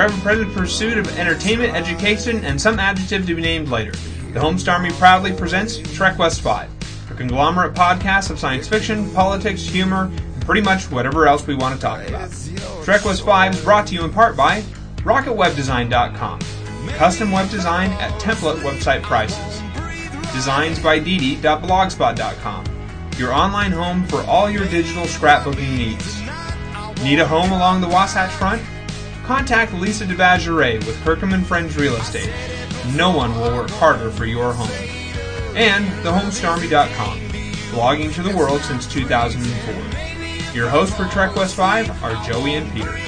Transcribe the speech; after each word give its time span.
their 0.00 0.08
ever-present 0.08 0.54
pursuit 0.54 0.96
of 0.96 1.18
entertainment, 1.18 1.74
education, 1.74 2.42
and 2.42 2.58
some 2.58 2.78
adjective 2.78 3.26
to 3.26 3.34
be 3.34 3.42
named 3.42 3.68
later. 3.68 3.90
The 4.32 4.40
Homestar 4.40 4.74
Army 4.74 4.90
proudly 4.92 5.30
presents 5.30 5.76
Trek 5.94 6.18
West 6.18 6.40
5, 6.40 6.70
a 7.10 7.14
conglomerate 7.14 7.74
podcast 7.74 8.30
of 8.30 8.38
science 8.38 8.66
fiction, 8.66 9.10
politics, 9.10 9.62
humor, 9.62 10.04
and 10.04 10.46
pretty 10.46 10.62
much 10.62 10.90
whatever 10.90 11.28
else 11.28 11.46
we 11.46 11.54
want 11.54 11.74
to 11.74 11.80
talk 11.80 12.08
about. 12.08 12.30
Trek 12.82 13.04
West 13.04 13.26
5 13.26 13.56
is 13.56 13.62
brought 13.62 13.86
to 13.88 13.94
you 13.94 14.02
in 14.02 14.10
part 14.10 14.38
by 14.38 14.62
RocketWebDesign.com, 15.00 16.40
custom 16.96 17.30
web 17.30 17.50
design 17.50 17.90
at 17.92 18.18
template 18.22 18.60
website 18.60 19.02
prices. 19.02 19.60
Designs 20.32 20.78
by 20.78 20.98
Didi.blogspot.com, 20.98 22.64
your 23.18 23.34
online 23.34 23.72
home 23.72 24.06
for 24.06 24.22
all 24.22 24.48
your 24.48 24.64
digital 24.64 25.04
scrapbooking 25.04 25.76
needs. 25.76 26.22
Need 27.04 27.18
a 27.18 27.26
home 27.26 27.52
along 27.52 27.82
the 27.82 27.88
Wasatch 27.88 28.30
Front? 28.30 28.62
Contact 29.30 29.72
Lisa 29.74 30.04
DeBageray 30.06 30.84
with 30.84 31.00
Kirkham 31.04 31.32
and 31.32 31.46
Friends 31.46 31.76
Real 31.76 31.94
Estate. 31.94 32.32
No 32.96 33.16
one 33.16 33.30
will 33.36 33.54
work 33.54 33.70
harder 33.70 34.10
for 34.10 34.26
your 34.26 34.52
home. 34.52 34.68
And 35.56 35.86
thehomestarmy.com, 36.04 37.20
blogging 37.70 38.12
to 38.14 38.24
the 38.24 38.36
world 38.36 38.60
since 38.62 38.92
2004. 38.92 40.52
Your 40.52 40.68
hosts 40.68 40.96
for 40.96 41.04
Trek 41.04 41.36
West 41.36 41.54
5 41.54 42.02
are 42.02 42.20
Joey 42.24 42.56
and 42.56 42.68
Peter. 42.72 42.98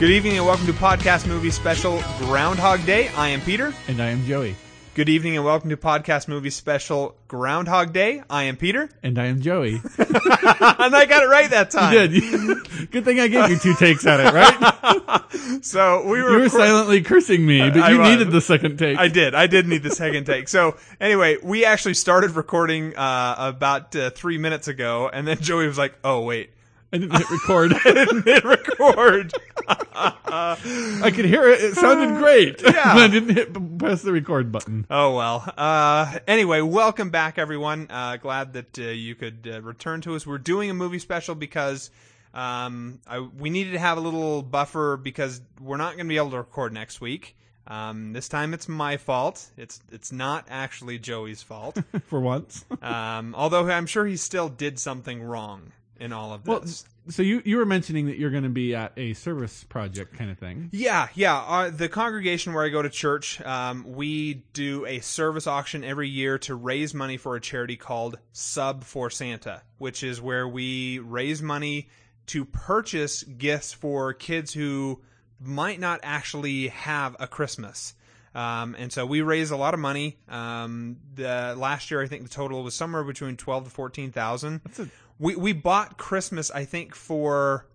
Good 0.00 0.08
evening 0.08 0.38
and 0.38 0.46
welcome 0.46 0.64
to 0.64 0.72
Podcast 0.72 1.28
Movie 1.28 1.50
Special 1.50 2.02
Groundhog 2.20 2.86
Day. 2.86 3.08
I 3.08 3.28
am 3.28 3.42
Peter. 3.42 3.74
And 3.86 4.00
I 4.00 4.08
am 4.08 4.24
Joey. 4.24 4.56
Good 4.94 5.08
evening 5.08 5.34
and 5.34 5.44
welcome 5.44 5.70
to 5.70 5.76
Podcast 5.76 6.28
Movie 6.28 6.50
Special 6.50 7.16
Groundhog 7.26 7.92
Day. 7.92 8.22
I 8.30 8.44
am 8.44 8.56
Peter. 8.56 8.88
And 9.02 9.18
I 9.18 9.26
am 9.26 9.40
Joey. 9.40 9.80
and 9.98 10.94
I 10.94 11.04
got 11.08 11.24
it 11.24 11.28
right 11.28 11.50
that 11.50 11.72
time. 11.72 11.92
You 12.12 12.20
did. 12.20 12.90
Good 12.92 13.04
thing 13.04 13.18
I 13.18 13.26
gave 13.26 13.50
you 13.50 13.58
two 13.58 13.74
takes 13.74 14.06
at 14.06 14.20
it, 14.20 14.32
right? 14.32 15.64
So 15.64 16.04
we 16.04 16.22
were, 16.22 16.30
You 16.30 16.38
were 16.38 16.46
recor- 16.46 16.50
silently 16.50 17.02
cursing 17.02 17.44
me, 17.44 17.58
but 17.70 17.80
I 17.80 17.90
you 17.90 18.02
needed 18.02 18.30
the 18.30 18.40
second 18.40 18.78
take. 18.78 18.96
I 18.96 19.08
did. 19.08 19.34
I 19.34 19.48
did 19.48 19.66
need 19.66 19.82
the 19.82 19.90
second 19.90 20.26
take. 20.26 20.48
So 20.48 20.76
anyway, 21.00 21.38
we 21.42 21.64
actually 21.64 21.94
started 21.94 22.30
recording 22.30 22.94
uh, 22.96 23.34
about 23.36 23.96
uh, 23.96 24.10
three 24.10 24.38
minutes 24.38 24.68
ago, 24.68 25.10
and 25.12 25.26
then 25.26 25.40
Joey 25.40 25.66
was 25.66 25.78
like, 25.78 25.94
"Oh 26.04 26.20
wait, 26.22 26.50
I 26.94 26.98
didn't 26.98 27.16
hit 27.16 27.28
record. 27.28 27.72
I 27.84 27.92
didn't 27.92 28.24
hit 28.24 28.44
record." 28.44 29.32
I 29.66 31.10
could 31.12 31.24
hear 31.24 31.48
it. 31.48 31.60
It 31.60 31.74
sounded 31.74 32.18
great. 32.18 32.62
Yeah. 32.74 32.94
I 32.94 33.08
didn't 33.08 33.34
hit 33.34 33.78
press 33.78 34.02
the 34.02 34.12
record 34.12 34.52
button. 34.52 34.86
Oh 34.88 35.16
well. 35.16 35.52
Uh, 35.56 36.18
anyway, 36.28 36.60
welcome 36.60 37.10
back, 37.10 37.36
everyone. 37.36 37.88
Uh, 37.90 38.16
glad 38.16 38.52
that 38.52 38.78
uh, 38.78 38.82
you 38.82 39.16
could 39.16 39.48
uh, 39.52 39.60
return 39.62 40.02
to 40.02 40.14
us. 40.14 40.24
We're 40.24 40.38
doing 40.38 40.70
a 40.70 40.74
movie 40.74 41.00
special 41.00 41.34
because 41.34 41.90
um, 42.32 43.00
I, 43.08 43.18
we 43.20 43.50
needed 43.50 43.72
to 43.72 43.78
have 43.80 43.98
a 43.98 44.00
little 44.00 44.42
buffer 44.42 44.96
because 44.96 45.40
we're 45.60 45.76
not 45.76 45.96
going 45.96 46.06
to 46.06 46.08
be 46.08 46.16
able 46.16 46.30
to 46.30 46.38
record 46.38 46.72
next 46.72 47.00
week. 47.00 47.36
Um, 47.66 48.12
this 48.12 48.28
time 48.28 48.54
it's 48.54 48.68
my 48.68 48.98
fault. 48.98 49.50
It's 49.56 49.80
it's 49.90 50.12
not 50.12 50.46
actually 50.48 51.00
Joey's 51.00 51.42
fault. 51.42 51.76
For 52.06 52.20
once. 52.20 52.64
um, 52.82 53.34
although 53.34 53.68
I'm 53.68 53.86
sure 53.86 54.06
he 54.06 54.16
still 54.16 54.48
did 54.48 54.78
something 54.78 55.22
wrong 55.24 55.72
in 56.04 56.12
all 56.12 56.32
of 56.32 56.46
Well, 56.46 56.64
so 57.08 57.22
you, 57.22 57.42
you 57.44 57.56
were 57.56 57.66
mentioning 57.66 58.06
that 58.06 58.18
you're 58.18 58.30
going 58.30 58.44
to 58.44 58.48
be 58.48 58.74
at 58.74 58.92
a 58.96 59.14
service 59.14 59.64
project 59.64 60.16
kind 60.16 60.30
of 60.30 60.38
thing. 60.38 60.68
Yeah, 60.72 61.08
yeah. 61.14 61.36
Uh, 61.38 61.70
the 61.70 61.88
congregation 61.88 62.52
where 62.52 62.64
I 62.64 62.68
go 62.68 62.82
to 62.82 62.90
church, 62.90 63.40
um, 63.40 63.84
we 63.86 64.44
do 64.52 64.86
a 64.86 65.00
service 65.00 65.46
auction 65.46 65.82
every 65.84 66.08
year 66.08 66.38
to 66.40 66.54
raise 66.54 66.94
money 66.94 67.16
for 67.16 67.36
a 67.36 67.40
charity 67.40 67.76
called 67.76 68.18
Sub 68.32 68.84
for 68.84 69.10
Santa, 69.10 69.62
which 69.78 70.02
is 70.02 70.20
where 70.20 70.46
we 70.46 70.98
raise 70.98 71.42
money 71.42 71.88
to 72.26 72.44
purchase 72.44 73.22
gifts 73.22 73.72
for 73.72 74.12
kids 74.12 74.52
who 74.54 75.00
might 75.40 75.80
not 75.80 76.00
actually 76.02 76.68
have 76.68 77.16
a 77.18 77.26
Christmas. 77.26 77.94
Um, 78.34 78.74
and 78.78 78.92
so 78.92 79.06
we 79.06 79.20
raise 79.22 79.52
a 79.52 79.56
lot 79.56 79.74
of 79.74 79.80
money. 79.80 80.16
Um, 80.28 80.96
the 81.14 81.54
last 81.56 81.90
year, 81.90 82.02
I 82.02 82.08
think 82.08 82.24
the 82.24 82.28
total 82.28 82.64
was 82.64 82.74
somewhere 82.74 83.04
between 83.04 83.36
twelve 83.36 83.64
to 83.64 83.70
fourteen 83.70 84.10
thousand. 84.10 84.60
a- 84.78 84.88
We 85.18 85.36
we 85.36 85.52
bought 85.52 85.96
Christmas, 85.98 86.50
I 86.50 86.64
think, 86.64 86.94
for 86.94 87.66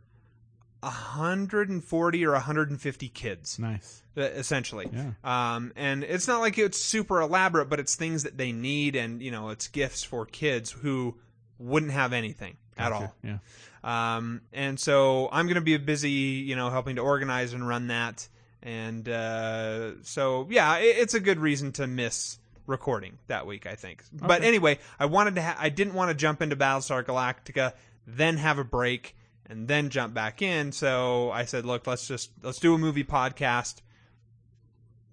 140 0.81 2.25
or 2.25 2.31
150 2.33 3.09
kids 3.09 3.59
Nice. 3.59 4.01
essentially 4.15 4.87
Yeah. 4.93 5.11
um, 5.23 5.71
and 5.75 6.03
it's 6.03 6.27
not 6.27 6.39
like 6.39 6.57
it's 6.57 6.77
super 6.81 7.19
elaborate 7.21 7.69
but 7.69 7.79
it's 7.79 7.95
things 7.95 8.23
that 8.23 8.37
they 8.37 8.51
need 8.51 8.95
and 8.95 9.21
you 9.21 9.29
know 9.31 9.49
it's 9.49 9.67
gifts 9.67 10.03
for 10.03 10.25
kids 10.25 10.71
who 10.71 11.17
wouldn't 11.57 11.91
have 11.91 12.13
anything 12.13 12.55
at 12.77 12.91
all 12.93 13.13
Yeah. 13.23 13.39
um, 13.83 14.41
and 14.53 14.79
so 14.79 15.27
I'm 15.33 15.47
going 15.47 15.55
to 15.55 15.61
be 15.61 15.75
busy, 15.77 16.09
you 16.11 16.55
know, 16.55 16.69
helping 16.69 16.95
to 16.95 17.01
organize 17.01 17.51
and 17.53 17.67
run 17.67 17.87
that. 17.87 18.27
And 18.63 19.07
uh, 19.09 20.01
so, 20.03 20.47
yeah, 20.49 20.77
it, 20.77 20.95
it's 20.97 21.13
a 21.13 21.19
good 21.19 21.39
reason 21.39 21.71
to 21.73 21.87
miss 21.87 22.39
recording 22.69 23.17
that 23.27 23.45
week, 23.45 23.65
I 23.65 23.75
think. 23.75 24.03
But 24.13 24.43
anyway, 24.43 24.79
I 24.99 25.07
wanted 25.07 25.35
to. 25.35 25.41
Ha- 25.41 25.57
I 25.59 25.69
didn't 25.69 25.93
want 25.93 26.09
to 26.09 26.15
jump 26.15 26.41
into 26.41 26.55
Battlestar 26.55 27.03
Galactica, 27.03 27.73
then 28.07 28.37
have 28.37 28.59
a 28.59 28.63
break, 28.63 29.15
and 29.47 29.67
then 29.67 29.89
jump 29.89 30.13
back 30.13 30.41
in. 30.41 30.71
So 30.71 31.31
I 31.31 31.45
said, 31.45 31.65
look, 31.65 31.87
let's 31.87 32.07
just 32.07 32.31
let's 32.41 32.59
do 32.59 32.73
a 32.73 32.77
movie 32.77 33.03
podcast. 33.03 33.81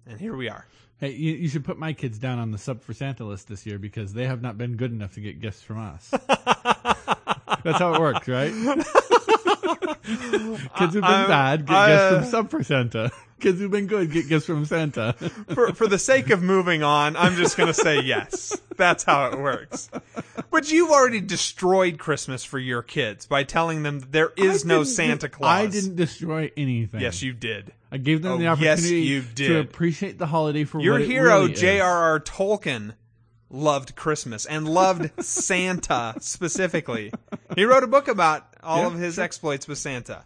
And 0.05 0.19
here 0.19 0.35
we 0.35 0.47
are. 0.47 0.65
Hey, 0.99 1.11
you, 1.11 1.33
you 1.33 1.49
should 1.49 1.65
put 1.65 1.77
my 1.77 1.93
kids 1.93 2.17
down 2.17 2.39
on 2.39 2.51
the 2.51 2.57
sub 2.57 2.81
for 2.81 2.93
Santa 2.93 3.23
list 3.23 3.47
this 3.49 3.65
year 3.65 3.77
because 3.77 4.13
they 4.13 4.25
have 4.25 4.41
not 4.41 4.57
been 4.57 4.77
good 4.77 4.91
enough 4.91 5.13
to 5.15 5.19
get 5.19 5.41
gifts 5.41 5.61
from 5.61 5.79
us. 5.79 6.09
That's 6.27 7.79
how 7.79 7.93
it 7.93 7.99
works, 7.99 8.27
right? 8.27 8.53
kids 10.77 10.93
who've 10.93 11.01
been 11.01 11.03
I- 11.03 11.27
bad 11.27 11.65
get 11.65 11.75
I, 11.75 11.87
gifts 11.87 12.01
uh, 12.01 12.19
from 12.19 12.29
sub 12.29 12.49
for 12.51 12.63
Santa. 12.63 13.11
Kids 13.39 13.59
who've 13.59 13.69
been 13.69 13.85
good 13.85 14.11
get 14.11 14.27
gifts 14.27 14.47
from 14.47 14.65
Santa. 14.65 15.13
for 15.53 15.71
for 15.73 15.85
the 15.85 15.99
sake 15.99 16.31
of 16.31 16.41
moving 16.41 16.81
on, 16.81 17.15
I'm 17.15 17.35
just 17.35 17.55
going 17.55 17.67
to 17.67 17.73
say 17.73 18.01
yes. 18.01 18.59
That's 18.77 19.03
how 19.03 19.27
it 19.27 19.37
works. 19.37 19.91
But 20.49 20.71
you've 20.71 20.89
already 20.89 21.21
destroyed 21.21 21.99
Christmas 21.99 22.43
for 22.43 22.57
your 22.57 22.81
kids 22.81 23.27
by 23.27 23.43
telling 23.43 23.83
them 23.83 23.99
that 23.99 24.11
there 24.11 24.33
is 24.37 24.65
I 24.65 24.67
no 24.69 24.83
Santa 24.83 25.29
Claus. 25.29 25.49
I 25.49 25.67
didn't 25.67 25.97
destroy 25.97 26.51
anything. 26.57 26.99
Yes, 26.99 27.21
you 27.21 27.31
did. 27.33 27.73
I 27.91 27.97
gave 27.97 28.23
them 28.23 28.31
Oh, 28.31 28.37
the 28.37 28.45
yes, 28.45 28.79
opportunity 28.79 29.01
you 29.01 29.21
to 29.35 29.59
appreciate 29.59 30.17
the 30.17 30.25
holiday 30.25 30.63
for 30.63 30.81
Your 30.81 30.97
hero, 30.97 31.41
really. 31.41 31.53
J.R.R. 31.53 32.19
Tolkien, 32.19 32.95
loved 33.51 33.95
Christmas 33.95 34.45
and 34.47 34.67
loved 34.67 35.23
Santa 35.23 36.15
specifically. 36.19 37.13
He 37.55 37.65
wrote 37.65 37.83
a 37.83 37.87
book 37.87 38.07
about 38.07 38.45
all 38.67 38.81
Yeah, 38.81 38.87
of 38.87 38.93
his 38.93 39.17
exploits 39.17 39.67
with 39.67 39.77
Santa. 39.77 40.23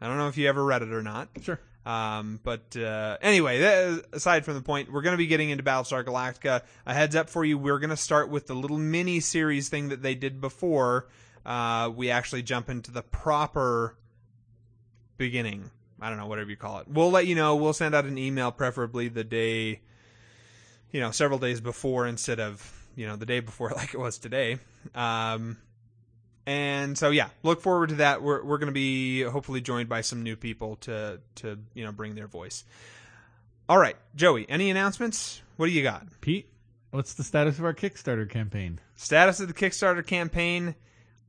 I 0.00 0.08
don't 0.08 0.18
know 0.18 0.28
if 0.28 0.36
you 0.36 0.48
ever 0.48 0.62
read 0.62 0.82
it 0.82 0.92
or 0.92 1.02
not. 1.02 1.28
Sure. 1.40 1.58
Um, 1.86 2.40
but 2.42 2.76
uh, 2.76 3.18
anyway, 3.20 3.60
that, 3.60 4.04
aside 4.12 4.44
from 4.44 4.54
the 4.54 4.62
point, 4.62 4.90
we're 4.90 5.02
going 5.02 5.12
to 5.12 5.18
be 5.18 5.26
getting 5.26 5.50
into 5.50 5.62
Battlestar 5.62 6.04
Galactica. 6.04 6.62
A 6.86 6.94
heads 6.94 7.14
up 7.14 7.28
for 7.28 7.44
you: 7.44 7.58
we're 7.58 7.78
going 7.78 7.90
to 7.90 7.96
start 7.96 8.28
with 8.30 8.46
the 8.46 8.54
little 8.54 8.78
mini 8.78 9.20
series 9.20 9.68
thing 9.68 9.90
that 9.90 10.02
they 10.02 10.14
did 10.14 10.40
before 10.40 11.08
uh, 11.44 11.90
we 11.94 12.10
actually 12.10 12.42
jump 12.42 12.68
into 12.68 12.90
the 12.90 13.02
proper 13.02 13.96
beginning. 15.18 15.70
I 16.00 16.08
don't 16.08 16.18
know, 16.18 16.26
whatever 16.26 16.50
you 16.50 16.56
call 16.56 16.78
it. 16.80 16.88
We'll 16.88 17.10
let 17.10 17.26
you 17.26 17.34
know. 17.34 17.56
We'll 17.56 17.72
send 17.72 17.94
out 17.94 18.04
an 18.04 18.18
email, 18.18 18.50
preferably 18.50 19.08
the 19.08 19.24
day, 19.24 19.80
you 20.90 21.00
know, 21.00 21.10
several 21.10 21.38
days 21.38 21.60
before 21.60 22.06
instead 22.06 22.40
of 22.40 22.86
you 22.96 23.06
know 23.06 23.16
the 23.16 23.26
day 23.26 23.40
before 23.40 23.70
like 23.76 23.94
it 23.94 23.98
was 24.00 24.18
today. 24.18 24.58
Um, 24.94 25.58
and 26.46 26.96
so 26.96 27.10
yeah, 27.10 27.28
look 27.42 27.60
forward 27.60 27.90
to 27.90 27.94
that. 27.96 28.22
We're 28.22 28.42
we're 28.44 28.58
going 28.58 28.68
to 28.68 28.72
be 28.72 29.22
hopefully 29.22 29.60
joined 29.60 29.88
by 29.88 30.02
some 30.02 30.22
new 30.22 30.36
people 30.36 30.76
to 30.76 31.20
to 31.36 31.58
you 31.74 31.84
know 31.84 31.92
bring 31.92 32.14
their 32.14 32.26
voice. 32.26 32.64
All 33.68 33.78
right, 33.78 33.96
Joey, 34.14 34.46
any 34.48 34.70
announcements? 34.70 35.40
What 35.56 35.66
do 35.66 35.72
you 35.72 35.82
got? 35.82 36.06
Pete, 36.20 36.48
what's 36.90 37.14
the 37.14 37.24
status 37.24 37.58
of 37.58 37.64
our 37.64 37.72
Kickstarter 37.72 38.28
campaign? 38.28 38.78
Status 38.94 39.40
of 39.40 39.48
the 39.48 39.54
Kickstarter 39.54 40.06
campaign 40.06 40.74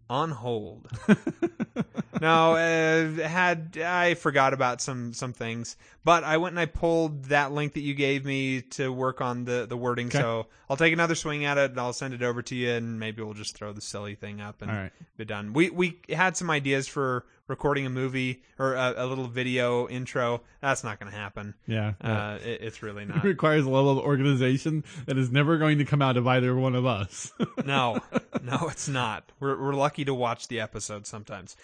on 0.09 0.31
hold. 0.31 0.87
no, 2.21 2.53
uh, 2.55 3.27
had 3.27 3.77
I 3.77 4.13
forgot 4.13 4.53
about 4.53 4.81
some 4.81 5.13
some 5.13 5.33
things, 5.33 5.75
but 6.03 6.23
I 6.23 6.37
went 6.37 6.53
and 6.53 6.59
I 6.59 6.65
pulled 6.65 7.25
that 7.25 7.51
link 7.51 7.73
that 7.73 7.81
you 7.81 7.93
gave 7.93 8.25
me 8.25 8.61
to 8.61 8.91
work 8.91 9.21
on 9.21 9.45
the 9.45 9.65
the 9.67 9.77
wording. 9.77 10.07
Okay. 10.07 10.19
So 10.19 10.47
I'll 10.69 10.77
take 10.77 10.93
another 10.93 11.15
swing 11.15 11.45
at 11.45 11.57
it. 11.57 11.71
and 11.71 11.79
I'll 11.79 11.93
send 11.93 12.13
it 12.13 12.23
over 12.23 12.41
to 12.43 12.55
you, 12.55 12.69
and 12.71 12.99
maybe 12.99 13.21
we'll 13.21 13.33
just 13.33 13.55
throw 13.55 13.73
the 13.73 13.81
silly 13.81 14.15
thing 14.15 14.41
up 14.41 14.61
and 14.61 14.71
All 14.71 14.77
right. 14.77 14.91
be 15.17 15.25
done. 15.25 15.53
We 15.53 15.69
we 15.69 15.99
had 16.09 16.37
some 16.37 16.49
ideas 16.49 16.87
for 16.87 17.25
recording 17.47 17.85
a 17.85 17.89
movie 17.89 18.41
or 18.57 18.73
a, 18.73 18.93
a 18.97 19.05
little 19.05 19.27
video 19.27 19.87
intro. 19.87 20.41
That's 20.61 20.83
not 20.83 20.99
going 20.99 21.11
to 21.11 21.17
happen. 21.17 21.53
Yeah. 21.67 21.93
Uh, 22.01 22.37
it, 22.43 22.61
it's 22.61 22.81
really 22.83 23.05
not. 23.05 23.17
It 23.17 23.27
requires 23.27 23.65
a 23.65 23.69
level 23.69 23.91
of 23.91 24.05
organization 24.05 24.83
that 25.05 25.17
is 25.17 25.31
never 25.31 25.57
going 25.57 25.77
to 25.77 25.85
come 25.85 26.01
out 26.01 26.17
of 26.17 26.27
either 26.27 26.55
one 26.55 26.75
of 26.75 26.85
us. 26.85 27.31
No, 27.65 27.99
no, 28.43 28.67
it's 28.69 28.87
not. 28.87 29.31
We're 29.39 29.59
we're 29.59 29.73
lucky 29.73 30.05
to 30.05 30.13
watch 30.13 30.49
the 30.49 30.59
episode 30.59 31.07
sometimes. 31.07 31.55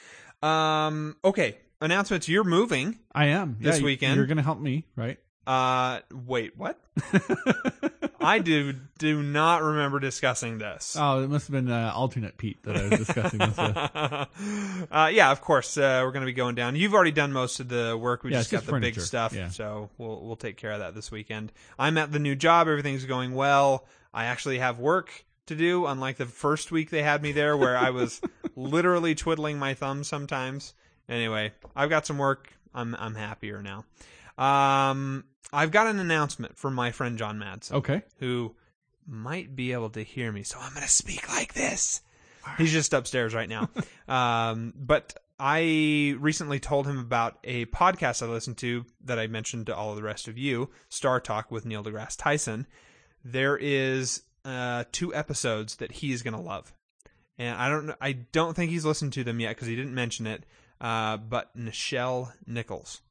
Um, 0.42 1.16
okay, 1.24 1.57
announcements. 1.80 2.28
You're 2.28 2.44
moving. 2.44 2.98
I 3.13 3.25
am. 3.28 3.57
This 3.60 3.80
Yeah, 3.80 3.86
weekend? 3.86 4.16
You're 4.16 4.25
going 4.25 4.38
to 4.38 4.44
help 4.44 4.60
me, 4.60 4.86
right? 4.95 5.19
Uh, 5.47 5.99
wait, 6.11 6.55
what? 6.57 6.79
I 8.23 8.39
do 8.39 8.73
do 8.99 9.23
not 9.23 9.63
remember 9.63 9.99
discussing 9.99 10.59
this. 10.59 10.95
Oh, 10.99 11.23
it 11.23 11.29
must 11.29 11.47
have 11.47 11.53
been 11.53 11.71
uh, 11.71 11.91
alternate 11.95 12.38
Pete 12.38 12.61
that 12.63 12.77
I 12.77 12.88
was 12.88 12.99
discussing 12.99 13.39
this 13.39 13.57
with. 13.57 14.88
uh, 14.91 15.09
yeah, 15.11 15.31
of 15.31 15.41
course, 15.41 15.77
uh, 15.77 16.01
we're 16.03 16.11
going 16.11 16.21
to 16.21 16.27
be 16.27 16.33
going 16.33 16.53
down. 16.53 16.75
You've 16.75 16.93
already 16.93 17.11
done 17.11 17.31
most 17.31 17.59
of 17.59 17.67
the 17.69 17.97
work. 17.99 18.23
We 18.23 18.31
Yeah, 18.31 18.39
just 18.39 18.51
got 18.51 18.65
the 18.65 18.79
big 18.79 18.99
stuff, 19.01 19.33
Yeah. 19.33 19.49
so 19.49 19.89
we'll 19.97 20.21
we'll 20.23 20.35
take 20.35 20.57
care 20.57 20.71
of 20.71 20.79
that 20.79 20.93
this 20.93 21.09
weekend. 21.11 21.51
I'm 21.79 21.97
at 21.97 22.11
the 22.11 22.19
new 22.19 22.35
job. 22.35 22.67
Everything's 22.67 23.05
going 23.05 23.33
well. 23.33 23.87
I 24.13 24.25
actually 24.25 24.59
have 24.59 24.77
work 24.77 25.25
to 25.47 25.55
do, 25.55 25.87
unlike 25.87 26.17
the 26.17 26.27
first 26.27 26.71
week 26.71 26.91
they 26.91 27.01
had 27.01 27.23
me 27.23 27.31
there, 27.31 27.57
where 27.57 27.75
I 27.77 27.89
was 27.89 28.21
literally 28.55 29.15
twiddling 29.15 29.57
my 29.57 29.73
thumbs 29.73 30.07
sometimes. 30.07 30.75
Anyway, 31.09 31.53
I've 31.75 31.89
got 31.89 32.05
some 32.05 32.19
work. 32.19 32.53
I'm 32.75 32.95
I'm 32.99 33.15
happier 33.15 33.63
now. 33.63 33.85
Um, 34.41 35.25
I've 35.53 35.71
got 35.71 35.88
an 35.88 35.99
announcement 35.99 36.57
from 36.57 36.73
my 36.73 36.91
friend 36.91 37.17
John 37.17 37.38
Madsen 37.39 37.73
Okay. 37.73 38.01
who 38.19 38.55
might 39.05 39.55
be 39.55 39.73
able 39.73 39.89
to 39.91 40.03
hear 40.03 40.31
me. 40.31 40.43
So 40.43 40.57
I'm 40.59 40.73
going 40.73 40.83
to 40.85 40.89
speak 40.91 41.29
like 41.29 41.53
this. 41.53 42.01
He's 42.57 42.71
just 42.71 42.93
upstairs 42.93 43.33
right 43.35 43.49
now. 43.49 43.69
um, 44.07 44.73
but 44.75 45.15
I 45.39 46.15
recently 46.19 46.59
told 46.59 46.88
him 46.88 46.97
about 46.97 47.38
a 47.43 47.65
podcast 47.67 48.23
I 48.23 48.27
listened 48.27 48.57
to 48.59 48.85
that 49.05 49.19
I 49.19 49.27
mentioned 49.27 49.67
to 49.67 49.75
all 49.75 49.91
of 49.91 49.95
the 49.95 50.03
rest 50.03 50.27
of 50.27 50.38
you, 50.38 50.69
Star 50.89 51.19
Talk 51.19 51.51
with 51.51 51.65
Neil 51.65 51.83
deGrasse 51.83 52.17
Tyson. 52.17 52.65
There 53.23 53.57
is 53.57 54.23
uh, 54.45 54.85
two 54.91 55.13
episodes 55.13 55.75
that 55.77 55.91
he 55.91 56.11
is 56.11 56.23
going 56.23 56.33
to 56.35 56.39
love. 56.41 56.73
And 57.37 57.55
I 57.57 57.69
don't 57.69 57.91
I 58.01 58.11
don't 58.13 58.55
think 58.55 58.71
he's 58.71 58.85
listened 58.85 59.13
to 59.13 59.23
them 59.23 59.39
yet 59.39 59.55
because 59.55 59.67
he 59.67 59.75
didn't 59.75 59.95
mention 59.95 60.25
it. 60.27 60.45
Uh, 60.79 61.17
but 61.17 61.55
Nichelle 61.57 62.33
Nichols, 62.47 63.01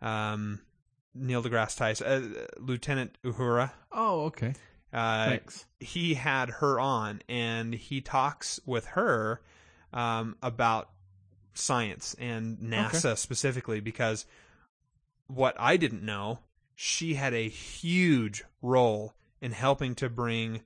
um, 0.00 0.60
Neil 1.14 1.42
deGrasse 1.42 1.76
Tyson, 1.76 2.06
uh, 2.36 2.44
Lieutenant 2.58 3.16
Uhura, 3.24 3.72
Oh, 3.92 4.24
okay. 4.26 4.54
uh, 4.92 5.26
Thanks. 5.30 5.66
he 5.80 6.14
had 6.14 6.50
her 6.50 6.78
on 6.78 7.20
and 7.28 7.74
he 7.74 8.00
talks 8.00 8.60
with 8.64 8.86
her 8.86 9.40
um, 9.92 10.36
about 10.42 10.90
science 11.54 12.14
and 12.18 12.58
NASA 12.58 13.18
specifically 13.18 13.80
because 13.80 14.24
what 15.26 15.56
I 15.58 15.76
didn't 15.76 16.02
know, 16.04 16.38
she 16.74 17.14
had 17.14 17.34
a 17.34 17.48
huge 17.48 18.44
role 18.62 19.14
in 19.40 19.52
helping 19.52 19.94
to 19.96 20.08
bring 20.08 20.62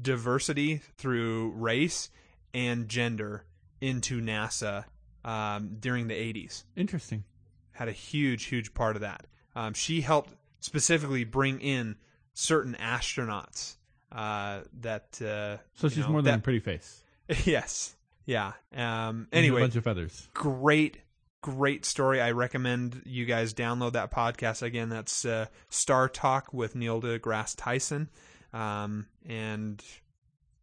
diversity 0.00 0.80
through 0.96 1.50
race 1.50 2.10
and 2.54 2.88
gender 2.88 3.44
into 3.80 4.20
NASA 4.20 4.84
um, 5.24 5.76
during 5.80 6.08
the 6.08 6.14
80s 6.14 6.64
Interesting. 6.76 7.24
had 7.72 7.88
a 7.88 7.92
huge, 7.92 8.44
huge 8.44 8.72
part 8.74 8.96
of 8.96 9.02
that. 9.02 9.26
Um, 9.60 9.74
she 9.74 10.00
helped 10.00 10.34
specifically 10.60 11.24
bring 11.24 11.60
in 11.60 11.96
certain 12.34 12.74
astronauts 12.80 13.76
uh, 14.12 14.60
that. 14.80 15.20
Uh, 15.20 15.58
So 15.74 15.88
she's 15.88 15.98
know, 15.98 16.08
more 16.10 16.22
than 16.22 16.34
a 16.34 16.38
pretty 16.38 16.60
face. 16.60 17.02
yes, 17.44 17.94
yeah. 18.26 18.52
Um, 18.74 19.28
She's 19.30 19.36
a 19.36 19.38
anyway, 19.38 19.60
bunch 19.62 19.76
of 19.76 19.84
feathers. 19.84 20.28
great, 20.34 20.98
great 21.42 21.84
story. 21.84 22.20
I 22.20 22.32
recommend 22.32 23.02
you 23.04 23.24
guys 23.26 23.54
download 23.54 23.92
that 23.92 24.10
podcast 24.10 24.62
again. 24.62 24.88
That's 24.88 25.24
uh, 25.24 25.46
Star 25.68 26.08
Talk 26.08 26.52
with 26.52 26.74
Neil 26.74 27.00
deGrasse 27.00 27.54
Tyson. 27.56 28.08
Um, 28.52 29.06
and 29.28 29.82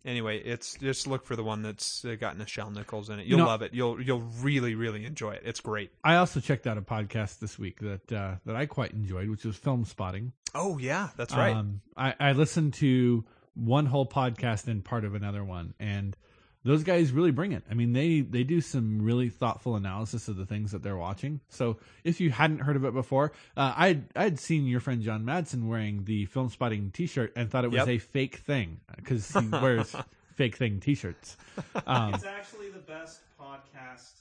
anyway, 0.08 0.40
it's 0.40 0.76
just 0.76 1.06
look 1.06 1.26
for 1.26 1.36
the 1.36 1.44
one 1.44 1.62
that's 1.62 2.04
uh, 2.04 2.16
got 2.20 2.38
Nichelle 2.38 2.74
Nichols 2.74 3.10
in 3.10 3.20
it. 3.20 3.28
You'll 3.28 3.40
know- 3.40 3.46
love 3.46 3.62
it. 3.62 3.74
You'll 3.74 4.02
you'll 4.02 4.28
really 4.42 4.74
really 4.74 5.06
enjoy 5.06 5.34
it. 5.34 5.44
It's 5.46 5.60
great. 5.60 5.92
I 6.04 6.16
also 6.16 6.40
checked 6.40 6.66
out 6.66 6.78
a 6.78 6.82
podcast 6.82 7.40
this 7.40 7.60
week 7.60 7.80
that 7.82 8.12
uh, 8.12 8.36
that 8.46 8.56
I 8.56 8.66
quite 8.66 8.94
enjoyed, 8.94 9.30
which 9.30 9.46
was 9.46 9.58
film 9.58 9.86
spotting. 9.86 10.32
Oh 10.56 10.78
yeah, 10.80 11.10
that's 11.18 11.36
right. 11.36 11.56
Um, 11.56 11.82
I, 11.96 12.16
I 12.20 12.32
listened 12.32 12.74
to 12.76 13.26
one 13.54 13.86
whole 13.86 14.08
podcast 14.08 14.68
and 14.68 14.84
part 14.84 15.04
of 15.06 15.14
another 15.14 15.44
one, 15.44 15.74
and 15.80 16.16
those 16.64 16.84
guys 16.84 17.12
really 17.12 17.32
bring 17.32 17.54
it. 17.54 17.64
I 17.72 17.74
mean, 17.74 17.94
they 17.94 18.22
they 18.22 18.44
do 18.44 18.60
some 18.62 19.02
really 19.02 19.30
thoughtful 19.30 19.76
analysis 19.76 20.28
of 20.28 20.36
the 20.36 20.46
things 20.46 20.72
that 20.72 20.84
they're 20.84 20.98
watching. 20.98 21.40
So 21.50 21.78
if 22.04 22.20
you 22.20 22.30
hadn't 22.32 22.60
heard 22.60 22.76
of 22.76 22.84
it 22.86 22.94
before, 22.94 23.32
uh, 23.56 23.74
I'd 23.78 24.06
I'd 24.18 24.40
seen 24.40 24.66
your 24.68 24.80
friend 24.80 25.02
John 25.02 25.24
Madsen 25.24 25.68
wearing 25.68 26.04
the 26.04 26.26
film 26.26 26.50
spotting 26.50 26.92
T-shirt 26.92 27.34
and 27.36 27.50
thought 27.50 27.64
it 27.64 27.72
was 27.72 27.80
Yep. 27.80 27.88
a 27.88 27.98
fake 28.00 28.36
thing 28.38 28.80
because 28.96 29.32
he 29.32 29.48
wears 29.52 29.96
fake 30.36 30.56
thing 30.58 30.80
T-shirts. 30.80 31.38
Um, 31.86 32.14
It's 32.14 32.26
actually 32.26 32.70
the 32.72 32.80
best 32.80 33.22
podcast 33.40 34.12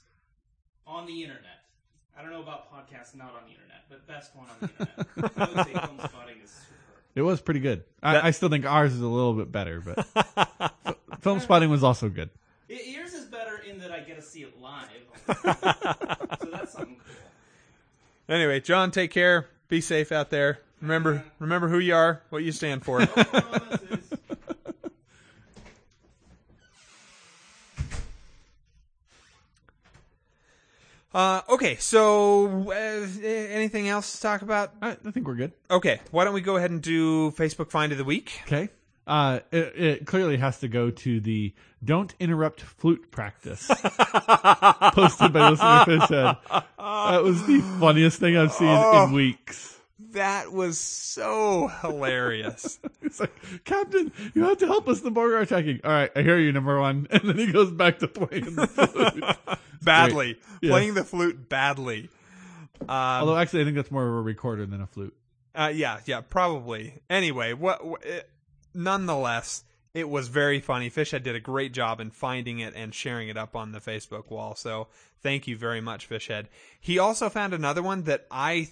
on 0.85 1.05
the 1.05 1.21
internet. 1.23 1.43
I 2.17 2.21
don't 2.21 2.31
know 2.31 2.41
about 2.41 2.71
podcasts 2.71 3.13
not 3.15 3.33
on 3.35 3.41
the 3.45 3.51
internet, 3.51 3.83
but 3.89 4.07
best 4.07 4.35
one 4.35 4.47
on 4.49 4.55
the 4.61 4.69
internet. 4.69 5.31
I 5.37 5.55
would 5.55 5.67
say 5.67 5.73
film 5.87 5.99
spotting 6.09 6.37
is 6.43 6.49
superb. 6.49 6.71
it 7.15 7.21
was 7.23 7.41
pretty 7.41 7.59
good. 7.59 7.83
That- 8.01 8.23
I, 8.23 8.27
I 8.29 8.31
still 8.31 8.49
think 8.49 8.65
ours 8.65 8.93
is 8.93 9.01
a 9.01 9.07
little 9.07 9.33
bit 9.33 9.51
better, 9.51 9.81
but 9.81 9.99
f- 10.15 10.95
film 11.21 11.39
spotting 11.39 11.69
was 11.69 11.83
also 11.83 12.09
good. 12.09 12.29
Y- 12.69 12.79
Yours 12.85 13.13
is 13.13 13.25
better 13.25 13.57
in 13.57 13.79
that 13.79 13.91
I 13.91 13.99
get 14.01 14.15
to 14.17 14.21
see 14.21 14.41
it 14.43 14.59
live. 14.59 14.89
so 16.41 16.47
that's 16.51 16.73
something 16.73 16.97
cool. 16.97 18.35
Anyway, 18.35 18.59
John, 18.59 18.91
take 18.91 19.11
care. 19.11 19.47
Be 19.69 19.81
safe 19.81 20.11
out 20.11 20.29
there. 20.29 20.59
Remember, 20.81 21.23
remember 21.39 21.67
who 21.69 21.79
you 21.79 21.95
are, 21.95 22.21
what 22.29 22.43
you 22.43 22.51
stand 22.51 22.83
for. 22.85 23.01
Uh, 31.13 31.41
okay, 31.49 31.75
so 31.77 32.69
uh, 32.69 33.07
anything 33.23 33.87
else 33.87 34.15
to 34.17 34.21
talk 34.21 34.41
about? 34.41 34.73
I, 34.81 34.91
I 34.91 35.11
think 35.11 35.25
we're 35.25 35.35
good. 35.35 35.51
Okay, 35.71 35.99
why 36.11 36.25
don't 36.25 36.33
we 36.33 36.41
go 36.41 36.57
ahead 36.57 36.69
and 36.69 36.81
do 36.81 37.31
Facebook 37.31 37.71
Find 37.71 37.91
of 37.91 37.97
the 37.97 38.03
Week? 38.03 38.41
Okay. 38.43 38.69
Uh, 39.07 39.39
it, 39.51 39.73
it 39.77 40.05
clearly 40.05 40.35
has 40.35 40.59
to 40.59 40.67
go 40.67 40.91
to 40.91 41.21
the 41.21 41.53
"Don't 41.83 42.13
Interrupt 42.19 42.59
Flute 42.61 43.09
Practice" 43.09 43.67
posted 44.93 45.31
by 45.31 45.49
listener 45.49 45.85
Fishhead. 45.85 46.37
That 46.77 47.23
was 47.23 47.45
the 47.47 47.61
funniest 47.79 48.19
thing 48.19 48.35
I've 48.35 48.51
seen 48.51 48.67
in 48.67 49.13
weeks. 49.13 49.79
That 50.11 50.51
was 50.51 50.77
so 50.77 51.67
hilarious. 51.81 52.79
It's 53.01 53.21
like, 53.21 53.63
Captain, 53.63 54.11
you 54.35 54.43
have 54.43 54.57
to 54.57 54.67
help 54.67 54.89
us. 54.89 54.99
The 54.99 55.09
Borg 55.11 55.31
are 55.31 55.39
attacking. 55.39 55.79
All 55.85 55.91
right, 55.91 56.11
I 56.13 56.23
hear 56.23 56.37
you, 56.37 56.51
number 56.51 56.77
one. 56.77 57.07
And 57.11 57.21
then 57.23 57.37
he 57.37 57.53
goes 57.53 57.71
back 57.71 57.99
to 57.99 58.07
playing 58.09 58.55
the 58.55 58.67
flute. 58.67 59.59
badly. 59.81 60.37
Yeah. 60.61 60.71
Playing 60.71 60.93
the 60.95 61.05
flute 61.05 61.47
badly. 61.47 62.09
Um, 62.81 62.89
Although, 62.89 63.37
actually, 63.37 63.61
I 63.61 63.63
think 63.63 63.77
that's 63.77 63.91
more 63.91 64.05
of 64.05 64.13
a 64.13 64.21
recorder 64.21 64.65
than 64.65 64.81
a 64.81 64.87
flute. 64.87 65.15
Uh, 65.55 65.71
yeah, 65.73 66.01
yeah, 66.05 66.19
probably. 66.19 66.95
Anyway, 67.09 67.53
what? 67.53 67.85
what 67.85 68.03
it, 68.05 68.29
nonetheless, 68.77 69.63
it 69.93 70.07
was 70.07 70.27
very 70.27 70.59
funny. 70.59 70.89
Fishhead 70.89 71.23
did 71.23 71.35
a 71.35 71.39
great 71.39 71.73
job 71.73 71.99
in 71.99 72.11
finding 72.11 72.59
it 72.59 72.73
and 72.75 72.93
sharing 72.93 73.29
it 73.29 73.37
up 73.37 73.55
on 73.55 73.71
the 73.71 73.79
Facebook 73.79 74.29
wall. 74.29 74.55
So 74.55 74.87
thank 75.21 75.47
you 75.47 75.57
very 75.57 75.81
much, 75.81 76.07
Fishhead. 76.07 76.45
He 76.79 76.99
also 76.99 77.29
found 77.29 77.53
another 77.53 77.81
one 77.81 78.03
that 78.03 78.27
I, 78.29 78.69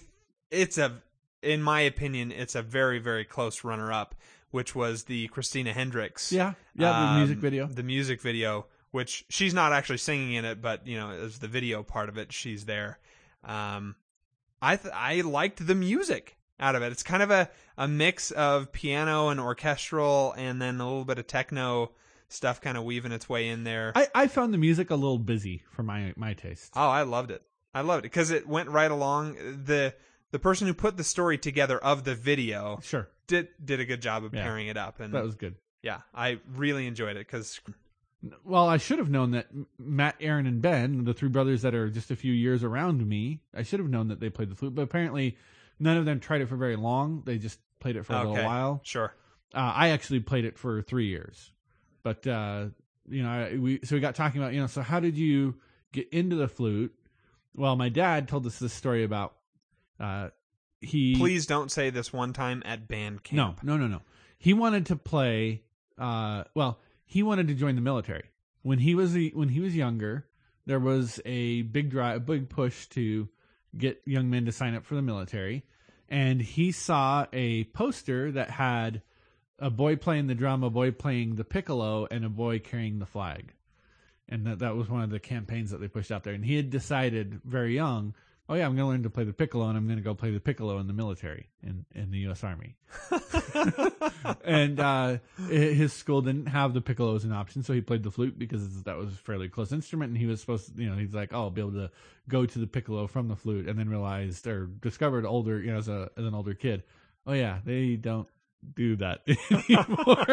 it's 0.50 0.78
a, 0.78 1.02
in 1.42 1.62
my 1.62 1.80
opinion, 1.80 2.30
it's 2.30 2.54
a 2.54 2.62
very 2.62 2.98
very 3.00 3.24
close 3.24 3.64
runner 3.64 3.92
up, 3.92 4.14
which 4.52 4.74
was 4.74 5.04
the 5.04 5.26
Christina 5.28 5.72
Hendricks. 5.72 6.32
Yeah, 6.32 6.54
yeah, 6.74 6.92
the 6.92 6.96
um, 6.96 7.18
music 7.18 7.38
video. 7.38 7.66
The 7.66 7.82
music 7.82 8.22
video, 8.22 8.66
which 8.92 9.24
she's 9.28 9.52
not 9.52 9.72
actually 9.72 9.98
singing 9.98 10.34
in 10.34 10.44
it, 10.44 10.62
but 10.62 10.86
you 10.86 10.96
know, 10.96 11.10
as 11.10 11.40
the 11.40 11.48
video 11.48 11.82
part 11.82 12.08
of 12.08 12.16
it, 12.16 12.32
she's 12.32 12.64
there. 12.64 12.98
Um, 13.44 13.96
I 14.62 14.76
th- 14.76 14.94
I 14.94 15.20
liked 15.22 15.66
the 15.66 15.74
music 15.74 16.36
out 16.60 16.74
of 16.74 16.82
it. 16.82 16.92
It's 16.92 17.02
kind 17.02 17.22
of 17.22 17.30
a 17.30 17.50
a 17.76 17.86
mix 17.88 18.30
of 18.30 18.72
piano 18.72 19.28
and 19.28 19.38
orchestral, 19.40 20.32
and 20.36 20.60
then 20.60 20.80
a 20.80 20.86
little 20.86 21.04
bit 21.04 21.18
of 21.18 21.26
techno 21.26 21.92
stuff, 22.28 22.60
kind 22.60 22.76
of 22.76 22.84
weaving 22.84 23.12
its 23.12 23.28
way 23.28 23.48
in 23.48 23.64
there. 23.64 23.92
I, 23.94 24.08
I 24.14 24.26
found 24.26 24.52
the 24.54 24.58
music 24.58 24.90
a 24.90 24.94
little 24.96 25.18
busy 25.18 25.62
for 25.70 25.82
my 25.82 26.12
my 26.16 26.34
taste. 26.34 26.72
oh, 26.74 26.88
I 26.88 27.02
loved 27.02 27.30
it. 27.30 27.42
I 27.74 27.82
loved 27.82 28.00
it 28.00 28.10
because 28.10 28.30
it 28.30 28.46
went 28.48 28.68
right 28.70 28.90
along. 28.90 29.34
the 29.64 29.94
The 30.30 30.38
person 30.38 30.66
who 30.66 30.74
put 30.74 30.96
the 30.96 31.04
story 31.04 31.38
together 31.38 31.78
of 31.78 32.04
the 32.04 32.14
video 32.14 32.80
Sure, 32.82 33.08
did 33.26 33.48
did 33.64 33.80
a 33.80 33.84
good 33.84 34.00
job 34.02 34.24
of 34.24 34.32
Yeah. 34.34 34.42
pairing 34.42 34.68
it 34.68 34.76
up, 34.76 34.98
and 35.00 35.12
that 35.14 35.22
was 35.24 35.34
good. 35.34 35.56
yeah, 35.82 36.00
I 36.14 36.40
really 36.54 36.86
enjoyed 36.86 37.16
it 37.16 37.26
because 37.26 37.60
Well, 38.44 38.66
I 38.66 38.78
should 38.78 38.98
have 38.98 39.10
known 39.10 39.32
that 39.32 39.48
Matt, 39.78 40.16
Aaron, 40.20 40.46
and 40.46 40.60
Ben, 40.62 41.04
the 41.04 41.14
three 41.14 41.28
brothers 41.28 41.62
that 41.62 41.74
are 41.74 41.90
just 41.90 42.10
a 42.10 42.16
few 42.16 42.32
years 42.32 42.64
around 42.64 43.06
me, 43.06 43.40
I 43.54 43.62
should 43.62 43.78
have 43.78 43.90
known 43.90 44.08
that 44.08 44.18
they 44.20 44.30
played 44.30 44.50
the 44.50 44.56
flute. 44.56 44.74
But 44.74 44.82
apparently, 44.82 45.36
none 45.78 45.96
of 45.96 46.04
them 46.04 46.20
tried 46.20 46.40
it 46.40 46.48
for 46.48 46.56
very 46.56 46.76
long. 46.76 47.22
They 47.24 47.38
just 47.38 47.58
played 47.80 47.96
it 47.96 48.04
for 48.04 48.14
a 48.14 48.18
okay, 48.18 48.28
little 48.28 48.44
while. 48.44 48.80
sure. 48.84 49.14
Uh, 49.54 49.72
I 49.74 49.88
actually 49.90 50.20
played 50.20 50.44
it 50.44 50.58
for 50.58 50.82
three 50.82 51.06
years, 51.06 51.52
but 52.02 52.26
uh, 52.26 52.66
you 53.08 53.22
know, 53.22 53.28
I, 53.28 53.56
we 53.56 53.80
so 53.84 53.94
we 53.94 54.00
got 54.00 54.14
talking 54.14 54.40
about 54.40 54.52
you 54.52 54.60
know, 54.60 54.66
so 54.66 54.82
how 54.82 55.00
did 55.00 55.16
you 55.16 55.54
get 55.92 56.08
into 56.10 56.36
the 56.36 56.48
flute? 56.48 56.94
Well, 57.54 57.76
my 57.76 57.88
dad 57.88 58.28
told 58.28 58.46
us 58.46 58.58
this 58.58 58.72
story 58.72 59.04
about 59.04 59.36
uh, 59.98 60.28
he 60.80 61.16
Please 61.16 61.46
don't 61.46 61.70
say 61.70 61.90
this 61.90 62.12
one 62.12 62.32
time 62.32 62.62
at 62.66 62.88
band 62.88 63.22
camp. 63.22 63.62
no, 63.62 63.76
no, 63.76 63.80
no, 63.80 63.86
no. 63.86 64.02
He 64.38 64.52
wanted 64.52 64.86
to 64.86 64.96
play. 64.96 65.62
Uh, 65.98 66.44
well, 66.54 66.78
he 67.04 67.22
wanted 67.22 67.48
to 67.48 67.54
join 67.54 67.74
the 67.76 67.80
military 67.80 68.24
when 68.62 68.78
he 68.78 68.94
was 68.94 69.14
when 69.14 69.48
he 69.48 69.60
was 69.60 69.74
younger. 69.74 70.26
There 70.66 70.80
was 70.80 71.20
a 71.24 71.62
big 71.62 71.90
drive, 71.90 72.16
a 72.16 72.20
big 72.20 72.48
push 72.48 72.86
to 72.88 73.28
get 73.78 74.02
young 74.04 74.30
men 74.30 74.44
to 74.46 74.52
sign 74.52 74.74
up 74.74 74.84
for 74.84 74.94
the 74.94 75.02
military, 75.02 75.64
and 76.08 76.40
he 76.40 76.72
saw 76.72 77.26
a 77.32 77.64
poster 77.64 78.30
that 78.32 78.50
had 78.50 79.02
a 79.58 79.70
boy 79.70 79.96
playing 79.96 80.26
the 80.26 80.34
drum, 80.34 80.62
a 80.62 80.70
boy 80.70 80.90
playing 80.90 81.36
the 81.36 81.44
piccolo, 81.44 82.06
and 82.10 82.24
a 82.24 82.28
boy 82.28 82.58
carrying 82.58 82.98
the 82.98 83.06
flag. 83.06 83.52
And 84.28 84.46
that, 84.46 84.58
that 84.58 84.76
was 84.76 84.88
one 84.88 85.02
of 85.02 85.10
the 85.10 85.20
campaigns 85.20 85.70
that 85.70 85.80
they 85.80 85.88
pushed 85.88 86.10
out 86.10 86.24
there. 86.24 86.34
And 86.34 86.44
he 86.44 86.56
had 86.56 86.70
decided 86.70 87.40
very 87.44 87.74
young, 87.74 88.14
oh 88.48 88.54
yeah, 88.54 88.66
I'm 88.66 88.76
going 88.76 88.84
to 88.84 88.88
learn 88.88 89.02
to 89.02 89.10
play 89.10 89.24
the 89.24 89.32
piccolo, 89.32 89.68
and 89.68 89.76
I'm 89.76 89.86
going 89.86 89.98
to 89.98 90.04
go 90.04 90.14
play 90.14 90.30
the 90.30 90.40
piccolo 90.40 90.78
in 90.78 90.86
the 90.86 90.92
military 90.92 91.48
in 91.62 91.84
in 91.94 92.10
the 92.10 92.18
U.S. 92.20 92.44
Army. 92.44 92.76
and 94.44 94.78
uh, 94.80 95.18
his 95.48 95.92
school 95.92 96.22
didn't 96.22 96.46
have 96.46 96.74
the 96.74 96.80
piccolo 96.80 97.14
as 97.16 97.24
an 97.24 97.32
option, 97.32 97.62
so 97.62 97.72
he 97.72 97.80
played 97.80 98.02
the 98.02 98.10
flute 98.10 98.38
because 98.38 98.82
that 98.84 98.96
was 98.96 99.12
a 99.12 99.16
fairly 99.16 99.48
close 99.48 99.72
instrument. 99.72 100.10
And 100.10 100.18
he 100.18 100.26
was 100.26 100.40
supposed, 100.40 100.76
to, 100.76 100.82
you 100.82 100.88
know, 100.88 100.96
he's 100.96 101.14
like, 101.14 101.32
oh, 101.32 101.42
I'll 101.42 101.50
be 101.50 101.60
able 101.60 101.72
to 101.72 101.90
go 102.28 102.46
to 102.46 102.58
the 102.58 102.66
piccolo 102.66 103.06
from 103.06 103.28
the 103.28 103.36
flute, 103.36 103.68
and 103.68 103.78
then 103.78 103.88
realized 103.88 104.46
or 104.46 104.66
discovered 104.66 105.24
older, 105.26 105.60
you 105.60 105.72
know, 105.72 105.78
as 105.78 105.88
a 105.88 106.10
as 106.16 106.24
an 106.24 106.34
older 106.34 106.54
kid, 106.54 106.82
oh 107.26 107.32
yeah, 107.32 107.58
they 107.64 107.96
don't 107.96 108.28
do 108.74 108.96
that 108.96 109.22
anymore. 109.68 110.26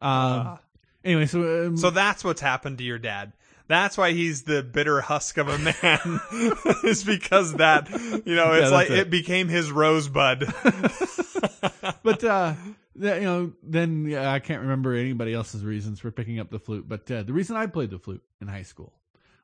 um. 0.02 0.58
Anyway, 1.04 1.26
so 1.26 1.66
um, 1.66 1.76
So 1.76 1.90
that's 1.90 2.22
what's 2.22 2.40
happened 2.40 2.78
to 2.78 2.84
your 2.84 2.98
dad. 2.98 3.32
That's 3.72 3.96
why 3.96 4.12
he's 4.12 4.42
the 4.42 4.62
bitter 4.62 5.00
husk 5.00 5.38
of 5.38 5.48
a 5.48 5.58
man. 5.58 6.20
is 6.84 7.04
because 7.04 7.54
that 7.54 7.88
you 8.26 8.34
know 8.34 8.52
it's 8.52 8.64
Yeah, 8.64 8.76
like 8.76 8.90
it. 8.90 8.98
it. 8.98 9.10
became 9.10 9.48
his 9.48 9.72
rosebud. 9.72 10.40
but 12.02 12.22
uh 12.24 12.54
th- 13.00 13.14
you 13.20 13.26
know 13.26 13.52
then 13.62 14.04
yeah, 14.06 14.30
i 14.30 14.38
can't 14.38 14.60
remember 14.62 14.94
anybody 14.94 15.32
else's 15.32 15.64
reasons 15.64 16.00
for 16.00 16.10
picking 16.10 16.38
up 16.38 16.50
the 16.50 16.58
flute 16.58 16.86
but 16.88 17.10
uh, 17.10 17.22
the 17.22 17.32
reason 17.32 17.56
i 17.56 17.66
played 17.66 17.90
the 17.90 17.98
flute 17.98 18.22
in 18.40 18.48
high 18.48 18.62
school 18.62 18.92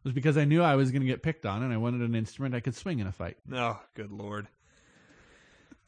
was 0.04 0.12
because 0.12 0.36
i 0.36 0.44
knew 0.44 0.62
i 0.62 0.74
was 0.74 0.90
going 0.90 1.00
to 1.00 1.06
get 1.06 1.22
picked 1.22 1.46
on 1.46 1.62
and 1.62 1.72
i 1.72 1.76
wanted 1.76 2.02
an 2.02 2.14
instrument 2.14 2.54
i 2.54 2.60
could 2.60 2.74
swing 2.74 2.98
in 2.98 3.06
a 3.06 3.12
fight 3.12 3.36
oh, 3.52 3.80
good 3.94 4.12
lord. 4.12 4.46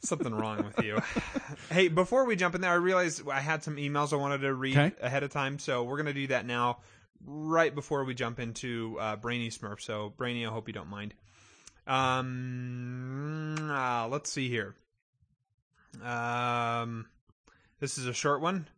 Something 0.02 0.32
wrong 0.34 0.64
with 0.64 0.82
you. 0.82 0.98
hey, 1.70 1.88
before 1.88 2.24
we 2.24 2.34
jump 2.34 2.54
in 2.54 2.62
there, 2.62 2.70
I 2.70 2.76
realized 2.76 3.28
I 3.28 3.40
had 3.40 3.62
some 3.62 3.76
emails 3.76 4.14
I 4.14 4.16
wanted 4.16 4.38
to 4.38 4.54
read 4.54 4.78
Okay. 4.78 4.92
ahead 5.02 5.22
of 5.24 5.30
time, 5.30 5.58
so 5.58 5.82
we're 5.82 5.98
gonna 5.98 6.14
do 6.14 6.26
that 6.28 6.46
now, 6.46 6.78
right 7.24 7.74
before 7.74 8.04
we 8.04 8.14
jump 8.14 8.38
into 8.40 8.96
uh, 9.00 9.16
Brainy 9.16 9.50
Smurf. 9.50 9.80
So, 9.80 10.12
Brainy, 10.16 10.46
I 10.46 10.50
hope 10.50 10.68
you 10.68 10.74
don't 10.74 10.88
mind. 10.88 11.14
Um, 11.86 13.56
uh, 13.70 14.08
let's 14.08 14.30
see 14.30 14.48
here. 14.48 14.74
Um, 16.04 17.06
this 17.80 17.98
is 17.98 18.06
a 18.06 18.12
short 18.12 18.40
one 18.40 18.68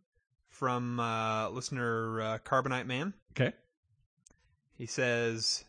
from 0.49 0.99
uh, 0.99 1.49
listener 1.49 2.21
uh, 2.21 2.37
Carbonite 2.39 2.87
Man. 2.87 3.13
okay 3.31 3.53
He 4.77 4.85
says, 4.85 5.63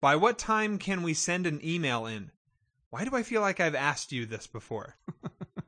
By 0.00 0.16
what 0.16 0.38
time 0.38 0.78
can 0.78 1.02
we 1.02 1.14
send 1.14 1.46
an 1.46 1.60
email 1.62 2.06
in? 2.06 2.30
Why 2.90 3.04
do 3.04 3.14
I 3.14 3.22
feel 3.22 3.42
like 3.42 3.60
I've 3.60 3.74
asked 3.74 4.12
you 4.12 4.24
this 4.24 4.46
before? 4.46 4.96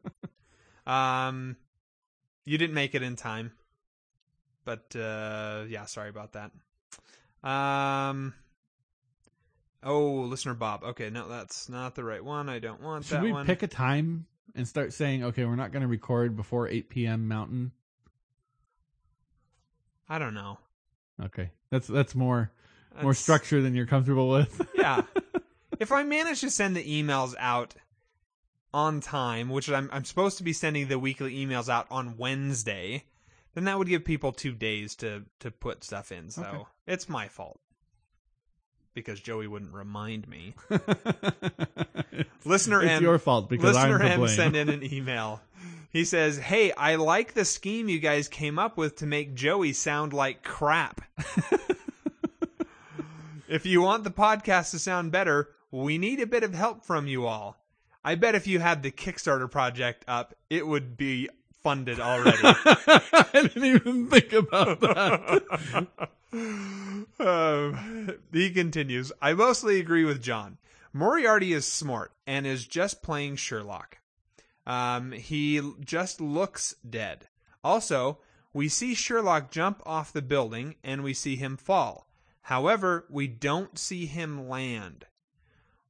um, 0.86 1.56
you 2.44 2.56
didn't 2.56 2.74
make 2.74 2.94
it 2.94 3.02
in 3.02 3.16
time. 3.16 3.52
But, 4.70 4.96
uh, 4.96 5.64
yeah, 5.68 5.86
sorry 5.86 6.10
about 6.10 6.34
that. 6.34 6.52
Um, 7.42 8.34
oh, 9.82 10.26
listener 10.28 10.54
Bob. 10.54 10.84
Okay, 10.84 11.10
no, 11.10 11.28
that's 11.28 11.68
not 11.68 11.96
the 11.96 12.04
right 12.04 12.24
one. 12.24 12.48
I 12.48 12.60
don't 12.60 12.80
want 12.80 13.04
that. 13.04 13.08
should 13.08 13.16
that 13.16 13.24
we 13.24 13.32
one. 13.32 13.46
pick 13.46 13.64
a 13.64 13.66
time 13.66 14.26
and 14.54 14.68
start 14.68 14.92
saying 14.92 15.24
okay 15.24 15.44
we're 15.44 15.56
not 15.56 15.72
going 15.72 15.82
to 15.82 15.88
record 15.88 16.36
before 16.36 16.68
8 16.68 16.88
p.m 16.88 17.28
mountain 17.28 17.70
I 20.08 20.18
don't 20.18 20.34
know. 20.34 20.58
okay 21.24 21.50
that's 21.70 21.86
that's 21.86 22.14
more 22.14 22.50
more 23.00 23.14
structure 23.14 23.62
than 23.62 23.74
you're 23.74 23.86
comfortable 23.86 24.28
with 24.28 24.60
yeah. 24.74 25.02
if 25.80 25.92
I 25.92 26.02
manage 26.02 26.40
to 26.40 26.50
send 26.50 26.76
the 26.76 26.84
emails 26.84 27.34
out 27.38 27.74
on 28.72 29.00
time, 29.00 29.48
which 29.48 29.68
I'm 29.70 29.88
I'm 29.92 30.04
supposed 30.04 30.38
to 30.38 30.44
be 30.44 30.52
sending 30.52 30.88
the 30.88 30.98
weekly 30.98 31.34
emails 31.34 31.68
out 31.68 31.86
on 31.90 32.16
Wednesday, 32.16 33.04
then 33.54 33.64
that 33.64 33.78
would 33.78 33.88
give 33.88 34.04
people 34.04 34.33
two 34.33 34.52
days 34.52 34.95
to 34.97 35.25
to 35.40 35.50
put 35.50 35.83
stuff 35.85 36.12
in. 36.12 36.30
So 36.30 36.42
Okay. 36.42 36.62
it's 36.87 37.09
my 37.09 37.28
fault 37.28 37.61
because 38.95 39.21
Joey 39.21 39.47
wouldn't 39.47 39.73
remind 39.73 40.26
me. 40.28 40.54
Listener 42.45 42.83
it's 42.83 42.90
M, 42.90 43.02
your 43.02 43.19
fault 43.19 43.49
because 43.49 43.76
i'm 43.76 43.90
listener 43.90 44.04
M 44.09 44.21
blame 44.21 44.37
sent 44.37 44.57
in 44.57 44.69
an 44.69 44.83
email. 44.95 45.40
He 45.90 46.04
says, 46.04 46.38
"Hey, 46.38 46.71
I 46.73 46.95
like 46.97 47.35
the 47.35 47.45
scheme 47.45 47.88
you 47.88 47.99
guys 47.99 48.28
came 48.28 48.59
up 48.59 48.76
with 48.76 48.97
to 48.97 49.07
make 49.07 49.35
Joey 49.35 49.73
sound 49.73 50.12
like 50.12 50.42
crap." 50.42 51.00
If 53.49 53.66
you 53.66 53.83
want 53.83 54.04
the 54.04 54.12
podcast 54.12 54.71
to 54.71 54.78
sound 54.78 55.11
better, 55.11 55.49
we 55.73 55.99
need 55.99 56.21
a 56.21 56.26
bit 56.26 56.45
of 56.45 56.54
help 56.54 56.85
from 56.85 57.09
you 57.09 57.26
all. 57.26 57.57
I 58.04 58.14
bet 58.14 58.37
if 58.37 58.47
you 58.47 58.61
had 58.61 58.85
the 58.85 58.92
Kickstarter 58.92 59.50
project 59.50 60.04
up, 60.07 60.35
it 60.49 60.69
would 60.69 60.97
be 60.97 61.28
funded 61.62 62.00
already. 62.00 62.38
i 62.42 63.28
didn't 63.32 63.64
even 63.64 64.08
think 64.08 64.32
about 64.32 64.80
that 64.80 65.86
Um, 67.18 68.18
he 68.32 68.50
continues 68.50 69.10
I 69.20 69.32
mostly 69.34 69.80
agree 69.80 70.04
with 70.04 70.22
John. 70.22 70.58
Moriarty 70.92 71.52
is 71.52 71.66
smart 71.66 72.12
and 72.26 72.46
is 72.46 72.66
just 72.66 73.02
playing 73.02 73.36
Sherlock. 73.36 73.98
Um, 74.66 75.12
he 75.12 75.60
just 75.80 76.20
looks 76.20 76.74
dead. 76.88 77.28
Also, 77.64 78.18
we 78.52 78.68
see 78.68 78.94
Sherlock 78.94 79.50
jump 79.50 79.82
off 79.84 80.12
the 80.12 80.22
building 80.22 80.76
and 80.82 81.02
we 81.02 81.14
see 81.14 81.36
him 81.36 81.56
fall. 81.56 82.06
However, 82.42 83.06
we 83.08 83.26
don't 83.26 83.78
see 83.78 84.06
him 84.06 84.48
land. 84.48 85.06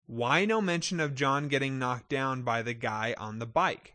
Why 0.07 0.45
no 0.45 0.61
mention 0.61 1.01
of 1.01 1.15
John 1.15 1.49
getting 1.49 1.79
knocked 1.79 2.09
down 2.09 2.43
by 2.43 2.63
the 2.63 2.75
guy 2.75 3.15
on 3.17 3.39
the 3.39 3.47
bike? 3.47 3.95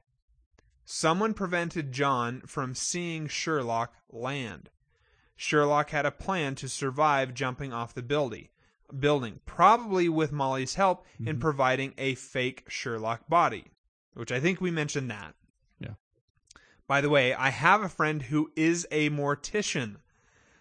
Someone 0.85 1.33
prevented 1.33 1.91
John 1.91 2.41
from 2.45 2.75
seeing 2.75 3.27
Sherlock 3.27 3.95
land. 4.11 4.69
Sherlock 5.35 5.89
had 5.89 6.05
a 6.05 6.11
plan 6.11 6.53
to 6.55 6.69
survive 6.69 7.33
jumping 7.33 7.73
off 7.73 7.93
the 7.93 8.03
building, 8.03 8.49
building, 8.97 9.39
probably 9.45 10.07
with 10.07 10.31
Molly's 10.31 10.75
help 10.75 11.05
in 11.19 11.25
mm-hmm. 11.25 11.39
providing 11.39 11.93
a 11.97 12.13
fake 12.15 12.65
Sherlock 12.67 13.27
body, 13.27 13.65
which 14.13 14.31
I 14.31 14.39
think 14.39 14.61
we 14.61 14.69
mentioned 14.69 15.09
that. 15.09 15.33
Yeah. 15.79 15.95
By 16.87 17.01
the 17.01 17.09
way, 17.09 17.33
I 17.33 17.49
have 17.49 17.81
a 17.81 17.89
friend 17.89 18.21
who 18.21 18.51
is 18.55 18.87
a 18.91 19.09
mortician. 19.09 19.97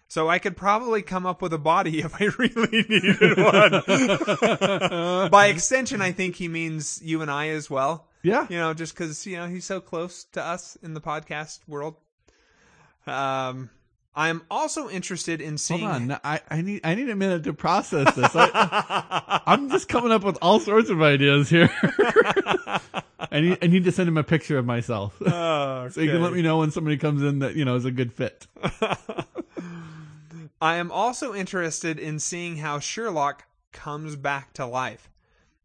So 0.07 0.27
I 0.27 0.39
could 0.39 0.57
probably 0.57 1.01
come 1.01 1.25
up 1.25 1.41
with 1.41 1.53
a 1.53 1.57
body 1.59 1.99
if 2.03 2.19
I 2.19 2.29
really 2.37 2.85
needed 2.89 3.37
one. 3.37 5.29
By 5.29 5.47
extension, 5.47 6.01
I 6.01 6.11
think 6.11 6.35
he 6.35 6.47
means 6.47 6.99
you 7.03 7.21
and 7.21 7.29
I 7.29 7.49
as 7.49 7.69
well. 7.69 8.07
Yeah 8.25 8.47
You 8.49 8.57
know, 8.57 8.73
just 8.73 8.93
because 8.93 9.25
you 9.25 9.37
know 9.37 9.47
he's 9.47 9.65
so 9.65 9.79
close 9.79 10.25
to 10.33 10.43
us 10.43 10.77
in 10.83 10.93
the 10.93 11.01
podcast 11.01 11.59
world. 11.67 11.95
Um, 13.07 13.69
I'm 14.15 14.41
also 14.49 14.89
interested 14.89 15.41
in 15.41 15.57
seeing. 15.57 15.81
Hold 15.81 16.11
on, 16.11 16.19
I, 16.23 16.39
I 16.49 16.61
need 16.61 16.81
I 16.83 16.95
need 16.95 17.09
a 17.09 17.15
minute 17.15 17.43
to 17.43 17.53
process 17.53 18.15
this. 18.15 18.31
I, 18.33 19.41
I'm 19.45 19.69
just 19.69 19.87
coming 19.89 20.11
up 20.11 20.23
with 20.23 20.37
all 20.41 20.59
sorts 20.59 20.89
of 20.89 21.01
ideas 21.01 21.49
here. 21.49 21.69
I 23.31 23.39
need 23.41 23.57
I 23.61 23.67
need 23.67 23.83
to 23.83 23.91
send 23.91 24.07
him 24.07 24.17
a 24.17 24.23
picture 24.23 24.57
of 24.57 24.65
myself, 24.65 25.21
Oh, 25.21 25.89
so 25.91 25.99
you 26.01 26.09
can 26.11 26.21
let 26.21 26.33
me 26.33 26.41
know 26.41 26.59
when 26.59 26.71
somebody 26.71 26.97
comes 26.97 27.21
in 27.23 27.39
that 27.39 27.55
you 27.55 27.65
know 27.65 27.75
is 27.75 27.85
a 27.85 27.91
good 27.91 28.13
fit. 28.13 28.47
I 30.61 30.75
am 30.77 30.91
also 30.91 31.33
interested 31.33 31.99
in 31.99 32.19
seeing 32.19 32.57
how 32.57 32.79
Sherlock 32.79 33.43
comes 33.73 34.15
back 34.15 34.53
to 34.53 34.65
life. 34.65 35.09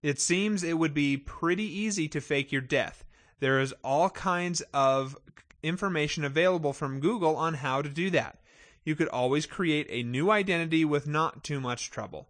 It 0.02 0.21
seems 0.21 0.62
it 0.62 0.78
would 0.78 0.95
be 0.95 1.16
pretty 1.16 1.64
easy 1.64 2.09
to 2.09 2.21
fake 2.21 2.52
your 2.52 2.62
death. 2.62 3.04
There 3.40 3.61
is 3.61 3.75
all 3.85 4.11
kinds 4.11 4.62
of 4.73 5.16
information 5.62 6.25
available 6.25 6.73
from 6.73 7.00
Google 7.00 7.37
on 7.37 7.54
how 7.54 7.83
to 7.83 7.88
do 7.88 8.11
that. 8.11 8.38
You 8.85 8.95
could 8.97 9.09
always 9.09 9.47
create 9.47 9.87
a 9.90 10.02
new 10.02 10.30
identity 10.30 10.85
with 10.85 11.07
not 11.07 11.45
too 11.45 11.61
much 11.61 11.90
trouble. 11.90 12.28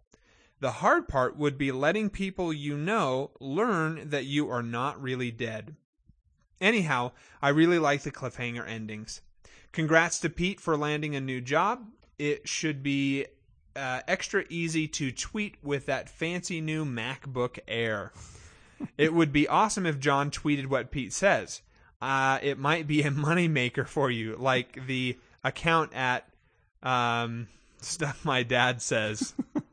The 0.59 0.71
hard 0.71 1.07
part 1.07 1.37
would 1.37 1.57
be 1.57 1.71
letting 1.71 2.09
people 2.09 2.53
you 2.53 2.77
know 2.77 3.31
learn 3.39 4.09
that 4.09 4.25
you 4.25 4.49
are 4.49 4.61
not 4.61 5.01
really 5.01 5.31
dead. 5.31 5.75
Anyhow, 6.59 7.13
I 7.41 7.49
really 7.49 7.79
like 7.79 8.03
the 8.03 8.11
cliffhanger 8.11 8.67
endings. 8.67 9.21
Congrats 9.71 10.19
to 10.19 10.29
Pete 10.29 10.59
for 10.59 10.77
landing 10.77 11.15
a 11.15 11.21
new 11.21 11.41
job. 11.41 11.87
It 12.19 12.47
should 12.47 12.83
be 12.83 13.25
uh, 13.75 14.01
extra 14.07 14.43
easy 14.49 14.87
to 14.87 15.11
tweet 15.11 15.55
with 15.63 15.85
that 15.87 16.09
fancy 16.09 16.61
new 16.61 16.85
MacBook 16.85 17.59
Air. 17.67 18.11
it 18.97 19.13
would 19.13 19.31
be 19.31 19.47
awesome 19.47 19.85
if 19.85 19.99
John 19.99 20.31
tweeted 20.31 20.67
what 20.67 20.91
Pete 20.91 21.13
says. 21.13 21.61
Uh, 22.01 22.39
it 22.41 22.57
might 22.57 22.87
be 22.87 23.01
a 23.03 23.11
moneymaker 23.11 23.87
for 23.87 24.09
you, 24.09 24.35
like 24.37 24.87
the 24.87 25.17
account 25.43 25.93
at 25.93 26.27
um, 26.83 27.47
stuff 27.79 28.25
my 28.25 28.43
dad 28.43 28.81
says. 28.81 29.33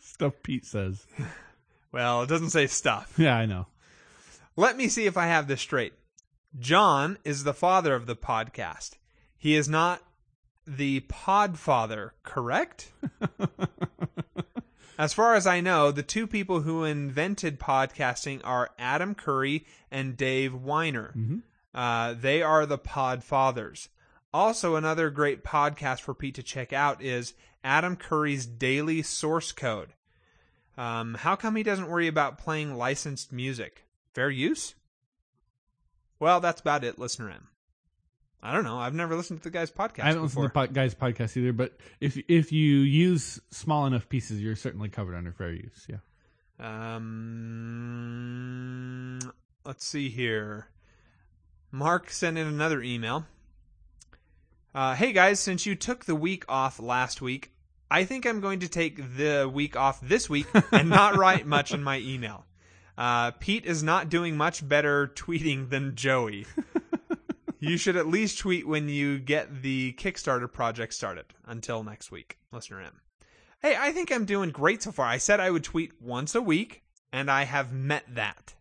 Stuff 0.00 0.34
Pete 0.42 0.66
says. 0.66 1.06
well, 1.92 2.22
it 2.22 2.28
doesn't 2.28 2.50
say 2.50 2.66
stuff. 2.66 3.14
Yeah, 3.16 3.36
I 3.36 3.46
know. 3.46 3.66
Let 4.56 4.76
me 4.76 4.88
see 4.88 5.06
if 5.06 5.16
I 5.16 5.26
have 5.26 5.46
this 5.46 5.60
straight. 5.60 5.92
John 6.58 7.18
is 7.24 7.44
the 7.44 7.54
father 7.54 7.94
of 7.94 8.06
the 8.06 8.16
podcast. 8.16 8.96
He 9.36 9.54
is 9.54 9.68
not 9.68 10.02
the 10.76 11.00
podfather, 11.00 12.10
correct? 12.22 12.92
As 14.98 15.14
far 15.14 15.34
as 15.34 15.46
I 15.46 15.60
know, 15.60 15.92
the 15.92 16.02
two 16.02 16.26
people 16.26 16.60
who 16.62 16.84
invented 16.84 17.60
podcasting 17.60 18.40
are 18.42 18.70
Adam 18.78 19.14
Curry 19.14 19.64
and 19.90 20.16
Dave 20.16 20.52
Winer. 20.52 21.40
Uh, 21.72 22.14
they 22.14 22.42
are 22.42 22.66
the 22.66 22.78
Podfathers. 22.78 23.88
Also, 24.34 24.74
another 24.74 25.08
great 25.10 25.44
podcast 25.44 26.00
for 26.00 26.14
Pete 26.14 26.34
to 26.34 26.42
check 26.42 26.72
out 26.72 27.00
is 27.00 27.34
Adam 27.62 27.94
Curry's 27.96 28.44
Daily 28.44 29.02
Source 29.02 29.52
Code. 29.52 29.94
Um, 30.76 31.14
how 31.14 31.36
come 31.36 31.56
he 31.56 31.62
doesn't 31.62 31.88
worry 31.88 32.08
about 32.08 32.38
playing 32.38 32.76
licensed 32.76 33.32
music? 33.32 33.86
Fair 34.14 34.30
use? 34.30 34.74
Well, 36.18 36.40
that's 36.40 36.60
about 36.60 36.84
it, 36.84 36.98
listener 36.98 37.30
M. 37.30 37.48
I 38.42 38.52
don't 38.52 38.64
know. 38.64 38.78
I've 38.78 38.94
never 38.94 39.16
listened 39.16 39.40
to 39.40 39.44
the 39.44 39.50
guy's 39.50 39.70
podcast 39.70 40.04
I 40.04 40.08
haven't 40.08 40.22
before. 40.22 40.44
listened 40.44 40.54
to 40.54 40.60
the 40.60 40.66
po- 40.68 40.72
guy's 40.72 40.94
podcast 40.94 41.36
either, 41.36 41.52
but 41.52 41.76
if 42.00 42.16
if 42.28 42.52
you 42.52 42.78
use 42.78 43.40
small 43.50 43.86
enough 43.86 44.08
pieces, 44.08 44.40
you're 44.40 44.56
certainly 44.56 44.88
covered 44.88 45.16
under 45.16 45.32
fair 45.32 45.52
use. 45.52 45.86
Yeah. 45.88 45.96
Um, 46.60 49.18
let's 49.64 49.84
see 49.84 50.08
here. 50.08 50.68
Mark 51.70 52.10
sent 52.10 52.38
in 52.38 52.46
another 52.46 52.82
email. 52.82 53.26
Uh, 54.74 54.94
hey 54.94 55.12
guys, 55.12 55.40
since 55.40 55.66
you 55.66 55.74
took 55.74 56.04
the 56.04 56.14
week 56.14 56.44
off 56.48 56.78
last 56.78 57.20
week, 57.20 57.52
I 57.90 58.04
think 58.04 58.26
I'm 58.26 58.40
going 58.40 58.60
to 58.60 58.68
take 58.68 59.16
the 59.16 59.50
week 59.52 59.76
off 59.76 60.00
this 60.00 60.30
week 60.30 60.46
and 60.72 60.88
not 60.90 61.16
write 61.16 61.46
much 61.46 61.72
in 61.72 61.82
my 61.82 61.98
email. 61.98 62.44
Uh, 62.96 63.32
Pete 63.32 63.66
is 63.66 63.82
not 63.82 64.08
doing 64.08 64.36
much 64.36 64.66
better 64.66 65.08
tweeting 65.08 65.70
than 65.70 65.94
Joey. 65.94 66.46
you 67.58 67.76
should 67.76 67.96
at 67.96 68.06
least 68.06 68.38
tweet 68.38 68.66
when 68.66 68.88
you 68.88 69.18
get 69.18 69.62
the 69.62 69.92
Kickstarter 69.94 70.50
project 70.50 70.94
started. 70.94 71.26
Until 71.46 71.82
next 71.82 72.10
week, 72.10 72.38
listener 72.52 72.80
M. 72.80 73.00
Hey, 73.60 73.76
I 73.78 73.92
think 73.92 74.12
I'm 74.12 74.24
doing 74.24 74.50
great 74.50 74.82
so 74.82 74.92
far. 74.92 75.06
I 75.06 75.18
said 75.18 75.40
I 75.40 75.50
would 75.50 75.64
tweet 75.64 76.00
once 76.00 76.34
a 76.34 76.42
week, 76.42 76.82
and 77.12 77.30
I 77.30 77.44
have 77.44 77.72
met 77.72 78.04
that. 78.14 78.54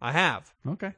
I 0.00 0.12
have. 0.12 0.54
Okay. 0.66 0.94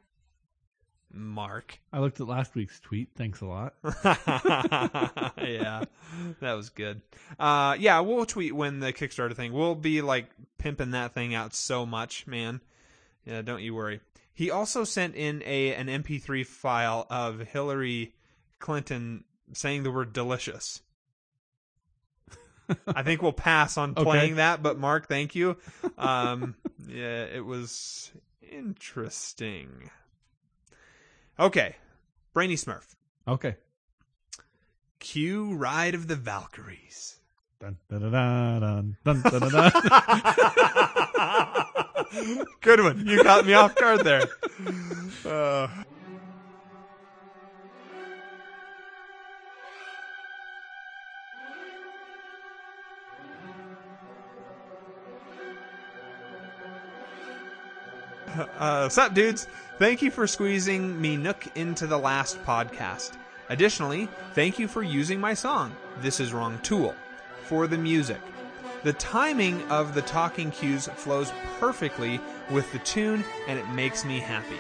Mark. 1.15 1.79
I 1.93 2.01
looked 2.01 2.21
at 2.21 2.27
last 2.27 2.55
week's 2.55 2.81
tweet. 2.81 3.11
Thanks 3.17 3.41
a 3.41 3.47
lot. 3.47 3.75
yeah, 3.85 5.85
that 6.41 6.53
was 6.55 6.71
good. 6.71 7.03
Uh, 7.39 7.77
yeah, 7.79 8.01
we'll 8.01 8.27
tweet 8.27 8.55
when 8.55 8.81
the 8.81 8.93
Kickstarter 8.93 9.35
thing. 9.35 9.53
We'll 9.53 9.75
be 9.75 10.03
like 10.03 10.27
pimping 10.59 10.93
that 10.93 11.15
thing 11.15 11.35
out 11.35 11.55
so 11.55 11.85
much, 11.85 12.27
man. 12.27 12.61
Yeah, 13.27 13.43
don't 13.43 13.63
you 13.63 13.75
worry. 13.75 14.01
He 14.35 14.51
also 14.51 14.85
sent 14.85 15.15
in 15.15 15.43
a 15.45 15.75
an 15.75 15.89
MP3 15.89 16.47
file 16.47 17.07
of 17.11 17.41
Hillary 17.41 18.15
Clinton 18.59 19.25
saying 19.53 19.83
the 19.83 19.91
word 19.91 20.13
delicious. 20.13 20.81
I 22.87 23.03
think 23.03 23.21
we'll 23.23 23.33
pass 23.33 23.77
on 23.77 23.91
Okay. 23.97 24.03
playing 24.05 24.37
that, 24.37 24.63
but 24.63 24.79
Mark, 24.79 25.09
thank 25.09 25.35
you. 25.35 25.57
Um, 25.99 26.55
yeah, 26.89 27.25
it 27.25 27.45
was 27.45 28.11
interesting. 28.51 29.91
Okay, 31.39 31.77
Brainy 32.33 32.55
Smurf. 32.57 32.95
Okay. 33.29 33.57
Cue 35.01 35.55
Ride 35.55 35.95
of 35.95 36.07
the 36.07 36.17
Valkyries. 36.17 37.19
Dun, 37.61 37.77
dun, 37.91 38.01
dun, 38.01 38.13
dun, 38.13 38.97
dun, 39.05 39.23
dun, 39.23 39.41
dun, 39.41 39.51
dun. 39.51 39.73
Good 42.61 42.81
one. 42.81 43.07
You 43.07 43.23
got 43.23 43.47
me 43.47 43.55
off 43.55 43.77
guard 43.77 44.01
there. 44.05 44.29
Uh, 45.25 45.69
Uh, 58.59 58.89
sup, 58.89 59.15
dudes? 59.15 59.47
Thank 59.79 60.01
you 60.01 60.11
for 60.11 60.27
squeezing 60.27 61.01
me 61.01 61.17
Nook 61.17 61.47
into 61.55 61.87
the 61.87 61.99
last 61.99 62.43
podcast. 62.45 63.13
Additionally, 63.49 64.09
thank 64.35 64.59
you 64.59 64.69
for 64.69 64.83
using 64.83 65.21
my 65.21 65.35
song, 65.35 65.75
This 66.01 66.21
Is 66.21 66.33
Wrong 66.33 66.59
Tool, 66.63 66.95
for 67.45 67.67
the 67.67 67.77
music. 67.77 68.21
The 68.85 68.93
timing 68.95 69.63
of 69.71 69.95
the 69.95 70.03
talking 70.03 70.51
cues 70.51 70.89
flows 70.89 71.33
perfectly 71.61 72.21
with 72.51 72.71
the 72.73 72.81
tune, 72.81 73.25
and 73.47 73.59
it 73.59 73.69
makes 73.69 74.05
me 74.05 74.19
happy. 74.19 74.59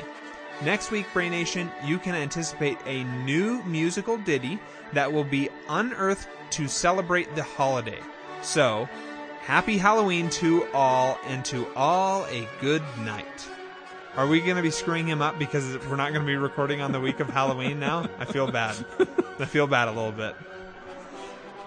Next 0.63 0.93
week, 0.93 1.07
Brain 1.13 1.33
Nation, 1.33 1.71
you 1.85 1.99
can 1.99 2.15
anticipate 2.15 2.79
a 2.87 3.03
new 3.25 3.63
musical 3.65 4.17
ditty 4.17 4.61
that 4.93 5.13
will 5.13 5.25
be 5.25 5.49
unearthed 5.69 6.29
to 6.51 6.69
celebrate 6.69 7.35
the 7.35 7.43
holiday. 7.43 7.99
So, 8.43 8.89
happy 9.41 9.77
Halloween 9.77 10.31
to 10.31 10.69
all, 10.73 11.19
and 11.27 11.45
to 11.47 11.67
all 11.75 12.25
a 12.27 12.47
good 12.61 12.83
night. 13.01 13.49
Are 14.15 14.29
we 14.29 14.41
going 14.41 14.57
to 14.57 14.63
be 14.63 14.71
screwing 14.71 15.09
him 15.09 15.21
up 15.21 15.37
because 15.39 15.79
we're 15.89 15.97
not 15.97 16.13
going 16.13 16.21
to 16.21 16.27
be 16.27 16.37
recording 16.37 16.81
on 16.81 16.93
the 16.93 17.01
week 17.01 17.19
of 17.19 17.29
Halloween 17.29 17.81
now? 17.81 18.07
I 18.21 18.25
feel 18.27 18.49
bad. 18.49 18.77
I 19.41 19.47
feel 19.47 19.67
bad 19.67 19.89
a 19.89 19.91
little 19.91 20.13
bit. 20.13 20.37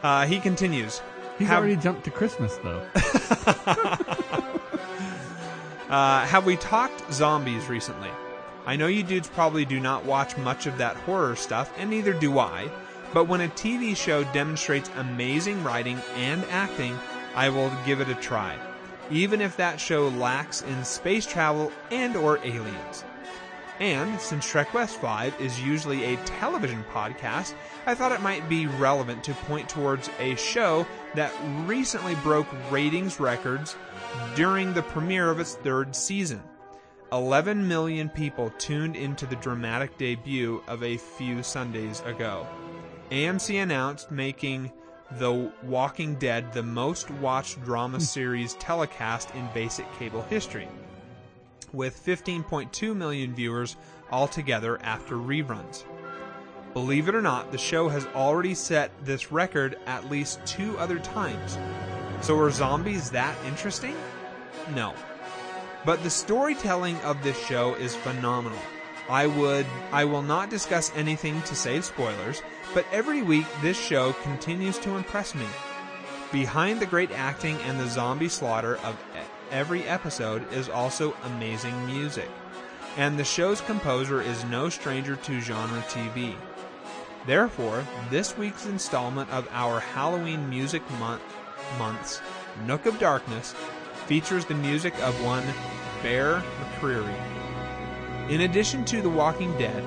Uh, 0.04 0.26
he 0.26 0.40
continues. 0.40 1.02
He's 1.38 1.48
Have- 1.48 1.60
already 1.60 1.76
jumped 1.76 2.04
to 2.06 2.12
Christmas 2.12 2.58
though. 2.64 2.86
Uh, 5.90 6.26
have 6.26 6.46
we 6.48 6.56
talked 6.56 7.14
zombies 7.14 7.68
recently? 7.68 8.10
I 8.66 8.76
know 8.76 8.88
you 8.88 9.04
dudes 9.04 9.28
probably 9.28 9.66
do 9.66 9.80
not 9.80 10.04
watch 10.04 10.36
much 10.36 10.66
of 10.66 10.80
that 10.80 10.96
horror 10.96 11.36
stuff, 11.36 11.72
and 11.78 11.92
neither 11.92 12.12
do 12.12 12.40
I. 12.40 12.72
But 13.14 13.26
when 13.26 13.42
a 13.42 13.50
TV 13.50 13.96
show 13.96 14.24
demonstrates 14.34 14.90
amazing 14.98 15.64
writing 15.64 16.02
and 16.16 16.44
acting, 16.46 16.98
I 17.36 17.50
will 17.50 17.72
give 17.86 18.02
it 18.02 18.10
a 18.10 18.16
try, 18.16 18.58
even 19.12 19.42
if 19.42 19.58
that 19.58 19.80
show 19.80 20.08
lacks 20.08 20.64
in 20.64 20.84
space 20.84 21.26
travel 21.28 21.72
and 21.92 22.16
or 22.16 22.40
aliens. 22.40 23.04
And 23.80 24.20
since 24.22 24.48
Trek 24.48 24.74
West 24.74 24.96
5 25.02 25.42
is 25.42 25.62
usually 25.62 26.06
a 26.06 26.18
television 26.24 26.86
podcast, 26.94 27.54
I 27.86 27.94
thought 27.94 28.14
it 28.14 28.22
might 28.22 28.48
be 28.48 28.68
relevant 28.68 29.24
to 29.26 29.34
point 29.34 29.68
towards 29.68 30.10
a 30.20 30.36
show 30.36 30.88
that 31.16 31.34
recently 31.66 32.16
broke 32.16 32.48
ratings 32.72 33.20
records 33.20 33.76
during 34.36 34.74
the 34.74 34.82
premiere 34.82 35.30
of 35.30 35.42
its 35.42 35.56
third 35.56 35.94
season. 35.94 36.42
11 37.12 37.68
million 37.68 38.10
people 38.10 38.50
tuned 38.58 38.96
into 38.96 39.26
the 39.26 39.36
dramatic 39.38 39.98
debut 39.98 40.64
of 40.68 40.82
a 40.82 40.98
few 40.98 41.44
Sundays 41.44 42.00
ago. 42.02 42.48
AMC 43.12 43.62
announced 43.62 44.10
making 44.10 44.72
The 45.20 45.52
Walking 45.64 46.16
Dead 46.16 46.52
the 46.54 46.64
most 46.64 47.12
watched 47.12 47.62
drama 47.64 47.98
hmm. 47.98 48.04
series 48.04 48.54
telecast 48.56 49.36
in 49.36 49.48
basic 49.54 49.92
cable 50.00 50.22
history 50.24 50.68
with 51.76 52.04
15.2 52.06 52.96
million 52.96 53.36
viewers 53.36 53.76
altogether 54.12 54.82
after 54.82 55.16
reruns. 55.16 55.84
Believe 56.74 57.08
it 57.08 57.16
or 57.16 57.22
not, 57.22 57.52
the 57.52 57.58
show 57.58 57.88
has 57.88 58.06
already 58.08 58.54
set 58.54 58.92
this 59.06 59.32
record 59.32 59.78
at 59.86 60.10
least 60.10 60.46
two 60.46 60.78
other 60.78 61.00
times. 61.00 61.58
So 62.22 62.38
are 62.40 62.52
zombies 62.52 63.10
that 63.12 63.36
interesting? 63.46 63.96
No. 64.74 64.94
But 65.86 66.04
the 66.04 66.10
storytelling 66.10 66.98
of 67.02 67.22
this 67.24 67.40
show 67.46 67.76
is 67.76 67.96
phenomenal. 67.96 68.60
I 69.08 69.28
would 69.28 69.68
I 69.92 70.04
will 70.06 70.24
not 70.24 70.50
discuss 70.50 70.92
anything 70.96 71.42
to 71.44 71.56
save 71.56 71.86
spoilers, 71.86 72.42
but 72.74 72.86
every 72.92 73.22
week 73.22 73.46
this 73.62 73.80
show 73.80 74.14
continues 74.24 74.80
to 74.80 74.96
impress 74.96 75.36
me. 75.36 75.46
Behind 76.32 76.80
the 76.80 76.88
great 76.88 77.12
acting 77.12 77.56
and 77.62 77.80
the 77.80 77.88
zombie 77.88 78.30
slaughter 78.30 78.78
of 78.78 78.98
every 79.52 79.84
episode 79.84 80.52
is 80.54 80.70
also 80.70 81.16
amazing 81.24 81.86
music. 81.86 82.30
And 82.98 83.20
the 83.20 83.24
show's 83.24 83.62
composer 83.62 84.22
is 84.22 84.46
no 84.46 84.70
stranger 84.70 85.16
to 85.16 85.40
genre 85.42 85.82
TV. 85.90 86.36
Therefore, 87.26 87.84
this 88.10 88.38
week's 88.38 88.66
installment 88.66 89.30
of 89.32 89.48
our 89.52 89.80
Halloween 89.80 90.50
music 90.50 90.82
month, 91.00 91.24
months, 91.78 92.22
Nook 92.66 92.86
of 92.86 93.00
Darkness, 93.00 93.56
features 94.06 94.46
the 94.46 94.54
music 94.54 94.94
of 95.02 95.24
one 95.24 95.44
Bear 96.04 96.44
McCreary. 96.60 97.16
In 98.30 98.42
addition 98.42 98.86
to 98.86 99.02
The 99.02 99.10
Walking 99.10 99.58
Dead 99.58 99.84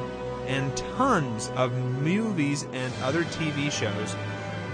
and 0.46 0.76
tons 0.76 1.48
of 1.56 1.72
movies 2.02 2.66
and 2.72 2.92
other 3.02 3.24
TV 3.24 3.70
shows, 3.70 4.16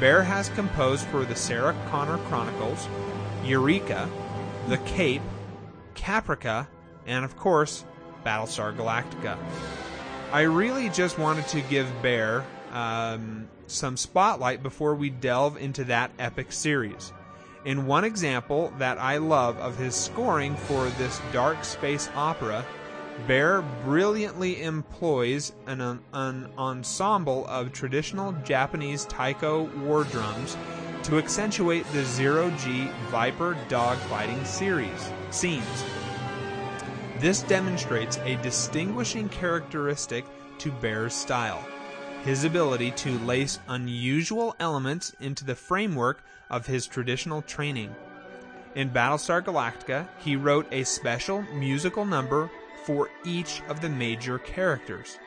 Bear 0.00 0.22
has 0.22 0.48
composed 0.50 1.06
for 1.06 1.24
the 1.24 1.36
Sarah 1.36 1.76
Connor 1.88 2.18
Chronicles, 2.26 2.88
Eureka, 3.44 4.08
The 4.68 4.78
Cape, 4.78 5.22
Caprica, 5.94 6.66
and 7.06 7.24
of 7.24 7.36
course, 7.36 7.84
Battlestar 8.24 8.74
Galactica. 8.74 9.36
I 10.32 10.42
really 10.42 10.88
just 10.88 11.18
wanted 11.18 11.46
to 11.48 11.60
give 11.60 11.86
Bear 12.00 12.46
um, 12.72 13.48
some 13.66 13.96
spotlight 13.96 14.62
before 14.62 14.94
we 14.94 15.10
delve 15.10 15.58
into 15.58 15.84
that 15.84 16.12
epic 16.18 16.50
series. 16.50 17.12
In 17.64 17.86
one 17.86 18.04
example 18.04 18.72
that 18.78 18.98
I 18.98 19.18
love 19.18 19.58
of 19.58 19.76
his 19.76 19.94
scoring 19.94 20.56
for 20.56 20.88
this 20.90 21.20
dark 21.32 21.62
space 21.64 22.08
opera, 22.14 22.64
Bear 23.26 23.62
brilliantly 23.84 24.62
employs 24.62 25.52
an, 25.66 25.80
an 26.12 26.48
ensemble 26.58 27.46
of 27.46 27.72
traditional 27.72 28.32
Japanese 28.44 29.06
taiko 29.06 29.64
war 29.80 30.04
drums 30.04 30.56
to 31.04 31.18
accentuate 31.18 31.86
the 31.92 32.04
zero 32.04 32.50
G 32.58 32.90
Viper 33.10 33.56
dogfighting 33.68 34.44
series 34.46 35.10
scenes. 35.30 35.84
This 37.18 37.42
demonstrates 37.42 38.18
a 38.18 38.36
distinguishing 38.36 39.28
characteristic 39.28 40.24
to 40.58 40.70
Bear's 40.72 41.14
style 41.14 41.64
his 42.24 42.44
ability 42.44 42.90
to 42.90 43.18
lace 43.18 43.58
unusual 43.68 44.56
elements 44.58 45.14
into 45.20 45.44
the 45.44 45.54
framework 45.54 46.24
of 46.48 46.66
his 46.66 46.86
traditional 46.86 47.42
training. 47.42 47.94
In 48.74 48.88
Battlestar 48.88 49.42
Galactica, 49.42 50.08
he 50.18 50.34
wrote 50.34 50.66
a 50.72 50.84
special 50.84 51.42
musical 51.52 52.06
number 52.06 52.50
for 52.84 53.10
each 53.24 53.62
of 53.68 53.80
the 53.80 53.88
major 53.88 54.38
characters, 54.38 55.18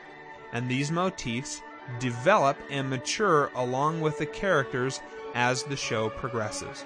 and 0.52 0.68
these 0.68 0.90
motifs 0.90 1.62
develop 1.98 2.56
and 2.70 2.88
mature 2.88 3.50
along 3.54 4.00
with 4.00 4.18
the 4.18 4.26
characters 4.26 5.00
as 5.34 5.62
the 5.64 5.76
show 5.76 6.10
progresses. 6.10 6.84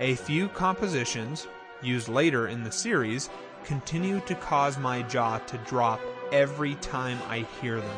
A 0.00 0.14
few 0.14 0.48
compositions, 0.48 1.46
used 1.82 2.08
later 2.08 2.48
in 2.48 2.64
the 2.64 2.72
series, 2.72 3.30
continue 3.64 4.20
to 4.20 4.34
cause 4.34 4.78
my 4.78 5.02
jaw 5.02 5.38
to 5.38 5.58
drop 5.58 6.00
every 6.32 6.74
time 6.76 7.18
I 7.28 7.46
hear 7.60 7.80
them. 7.80 7.96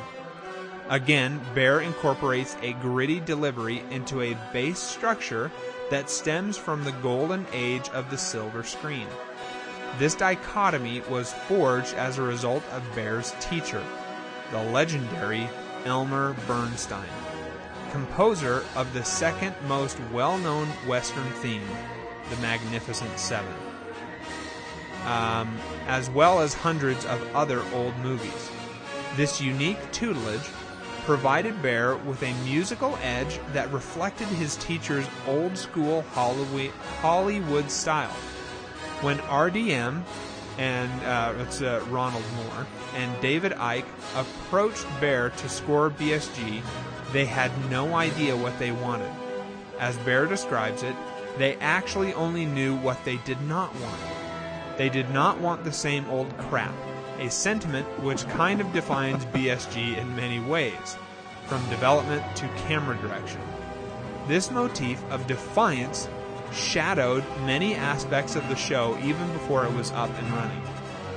Again, 0.88 1.40
Bear 1.54 1.80
incorporates 1.80 2.56
a 2.60 2.74
gritty 2.74 3.20
delivery 3.20 3.82
into 3.90 4.20
a 4.20 4.36
base 4.52 4.78
structure 4.78 5.50
that 5.90 6.10
stems 6.10 6.58
from 6.58 6.84
the 6.84 6.92
golden 6.92 7.46
age 7.52 7.88
of 7.90 8.10
the 8.10 8.18
silver 8.18 8.62
screen. 8.62 9.06
This 9.96 10.16
dichotomy 10.16 11.02
was 11.02 11.32
forged 11.32 11.94
as 11.94 12.18
a 12.18 12.22
result 12.22 12.64
of 12.72 12.82
Bear's 12.96 13.32
teacher, 13.38 13.82
the 14.50 14.60
legendary 14.60 15.48
Elmer 15.84 16.34
Bernstein, 16.48 17.08
composer 17.92 18.64
of 18.74 18.92
the 18.92 19.04
second 19.04 19.54
most 19.68 19.96
well 20.12 20.36
known 20.38 20.66
Western 20.88 21.30
theme, 21.34 21.68
The 22.28 22.36
Magnificent 22.38 23.16
Seven, 23.16 23.54
um, 25.06 25.56
as 25.86 26.10
well 26.10 26.40
as 26.40 26.54
hundreds 26.54 27.04
of 27.06 27.22
other 27.36 27.62
old 27.72 27.96
movies. 27.98 28.50
This 29.14 29.40
unique 29.40 29.78
tutelage 29.92 30.48
provided 31.04 31.62
Bear 31.62 31.94
with 31.98 32.20
a 32.24 32.34
musical 32.42 32.98
edge 33.00 33.38
that 33.52 33.70
reflected 33.70 34.26
his 34.26 34.56
teacher's 34.56 35.06
old 35.28 35.56
school 35.56 36.02
Hollywood 36.02 37.70
style. 37.70 38.16
When 39.04 39.18
RDM 39.18 40.02
and 40.56 41.04
uh, 41.04 41.34
it's 41.40 41.60
uh, 41.60 41.84
Ronald 41.90 42.24
Moore 42.36 42.66
and 42.94 43.20
David 43.20 43.52
Eick 43.52 43.84
approached 44.16 44.86
Bear 44.98 45.28
to 45.28 45.48
score 45.50 45.90
BSG, 45.90 46.62
they 47.12 47.26
had 47.26 47.52
no 47.70 47.96
idea 47.96 48.34
what 48.34 48.58
they 48.58 48.72
wanted. 48.72 49.12
As 49.78 49.98
Bear 49.98 50.24
describes 50.24 50.82
it, 50.82 50.96
they 51.36 51.56
actually 51.56 52.14
only 52.14 52.46
knew 52.46 52.76
what 52.76 53.04
they 53.04 53.18
did 53.18 53.42
not 53.42 53.74
want. 53.78 54.00
They 54.78 54.88
did 54.88 55.10
not 55.10 55.38
want 55.38 55.64
the 55.64 55.72
same 55.72 56.08
old 56.08 56.34
crap 56.38 56.74
a 57.18 57.30
sentiment 57.30 57.86
which 58.02 58.26
kind 58.28 58.58
of 58.58 58.72
defines 58.72 59.24
BSG 59.34 59.98
in 59.98 60.16
many 60.16 60.40
ways, 60.40 60.96
from 61.44 61.68
development 61.68 62.24
to 62.36 62.48
camera 62.66 62.96
direction. 62.96 63.42
This 64.28 64.50
motif 64.50 65.04
of 65.10 65.26
defiance 65.26 66.08
shadowed 66.54 67.24
many 67.40 67.74
aspects 67.74 68.36
of 68.36 68.48
the 68.48 68.56
show 68.56 68.98
even 69.02 69.32
before 69.32 69.64
it 69.64 69.72
was 69.72 69.92
up 69.92 70.10
and 70.18 70.30
running. 70.32 70.62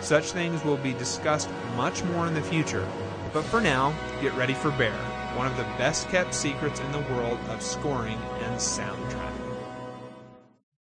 Such 0.02 0.32
things 0.32 0.64
will 0.64 0.78
be 0.78 0.94
discussed 0.94 1.50
much 1.76 2.04
more 2.06 2.28
in 2.28 2.34
the 2.34 2.42
future, 2.42 2.88
but 3.34 3.44
for 3.44 3.62
now, 3.62 3.94
get 4.22 4.34
ready 4.36 4.54
for 4.54 4.72
Bear, 4.72 4.94
one 5.36 5.48
of 5.48 5.58
the 5.58 5.64
best 5.78 6.10
kept 6.10 6.34
secrets 6.34 6.80
in 6.80 6.92
the 6.92 7.14
world 7.14 7.40
of 7.50 7.62
scoring 7.62 8.18
and 8.42 8.56
soundtrack. 8.56 9.34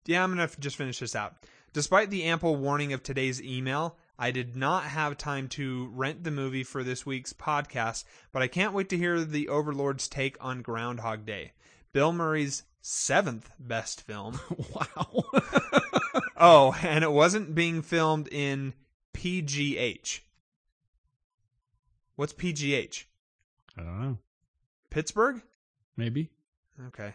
Yeah, 0.06 0.22
I'm 0.22 0.34
going 0.34 0.48
to 0.48 0.60
just 0.60 0.76
finish 0.76 0.98
this 1.00 1.16
out. 1.16 1.34
Despite 1.72 2.10
the 2.10 2.24
ample 2.24 2.56
warning 2.56 2.92
of 2.92 3.02
today's 3.02 3.42
email, 3.42 3.98
I 4.18 4.30
did 4.30 4.56
not 4.56 4.84
have 4.84 5.18
time 5.18 5.48
to 5.48 5.90
rent 5.92 6.24
the 6.24 6.30
movie 6.30 6.62
for 6.62 6.82
this 6.82 7.04
week's 7.04 7.34
podcast, 7.34 8.04
but 8.32 8.40
I 8.40 8.48
can't 8.48 8.72
wait 8.72 8.88
to 8.90 8.96
hear 8.96 9.22
the 9.24 9.48
Overlord's 9.48 10.08
take 10.08 10.36
on 10.40 10.62
Groundhog 10.62 11.26
Day. 11.26 11.52
Bill 11.92 12.12
Murray's 12.12 12.62
seventh 12.88 13.50
best 13.58 14.02
film. 14.02 14.38
wow. 14.72 15.24
oh, 16.36 16.76
and 16.82 17.02
it 17.02 17.10
wasn't 17.10 17.54
being 17.54 17.82
filmed 17.82 18.28
in 18.28 18.74
PGH. 19.12 20.20
What's 22.14 22.32
PGH? 22.32 23.04
I 23.76 23.82
don't 23.82 24.00
know. 24.00 24.18
Pittsburgh? 24.90 25.42
Maybe. 25.96 26.30
Okay. 26.88 27.14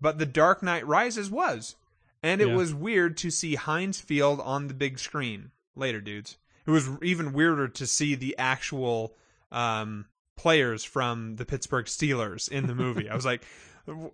But 0.00 0.18
The 0.18 0.26
Dark 0.26 0.62
Knight 0.62 0.86
Rises 0.86 1.30
was. 1.30 1.76
And 2.22 2.40
it 2.40 2.48
Yeah. 2.48 2.54
was 2.54 2.74
weird 2.74 3.16
to 3.18 3.30
see 3.30 3.54
Heinz 3.54 3.98
Field 4.00 4.40
on 4.40 4.68
the 4.68 4.74
big 4.74 4.98
screen. 4.98 5.50
Later, 5.74 6.00
dudes. 6.00 6.36
It 6.66 6.70
was 6.70 6.88
even 7.02 7.32
weirder 7.32 7.68
to 7.68 7.86
see 7.86 8.14
the 8.14 8.36
actual 8.38 9.16
um, 9.50 10.06
players 10.36 10.84
from 10.84 11.36
the 11.36 11.44
Pittsburgh 11.44 11.86
Steelers 11.86 12.48
in 12.48 12.66
the 12.66 12.74
movie. 12.74 13.08
I 13.08 13.14
was 13.14 13.24
like, 13.24 13.42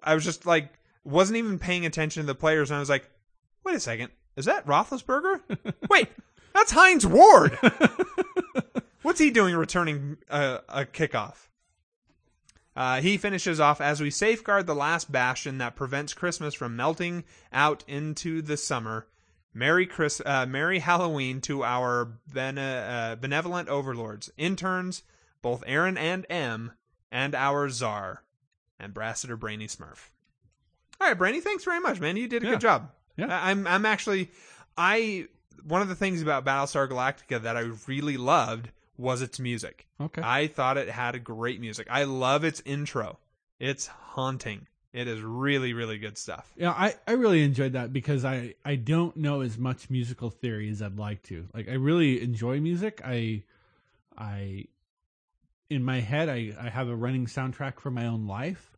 I 0.03 0.15
was 0.15 0.25
just 0.25 0.47
like, 0.47 0.73
wasn't 1.05 1.39
even 1.39 1.59
paying 1.59 1.87
attention 1.87 2.23
to 2.23 2.27
the 2.27 2.35
players, 2.35 2.71
and 2.71 2.77
I 2.77 2.81
was 2.81 2.91
like, 2.91 3.09
wait 3.65 3.77
a 3.77 3.81
second, 3.81 4.11
is 4.37 4.45
that 4.47 4.67
Roethlisberger? 4.67 5.41
wait, 5.91 6.09
that's 6.55 6.73
Hines 6.73 7.07
Ward. 7.07 7.59
What's 9.03 9.21
he 9.21 9.31
doing 9.31 9.55
returning 9.55 10.19
a, 10.29 10.61
a 10.69 10.85
kickoff? 10.85 11.49
Uh, 12.77 13.01
he 13.01 13.17
finishes 13.17 13.59
off 13.61 13.81
as 13.81 14.01
we 14.01 14.11
safeguard 14.11 14.67
the 14.67 14.75
last 14.75 15.11
bastion 15.11 15.59
that 15.59 15.77
prevents 15.77 16.15
Christmas 16.15 16.55
from 16.55 16.77
melting 16.77 17.25
out 17.53 17.85
into 17.89 18.43
the 18.43 18.57
summer. 18.57 19.07
Merry 19.53 19.87
Chris, 19.87 20.23
uh, 20.25 20.47
Merry 20.47 20.79
Halloween 20.79 21.41
to 21.43 21.65
our 21.65 22.05
bene- 22.33 22.61
uh, 22.61 23.17
benevolent 23.17 23.69
overlords, 23.69 24.31
interns, 24.37 25.03
both 25.43 25.65
Aaron 25.67 25.99
and 25.99 26.25
M, 26.31 26.73
and 27.11 27.35
our 27.35 27.69
czar, 27.69 28.23
Ambassador 28.81 29.37
Brainy 29.37 29.67
Smurf. 29.67 30.09
All 31.01 31.09
right, 31.09 31.17
Brainy, 31.17 31.41
thanks 31.41 31.65
very 31.65 31.81
much, 31.81 32.01
man. 32.01 32.17
You 32.17 32.29
did 32.29 32.43
a 32.43 32.47
Yeah. 32.47 32.53
good 32.53 32.61
job. 32.61 32.91
Yeah. 33.17 33.27
I- 33.29 33.51
I'm, 33.51 33.67
I'm 33.67 33.87
actually, 33.87 34.31
I 34.77 35.29
one 35.65 35.83
of 35.83 35.89
the 35.89 35.95
things 35.95 36.23
about 36.23 36.45
Battlestar 36.45 36.89
Galactica 36.89 37.43
that 37.43 37.57
I 37.57 37.71
really 37.87 38.17
loved 38.17 38.71
was 38.97 39.21
its 39.23 39.39
music. 39.39 39.87
Okay. 40.01 40.23
I 40.23 40.47
thought 40.47 40.77
it 40.79 40.89
had 40.89 41.15
a 41.15 41.19
great 41.19 41.61
music. 41.61 41.87
I 41.91 42.05
love 42.05 42.45
its 42.45 42.63
intro. 42.65 43.19
It's 43.59 43.87
haunting. 43.87 44.67
It 44.93 45.07
is 45.07 45.21
really, 45.21 45.73
really 45.73 45.99
good 45.99 46.19
stuff. 46.19 46.51
Yeah, 46.57 46.71
I, 46.73 46.95
I 47.07 47.13
really 47.13 47.45
enjoyed 47.45 47.75
that 47.75 47.93
because 47.93 48.25
I, 48.25 48.55
I 48.65 48.75
don't 48.77 49.17
know 49.17 49.41
as 49.43 49.57
much 49.57 49.89
musical 49.91 50.31
theory 50.31 50.69
as 50.71 50.83
I'd 50.83 50.99
like 50.99 51.23
to. 51.25 51.47
Like 51.55 51.69
I 51.69 51.75
really 51.75 52.21
enjoy 52.23 52.59
music. 52.61 53.01
I 53.05 53.43
I 54.19 54.65
in 55.71 55.85
my 55.85 56.01
head 56.01 56.29
I, 56.29 56.53
I 56.61 56.69
have 56.69 56.89
a 56.89 56.97
running 56.97 57.27
soundtrack 57.27 57.81
for 57.81 57.91
my 57.91 58.07
own 58.07 58.27
life, 58.27 58.77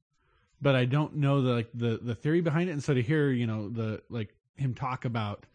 but 0.60 0.76
I 0.76 0.84
don't 0.84 1.16
know 1.16 1.42
the 1.42 1.52
like 1.52 1.70
the, 1.74 1.98
the 2.00 2.14
theory 2.14 2.42
behind 2.42 2.68
it. 2.68 2.72
And 2.72 2.84
so 2.84 2.94
to 2.94 3.02
hear, 3.02 3.30
you 3.30 3.46
know, 3.46 3.68
the 3.68 4.02
like 4.08 4.34
him 4.56 4.74
talk 4.74 5.04
about 5.04 5.46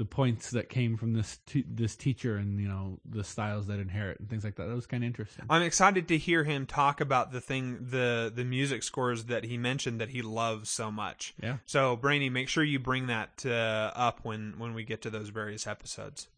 the 0.00 0.06
points 0.06 0.52
that 0.52 0.70
came 0.70 0.96
from 0.96 1.12
this 1.12 1.40
t- 1.44 1.66
this 1.68 1.94
teacher 1.94 2.36
and 2.36 2.58
you 2.58 2.66
know 2.66 2.98
the 3.04 3.22
styles 3.22 3.66
that 3.66 3.78
inherit 3.78 4.18
and 4.18 4.30
things 4.30 4.44
like 4.44 4.56
that. 4.56 4.66
That 4.66 4.74
was 4.74 4.86
kind 4.86 5.04
of 5.04 5.06
interesting. 5.06 5.44
I'm 5.50 5.60
excited 5.60 6.08
to 6.08 6.16
hear 6.16 6.42
him 6.42 6.64
talk 6.64 7.02
about 7.02 7.32
the 7.32 7.40
thing, 7.42 7.88
the 7.90 8.32
the 8.34 8.46
music 8.46 8.82
scores 8.82 9.24
that 9.24 9.44
he 9.44 9.58
mentioned 9.58 10.00
that 10.00 10.08
he 10.08 10.22
loves 10.22 10.70
so 10.70 10.90
much. 10.90 11.34
Yeah. 11.42 11.58
So, 11.66 11.96
Brainy, 11.96 12.30
make 12.30 12.48
sure 12.48 12.64
you 12.64 12.78
bring 12.78 13.08
that 13.08 13.44
uh, 13.44 13.92
up 13.94 14.20
when 14.22 14.54
when 14.56 14.72
we 14.72 14.84
get 14.84 15.02
to 15.02 15.10
those 15.10 15.28
various 15.28 15.66
episodes. 15.66 16.28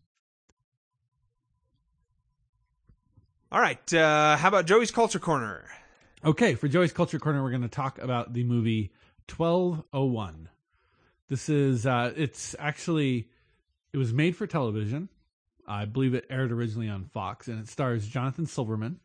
All 3.53 3.61
right. 3.61 3.93
Uh, 3.93 4.39
how 4.39 4.49
about 4.49 4.65
Joey's 4.65 4.91
Culture 4.91 5.19
Corner? 5.19 5.67
Okay, 6.25 6.55
for 6.55 6.69
Joey's 6.69 6.91
Culture 6.91 7.19
Corner, 7.19 7.43
we're 7.43 7.51
going 7.51 7.61
to 7.61 7.69
talk 7.69 7.99
about 7.99 8.33
the 8.33 8.45
movie 8.45 8.95
1201. 9.29 10.49
This 11.29 11.51
is, 11.51 11.87
uh, 11.87 12.15
it's 12.17 12.57
actually, 12.59 13.29
it 13.93 13.99
was 13.99 14.15
made 14.15 14.37
for 14.37 14.47
television. 14.47 15.11
I 15.69 15.85
believe 15.85 16.15
it 16.15 16.25
aired 16.31 16.51
originally 16.51 16.89
on 16.89 17.05
Fox, 17.05 17.47
and 17.47 17.61
it 17.61 17.69
stars 17.69 18.09
Jonathan 18.09 18.47
Silverman. 18.47 19.01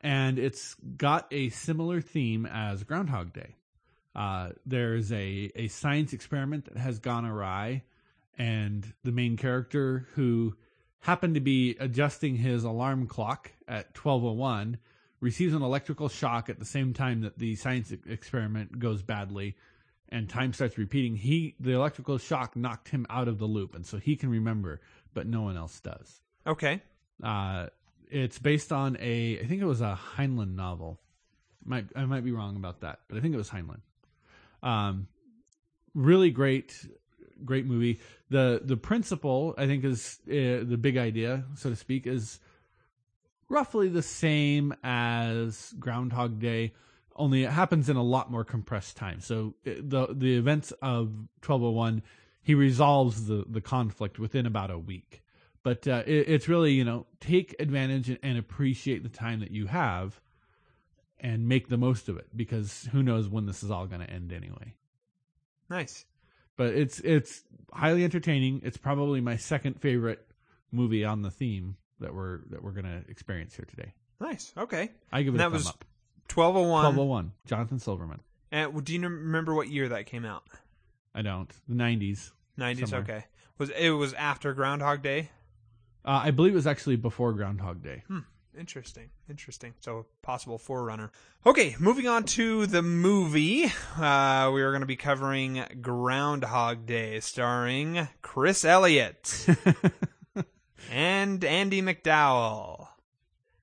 And 0.00 0.38
it's 0.38 0.74
got 0.96 1.26
a 1.30 1.50
similar 1.50 2.00
theme 2.00 2.46
as 2.46 2.82
Groundhog 2.82 3.34
Day. 3.34 3.56
Uh, 4.16 4.52
there's 4.64 5.12
a, 5.12 5.52
a 5.54 5.68
science 5.68 6.14
experiment 6.14 6.64
that 6.64 6.78
has 6.78 6.98
gone 6.98 7.26
awry, 7.26 7.82
and 8.38 8.90
the 9.04 9.12
main 9.12 9.36
character 9.36 10.06
who 10.14 10.56
happened 11.02 11.34
to 11.34 11.40
be 11.40 11.76
adjusting 11.80 12.36
his 12.36 12.64
alarm 12.64 13.06
clock 13.06 13.50
at 13.68 13.96
1201 13.96 14.78
receives 15.20 15.52
an 15.52 15.62
electrical 15.62 16.08
shock 16.08 16.48
at 16.48 16.58
the 16.58 16.64
same 16.64 16.94
time 16.94 17.20
that 17.20 17.38
the 17.38 17.54
science 17.56 17.92
experiment 18.06 18.78
goes 18.78 19.02
badly 19.02 19.56
and 20.08 20.28
time 20.28 20.52
starts 20.52 20.78
repeating. 20.78 21.16
He 21.16 21.54
the 21.58 21.72
electrical 21.72 22.18
shock 22.18 22.56
knocked 22.56 22.88
him 22.88 23.06
out 23.10 23.28
of 23.28 23.38
the 23.38 23.46
loop 23.46 23.74
and 23.74 23.84
so 23.84 23.98
he 23.98 24.16
can 24.16 24.30
remember 24.30 24.80
but 25.12 25.26
no 25.26 25.42
one 25.42 25.56
else 25.56 25.80
does. 25.80 26.20
Okay. 26.46 26.80
uh, 27.22 27.66
it's 28.08 28.38
based 28.38 28.72
on 28.72 28.96
a 29.00 29.40
i 29.40 29.46
think 29.46 29.62
it 29.62 29.66
was 29.66 29.80
a 29.80 29.98
heinlein 30.16 30.54
novel. 30.54 31.00
Might 31.64 31.86
i 31.96 32.04
might 32.04 32.24
be 32.24 32.32
wrong 32.32 32.56
about 32.56 32.80
that 32.82 33.00
but 33.08 33.18
i 33.18 33.20
think 33.20 33.34
it 33.34 33.38
was 33.38 33.50
heinlein. 33.50 33.80
Um, 34.62 35.08
really 35.94 36.30
great, 36.30 36.86
great 37.44 37.66
movie. 37.66 38.00
the 38.30 38.60
The 38.64 38.76
principle, 38.76 39.54
I 39.58 39.66
think, 39.66 39.84
is 39.84 40.18
uh, 40.28 40.64
the 40.64 40.78
big 40.80 40.96
idea, 40.96 41.44
so 41.56 41.70
to 41.70 41.76
speak, 41.76 42.06
is 42.06 42.40
roughly 43.48 43.88
the 43.88 44.02
same 44.02 44.74
as 44.82 45.74
Groundhog 45.78 46.40
Day, 46.40 46.72
only 47.14 47.44
it 47.44 47.50
happens 47.50 47.88
in 47.88 47.96
a 47.96 48.02
lot 48.02 48.30
more 48.30 48.44
compressed 48.44 48.96
time. 48.96 49.20
So 49.20 49.54
uh, 49.66 49.70
the 49.80 50.08
the 50.10 50.36
events 50.36 50.72
of 50.82 51.12
twelve 51.40 51.62
oh 51.62 51.70
one, 51.70 52.02
he 52.42 52.54
resolves 52.54 53.26
the 53.26 53.44
the 53.46 53.60
conflict 53.60 54.18
within 54.18 54.46
about 54.46 54.70
a 54.70 54.78
week. 54.78 55.22
But 55.62 55.86
uh, 55.86 56.02
it, 56.06 56.28
it's 56.28 56.48
really 56.48 56.72
you 56.72 56.84
know 56.84 57.06
take 57.20 57.54
advantage 57.58 58.08
and, 58.08 58.18
and 58.22 58.38
appreciate 58.38 59.02
the 59.02 59.08
time 59.08 59.40
that 59.40 59.50
you 59.50 59.66
have, 59.66 60.20
and 61.20 61.48
make 61.48 61.68
the 61.68 61.76
most 61.76 62.08
of 62.08 62.16
it 62.16 62.28
because 62.34 62.88
who 62.92 63.02
knows 63.02 63.28
when 63.28 63.46
this 63.46 63.62
is 63.62 63.70
all 63.70 63.86
going 63.86 64.00
to 64.00 64.10
end 64.10 64.32
anyway. 64.32 64.74
Nice. 65.68 66.04
But 66.56 66.74
it's 66.74 67.00
it's 67.00 67.42
highly 67.72 68.04
entertaining. 68.04 68.60
It's 68.64 68.76
probably 68.76 69.20
my 69.20 69.36
second 69.36 69.80
favorite 69.80 70.26
movie 70.70 71.04
on 71.04 71.22
the 71.22 71.30
theme 71.30 71.76
that 72.00 72.14
we're 72.14 72.40
that 72.50 72.62
we're 72.62 72.72
going 72.72 72.84
to 72.84 73.08
experience 73.10 73.54
here 73.54 73.64
today. 73.68 73.94
Nice. 74.20 74.52
Okay. 74.56 74.90
I 75.12 75.22
give 75.22 75.34
it 75.34 75.40
And 75.40 75.46
a 75.46 75.50
that 75.50 75.52
was 75.52 75.68
up. 75.68 75.84
1201. 76.32 76.84
1201, 76.96 77.32
Jonathan 77.46 77.78
Silverman. 77.78 78.20
And 78.50 78.84
do 78.84 78.92
you 78.94 79.00
remember 79.00 79.54
what 79.54 79.68
year 79.68 79.88
that 79.88 80.06
came 80.06 80.24
out? 80.24 80.44
I 81.14 81.22
don't. 81.22 81.50
The 81.68 81.74
90s. 81.74 82.30
90s. 82.58 82.88
Somewhere. 82.88 83.00
Okay. 83.00 83.24
Was 83.58 83.70
it 83.70 83.90
was 83.90 84.12
after 84.14 84.52
Groundhog 84.54 85.02
Day? 85.02 85.30
Uh, 86.04 86.20
I 86.24 86.30
believe 86.30 86.52
it 86.52 86.56
was 86.56 86.66
actually 86.66 86.96
before 86.96 87.32
Groundhog 87.32 87.82
Day. 87.82 88.02
Interesting. 88.58 89.10
Interesting. 89.30 89.74
So 89.80 90.06
possible 90.20 90.58
forerunner. 90.58 91.10
Okay, 91.46 91.74
moving 91.80 92.06
on 92.06 92.24
to 92.24 92.66
the 92.66 92.82
movie. 92.82 93.64
Uh, 93.96 94.50
we 94.52 94.62
are 94.62 94.70
going 94.70 94.80
to 94.82 94.86
be 94.86 94.96
covering 94.96 95.64
Groundhog 95.80 96.84
Day, 96.86 97.20
starring 97.20 98.08
Chris 98.20 98.64
Elliott 98.64 99.46
and 100.90 101.42
Andie 101.44 101.80
MacDowell, 101.82 102.88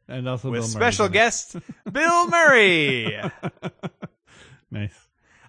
And 0.07 0.27
also 0.27 0.49
with 0.49 0.61
Bill 0.61 0.67
special 0.67 1.07
guest 1.09 1.55
Bill 1.91 2.27
Murray. 2.27 3.21
Nice. 4.71 4.93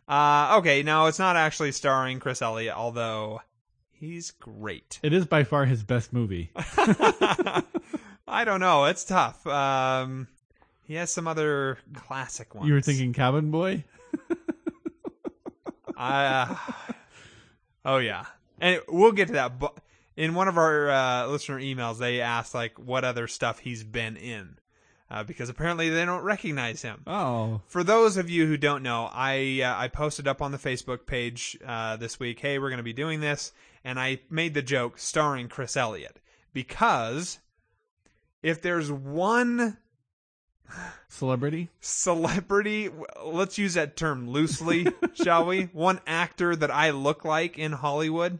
Uh, 0.08 0.56
okay, 0.58 0.82
now 0.82 1.06
it's 1.06 1.18
not 1.18 1.36
actually 1.36 1.72
starring 1.72 2.20
Chris 2.20 2.40
Elliott, 2.40 2.74
although 2.74 3.42
he's 3.92 4.30
great. 4.30 4.98
It 5.02 5.12
is 5.12 5.26
by 5.26 5.44
far 5.44 5.66
his 5.66 5.82
best 5.82 6.12
movie. 6.12 6.50
I 8.30 8.44
don't 8.44 8.60
know. 8.60 8.84
It's 8.84 9.04
tough. 9.04 9.46
Um, 9.46 10.28
he 10.84 10.94
has 10.94 11.10
some 11.10 11.26
other 11.26 11.78
classic 11.94 12.54
ones. 12.54 12.68
You 12.68 12.74
were 12.74 12.80
thinking 12.80 13.12
Cabin 13.12 13.50
Boy? 13.50 13.84
Uh, 15.96 16.56
oh 17.84 17.98
yeah, 17.98 18.24
and 18.58 18.80
we'll 18.88 19.12
get 19.12 19.26
to 19.26 19.34
that. 19.34 19.58
But 19.58 19.76
in 20.16 20.32
one 20.32 20.48
of 20.48 20.56
our 20.56 20.88
uh, 20.88 21.26
listener 21.26 21.60
emails, 21.60 21.98
they 21.98 22.22
asked 22.22 22.54
like 22.54 22.78
what 22.78 23.04
other 23.04 23.28
stuff 23.28 23.58
he's 23.58 23.84
been 23.84 24.16
in, 24.16 24.56
uh, 25.10 25.24
because 25.24 25.50
apparently 25.50 25.90
they 25.90 26.06
don't 26.06 26.22
recognize 26.22 26.80
him. 26.80 27.02
Oh, 27.06 27.60
For 27.66 27.84
those 27.84 28.16
of 28.16 28.30
you 28.30 28.46
who 28.46 28.56
don't 28.56 28.82
know, 28.82 29.10
I 29.12 29.60
uh, 29.62 29.76
I 29.76 29.88
posted 29.88 30.26
up 30.26 30.40
on 30.40 30.52
the 30.52 30.58
Facebook 30.58 31.04
page 31.04 31.58
uh, 31.66 31.96
this 31.96 32.18
week. 32.18 32.40
Hey, 32.40 32.58
we're 32.58 32.70
going 32.70 32.78
to 32.78 32.82
be 32.82 32.94
doing 32.94 33.20
this, 33.20 33.52
and 33.84 34.00
I 34.00 34.20
made 34.30 34.54
the 34.54 34.62
joke 34.62 34.98
starring 34.98 35.48
Chris 35.48 35.76
Elliott 35.76 36.18
because 36.54 37.40
if 38.42 38.62
there's 38.62 38.90
one 38.90 39.76
celebrity? 41.08 41.68
celebrity 41.80 42.88
let's 43.24 43.58
use 43.58 43.74
that 43.74 43.96
term 43.96 44.28
loosely 44.30 44.86
shall 45.14 45.44
we 45.46 45.64
one 45.72 46.00
actor 46.06 46.54
that 46.54 46.70
i 46.70 46.90
look 46.90 47.24
like 47.24 47.58
in 47.58 47.72
hollywood 47.72 48.38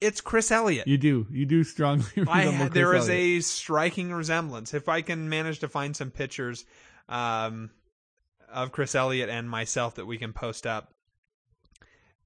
it's 0.00 0.20
chris 0.20 0.50
elliott 0.50 0.86
You 0.86 0.98
do. 0.98 1.26
You 1.30 1.46
do 1.46 1.64
strongly 1.64 2.04
I, 2.28 2.68
there 2.68 2.94
is 2.94 3.08
Elliott. 3.08 3.38
a 3.38 3.40
striking 3.40 4.12
resemblance 4.12 4.74
if 4.74 4.88
i 4.88 5.00
can 5.00 5.28
manage 5.30 5.60
to 5.60 5.68
find 5.68 5.96
some 5.96 6.10
pictures 6.10 6.66
um, 7.08 7.70
of 8.52 8.70
chris 8.70 8.94
elliott 8.94 9.30
and 9.30 9.48
myself 9.48 9.94
that 9.94 10.04
we 10.06 10.18
can 10.18 10.34
post 10.34 10.66
up 10.66 10.92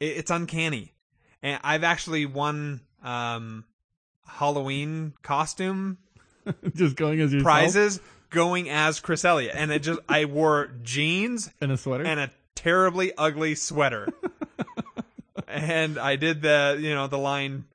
it, 0.00 0.16
it's 0.16 0.30
uncanny 0.32 0.92
and 1.40 1.60
i've 1.62 1.84
actually 1.84 2.26
won 2.26 2.80
um, 3.04 3.64
halloween 4.26 5.12
costume 5.22 5.98
just 6.74 6.96
going 6.96 7.20
as 7.20 7.32
yourself 7.32 7.44
prizes 7.44 8.00
going 8.30 8.68
as 8.68 9.00
chris 9.00 9.24
elliott 9.24 9.54
and 9.56 9.70
it 9.70 9.80
just 9.80 10.00
i 10.08 10.24
wore 10.24 10.70
jeans 10.82 11.50
and 11.60 11.70
a 11.72 11.76
sweater. 11.76 12.04
and 12.04 12.20
a 12.20 12.30
terribly 12.56 13.12
ugly 13.16 13.54
sweater. 13.54 14.08
and 15.46 15.96
I 15.98 16.16
did 16.16 16.42
the, 16.42 16.76
you 16.80 16.92
know, 16.92 17.06
the 17.06 17.18
line 17.18 17.66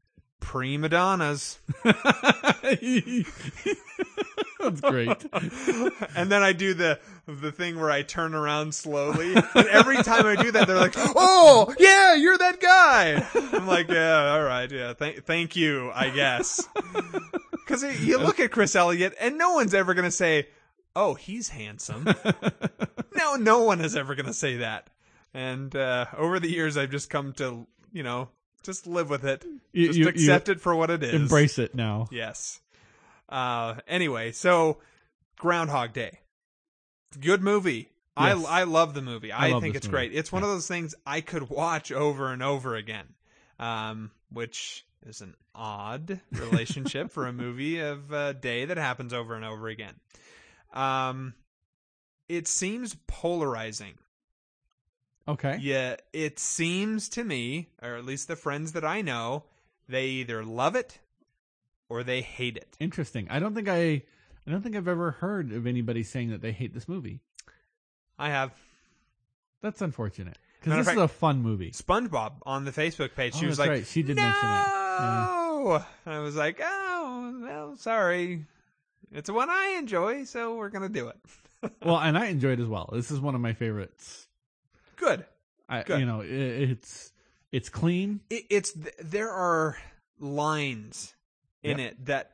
prima 0.42 0.90
donnas. 0.90 1.60
That's 1.84 2.02
great. 4.82 5.26
and 6.16 6.30
then 6.30 6.44
I 6.44 6.52
do 6.52 6.74
the 6.74 7.00
the 7.28 7.52
thing 7.52 7.80
where 7.80 7.92
I 7.92 8.02
turn 8.02 8.34
around 8.34 8.74
slowly. 8.76 9.36
And 9.56 9.68
every 9.68 9.98
time 10.04 10.26
I 10.26 10.36
do 10.36 10.52
that, 10.52 10.68
they're 10.68 10.78
like, 10.78 10.94
"Oh, 10.98 11.74
yeah, 11.80 12.16
you're 12.16 12.38
that 12.38 12.60
guy." 12.60 13.26
I'm 13.58 13.68
like, 13.68 13.90
"Yeah, 13.90 14.34
all 14.34 14.44
right, 14.44 14.70
yeah, 14.72 14.94
thank 14.94 15.24
thank 15.26 15.56
you, 15.56 15.92
I 15.94 16.10
guess." 16.10 16.68
Because 17.54 17.84
you 18.06 18.18
look 18.18 18.42
at 18.42 18.52
Chris 18.52 18.76
Elliott, 18.76 19.14
and 19.18 19.38
no 19.38 19.54
one's 19.54 19.74
ever 19.74 19.94
gonna 19.94 20.12
say, 20.12 20.50
"Oh, 20.94 21.14
he's 21.14 21.48
handsome." 21.50 22.06
no, 23.16 23.36
no 23.36 23.62
one 23.64 23.80
is 23.80 23.96
ever 23.96 24.14
gonna 24.16 24.34
say 24.34 24.58
that. 24.58 24.90
And 25.34 25.74
uh, 25.74 26.08
over 26.18 26.40
the 26.42 26.50
years, 26.50 26.76
I've 26.76 26.90
just 26.92 27.10
come 27.10 27.32
to, 27.34 27.66
you 27.94 28.04
know, 28.04 28.28
just 28.64 28.88
live 28.88 29.10
with 29.10 29.24
it, 29.24 29.46
You- 29.72 29.88
just 29.88 30.00
you- 30.00 30.04
you 30.06 30.10
accept 30.10 30.50
it 30.50 30.60
for 30.60 30.76
what 30.76 30.90
it 30.90 31.02
is. 31.02 31.14
Embrace 31.14 31.58
it 31.60 31.74
now. 31.74 32.08
Yes. 32.12 32.60
Uh, 33.30 33.76
anyway, 33.88 34.34
so 34.34 34.80
Groundhog 35.38 35.94
Day, 35.94 36.20
good 37.20 37.42
movie. 37.42 37.90
Yes. 38.20 38.46
I 38.46 38.62
I 38.62 38.64
love 38.64 38.94
the 38.94 39.02
movie. 39.02 39.32
I, 39.32 39.52
love 39.52 39.62
think 39.62 39.76
it's 39.76 39.88
movie. 39.88 40.10
great. 40.10 40.14
It's 40.14 40.32
one 40.32 40.44
of 40.44 40.50
those 40.50 40.68
things 40.68 40.94
I 41.06 41.22
could 41.22 41.50
watch 41.50 41.92
over 41.92 42.32
and 42.32 42.44
over 42.44 42.76
again, 42.76 43.06
um, 43.60 44.12
which 44.32 44.86
is 45.06 45.22
an 45.22 45.36
odd 45.56 46.20
relationship 46.32 47.12
for 47.12 47.26
a 47.26 47.34
movie 47.34 47.80
of 47.80 48.12
a 48.12 48.34
day 48.34 48.66
that 48.66 48.78
happens 48.78 49.14
over 49.14 49.36
and 49.36 49.46
over 49.46 49.68
again. 49.68 49.96
Um, 50.74 51.34
it 52.28 52.48
seems 52.48 52.96
polarizing. 53.08 53.96
Okay. 55.28 55.58
Yeah, 55.62 55.96
it 56.14 56.40
seems 56.40 57.10
to 57.10 57.24
me, 57.24 57.70
or 57.82 57.96
at 57.96 58.06
least 58.06 58.28
the 58.28 58.36
friends 58.36 58.74
that 58.74 58.84
I 58.84 59.02
know, 59.02 59.44
they 59.88 60.08
either 60.08 60.44
love 60.44 60.76
it 60.76 61.00
or 61.90 62.04
they 62.04 62.22
hate 62.22 62.58
it. 62.58 62.76
Interesting. 62.80 63.28
I 63.30 63.40
don't 63.40 63.54
think 63.54 63.70
I 63.70 64.04
I 64.48 64.52
don't 64.52 64.62
think 64.62 64.76
I've 64.76 64.88
ever 64.88 65.12
heard 65.12 65.52
of 65.52 65.68
anybody 65.68 66.04
saying 66.04 66.30
that 66.32 66.42
they 66.42 66.52
hate 66.52 66.74
this 66.74 66.88
movie. 66.88 67.20
I 68.18 68.30
have 68.30 68.52
That's 69.62 69.82
unfortunate. 69.82 70.38
Because 70.64 70.86
this 70.86 70.94
is 70.96 71.00
a 71.02 71.08
fun 71.08 71.42
movie. 71.42 71.72
SpongeBob 71.72 72.34
on 72.44 72.66
the 72.66 72.72
Facebook 72.72 73.16
page. 73.16 73.34
She 73.36 73.46
Oh, 73.46 73.50
was 73.50 73.58
like, 73.60 73.70
right. 73.70 73.86
She 73.88 74.04
did 74.04 74.16
no! 74.18 74.22
mention 74.24 74.50
it. 74.50 74.68
Yeah. 75.00 75.84
I 76.06 76.20
was 76.20 76.36
like, 76.36 76.60
oh, 76.64 77.40
well, 77.42 77.78
sorry. 77.78 78.46
It's 79.12 79.30
one 79.30 79.50
I 79.50 79.76
enjoy, 79.80 80.24
so 80.26 80.56
we're 80.56 80.70
gonna 80.70 80.90
do 80.90 81.08
it. 81.10 81.18
Well, 81.86 81.98
and 82.00 82.18
I 82.18 82.26
enjoyed 82.28 82.60
it 82.60 82.64
as 82.64 82.68
well. 82.68 82.90
This 82.92 83.12
is 83.12 83.20
one 83.20 83.36
of 83.36 83.42
my 83.42 83.54
favorites. 83.54 84.28
Good. 84.96 85.26
I, 85.70 85.84
Good. 85.84 86.00
you 86.00 86.08
know, 86.08 86.22
it, 86.22 86.30
it's 86.32 87.12
it's 87.52 87.70
clean. 87.70 88.22
It, 88.32 88.46
it's 88.50 88.74
there 89.00 89.30
are 89.30 89.78
lines 90.20 91.14
in 91.62 91.78
Yep. 91.78 91.92
it 91.92 92.06
that 92.08 92.32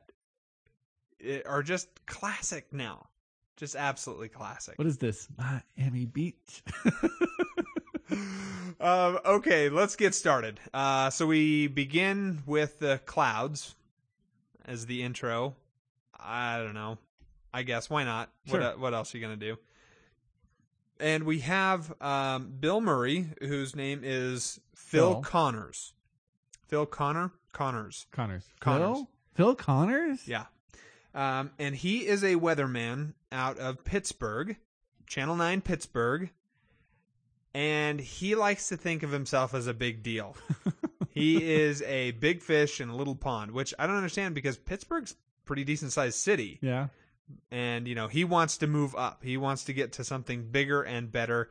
are 1.46 1.64
just 1.64 2.06
classic 2.06 2.72
now, 2.72 3.08
just 3.56 3.76
absolutely 3.76 4.30
classic. 4.30 4.78
What 4.78 4.88
is 4.88 4.98
this? 4.98 5.28
Miami 5.38 6.06
Beach. 6.06 6.64
um, 8.80 9.20
okay, 9.26 9.70
let's 9.70 9.96
get 9.96 10.16
started. 10.16 10.60
Uh, 10.74 11.10
so 11.10 11.26
we 11.28 11.68
begin 11.68 12.44
with 12.46 12.80
the 12.80 13.00
clouds 13.06 13.76
as 14.66 14.86
the 14.86 15.04
intro. 15.04 15.56
I 16.20 16.58
don't 16.58 16.74
know. 16.74 16.98
I 17.54 17.64
guess 17.64 17.90
why 17.90 18.04
not? 18.04 18.30
Sure. 18.46 18.60
What 18.60 18.80
what 18.80 18.94
else 18.94 19.14
are 19.14 19.18
you 19.18 19.24
gonna 19.24 19.36
do? 19.38 19.58
And 21.00 21.24
we 21.24 21.40
have 21.40 21.94
um, 22.02 22.54
Bill 22.60 22.82
Murray, 22.82 23.28
whose 23.40 23.76
name 23.76 24.02
is 24.04 24.60
Phil, 24.76 25.14
Phil. 25.14 25.22
Connors. 25.22 25.94
Phil 26.68 26.86
Connor 26.86 27.32
Connors. 27.54 28.06
Connors. 28.12 28.46
Connors. 28.60 28.98
Phil? 28.98 29.10
Phil 29.34 29.56
Connors? 29.56 30.28
Yeah. 30.28 30.46
Um, 31.18 31.50
and 31.58 31.76
he 31.76 32.06
is 32.06 32.24
a 32.24 32.36
weatherman 32.36 33.14
out 33.32 33.58
of 33.58 33.84
Pittsburgh, 33.84 34.56
Channel 35.08 35.36
9 35.36 35.62
Pittsburgh. 35.62 36.30
And 37.56 38.00
he 38.00 38.36
likes 38.36 38.70
to 38.70 38.78
think 38.78 39.02
of 39.02 39.10
himself 39.10 39.56
as 39.56 39.66
a 39.66 39.74
big 39.74 40.04
deal. 40.04 40.38
he 41.10 41.44
is 41.44 41.82
a 41.82 42.12
big 42.12 42.44
fish 42.44 42.80
in 42.80 42.90
a 42.90 42.96
little 42.96 43.16
pond, 43.16 43.50
which 43.50 43.74
I 43.80 43.88
don't 43.88 43.96
understand 43.96 44.36
because 44.36 44.58
Pittsburgh's 44.58 45.14
a 45.14 45.16
pretty 45.48 45.64
decent 45.64 45.92
sized 45.92 46.20
city. 46.20 46.60
Yeah. 46.62 46.90
And, 47.50 47.88
you 47.88 47.96
know, 47.96 48.08
he 48.08 48.24
wants 48.24 48.58
to 48.58 48.68
move 48.68 48.96
up. 48.96 49.24
He 49.24 49.38
wants 49.38 49.64
to 49.66 49.74
get 49.74 49.94
to 49.94 50.04
something 50.04 50.52
bigger 50.52 50.84
and 50.84 51.12
better. 51.12 51.50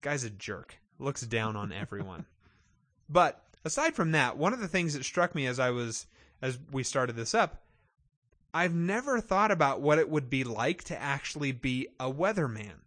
Guy's 0.00 0.24
a 0.24 0.30
jerk. 0.30 0.78
looks 0.98 1.20
down 1.20 1.54
on 1.54 1.70
everyone. 1.70 2.24
but 3.10 3.42
aside 3.62 3.94
from 3.94 4.12
that, 4.12 4.38
one 4.38 4.54
of 4.54 4.60
the 4.60 4.68
things 4.68 4.94
that 4.94 5.04
struck 5.04 5.34
me 5.34 5.46
as 5.46 5.60
I 5.60 5.68
was 5.68 6.06
as 6.40 6.58
we 6.72 6.82
started 6.82 7.14
this 7.14 7.34
up, 7.34 7.63
I've 8.54 8.74
never 8.74 9.20
thought 9.20 9.50
about 9.50 9.80
what 9.82 9.98
it 9.98 10.08
would 10.08 10.30
be 10.30 10.44
like 10.44 10.84
to 10.84 11.00
actually 11.00 11.50
be 11.52 11.88
a 11.98 12.10
weatherman. 12.10 12.82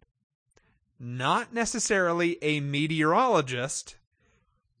Not 0.98 1.52
necessarily 1.52 2.38
a 2.42 2.60
meteorologist, 2.60 3.96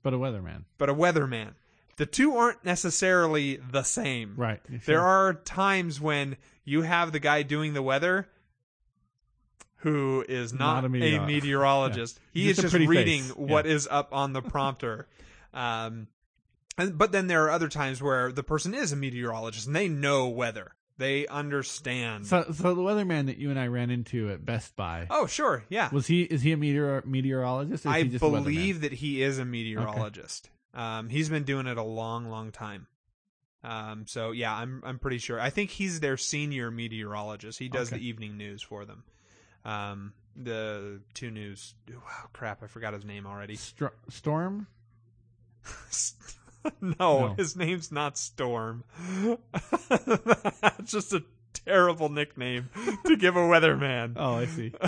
But 0.02 0.14
a 0.14 0.16
weatherman. 0.16 0.64
but 0.78 0.88
a 0.88 0.94
weatherman. 0.94 1.52
The 1.96 2.06
two 2.06 2.34
aren't 2.36 2.64
necessarily 2.64 3.56
the 3.56 3.82
same. 3.82 4.34
Right. 4.36 4.60
There 4.86 5.02
are 5.02 5.34
times 5.34 6.00
when 6.00 6.36
you 6.64 6.82
have 6.82 7.12
the 7.12 7.18
guy 7.20 7.42
doing 7.42 7.74
the 7.74 7.82
weather 7.82 8.28
who 9.82 10.24
is 10.28 10.52
not, 10.52 10.82
Not 10.82 10.84
a 10.96 11.16
a, 11.16 11.26
meteorologist. 11.26 12.18
Yeah. 12.32 12.42
He 12.42 12.48
Just 12.48 12.64
is 12.64 12.72
just 12.72 12.88
reading 12.88 13.22
face. 13.24 13.36
what 13.36 13.64
Yeah. 13.66 13.72
is 13.72 13.88
up 13.90 14.08
on 14.12 14.32
the 14.32 14.42
prompter. 14.42 15.06
um, 15.54 16.08
and, 16.76 16.96
but 16.98 17.12
then 17.12 17.26
there 17.26 17.44
are 17.44 17.50
other 17.50 17.68
times 17.68 18.02
where 18.02 18.32
the 18.32 18.42
person 18.42 18.74
is 18.74 18.90
a 18.92 18.96
meteorologist 18.96 19.66
and 19.66 19.76
they 19.76 19.88
know 19.88 20.28
weather. 20.28 20.72
They 20.98 21.28
understand. 21.28 22.26
So, 22.26 22.46
so 22.52 22.74
the 22.74 22.82
weatherman 22.82 23.26
that 23.26 23.38
you 23.38 23.50
and 23.50 23.58
I 23.58 23.68
ran 23.68 23.90
into 23.90 24.30
at 24.30 24.44
Best 24.44 24.74
Buy 24.74 25.06
oh, 25.10 25.26
sure. 25.26 25.64
Yeah. 25.68 25.90
was 25.92 26.08
he? 26.08 26.22
Is 26.22 26.42
he 26.42 26.52
a 26.52 26.56
meteor 26.56 27.02
meteorologist? 27.06 27.86
Or 27.86 27.90
is 27.90 27.94
I 27.94 28.02
he 28.02 28.08
just 28.08 28.24
a 28.24 28.28
believe 28.28 28.80
that 28.80 28.92
he 28.92 29.22
is 29.22 29.38
a 29.38 29.44
meteorologist. 29.44 30.50
Um, 30.74 31.08
he's 31.08 31.28
been 31.28 31.44
doing 31.44 31.66
it 31.66 31.78
a 31.78 31.82
long, 31.82 32.28
long 32.28 32.50
time. 32.50 32.88
Um, 33.64 34.06
so 34.06 34.32
yeah, 34.32 34.54
I'm 34.54 34.82
I'm 34.84 34.98
pretty 34.98 35.18
sure. 35.18 35.40
I 35.40 35.50
think 35.50 35.70
he's 35.70 36.00
their 36.00 36.16
senior 36.16 36.70
meteorologist. 36.70 37.58
He 37.58 37.68
does 37.68 37.88
Okay. 37.88 37.98
the 37.98 38.06
evening 38.06 38.36
news 38.36 38.62
for 38.62 38.84
them. 38.84 39.04
Um, 39.64 40.12
the 40.36 41.00
two 41.14 41.30
news. 41.30 41.74
Wow, 41.90 42.28
crap! 42.32 42.62
I 42.62 42.66
forgot 42.66 42.94
his 42.94 43.04
name 43.04 43.26
already. 43.26 43.56
Str- 43.56 43.86
Storm. 44.08 44.66
no, 46.80 46.94
No. 46.98 47.34
his 47.36 47.56
name's 47.56 47.90
not 47.92 48.18
Storm. 48.18 48.84
That's 49.88 50.84
just 50.92 51.12
a 51.12 51.24
terrible 51.52 52.08
nickname 52.08 52.70
to 53.06 53.16
give 53.16 53.36
a 53.36 53.40
weatherman. 53.40 54.14
Oh, 54.16 54.34
I 54.34 54.46
see. 54.46 54.72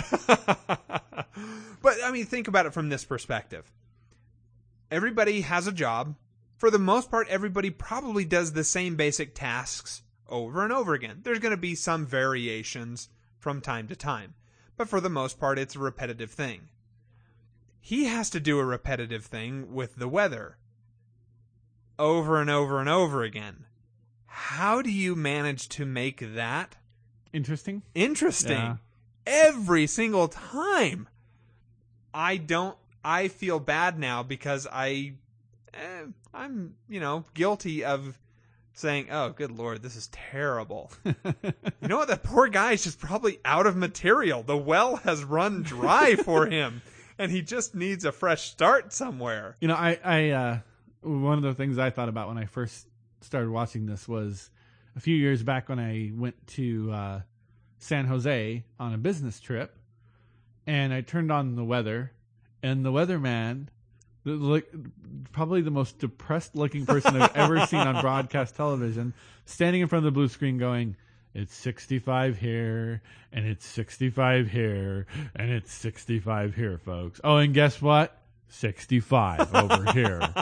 but 1.81 1.97
I 2.03 2.11
mean, 2.11 2.25
think 2.25 2.47
about 2.47 2.65
it 2.65 2.73
from 2.73 2.89
this 2.89 3.05
perspective. 3.05 3.71
Everybody 4.89 5.41
has 5.41 5.67
a 5.67 5.71
job. 5.71 6.15
For 6.57 6.69
the 6.69 6.77
most 6.79 7.09
part, 7.09 7.27
everybody 7.29 7.71
probably 7.71 8.23
does 8.25 8.53
the 8.53 8.63
same 8.63 8.95
basic 8.95 9.33
tasks 9.33 10.03
over 10.29 10.63
and 10.63 10.71
over 10.71 10.93
again. 10.93 11.21
There's 11.23 11.39
going 11.39 11.55
to 11.55 11.57
be 11.57 11.73
some 11.75 12.05
variations 12.05 13.09
from 13.39 13.61
time 13.61 13.87
to 13.87 13.95
time, 13.95 14.35
but 14.77 14.87
for 14.87 15.01
the 15.01 15.09
most 15.09 15.39
part, 15.39 15.57
it's 15.57 15.75
a 15.75 15.79
repetitive 15.79 16.29
thing. 16.29 16.69
He 17.79 18.05
has 18.05 18.29
to 18.29 18.39
do 18.39 18.59
a 18.59 18.65
repetitive 18.65 19.25
thing 19.25 19.73
with 19.73 19.95
the 19.95 20.07
weather 20.07 20.57
over 22.01 22.41
and 22.41 22.49
over 22.49 22.79
and 22.79 22.89
over 22.89 23.21
again. 23.23 23.65
How 24.25 24.81
do 24.81 24.91
you 24.91 25.15
manage 25.15 25.69
to 25.69 25.85
make 25.85 26.19
that 26.35 26.75
Interesting. 27.31 27.83
interesting 27.95 28.57
Yeah. 28.57 28.75
every 29.25 29.85
single 29.87 30.27
time. 30.27 31.07
I 32.13 32.37
don't. 32.37 32.75
I 33.05 33.29
feel 33.29 33.59
bad 33.59 33.97
now 33.97 34.21
because 34.23 34.67
I, 34.71 35.13
eh, 35.73 36.03
I'm 36.33 36.75
you 36.89 36.99
know 36.99 37.25
guilty 37.33 37.83
of 37.85 38.17
saying, 38.73 39.07
"Oh, 39.11 39.29
good 39.29 39.51
lord, 39.51 39.81
this 39.81 39.95
is 39.95 40.07
terrible." 40.07 40.91
you 41.05 41.13
know 41.87 41.97
what? 41.97 42.09
That 42.09 42.23
poor 42.23 42.47
guy 42.49 42.73
is 42.73 42.83
just 42.83 42.99
probably 42.99 43.39
out 43.45 43.65
of 43.65 43.77
material. 43.77 44.43
The 44.43 44.57
well 44.57 44.97
has 44.97 45.23
run 45.23 45.61
dry 45.63 46.15
for 46.15 46.47
him, 46.47 46.81
and 47.17 47.31
he 47.31 47.41
just 47.41 47.73
needs 47.75 48.03
a 48.05 48.11
fresh 48.11 48.49
start 48.51 48.91
somewhere. 48.91 49.55
You 49.61 49.67
know, 49.69 49.75
I, 49.75 49.99
I, 50.03 50.29
uh, 50.31 50.59
one 51.01 51.37
of 51.37 51.43
the 51.43 51.53
things 51.53 51.77
I 51.77 51.89
thought 51.89 52.09
about 52.09 52.27
when 52.27 52.37
I 52.37 52.45
first 52.45 52.87
started 53.21 53.49
watching 53.49 53.85
this 53.85 54.07
was 54.07 54.49
a 54.95 54.99
few 54.99 55.15
years 55.15 55.43
back 55.43 55.69
when 55.69 55.79
I 55.79 56.11
went 56.13 56.35
to 56.47 56.91
uh, 56.91 57.21
San 57.79 58.05
Jose 58.05 58.63
on 58.79 58.93
a 58.93 58.97
business 58.97 59.39
trip, 59.39 59.75
and 60.67 60.93
I 60.93 61.01
turned 61.01 61.31
on 61.31 61.55
the 61.55 61.63
weather, 61.63 62.11
and 62.61 62.85
the 62.85 62.91
weatherman, 62.91 63.67
the- 64.23 64.63
probably 65.31 65.61
the 65.61 65.71
most 65.71 65.97
depressed 65.99 66.55
looking 66.55 66.85
person 66.85 67.19
I've 67.19 67.35
ever 67.35 67.65
seen 67.67 67.79
on 67.79 68.01
broadcast 68.01 68.55
television, 68.55 69.13
standing 69.45 69.81
in 69.81 69.87
front 69.87 70.05
of 70.05 70.13
the 70.13 70.15
blue 70.15 70.27
screen, 70.27 70.57
going. 70.57 70.95
It's 71.33 71.55
65 71.55 72.37
here, 72.37 73.01
and 73.31 73.45
it's 73.47 73.65
65 73.65 74.49
here, 74.49 75.07
and 75.33 75.49
it's 75.49 75.71
65 75.71 76.53
here, 76.53 76.77
folks. 76.77 77.21
Oh, 77.23 77.37
and 77.37 77.53
guess 77.53 77.81
what? 77.81 78.20
65 78.51 79.53
over 79.55 79.91
here. 79.93 80.21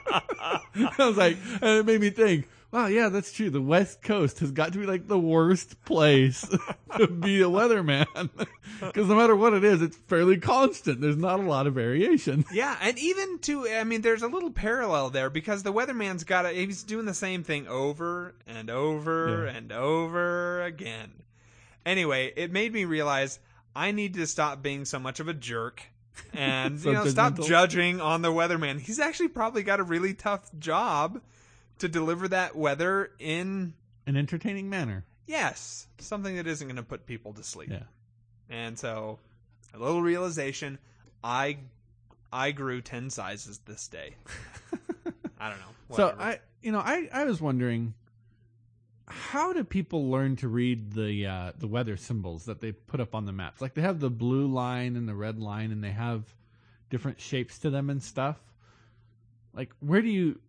I 0.00 0.94
was 0.98 1.16
like, 1.16 1.36
and 1.60 1.78
it 1.80 1.86
made 1.86 2.00
me 2.00 2.10
think, 2.10 2.48
wow, 2.70 2.86
yeah, 2.86 3.08
that's 3.08 3.32
true. 3.32 3.50
The 3.50 3.60
West 3.62 4.02
Coast 4.02 4.38
has 4.40 4.50
got 4.52 4.72
to 4.72 4.78
be 4.78 4.86
like 4.86 5.08
the 5.08 5.18
worst 5.18 5.84
place 5.84 6.42
to 6.96 7.06
be 7.08 7.40
a 7.42 7.46
weatherman. 7.46 8.06
Because 8.80 9.08
no 9.08 9.16
matter 9.16 9.34
what 9.34 9.54
it 9.54 9.64
is, 9.64 9.82
it's 9.82 9.96
fairly 9.96 10.36
constant. 10.36 11.00
There's 11.00 11.16
not 11.16 11.40
a 11.40 11.42
lot 11.42 11.66
of 11.66 11.74
variation. 11.74 12.44
Yeah, 12.52 12.76
and 12.80 12.96
even 12.96 13.40
to 13.40 13.66
I 13.68 13.82
mean, 13.82 14.02
there's 14.02 14.22
a 14.22 14.28
little 14.28 14.52
parallel 14.52 15.10
there 15.10 15.30
because 15.30 15.64
the 15.64 15.72
weatherman's 15.72 16.22
got 16.22 16.42
to 16.42 16.50
he's 16.50 16.84
doing 16.84 17.04
the 17.04 17.12
same 17.12 17.42
thing 17.42 17.66
over 17.66 18.36
and 18.46 18.70
over 18.70 19.46
Yeah. 19.46 19.56
and 19.56 19.72
over 19.72 20.62
again. 20.62 21.10
Anyway, 21.84 22.32
it 22.36 22.52
made 22.52 22.72
me 22.72 22.84
realize 22.84 23.40
I 23.74 23.90
need 23.90 24.14
to 24.14 24.28
stop 24.28 24.62
being 24.62 24.84
so 24.84 25.00
much 25.00 25.18
of 25.18 25.26
a 25.26 25.34
jerk 25.34 25.82
and 26.32 26.80
So 26.80 26.88
you 26.90 26.94
know 26.94 27.06
stop 27.06 27.38
judging 27.40 28.00
on 28.00 28.22
the 28.22 28.32
weatherman. 28.32 28.80
He's 28.80 28.98
actually 29.00 29.28
probably 29.28 29.62
got 29.62 29.80
a 29.80 29.82
really 29.82 30.14
tough 30.14 30.50
job 30.58 31.20
to 31.78 31.88
deliver 31.88 32.28
that 32.28 32.56
weather 32.56 33.10
in 33.18 33.74
An 34.06 34.16
entertaining 34.16 34.68
manner. 34.68 35.04
yes, 35.26 35.86
something 35.98 36.36
that 36.36 36.46
isn't 36.46 36.66
going 36.66 36.76
to 36.76 36.82
put 36.82 37.06
people 37.06 37.32
to 37.34 37.42
sleep. 37.44 37.70
Yeah. 37.70 37.82
And 38.50 38.78
so, 38.78 39.18
a 39.74 39.78
little 39.78 40.02
realization: 40.02 40.78
I, 41.22 41.58
I 42.32 42.50
grew 42.52 42.80
ten 42.80 43.10
sizes 43.10 43.58
this 43.66 43.86
day. 43.88 44.14
I 45.38 45.50
don't 45.50 45.58
know. 45.58 45.96
So. 45.96 46.16
I, 46.18 46.40
you 46.62 46.72
know, 46.72 46.80
I, 46.80 47.08
I 47.12 47.24
was 47.24 47.40
wondering, 47.40 47.94
how 49.10 49.52
do 49.52 49.64
people 49.64 50.10
learn 50.10 50.36
to 50.36 50.48
read 50.48 50.92
the 50.92 51.26
uh, 51.26 51.52
the 51.58 51.66
weather 51.66 51.96
symbols 51.96 52.44
that 52.46 52.60
they 52.60 52.72
put 52.72 53.00
up 53.00 53.14
on 53.14 53.26
the 53.26 53.32
maps? 53.32 53.60
Like 53.60 53.74
they 53.74 53.82
have 53.82 54.00
the 54.00 54.10
blue 54.10 54.46
line 54.46 54.96
and 54.96 55.08
the 55.08 55.14
red 55.14 55.38
line, 55.38 55.72
and 55.72 55.82
they 55.82 55.90
have 55.90 56.24
different 56.90 57.20
shapes 57.20 57.58
to 57.60 57.70
them 57.70 57.90
and 57.90 58.02
stuff. 58.02 58.36
Like, 59.54 59.70
where 59.80 60.02
do 60.02 60.08
you? 60.08 60.40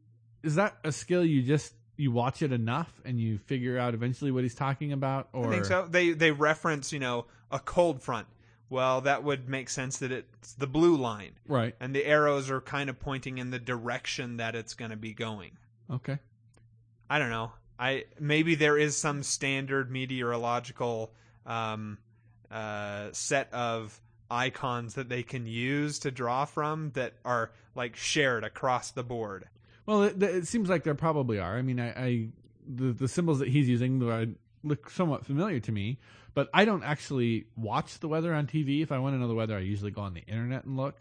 Is 0.44 0.56
that 0.56 0.78
a 0.84 0.92
skill 0.92 1.26
you 1.26 1.42
just 1.42 1.74
you 1.98 2.12
watch 2.12 2.42
it 2.42 2.52
enough 2.52 3.02
and 3.04 3.20
you 3.20 3.38
figure 3.38 3.78
out 3.78 3.94
eventually 3.94 4.32
what 4.32 4.44
he's 4.44 4.56
talking 4.56 4.94
about? 4.94 5.30
Or 5.34 5.48
I 5.48 5.52
think 5.52 5.66
so. 5.66 5.88
They 5.90 6.12
they 6.12 6.32
reference 6.32 6.94
you 6.94 7.00
know 7.00 7.26
a 7.52 7.60
cold 7.60 8.02
front. 8.02 8.28
Well, 8.70 9.02
that 9.02 9.24
would 9.24 9.50
make 9.50 9.68
sense 9.68 9.98
that 9.98 10.12
it's 10.12 10.54
the 10.54 10.68
blue 10.68 10.96
line, 10.96 11.32
right? 11.48 11.76
and 11.80 11.94
the 11.96 12.06
arrows 12.06 12.52
are 12.52 12.62
kind 12.62 12.88
of 12.90 13.00
pointing 13.00 13.40
in 13.40 13.50
the 13.50 13.58
direction 13.58 14.38
that 14.38 14.56
it's 14.56 14.76
going 14.76 14.92
to 14.92 14.98
be 14.98 15.12
going. 15.12 15.58
Okay. 15.92 16.20
I 17.10 17.18
don't 17.18 17.32
know. 17.32 17.52
I 17.80 18.04
maybe 18.20 18.56
there 18.56 18.78
is 18.78 18.98
some 18.98 19.24
standard 19.24 19.90
meteorological 19.90 21.14
um, 21.46 21.98
uh, 22.52 23.10
set 23.14 23.52
of 23.54 24.00
icons 24.30 24.96
that 24.96 25.10
they 25.10 25.24
can 25.24 25.46
use 25.48 26.00
to 26.00 26.12
draw 26.12 26.46
from 26.46 26.92
that 26.92 27.14
are 27.24 27.52
like 27.76 27.96
shared 27.96 28.44
across 28.44 28.92
the 28.92 29.04
board. 29.04 29.48
Well, 29.86 30.04
it, 30.04 30.22
it 30.22 30.48
seems 30.48 30.70
like 30.70 30.84
there 30.84 30.94
probably 30.94 31.40
are. 31.40 31.58
I 31.58 31.62
mean, 31.62 31.80
I, 31.80 31.90
I 31.92 32.28
the 32.68 32.92
the 32.92 33.08
symbols 33.08 33.40
that 33.40 33.48
he's 33.48 33.70
using 33.70 34.00
look 34.64 34.90
somewhat 34.90 35.26
familiar 35.26 35.62
to 35.62 35.72
me, 35.72 36.00
but 36.34 36.50
I 36.54 36.66
don't 36.66 36.84
actually 36.84 37.46
watch 37.56 38.00
the 38.00 38.08
weather 38.08 38.34
on 38.34 38.46
TV. 38.46 38.84
If 38.84 38.92
I 38.92 39.00
want 39.00 39.16
to 39.16 39.20
know 39.20 39.28
the 39.28 39.36
weather, 39.36 39.56
I 39.56 39.62
usually 39.62 39.92
go 39.92 40.02
on 40.02 40.14
the 40.14 40.22
internet 40.22 40.66
and 40.66 40.76
look. 40.76 40.98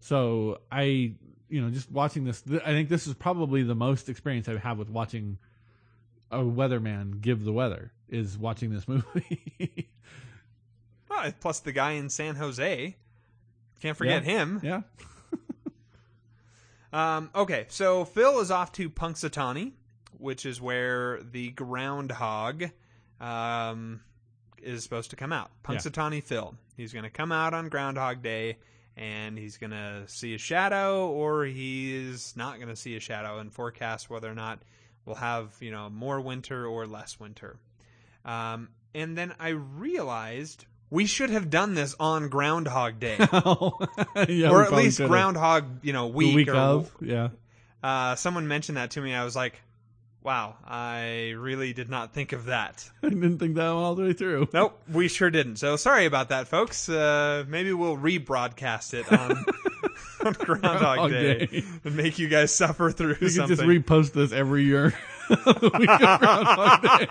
So 0.00 0.60
I, 0.70 1.14
you 1.48 1.60
know, 1.60 1.70
just 1.70 1.90
watching 1.90 2.24
this, 2.24 2.42
th- 2.42 2.62
I 2.64 2.70
think 2.70 2.88
this 2.88 3.06
is 3.06 3.14
probably 3.14 3.62
the 3.62 3.74
most 3.74 4.08
experience 4.08 4.48
I 4.48 4.56
have 4.56 4.78
with 4.78 4.88
watching 4.88 5.38
a 6.32 6.38
weatherman 6.38 7.20
give 7.20 7.44
the 7.44 7.52
weather 7.52 7.92
is 8.08 8.36
watching 8.36 8.72
this 8.72 8.88
movie. 8.88 9.88
Oh, 11.14 11.30
plus 11.40 11.60
the 11.60 11.72
guy 11.72 11.92
in 11.92 12.08
San 12.08 12.36
Jose. 12.36 12.96
Can't 13.82 13.96
forget 13.98 14.24
Yeah. 14.24 14.30
him. 14.30 14.60
yeah. 14.62 14.80
Um, 16.92 17.30
okay, 17.34 17.66
so 17.68 18.04
Phil 18.04 18.40
is 18.40 18.50
off 18.50 18.72
to 18.72 18.90
Punxsutawney, 18.90 19.72
which 20.18 20.44
is 20.44 20.60
where 20.60 21.20
the 21.22 21.50
groundhog 21.50 22.64
um, 23.20 24.00
is 24.62 24.82
supposed 24.82 25.10
to 25.10 25.16
come 25.16 25.32
out. 25.32 25.50
Yeah. 25.68 25.76
Punxsutawney 25.76 26.22
Phil. 26.22 26.54
He's 26.76 26.92
going 26.92 27.04
to 27.04 27.10
come 27.10 27.32
out 27.32 27.54
on 27.54 27.68
Groundhog 27.70 28.22
Day, 28.22 28.58
and 28.96 29.38
he's 29.38 29.56
going 29.56 29.70
to 29.70 30.02
see 30.06 30.34
a 30.34 30.38
shadow, 30.38 31.08
or 31.08 31.44
he's 31.44 32.36
not 32.36 32.56
going 32.56 32.68
to 32.68 32.76
see 32.76 32.94
a 32.96 33.00
shadow, 33.00 33.38
and 33.38 33.50
forecast 33.52 34.10
whether 34.10 34.30
or 34.30 34.34
not 34.34 34.60
we'll 35.04 35.16
have 35.16 35.54
you 35.60 35.70
know 35.70 35.90
more 35.90 36.20
winter 36.20 36.66
or 36.66 36.86
less 36.86 37.18
winter. 37.18 37.56
Um, 38.24 38.68
and 38.94 39.16
then 39.16 39.34
I 39.40 39.48
realized 39.48 40.64
we 40.90 41.06
should 41.06 41.30
have 41.30 41.48
done 41.48 41.74
this 41.74 41.94
on 41.98 42.28
Groundhog 42.28 43.00
Day, 43.00 43.16
yeah, 44.28 44.50
or 44.50 44.62
at 44.62 44.72
least. 44.72 44.98
Groundhog, 44.98 45.64
you 45.82 45.92
know, 45.92 46.08
The 46.08 46.14
week, 46.16 46.36
week 46.36 46.48
or 46.48 46.54
of. 46.54 46.94
Yeah. 47.00 47.28
Uh, 47.82 48.14
someone 48.14 48.46
mentioned 48.46 48.76
that 48.76 48.92
to 48.92 49.00
me. 49.00 49.14
I 49.14 49.24
was 49.24 49.34
like, 49.34 49.60
wow, 50.22 50.54
I 50.64 51.30
really 51.30 51.72
did 51.72 51.88
not 51.88 52.12
think 52.12 52.32
of 52.32 52.44
that. 52.44 52.88
I 53.02 53.08
didn't 53.08 53.38
think 53.38 53.56
that 53.56 53.66
all 53.66 53.94
the 53.94 54.02
way 54.02 54.12
through. 54.12 54.48
Nope, 54.52 54.80
we 54.86 55.08
sure 55.08 55.30
didn't. 55.30 55.56
So 55.56 55.76
sorry 55.76 56.04
about 56.04 56.28
that, 56.28 56.46
folks. 56.48 56.88
Uh, 56.88 57.44
maybe 57.48 57.72
we'll 57.72 57.96
rebroadcast 57.96 58.94
it 58.94 59.10
on, 59.10 59.44
on 60.24 60.32
Groundhog 60.34 61.10
Day, 61.12 61.46
Day. 61.46 61.64
and 61.84 61.96
make 61.96 62.18
you 62.18 62.28
guys 62.28 62.54
suffer 62.54 62.90
through 62.90 63.16
We 63.20 63.28
something. 63.28 63.56
just 63.56 63.66
repost 63.68 64.12
this 64.12 64.32
every 64.32 64.64
year. 64.64 64.94
The 65.28 65.70
week 65.78 65.88
of 65.88 66.20
Groundhog 66.20 66.82
Day. 66.82 67.06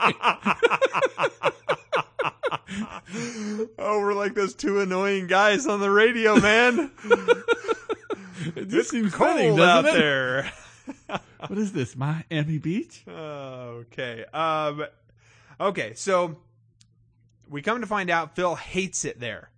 oh, 3.79 3.99
we're 3.99 4.13
like 4.13 4.33
those 4.35 4.53
two 4.53 4.79
annoying 4.79 5.27
guys 5.27 5.65
on 5.67 5.79
the 5.79 5.89
radio, 5.89 6.39
man. 6.39 6.91
It 8.55 8.67
just 8.69 8.89
seems 8.89 9.13
Cold 9.13 9.29
funny, 9.31 9.61
out 9.61 9.85
it? 9.85 9.93
there. 9.93 10.51
What 11.47 11.57
is 11.57 11.71
this? 11.73 11.95
Miami 11.95 12.57
Beach? 12.59 13.03
okay. 13.07 14.25
Um, 14.33 14.85
okay, 15.59 15.93
so 15.95 16.37
we 17.49 17.61
come 17.61 17.81
to 17.81 17.87
find 17.87 18.09
out 18.09 18.35
Phil 18.35 18.55
hates 18.55 19.05
it 19.05 19.19
there. 19.19 19.49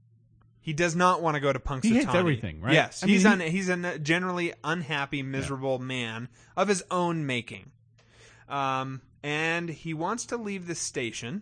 He 0.64 0.72
does 0.72 0.96
not 0.96 1.22
want 1.22 1.36
to 1.36 1.42
go 1.42 1.52
to 1.52 1.60
Punxsutawney. 1.60 1.84
He 1.84 1.94
hates 1.96 2.16
everything, 2.16 2.62
right? 2.62 2.74
Yes, 2.74 3.04
I 3.04 3.08
he's 3.08 3.26
mean, 3.26 3.34
un- 3.34 3.40
he's 3.42 3.68
a 3.68 4.00
generally 4.00 4.54
unhappy, 4.64 5.22
miserable 5.22 5.78
man 5.78 6.30
of 6.56 6.70
his 6.70 6.82
own 6.90 7.26
making. 7.26 7.72
Um, 8.48 9.02
and 9.22 9.68
he 9.68 9.94
wants 9.94 10.26
to 10.28 10.38
leave 10.38 10.66
the 10.66 10.76
station, 10.76 11.42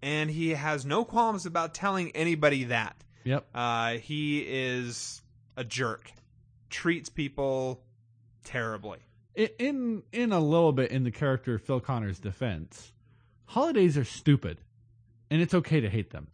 and 0.00 0.30
he 0.30 0.50
has 0.50 0.86
no 0.86 1.04
qualms 1.04 1.44
about 1.44 1.74
telling 1.74 2.12
anybody 2.12 2.64
that. 2.64 3.02
Yep. 3.24 3.46
Uh, 3.52 3.94
he 3.94 4.46
is 4.46 5.20
a 5.56 5.64
jerk, 5.64 6.12
treats 6.70 7.08
people 7.08 7.82
terribly. 8.44 8.98
In 9.34 10.04
in 10.12 10.30
a 10.30 10.38
little 10.38 10.72
bit 10.72 10.92
in 10.92 11.02
the 11.02 11.10
character 11.10 11.56
of 11.56 11.62
Phil 11.62 11.80
Connor's 11.80 12.20
defense, 12.20 12.92
holidays 13.46 13.98
are 13.98 14.04
stupid, 14.04 14.58
and 15.30 15.42
it's 15.42 15.54
okay 15.54 15.80
to 15.80 15.90
hate 15.90 16.10
them. 16.10 16.28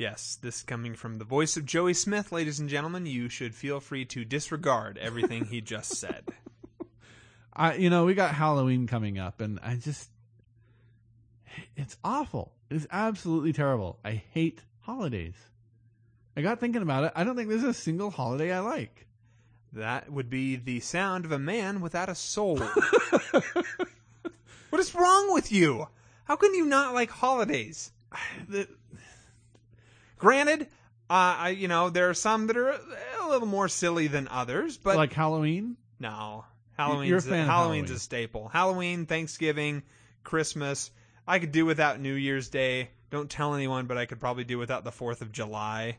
Yes, 0.00 0.38
this 0.40 0.62
coming 0.62 0.94
from 0.94 1.18
the 1.18 1.26
voice 1.26 1.58
of 1.58 1.66
Joey 1.66 1.92
Smith, 1.92 2.32
ladies 2.32 2.58
and 2.58 2.70
gentlemen. 2.70 3.04
You 3.04 3.28
should 3.28 3.54
feel 3.54 3.80
free 3.80 4.06
to 4.06 4.24
disregard 4.24 4.96
everything 4.96 5.44
he 5.44 5.60
just 5.60 5.94
said. 5.94 6.24
I 7.52 7.74
you 7.74 7.90
know 7.90 8.06
we 8.06 8.14
got 8.14 8.34
Halloween 8.34 8.86
coming 8.86 9.18
up, 9.18 9.42
and 9.42 9.60
I 9.62 9.74
just 9.74 10.08
it's 11.76 11.98
awful. 12.02 12.54
It's 12.70 12.86
absolutely 12.90 13.52
terrible. 13.52 13.98
I 14.02 14.22
hate 14.32 14.62
holidays. 14.78 15.34
I 16.34 16.40
got 16.40 16.60
thinking 16.60 16.80
about 16.80 17.04
it. 17.04 17.12
I 17.14 17.22
don't 17.22 17.36
think 17.36 17.50
there's 17.50 17.62
a 17.62 17.74
single 17.74 18.08
holiday 18.08 18.54
I 18.54 18.60
like. 18.60 19.06
That 19.74 20.10
would 20.10 20.30
be 20.30 20.56
the 20.56 20.80
sound 20.80 21.26
of 21.26 21.32
a 21.32 21.38
man 21.38 21.82
without 21.82 22.08
a 22.08 22.14
soul. 22.14 22.56
what 24.70 24.80
is 24.80 24.94
wrong 24.94 25.34
with 25.34 25.52
you? 25.52 25.88
How 26.24 26.36
can 26.36 26.54
you 26.54 26.64
not 26.64 26.94
like 26.94 27.10
holidays? 27.10 27.92
The- 28.48 28.66
Granted, 30.20 30.62
uh, 30.62 30.66
I 31.08 31.48
you 31.50 31.66
know 31.66 31.90
there 31.90 32.08
are 32.10 32.14
some 32.14 32.46
that 32.46 32.56
are 32.56 32.70
a 32.70 33.28
little 33.28 33.48
more 33.48 33.68
silly 33.68 34.06
than 34.06 34.28
others, 34.28 34.76
but 34.76 34.96
like 34.96 35.12
Halloween. 35.12 35.76
No, 35.98 36.44
Halloween's 36.76 37.08
You're 37.08 37.18
a 37.18 37.22
fan 37.22 37.40
of 37.42 37.46
Halloween's 37.46 37.88
Halloween. 37.88 37.96
a 37.96 37.98
staple. 37.98 38.48
Halloween, 38.48 39.06
Thanksgiving, 39.06 39.82
Christmas. 40.22 40.90
I 41.26 41.38
could 41.38 41.52
do 41.52 41.66
without 41.66 42.00
New 42.00 42.14
Year's 42.14 42.48
Day. 42.48 42.90
Don't 43.10 43.28
tell 43.28 43.54
anyone, 43.54 43.86
but 43.86 43.98
I 43.98 44.06
could 44.06 44.20
probably 44.20 44.44
do 44.44 44.58
without 44.58 44.84
the 44.84 44.92
Fourth 44.92 45.20
of 45.20 45.32
July. 45.32 45.98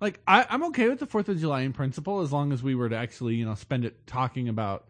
Like 0.00 0.20
I, 0.26 0.46
I'm 0.48 0.64
okay 0.64 0.88
with 0.88 0.98
the 0.98 1.06
Fourth 1.06 1.28
of 1.28 1.38
July 1.38 1.60
in 1.60 1.72
principle, 1.72 2.20
as 2.20 2.32
long 2.32 2.52
as 2.52 2.62
we 2.62 2.74
were 2.74 2.88
to 2.88 2.96
actually, 2.96 3.36
you 3.36 3.44
know, 3.44 3.54
spend 3.54 3.84
it 3.84 4.06
talking 4.06 4.48
about 4.48 4.86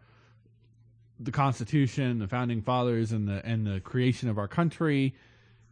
the 1.19 1.31
Constitution, 1.31 2.19
the 2.19 2.27
founding 2.27 2.61
fathers, 2.61 3.11
and 3.11 3.27
the 3.27 3.45
and 3.45 3.67
the 3.67 3.79
creation 3.81 4.29
of 4.29 4.37
our 4.37 4.47
country. 4.47 5.15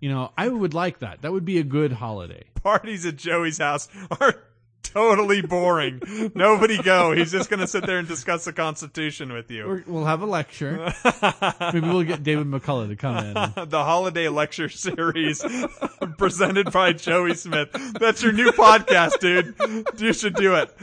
You 0.04 0.10
know, 0.10 0.34
I 0.38 0.50
would 0.50 0.74
like 0.74 1.00
that. 1.00 1.22
That 1.22 1.32
would 1.32 1.46
be 1.46 1.60
a 1.60 1.64
good 1.64 1.94
holiday. 1.94 2.44
Parties 2.62 3.06
at 3.06 3.16
Joey's 3.16 3.60
house 3.60 3.88
are 4.20 4.44
totally 4.84 5.42
boring. 5.42 6.02
Nobody 6.36 6.82
go. 6.82 7.12
He's 7.14 7.32
just 7.32 7.50
going 7.50 7.60
to 7.62 7.68
sit 7.68 7.86
there 7.86 7.98
and 7.98 8.08
discuss 8.08 8.46
the 8.46 8.54
Constitution 8.54 9.34
with 9.34 9.50
you. 9.50 9.66
Or 9.66 9.84
we'll 9.88 10.06
have 10.06 10.22
a 10.22 10.26
lecture. 10.26 10.94
Maybe 11.74 11.88
we'll 11.88 12.04
get 12.04 12.24
David 12.24 12.48
McCullough 12.48 12.90
to 12.90 12.96
come 12.96 13.18
in. 13.18 13.34
the 13.70 13.84
holiday 13.84 14.28
lecture 14.30 14.70
series 14.70 15.44
presented 16.18 16.72
by 16.72 16.94
Joey 16.94 17.34
Smith. 17.36 17.70
That's 18.00 18.22
your 18.22 18.32
new 18.34 18.52
podcast, 18.52 19.20
dude. 19.20 19.56
You 20.00 20.14
should 20.14 20.36
do 20.36 20.56
it. 20.56 20.76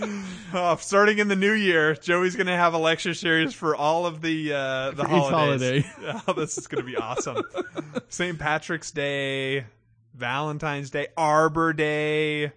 Uh, 0.52 0.76
starting 0.76 1.18
in 1.18 1.28
the 1.28 1.36
new 1.36 1.52
year, 1.52 1.94
Joey's 1.94 2.34
going 2.36 2.46
to 2.48 2.56
have 2.56 2.74
a 2.74 2.78
lecture 2.78 3.14
series 3.14 3.54
for 3.54 3.76
all 3.76 4.06
of 4.06 4.20
the 4.22 4.52
uh, 4.52 4.90
the 4.92 5.04
For 5.04 5.08
holidays. 5.08 5.84
holiday. 5.84 6.22
Oh, 6.26 6.32
this 6.32 6.58
is 6.58 6.66
going 6.66 6.84
to 6.84 6.90
be 6.90 6.96
awesome. 6.96 7.42
St. 8.08 8.38
Patrick's 8.38 8.90
Day, 8.90 9.66
Valentine's 10.14 10.90
Day, 10.90 11.08
Arbor 11.16 11.72
Day, 11.72 12.52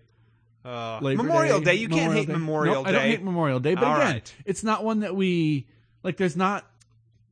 uh, 0.66 1.00
Memorial 1.02 1.60
Day. 1.62 1.76
You 1.76 1.90
can't 1.90 2.14
hate 2.14 2.28
Memorial 2.30 2.76
Nope, 2.76 2.86
Day. 2.86 2.90
I 2.90 2.94
don't 2.94 3.02
hate 3.04 3.24
Memorial 3.24 3.60
Day, 3.60 3.76
but 3.76 3.84
All 3.84 3.96
again, 3.96 4.14
right. 4.14 4.34
it's 4.46 4.64
not 4.64 4.84
one 4.84 5.02
that 5.02 5.16
we 5.16 5.68
like. 6.04 6.18
There's 6.18 6.38
not 6.38 6.66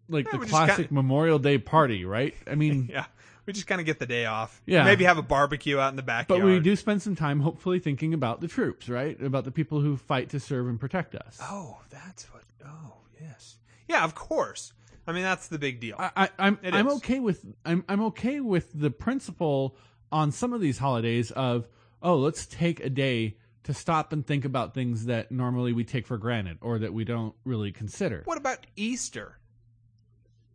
like 0.09 0.25
Yeah, 0.31 0.39
the 0.39 0.45
classic 0.45 0.75
kinda- 0.87 0.93
Memorial 0.93 1.39
Day 1.39 1.57
party, 1.57 2.05
right? 2.05 2.35
I 2.49 2.55
mean, 2.55 2.87
yeah, 2.91 3.05
we 3.45 3.53
just 3.53 3.67
kind 3.67 3.79
of 3.79 3.85
get 3.85 3.99
the 3.99 4.05
day 4.05 4.25
off. 4.25 4.61
Yeah. 4.65 4.83
maybe 4.83 5.05
have 5.05 5.17
a 5.17 5.21
barbecue 5.23 5.79
out 5.79 5.89
in 5.89 5.95
the 5.95 6.03
backyard. 6.03 6.41
but 6.41 6.45
we 6.45 6.59
do 6.59 6.75
spend 6.75 7.01
some 7.01 7.15
time, 7.15 7.39
hopefully, 7.39 7.79
thinking 7.79 8.13
about 8.13 8.41
the 8.41 8.47
troops, 8.47 8.89
right? 8.89 9.19
About 9.21 9.45
the 9.45 9.51
people 9.51 9.79
who 9.81 9.95
fight 9.97 10.29
to 10.31 10.39
serve 10.39 10.67
and 10.67 10.79
protect 10.79 11.15
us. 11.15 11.39
Oh, 11.41 11.79
that's 11.89 12.25
what. 12.33 12.43
Oh, 12.65 12.93
yes. 13.21 13.55
Yeah, 13.87 14.03
of 14.03 14.13
course. 14.15 14.73
I 15.07 15.13
mean, 15.13 15.23
that's 15.23 15.47
the 15.47 15.57
big 15.57 15.79
deal. 15.79 15.95
I, 15.97 16.11
I, 16.15 16.29
I'm 16.37 16.59
I'm 16.63 16.87
okay 16.93 17.19
with 17.19 17.43
I'm 17.65 17.83
I'm 17.89 18.01
okay 18.03 18.39
with 18.39 18.69
the 18.73 18.91
principle 18.91 19.75
on 20.11 20.31
some 20.31 20.53
of 20.53 20.61
these 20.61 20.77
holidays 20.77 21.31
of 21.31 21.67
oh 22.01 22.15
let's 22.17 22.45
take 22.45 22.79
a 22.79 22.89
day 22.89 23.37
to 23.63 23.73
stop 23.73 24.11
and 24.11 24.25
think 24.25 24.43
about 24.45 24.73
things 24.73 25.05
that 25.05 25.31
normally 25.31 25.71
we 25.73 25.83
take 25.83 26.07
for 26.07 26.17
granted 26.17 26.57
or 26.61 26.79
that 26.79 26.93
we 26.93 27.03
don't 27.03 27.35
really 27.45 27.71
consider. 27.71 28.23
what 28.25 28.37
about 28.37 28.65
Easter? 28.75 29.37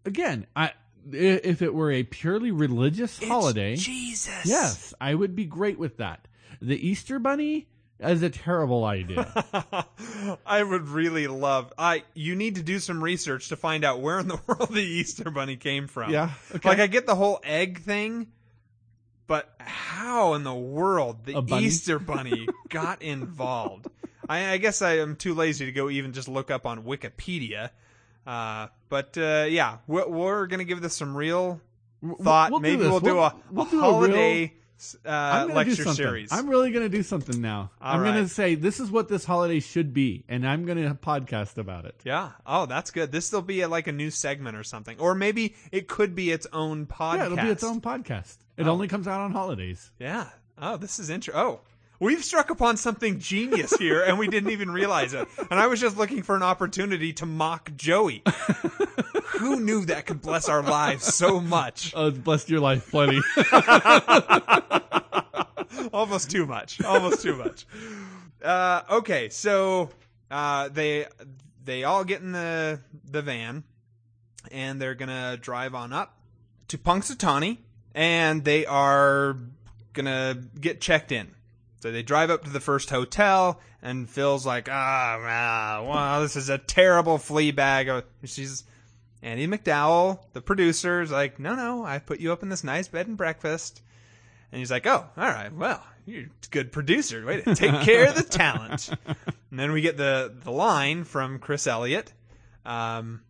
Again, 0.05 0.47
I 0.55 0.73
if 1.13 1.63
it 1.63 1.73
were 1.73 1.93
a 1.93 2.03
purely 2.03 2.51
religious 2.51 3.23
holiday, 3.23 3.77
Jesus. 3.77 4.45
yes, 4.45 4.93
I 5.01 5.15
would 5.15 5.37
be 5.37 5.45
great 5.45 5.79
with 5.79 5.99
that. 5.99 6.27
The 6.61 6.77
Easter 6.85 7.19
bunny 7.19 7.69
is 8.01 8.23
a 8.23 8.31
terrible 8.31 8.85
idea. 8.85 9.33
I 10.47 10.63
would 10.63 10.89
really 10.89 11.27
love. 11.27 11.73
I 11.79 12.05
you 12.15 12.35
need 12.35 12.57
to 12.57 12.63
do 12.63 12.79
some 12.79 13.03
research 13.03 13.49
to 13.49 13.57
find 13.57 13.85
out 13.85 14.01
where 14.01 14.19
in 14.19 14.29
the 14.29 14.41
world 14.47 14.71
the 14.71 14.83
Easter 14.83 15.31
Bunny 15.31 15.57
came 15.57 15.87
from. 15.87 16.13
Yeah, 16.13 16.31
okay. 16.55 16.69
Like 16.69 16.79
I 16.79 16.87
get 16.87 17.07
the 17.07 17.15
whole 17.15 17.41
egg 17.43 17.81
thing, 17.81 18.29
but 19.27 19.55
how 19.59 20.35
in 20.35 20.45
the 20.45 20.55
world 20.55 21.24
the? 21.24 21.43
Easter 21.59 21.99
Bunny 22.01 22.47
got 22.68 23.03
involved? 23.03 23.87
I, 24.29 24.53
I 24.53 24.57
guess 24.59 24.83
I 24.83 24.99
am 24.99 25.16
too 25.16 25.35
lazy 25.35 25.66
to 25.66 25.72
go 25.72 25.89
even 25.91 26.12
just 26.12 26.29
look 26.29 26.51
up 26.51 26.66
on 26.66 26.83
Wikipedia. 26.85 27.70
Uh, 28.27 28.66
but 28.89 29.16
uh, 29.16 29.47
yeah, 29.49 29.79
we're, 29.87 30.09
we're 30.09 30.47
gonna 30.49 30.64
give 30.64 30.81
this 30.83 30.97
some 30.97 31.16
real 31.16 31.61
thought. 32.22 32.51
we'll 32.51 32.61
do 32.61 32.62
Maybe 32.64 32.83
this. 32.83 32.91
we'll, 32.91 33.01
do 33.01 33.14
We'll- 33.14 33.24
a, 33.24 33.37
we'll 33.51 33.66
a 33.66 33.70
do 33.70 33.79
a 33.79 33.81
holiday 33.83 34.41
real- 34.41 34.51
uh, 35.05 35.49
lecture 35.53 35.85
series. 35.95 36.31
I'm 36.33 36.49
really 36.49 36.70
going 36.70 36.85
to 36.85 36.89
do 36.95 37.03
something 37.03 37.41
now. 37.41 37.70
All 37.81 37.95
I'm 37.97 38.03
going 38.03 38.16
to 38.22 38.29
say 38.29 38.55
this 38.55 38.79
is 38.81 38.91
what 38.91 39.09
this 39.09 39.24
holiday 39.24 39.61
should 39.61 39.93
be, 39.95 40.24
and 40.29 40.47
I'm 40.47 40.64
going 40.66 40.83
to 40.83 40.95
podcast 40.95 41.59
about 41.59 41.85
it. 41.85 41.95
Yeah. 42.05 42.31
Oh, 42.47 42.66
that's 42.66 42.91
good. 42.91 43.12
This 43.12 43.33
will 43.33 43.43
be 43.43 43.62
a, 43.62 43.68
like 43.68 43.87
a 43.87 43.93
new 43.93 44.11
segment 44.11 44.57
or 44.57 44.64
something, 44.64 44.99
or 44.99 45.14
maybe 45.14 45.55
it 45.72 45.89
could 45.89 46.14
be 46.14 46.31
its 46.31 46.47
own 46.53 46.87
podcast. 46.87 47.16
Yeah, 47.16 47.24
it'll 47.27 47.37
be 47.39 47.49
its 47.49 47.64
own 47.64 47.81
podcast. 47.81 48.37
It 48.57 48.66
Oh. 48.66 48.70
only 48.72 48.89
comes 48.89 49.07
out 49.09 49.20
on 49.20 49.33
holidays. 49.33 49.91
Yeah. 49.99 50.29
Oh, 50.59 50.77
this 50.77 50.99
is 50.99 51.11
interesting. 51.11 51.41
Oh, 51.43 51.61
we've 51.99 52.25
struck 52.25 52.51
upon 52.51 52.77
something 52.77 53.19
genius 53.19 53.77
here, 53.77 54.03
and 54.03 54.19
we 54.19 54.29
didn't 54.29 54.51
even 54.51 54.71
realize 54.71 55.15
it. 55.15 55.27
And 55.51 55.61
I 55.61 55.67
was 55.67 55.81
just 55.81 55.97
looking 55.97 56.23
for 56.23 56.37
an 56.37 56.43
opportunity 56.43 57.13
to 57.15 57.27
mock 57.27 57.73
Joey. 57.77 58.23
Who 59.39 59.61
knew 59.61 59.85
that 59.87 60.07
could 60.07 60.23
bless 60.23 60.49
our 60.49 60.63
lives 60.63 61.15
so 61.15 61.41
much? 61.41 61.93
Oh, 61.95 62.07
it's 62.09 62.19
blessed 62.19 62.51
your 62.51 62.61
life 62.61 62.91
plenty. 62.91 63.21
Almost 65.93 66.31
too 66.31 66.47
much. 66.47 66.83
Almost 66.83 67.23
too 67.23 67.37
much. 67.37 67.67
Uh, 68.43 68.83
okay, 68.91 69.29
so 69.29 69.91
uh, 70.31 70.69
they 70.69 71.07
they 71.65 71.85
all 71.85 72.05
get 72.05 72.21
in 72.21 72.33
the 72.33 72.81
the 73.05 73.23
van, 73.23 73.65
and 74.51 74.81
they're 74.81 74.95
gonna 74.95 75.37
drive 75.37 75.75
on 75.75 75.93
up 75.93 76.19
to 76.69 76.79
Punxsutawney, 76.79 77.59
and 77.95 78.45
they 78.45 78.67
are 78.67 79.37
gonna 79.93 80.43
get 80.61 80.81
checked 80.81 81.13
in. 81.13 81.36
So 81.87 81.93
they 81.93 82.03
drive 82.03 82.30
up 82.30 82.43
to 82.43 82.51
the 82.51 82.59
first 82.59 82.91
hotel, 82.91 83.61
and 83.80 84.11
Phil's 84.11 84.45
like, 84.45 84.68
"Ah, 84.68 85.20
ah 85.22 85.84
wow, 85.84 86.18
this 86.18 86.34
is 86.34 86.49
a 86.49 86.59
terrible 86.59 87.16
flea 87.16 87.53
bag." 87.53 87.89
Uh, 87.89 88.03
She's 88.24 88.64
Andie 89.22 89.47
MacDowell, 89.47 90.18
the 90.32 90.41
producer, 90.41 91.01
is 91.01 91.12
like, 91.12 91.39
"No, 91.39 91.55
no, 91.55 91.84
I 91.84 92.01
put 92.01 92.18
you 92.18 92.32
up 92.32 92.43
in 92.43 92.49
this 92.49 92.64
nice 92.64 92.89
bed 92.89 93.07
and 93.07 93.16
breakfast." 93.16 93.82
And 94.51 94.59
he's 94.59 94.72
like, 94.72 94.84
"Oh, 94.84 95.07
all 95.16 95.28
right. 95.28 95.53
Well, 95.55 95.80
you're 96.07 96.24
a 96.24 96.28
good 96.51 96.72
producer. 96.72 97.24
Way 97.24 97.43
to 97.43 97.55
take 97.55 97.82
care 97.82 98.09
of 98.09 98.16
the 98.16 98.22
talent." 98.28 98.89
And 99.07 99.57
then 99.61 99.70
we 99.70 99.80
get 99.80 99.97
the 99.97 100.34
the 100.43 100.51
line 100.51 101.05
from 101.05 101.39
Chris 101.39 101.68
Elliott. 101.68 102.12
Um, 102.64 103.20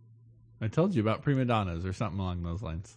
I 0.62 0.68
told 0.68 0.94
you 0.94 1.02
about 1.02 1.20
prima 1.20 1.44
donnas 1.44 1.84
or 1.84 1.92
something 1.92 2.18
along 2.18 2.42
those 2.42 2.62
lines. 2.62 2.96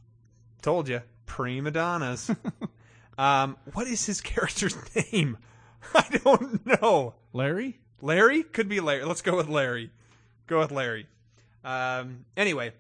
told 0.61 0.87
you, 0.87 1.01
prima 1.25 1.71
donnas. 1.71 2.31
um, 3.17 3.57
what 3.73 3.87
is 3.87 4.05
his 4.05 4.21
character's 4.21 4.77
name? 5.11 5.37
I 5.93 6.19
don't 6.23 6.65
know. 6.65 7.15
Larry? 7.33 7.79
Larry 8.01 8.43
could 8.43 8.69
be 8.69 8.79
Larry. 8.79 9.03
Let's 9.05 9.21
go 9.21 9.35
with 9.35 9.49
Larry. 9.49 9.91
Go 10.47 10.59
with 10.59 10.71
Larry. 10.71 11.07
Um, 11.63 12.25
anyway, 12.37 12.73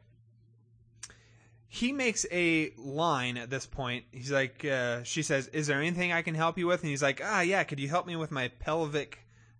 he 1.67 1.91
makes 1.91 2.25
a 2.31 2.71
line 2.77 3.37
at 3.37 3.49
this 3.49 3.65
point. 3.65 4.05
He's 4.11 4.31
like, 4.31 4.65
uh, 4.65 5.03
she 5.03 5.21
says, 5.21 5.47
"Is 5.47 5.67
there 5.67 5.79
anything 5.79 6.11
I 6.11 6.21
can 6.21 6.35
help 6.35 6.57
you 6.57 6.67
with?" 6.67 6.81
And 6.81 6.89
he's 6.89 7.03
like, 7.03 7.21
"Ah, 7.23 7.41
yeah. 7.41 7.63
Could 7.63 7.79
you 7.79 7.87
help 7.89 8.07
me 8.07 8.15
with 8.15 8.31
my 8.31 8.47
pelvic 8.47 9.19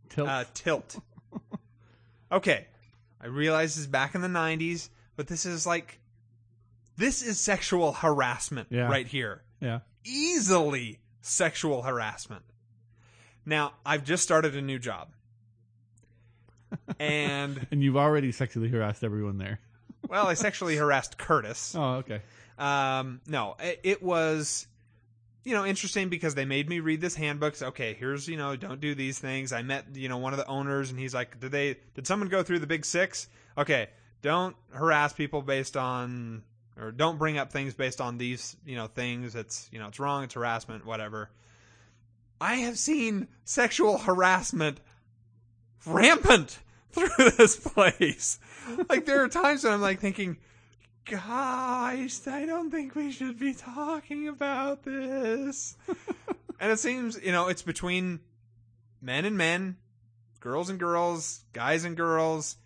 Tilt. 0.10 0.28
uh, 0.28 0.46
tilt?" 0.54 1.00
okay, 2.32 2.68
I 3.22 3.28
realize 3.28 3.76
this 3.76 3.82
is 3.82 3.88
back 3.88 4.16
in 4.16 4.22
the 4.22 4.28
'90s, 4.28 4.90
but 5.16 5.28
this 5.28 5.46
is 5.46 5.68
like, 5.68 6.00
this 6.98 7.22
is 7.22 7.40
sexual 7.40 7.92
harassment 7.94 8.70
Yeah. 8.72 8.88
right 8.90 9.08
here 9.08 9.44
yeah. 9.60 9.80
easily 10.04 11.00
sexual 11.22 11.84
harassment. 11.84 12.44
Now, 13.50 13.74
I've 13.84 14.04
just 14.04 14.22
started 14.22 14.56
a 14.56 14.62
new 14.62 14.78
job. 14.78 15.10
And, 17.00 17.66
And 17.72 17.84
you've 17.84 17.97
already 17.97 18.32
sexually 18.32 18.70
harassed 18.70 19.04
everyone 19.04 19.39
there. 19.39 19.60
well, 20.08 20.28
I 20.28 20.34
sexually 20.36 20.76
harassed 20.76 21.18
Curtis. 21.18 21.74
Oh, 21.76 21.95
okay. 21.95 22.22
Um, 22.60 23.22
no, 23.26 23.56
it, 23.60 23.80
it 23.84 24.04
was, 24.04 24.68
you 25.43 25.56
know, 25.56 25.66
interesting 25.66 26.10
because 26.10 26.36
they 26.36 26.45
made 26.45 26.70
me 26.70 26.80
read 26.80 27.02
this 27.02 27.16
handbook. 27.16 27.56
So, 27.56 27.68
okay, 27.68 27.95
here's, 27.95 28.28
you 28.28 28.38
know, 28.38 28.56
don't 28.56 28.80
do 28.80 28.93
these 28.93 29.18
things. 29.18 29.52
I 29.52 29.64
met, 29.64 29.95
you 29.95 30.10
know, 30.10 30.18
one 30.20 30.34
of 30.34 30.38
the 30.38 30.47
owners 30.47 30.91
and 30.91 31.00
he's 31.00 31.16
like, 31.16 31.39
did 31.39 31.52
they, 31.52 31.78
did 31.95 32.06
someone 32.06 32.30
go 32.30 32.43
through 32.43 32.60
the 32.60 32.68
big 32.68 32.86
six? 32.86 33.30
Okay, 33.58 33.88
don't 34.22 34.56
harass 34.72 35.12
people 35.12 35.41
based 35.41 35.76
on, 35.76 36.43
or 36.80 36.91
don't 36.91 37.18
bring 37.18 37.39
up 37.39 37.52
things 37.52 37.74
based 37.74 38.00
on 38.00 38.20
these, 38.20 38.56
you 38.64 38.76
know, 38.76 38.86
things. 38.86 39.34
It's, 39.36 39.68
you 39.72 39.80
know, 39.80 39.88
it's 39.88 40.00
wrong. 40.00 40.24
It's 40.24 40.36
harassment, 40.36 40.86
whatever. 40.86 41.32
I 42.42 42.56
have 42.56 42.78
seen 42.78 43.28
sexual 43.44 43.98
harassment 43.98 44.80
rampant 45.86 46.60
through 46.92 47.30
this 47.38 47.56
place. 47.58 48.40
Like 48.88 49.06
there 49.06 49.24
are 49.24 49.28
times 49.28 49.64
when 49.64 49.74
I'm 49.74 49.82
like 49.82 50.00
thinking, 50.00 50.38
guys, 51.06 52.28
I 52.28 52.46
don't 52.46 52.72
think 52.72 52.96
we 52.96 53.12
should 53.12 53.40
be 53.40 53.54
talking 53.54 54.28
about 54.28 54.84
this. 54.84 55.76
and 56.60 56.72
it 56.72 56.80
seems, 56.80 57.20
you 57.22 57.32
know, 57.32 57.48
it's 57.48 57.62
between 57.62 58.20
men 59.02 59.26
and 59.26 59.38
men, 59.38 59.78
girls 60.40 60.70
and 60.70 60.80
girls, 60.80 61.44
guys 61.54 61.84
and 61.84 61.98
girls. 61.98 62.58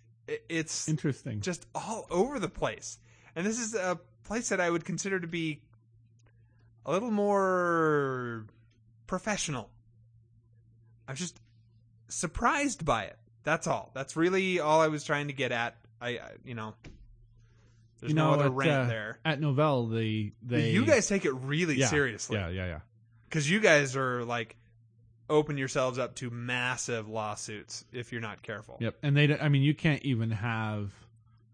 It's 0.48 0.88
Interesting. 0.88 1.40
just 1.40 1.66
all 1.74 2.06
over 2.10 2.38
the 2.38 2.48
place. 2.48 2.98
And 3.36 3.44
this 3.44 3.58
is 3.58 3.74
a 3.74 3.98
place 4.24 4.48
that 4.48 4.60
I 4.60 4.70
would 4.70 4.84
consider 4.84 5.20
to 5.20 5.26
be 5.26 5.60
a 6.86 6.92
little 6.92 7.10
more 7.10 8.46
professional. 9.06 9.70
I'm 11.06 11.16
just 11.16 11.40
surprised 12.08 12.84
by 12.84 13.04
it. 13.04 13.18
That's 13.42 13.66
all. 13.66 13.90
That's 13.94 14.16
really 14.16 14.60
all 14.60 14.80
I 14.80 14.88
was 14.88 15.04
trying 15.04 15.28
to 15.28 15.34
get 15.34 15.52
at. 15.52 15.76
I, 16.00 16.08
I 16.08 16.30
you 16.44 16.54
know, 16.54 16.74
there's 18.00 18.10
you 18.10 18.16
know, 18.16 18.28
no 18.28 18.34
other 18.34 18.46
at, 18.46 18.52
rant 18.52 18.70
uh, 18.70 18.86
there. 18.86 19.18
At 19.24 19.40
Novell, 19.40 19.92
they 19.92 20.32
they 20.42 20.70
you 20.70 20.86
guys 20.86 21.06
take 21.06 21.24
it 21.24 21.32
really 21.32 21.76
yeah, 21.76 21.86
seriously 21.86 22.36
Yeah, 22.36 22.48
yeah, 22.48 22.66
yeah. 22.66 22.78
because 23.28 23.50
you 23.50 23.60
guys 23.60 23.96
are 23.96 24.24
like 24.24 24.56
open 25.28 25.56
yourselves 25.56 25.98
up 25.98 26.14
to 26.16 26.30
massive 26.30 27.08
lawsuits 27.08 27.84
if 27.92 28.12
you're 28.12 28.20
not 28.20 28.42
careful. 28.42 28.76
Yep. 28.80 28.96
And 29.02 29.16
they, 29.16 29.38
I 29.38 29.48
mean, 29.48 29.62
you 29.62 29.74
can't 29.74 30.02
even 30.02 30.30
have 30.30 30.90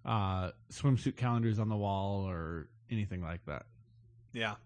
uh, 0.05 0.51
swimsuit 0.73 1.17
calendars 1.17 1.59
on 1.59 1.69
the 1.69 1.77
wall 1.77 2.29
or 2.29 2.69
anything 2.91 3.23
like 3.23 3.45
that. 3.47 3.67
Yeah. 4.33 4.57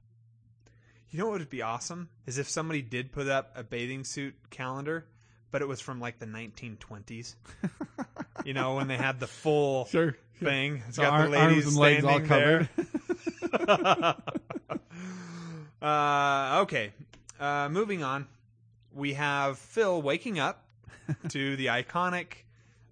You 1.11 1.19
know 1.21 1.29
what 1.29 1.39
would 1.41 1.51
be 1.51 1.63
awesome 1.63 2.09
is 2.27 2.39
if 2.39 2.49
somebody 2.49 2.83
did 2.83 3.13
put 3.13 3.29
up 3.29 3.53
a 3.57 3.63
bathing 3.63 4.03
suit 4.05 4.35
calendar, 4.51 5.07
but 5.53 5.63
it 5.63 5.69
was 5.69 5.81
from 5.81 6.01
like 6.01 6.19
the 6.19 6.27
1920s. 6.27 7.37
you 8.45 8.53
know 8.55 8.75
when 8.75 8.89
they 8.89 8.97
had 8.97 9.21
the 9.21 9.27
full 9.29 9.85
Sure. 9.91 10.17
thing. 10.41 10.83
It's 10.89 10.97
So 10.97 11.03
got 11.03 11.23
the 11.25 11.29
ladies 11.31 11.65
arms 11.65 11.67
and 11.67 11.77
legs 11.77 12.05
all 12.05 12.21
covered. 12.21 12.69
uh, 15.83 16.61
okay. 16.63 16.93
Uh, 17.39 17.69
moving 17.71 18.03
on, 18.03 18.27
we 18.93 19.15
have 19.15 19.59
Phil 19.59 20.01
waking 20.03 20.39
up 20.39 20.65
to 21.29 21.57
the 21.57 21.67
iconic 21.67 22.27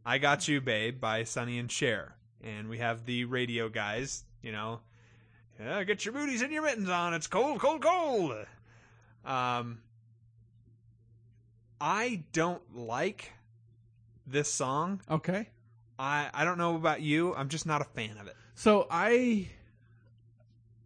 "I 0.05 0.19
Got 0.19 0.47
You, 0.49 0.61
Babe" 0.61 1.01
by 1.01 1.25
Sonny 1.25 1.59
and 1.59 1.71
Cher, 1.71 2.15
and 2.43 2.69
we 2.69 2.79
have 2.79 3.07
the 3.07 3.25
radio 3.25 3.69
guys. 3.69 4.25
You 4.43 4.53
know, 4.53 4.81
yeah, 5.61 5.85
get 5.85 6.05
your 6.05 6.15
booties 6.15 6.43
and 6.43 6.53
your 6.53 6.63
mittens 6.63 6.89
on. 6.89 7.15
It's 7.15 7.27
cold, 7.27 7.61
cold, 7.61 7.83
cold. 7.83 8.47
Um, 9.25 9.81
I 11.81 12.23
don't 12.33 12.63
like 12.77 13.33
this 14.27 14.53
song. 14.53 15.01
okay. 15.11 15.49
I 15.99 16.31
I 16.33 16.45
don't 16.45 16.59
know 16.59 16.77
about 16.77 17.01
you. 17.03 17.35
I'm 17.35 17.49
just 17.49 17.67
not 17.67 17.81
a 17.81 17.85
fan 17.85 18.17
of 18.19 18.27
it. 18.27 18.37
So 18.55 18.87
I 18.91 19.49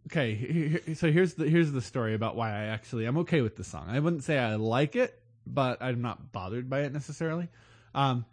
okay. 0.07 0.81
So 0.95 1.11
here's 1.11 1.35
the 1.35 1.47
here's 1.49 1.71
the 1.71 1.81
story 1.81 2.13
about 2.13 2.35
why 2.35 2.49
I 2.51 2.65
actually 2.65 3.05
I'm 3.05 3.17
okay 3.19 3.41
with 3.41 3.55
the 3.55 3.63
song. 3.63 3.85
I 3.89 3.99
wouldn't 3.99 4.23
say 4.23 4.37
I 4.37 4.55
like 4.55 4.95
it, 4.95 5.19
but 5.45 5.81
I'm 5.81 6.01
not 6.01 6.31
bothered 6.31 6.69
by 6.69 6.81
it 6.81 6.93
necessarily. 6.93 7.47
Um, 7.95 8.25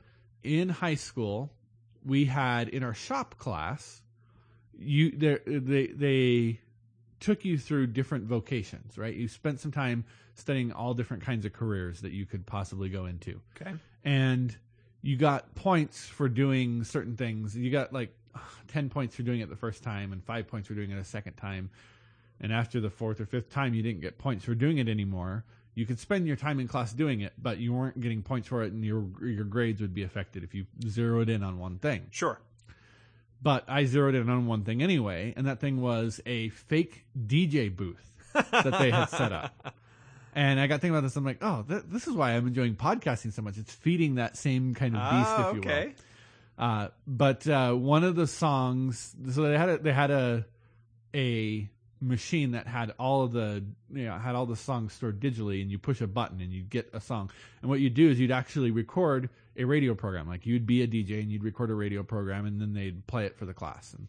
in 0.43 0.69
high 0.69 0.97
school, 0.97 1.51
we 2.05 2.27
had 2.27 2.69
in 2.69 2.83
our 2.83 2.93
shop 2.95 3.39
class, 3.39 4.03
you 4.79 5.11
there 5.13 5.41
they 5.47 5.87
they 5.89 6.61
took 7.21 7.45
you 7.45 7.57
through 7.59 7.87
different 7.89 8.25
vocations, 8.25 8.99
right? 8.99 9.15
You 9.15 9.29
spent 9.29 9.61
some 9.61 9.73
time 9.73 10.05
studying 10.35 10.73
all 10.73 10.95
different 10.95 11.23
kinds 11.23 11.45
of 11.47 11.53
careers 11.53 12.01
that 12.03 12.13
you 12.13 12.27
could 12.27 12.45
possibly 12.45 12.89
go 12.89 13.07
into 13.07 13.41
Okay. 13.61 13.73
and 14.05 14.55
you 15.01 15.17
got 15.17 15.55
points 15.55 16.07
for 16.07 16.29
doing 16.29 16.83
certain 16.85 17.17
things. 17.17 17.57
You 17.57 17.71
got 17.71 17.93
like 17.93 18.13
10 18.69 18.91
points 18.91 19.15
for 19.17 19.23
doing 19.23 19.41
it 19.41 19.49
the 19.49 19.57
first 19.57 19.83
time 19.83 20.13
and 20.13 20.23
5 20.25 20.47
points 20.49 20.69
for 20.69 20.75
doing 20.75 20.91
it 20.91 20.99
a 20.99 21.05
second 21.05 21.35
time. 21.35 21.71
And 22.41 22.53
after 22.53 22.81
the 22.81 22.91
fourth 22.91 23.21
or 23.21 23.27
fifth 23.27 23.51
time 23.51 23.75
you 23.75 23.83
didn't 23.83 24.01
get 24.01 24.19
points 24.19 24.45
for 24.45 24.55
doing 24.55 24.79
it 24.79 24.89
anymore. 24.89 25.45
You 25.77 25.87
could 25.87 25.99
spend 25.99 26.27
your 26.27 26.37
time 26.37 26.61
in 26.61 26.69
class 26.69 26.93
doing 26.93 27.21
it, 27.21 27.33
but 27.41 27.59
you 27.59 27.73
weren't 27.73 28.01
getting 28.01 28.23
points 28.23 28.49
for 28.49 28.63
it 28.65 28.73
and 28.73 28.85
your 28.85 29.05
your 29.23 29.45
grades 29.45 29.81
would 29.81 29.95
be 29.95 30.03
affected 30.03 30.43
if 30.45 30.55
you 30.55 30.67
zeroed 30.89 31.29
in 31.29 31.43
on 31.43 31.59
one 31.59 31.79
thing. 31.79 32.07
Sure. 32.11 32.39
But 33.45 33.65
I 33.69 33.85
zeroed 33.85 34.17
in 34.17 34.29
on 34.29 34.47
one 34.47 34.65
thing 34.65 34.83
anyway, 34.83 35.35
and 35.37 35.47
that 35.47 35.61
thing 35.61 35.81
was 35.81 36.21
a 36.27 36.49
fake 36.49 37.05
DJ 37.17 37.75
booth 37.75 38.11
that 38.33 38.79
they 38.81 38.91
had 38.91 39.07
set 39.11 39.31
up. 39.33 39.75
And 40.37 40.59
I 40.59 40.67
got 40.67 40.81
thinking 40.81 40.97
about 40.97 41.05
this. 41.05 41.15
I'm 41.15 41.25
like, 41.25 41.39
oh, 41.43 41.65
th- 41.69 41.85
this 41.87 42.09
is 42.09 42.13
why 42.13 42.33
I'm 42.33 42.49
enjoying 42.49 42.75
podcasting 42.75 43.33
so 43.33 43.41
much. 43.41 43.57
It's 43.57 43.73
feeding 43.73 44.17
that 44.17 44.37
same 44.37 44.75
kind 44.75 44.97
of 44.97 45.01
beast, 45.03 45.31
Ah, 45.31 45.49
if 45.49 45.55
you 45.55 45.61
okay. 45.61 45.95
will. 46.59 46.65
Uh, 46.67 46.89
but 47.07 47.47
uh, 47.47 47.73
one 47.73 48.03
of 48.03 48.17
the 48.17 48.27
songs, 48.27 49.15
so 49.31 49.43
they 49.43 49.57
had 49.57 49.69
a, 49.69 49.79
they 49.79 49.93
had 49.93 50.11
a 50.11 50.45
a 51.15 51.69
machine 52.01 52.51
that 52.51 52.67
had 52.67 52.93
all 52.99 53.23
of 53.23 53.31
the 53.31 53.65
you 53.93 54.07
know 54.07 54.19
had 54.19 54.35
all 54.35 54.47
the 54.47 54.57
songs 54.57 54.93
stored 54.93 55.21
digitally, 55.21 55.63
and 55.63 55.71
you 55.71 55.79
push 55.79 56.01
a 56.01 56.09
button 56.09 56.41
and 56.41 56.53
you 56.53 56.63
get 56.65 56.91
a 56.93 57.01
song. 57.01 57.31
And 57.63 57.71
what 57.71 57.79
you 57.79 57.89
do 57.89 58.11
is 58.11 58.19
you'd 58.19 58.33
actually 58.33 58.73
record 58.73 59.31
a 59.57 59.65
radio 59.65 59.95
program. 59.95 60.29
Like 60.29 60.47
you'd 60.47 60.67
be 60.67 60.83
a 60.83 60.87
DJ 60.87 61.21
and 61.21 61.31
you'd 61.31 61.45
record 61.45 61.71
a 61.71 61.75
radio 61.75 62.03
program, 62.03 62.47
and 62.47 62.61
then 62.61 62.73
they'd 62.75 63.07
play 63.07 63.27
it 63.27 63.37
for 63.37 63.47
the 63.47 63.55
class. 63.55 63.95
And 63.97 64.09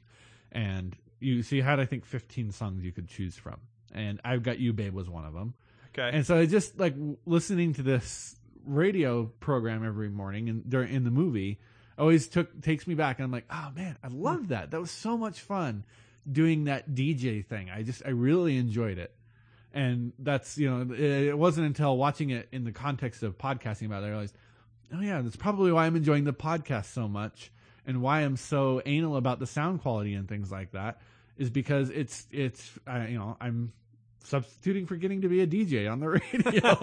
and 0.51 0.95
you 1.19 1.43
so 1.43 1.55
you 1.55 1.63
had 1.63 1.79
I 1.79 1.85
think 1.85 2.05
15 2.05 2.51
songs 2.51 2.83
you 2.83 2.91
could 2.91 3.07
choose 3.07 3.35
from. 3.35 3.59
And 3.93 4.19
I've 4.25 4.43
got 4.43 4.59
you, 4.59 4.73
babe, 4.73 4.93
was 4.93 5.09
one 5.09 5.25
of 5.25 5.33
them. 5.33 5.53
Okay. 5.97 6.09
And 6.15 6.25
so 6.25 6.37
I 6.37 6.45
just 6.45 6.77
like 6.79 6.95
listening 7.25 7.73
to 7.75 7.81
this 7.81 8.35
radio 8.65 9.25
program 9.39 9.85
every 9.85 10.09
morning 10.09 10.49
and 10.49 10.69
during 10.69 10.93
in 10.93 11.03
the 11.03 11.11
movie 11.11 11.59
always 11.97 12.27
took 12.27 12.61
takes 12.61 12.87
me 12.87 12.95
back 12.95 13.19
and 13.19 13.25
I'm 13.25 13.31
like, 13.31 13.45
oh 13.49 13.71
man, 13.75 13.97
I 14.03 14.07
love 14.07 14.49
that. 14.49 14.71
That 14.71 14.81
was 14.81 14.91
so 14.91 15.17
much 15.17 15.39
fun 15.41 15.83
doing 16.29 16.65
that 16.65 16.91
DJ 16.91 17.45
thing. 17.45 17.69
I 17.69 17.83
just 17.83 18.01
I 18.05 18.09
really 18.09 18.57
enjoyed 18.57 18.97
it. 18.97 19.13
And 19.73 20.13
that's 20.19 20.57
you 20.57 20.69
know 20.69 20.93
it, 20.93 20.99
it 20.99 21.37
wasn't 21.37 21.67
until 21.67 21.97
watching 21.97 22.29
it 22.31 22.47
in 22.51 22.63
the 22.63 22.71
context 22.71 23.23
of 23.23 23.37
podcasting 23.37 23.85
about 23.85 24.03
it 24.03 24.07
I 24.07 24.09
realized, 24.09 24.35
oh 24.93 25.01
yeah, 25.01 25.21
that's 25.21 25.35
probably 25.35 25.71
why 25.71 25.85
I'm 25.85 25.95
enjoying 25.95 26.23
the 26.23 26.33
podcast 26.33 26.85
so 26.85 27.07
much 27.07 27.51
and 27.85 28.01
why 28.01 28.21
I'm 28.21 28.37
so 28.37 28.81
anal 28.85 29.17
about 29.17 29.39
the 29.39 29.47
sound 29.47 29.81
quality 29.81 30.13
and 30.13 30.27
things 30.27 30.51
like 30.51 30.71
that 30.71 31.01
is 31.37 31.49
because 31.49 31.89
it's 31.89 32.27
it's 32.31 32.71
uh, 32.87 33.05
you 33.07 33.17
know 33.17 33.37
I'm 33.39 33.73
substituting 34.23 34.85
for 34.85 34.95
getting 34.95 35.21
to 35.21 35.29
be 35.29 35.41
a 35.41 35.47
DJ 35.47 35.91
on 35.91 35.99
the 35.99 36.09
radio. 36.19 36.77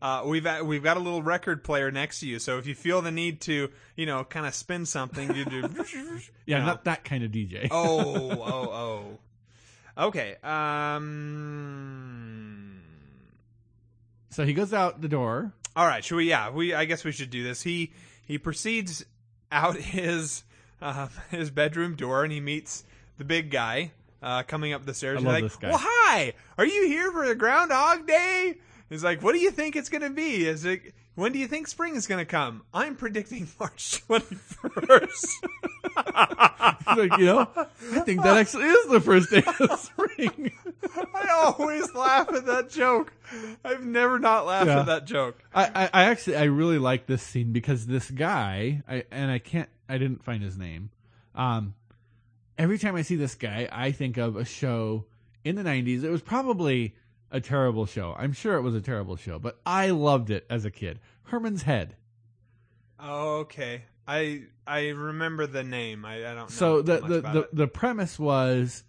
uh, 0.02 0.22
we've 0.26 0.44
got, 0.44 0.64
we've 0.64 0.82
got 0.82 0.96
a 0.96 1.00
little 1.00 1.22
record 1.22 1.64
player 1.64 1.90
next 1.90 2.20
to 2.20 2.28
you, 2.28 2.38
so 2.38 2.58
if 2.58 2.66
you 2.66 2.74
feel 2.74 3.02
the 3.02 3.10
need 3.10 3.40
to, 3.42 3.70
you 3.96 4.06
know, 4.06 4.24
kind 4.24 4.46
of 4.46 4.54
spin 4.54 4.86
something, 4.86 5.34
you 5.34 5.44
do. 5.44 5.60
yeah, 6.46 6.48
you 6.58 6.58
know. 6.58 6.66
not 6.66 6.84
that 6.84 7.04
kind 7.04 7.24
of 7.24 7.30
DJ. 7.30 7.68
Oh, 7.70 8.30
oh, 8.30 8.70
oh, 8.72 9.18
Okay. 9.96 10.34
Um. 10.42 11.04
So 14.34 14.44
he 14.44 14.52
goes 14.52 14.74
out 14.74 15.00
the 15.00 15.08
door. 15.08 15.52
All 15.76 15.86
right. 15.86 16.04
Should 16.04 16.16
we? 16.16 16.28
Yeah. 16.28 16.50
We. 16.50 16.74
I 16.74 16.86
guess 16.86 17.04
we 17.04 17.12
should 17.12 17.30
do 17.30 17.44
this. 17.44 17.62
He 17.62 17.92
he 18.26 18.36
proceeds 18.36 19.04
out 19.52 19.76
his 19.94 20.42
uh, 20.82 21.06
his 21.30 21.50
bedroom 21.50 21.94
door 21.94 22.24
and 22.24 22.32
he 22.32 22.40
meets 22.40 22.82
the 23.16 23.24
big 23.24 23.50
guy 23.50 23.92
uh, 24.20 24.42
coming 24.42 24.72
up 24.72 24.84
the 24.86 24.94
stairs. 24.94 25.18
I 25.18 25.20
He's 25.20 25.24
love 25.26 25.34
like, 25.34 25.42
this 25.44 25.56
guy. 25.56 25.68
"Well, 25.68 25.80
hi. 25.80 26.32
Are 26.58 26.66
you 26.66 26.88
here 26.88 27.12
for 27.12 27.28
the 27.28 27.36
Groundhog 27.36 28.08
Day?" 28.08 28.56
He's 28.90 29.04
like, 29.04 29.22
"What 29.22 29.34
do 29.34 29.38
you 29.38 29.52
think 29.52 29.76
it's 29.76 29.88
gonna 29.88 30.10
be? 30.10 30.46
Is 30.46 30.64
it?" 30.64 30.82
When 31.14 31.30
do 31.32 31.38
you 31.38 31.46
think 31.46 31.68
spring 31.68 31.94
is 31.94 32.06
going 32.08 32.18
to 32.18 32.24
come? 32.28 32.62
I'm 32.74 32.96
predicting 32.96 33.46
March 33.60 34.02
21st. 34.08 35.26
Like, 36.96 37.18
you 37.18 37.26
know, 37.26 37.48
I 37.56 38.00
think 38.00 38.22
that 38.22 38.36
actually 38.36 38.64
is 38.64 38.88
the 38.88 39.00
first 39.00 39.30
day 39.30 39.42
of 39.60 39.78
spring. 39.80 40.52
I 41.14 41.28
always 41.56 41.94
laugh 41.94 42.32
at 42.32 42.46
that 42.46 42.70
joke. 42.70 43.12
I've 43.64 43.84
never 43.84 44.18
not 44.18 44.46
laughed 44.46 44.66
Yeah. 44.66 44.80
at 44.80 44.86
that 44.86 45.04
joke. 45.06 45.42
I, 45.54 45.64
I, 45.74 45.90
I 45.92 46.04
actually 46.04 46.36
I 46.36 46.44
really 46.44 46.78
like 46.78 47.06
this 47.06 47.22
scene 47.22 47.52
because 47.52 47.86
this 47.86 48.10
guy 48.10 48.82
I 48.88 49.04
and 49.10 49.30
I 49.30 49.38
can't 49.38 49.68
I 49.88 49.98
didn't 49.98 50.24
find 50.24 50.42
his 50.42 50.56
name. 50.58 50.90
Um, 51.34 51.74
every 52.58 52.78
time 52.78 52.96
I 52.96 53.02
see 53.02 53.16
this 53.16 53.34
guy, 53.34 53.68
I 53.70 53.92
think 53.92 54.16
of 54.16 54.36
a 54.36 54.44
show 54.44 55.04
in 55.44 55.56
the 55.56 55.62
'90s. 55.62 56.04
It 56.04 56.10
was 56.10 56.22
probably 56.22 56.94
a 57.30 57.40
terrible 57.40 57.86
show. 57.86 58.14
I'm 58.18 58.32
sure 58.32 58.56
it 58.56 58.62
was 58.62 58.74
a 58.74 58.80
terrible 58.80 59.16
show, 59.16 59.38
but 59.38 59.58
I 59.66 59.90
loved 59.90 60.30
it 60.30 60.46
as 60.48 60.64
a 60.64 60.70
kid. 60.70 61.00
Herman's 61.24 61.62
Head. 61.62 61.96
Oh, 62.98 63.38
okay. 63.38 63.84
I 64.06 64.44
I 64.66 64.88
remember 64.88 65.46
the 65.46 65.64
name. 65.64 66.04
I, 66.04 66.16
I 66.16 66.34
don't 66.34 66.36
know. 66.36 66.46
So 66.48 66.82
the 66.82 67.00
the 67.00 67.20
the, 67.20 67.40
it. 67.40 67.54
the 67.54 67.68
premise 67.68 68.18
was 68.18 68.84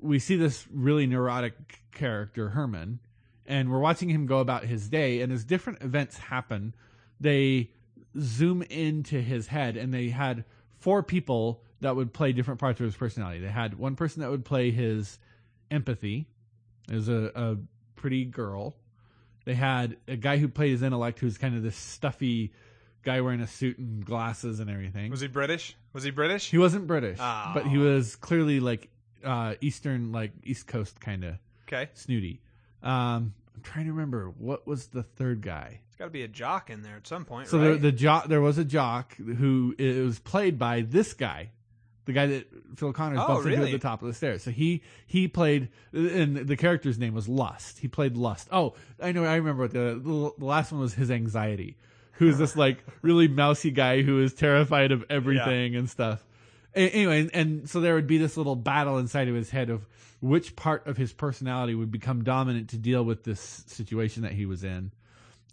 we 0.00 0.18
see 0.18 0.36
this 0.36 0.66
really 0.72 1.06
neurotic 1.06 1.80
character 1.92 2.50
Herman, 2.50 3.00
and 3.46 3.70
we're 3.70 3.78
watching 3.78 4.08
him 4.08 4.26
go 4.26 4.38
about 4.38 4.64
his 4.64 4.88
day, 4.88 5.20
and 5.20 5.32
as 5.32 5.44
different 5.44 5.82
events 5.82 6.18
happen, 6.18 6.74
they 7.20 7.70
zoom 8.18 8.62
into 8.62 9.20
his 9.20 9.48
head, 9.48 9.76
and 9.76 9.92
they 9.92 10.08
had 10.08 10.44
four 10.78 11.02
people 11.02 11.62
that 11.80 11.96
would 11.96 12.12
play 12.12 12.32
different 12.32 12.60
parts 12.60 12.80
of 12.80 12.86
his 12.86 12.96
personality. 12.96 13.40
They 13.40 13.48
had 13.48 13.78
one 13.78 13.96
person 13.96 14.22
that 14.22 14.30
would 14.30 14.44
play 14.44 14.70
his 14.70 15.18
empathy, 15.70 16.28
as 16.90 17.08
a, 17.08 17.30
a 17.34 17.56
pretty 17.96 18.24
girl. 18.24 18.74
They 19.44 19.54
had 19.54 19.96
a 20.06 20.16
guy 20.16 20.36
who 20.38 20.48
played 20.48 20.70
his 20.70 20.82
intellect, 20.82 21.18
who's 21.18 21.36
kind 21.38 21.56
of 21.56 21.62
this 21.62 21.76
stuffy 21.76 22.52
guy 23.02 23.20
wearing 23.20 23.40
a 23.40 23.46
suit 23.48 23.76
and 23.78 24.04
glasses 24.04 24.60
and 24.60 24.70
everything. 24.70 25.10
was 25.10 25.20
he 25.20 25.26
British? 25.26 25.76
Was 25.92 26.04
he 26.04 26.10
British? 26.12 26.48
He 26.50 26.58
wasn't 26.58 26.86
British, 26.86 27.18
Oh. 27.20 27.50
but 27.54 27.66
he 27.66 27.76
was 27.78 28.14
clearly 28.16 28.60
like 28.60 28.88
uh, 29.24 29.54
Eastern, 29.60 30.12
like 30.12 30.30
East 30.44 30.66
Coast 30.68 31.00
kind 31.00 31.24
of 31.24 31.34
okay. 31.66 31.90
snooty. 31.94 32.40
Um, 32.82 33.34
I'm 33.54 33.62
trying 33.62 33.86
to 33.86 33.92
remember 33.92 34.32
what 34.38 34.66
was 34.66 34.86
the 34.88 35.02
third 35.02 35.40
guy. 35.42 35.80
It's 35.88 35.96
got 35.96 36.04
to 36.04 36.10
be 36.10 36.22
a 36.22 36.28
jock 36.28 36.70
in 36.70 36.82
there 36.82 36.96
at 36.96 37.06
some 37.06 37.24
point, 37.24 37.48
So 37.48 37.58
right? 37.58 37.72
the 37.72 37.78
the 37.78 37.92
jock, 37.92 38.26
there 38.28 38.40
was 38.40 38.58
a 38.58 38.64
jock 38.64 39.16
who 39.16 39.74
it 39.78 40.02
was 40.04 40.18
played 40.20 40.58
by 40.58 40.82
this 40.82 41.12
guy, 41.14 41.50
the 42.04 42.12
guy 42.12 42.26
that 42.26 42.48
Phil 42.76 42.92
Connors 42.92 43.20
Oh, 43.22 43.28
bumped 43.28 43.46
into 43.46 43.64
at 43.64 43.70
the 43.70 43.78
top 43.78 44.02
of 44.02 44.08
the 44.08 44.14
stairs. 44.14 44.42
So 44.42 44.50
he 44.50 44.82
he 45.06 45.28
played, 45.28 45.68
and 45.92 46.36
the 46.36 46.56
character's 46.56 46.98
name 46.98 47.14
was 47.14 47.28
Lust. 47.28 47.78
He 47.78 47.88
played 47.88 48.16
Lust. 48.16 48.48
Oh, 48.50 48.74
I 49.00 49.12
know. 49.12 49.24
I 49.24 49.36
remember 49.36 49.62
what 49.62 49.72
the 49.72 50.00
the, 50.02 50.44
last 50.44 50.72
one 50.72 50.80
was 50.80 50.94
his 50.94 51.10
anxiety. 51.10 51.76
Who's 52.14 52.38
this 52.38 52.56
like 52.56 52.84
really 53.02 53.28
mousy 53.28 53.70
guy 53.70 54.02
who 54.02 54.22
is 54.22 54.34
terrified 54.34 54.92
of 54.92 55.04
everything 55.10 55.76
and 55.76 55.88
stuff. 55.88 56.24
A- 56.74 56.88
anyway, 56.90 57.20
and, 57.22 57.30
and 57.34 57.70
so 57.70 57.80
there 57.80 57.94
would 57.94 58.06
be 58.06 58.18
this 58.18 58.36
little 58.36 58.56
battle 58.56 58.98
inside 58.98 59.28
of 59.28 59.34
his 59.34 59.50
head 59.50 59.70
of 59.70 59.86
which 60.20 60.54
part 60.54 60.86
of 60.86 60.96
his 60.96 61.12
personality 61.12 61.74
would 61.74 61.90
become 61.90 62.22
dominant 62.22 62.70
to 62.70 62.78
deal 62.78 63.04
with 63.04 63.24
this 63.24 63.64
situation 63.66 64.22
that 64.22 64.32
he 64.32 64.46
was 64.46 64.62
in 64.62 64.92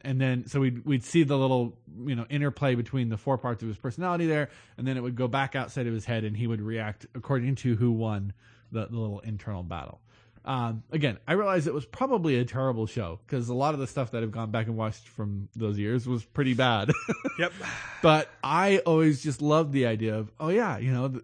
and 0.01 0.19
then 0.19 0.47
so 0.47 0.59
we'd 0.59 0.85
we'd 0.85 1.03
see 1.03 1.23
the 1.23 1.37
little 1.37 1.77
you 2.05 2.15
know 2.15 2.25
interplay 2.29 2.75
between 2.75 3.09
the 3.09 3.17
four 3.17 3.37
parts 3.37 3.61
of 3.61 3.67
his 3.67 3.77
personality 3.77 4.25
there, 4.25 4.49
and 4.77 4.87
then 4.87 4.97
it 4.97 5.01
would 5.01 5.15
go 5.15 5.27
back 5.27 5.55
outside 5.55 5.87
of 5.87 5.93
his 5.93 6.05
head, 6.05 6.23
and 6.23 6.35
he 6.35 6.47
would 6.47 6.61
react 6.61 7.05
according 7.15 7.55
to 7.55 7.75
who 7.75 7.91
won 7.91 8.33
the, 8.71 8.85
the 8.87 8.97
little 8.97 9.19
internal 9.19 9.63
battle. 9.63 9.99
Um, 10.45 10.83
again, 10.91 11.17
I 11.27 11.33
realize 11.33 11.67
it 11.67 11.73
was 11.73 11.85
probably 11.85 12.37
a 12.39 12.45
terrible 12.45 12.87
show 12.87 13.19
because 13.25 13.49
a 13.49 13.53
lot 13.53 13.73
of 13.73 13.79
the 13.79 13.87
stuff 13.87 14.11
that 14.11 14.23
I've 14.23 14.31
gone 14.31 14.51
back 14.51 14.67
and 14.67 14.77
watched 14.77 15.07
from 15.07 15.49
those 15.55 15.77
years 15.77 16.07
was 16.07 16.23
pretty 16.23 16.53
bad. 16.53 16.91
yep. 17.39 17.51
but 18.01 18.29
I 18.43 18.79
always 18.79 19.21
just 19.21 19.41
loved 19.41 19.73
the 19.73 19.85
idea 19.85 20.15
of, 20.15 20.31
oh 20.39 20.49
yeah, 20.49 20.77
you 20.77 20.91
know, 20.91 21.09
th- 21.09 21.23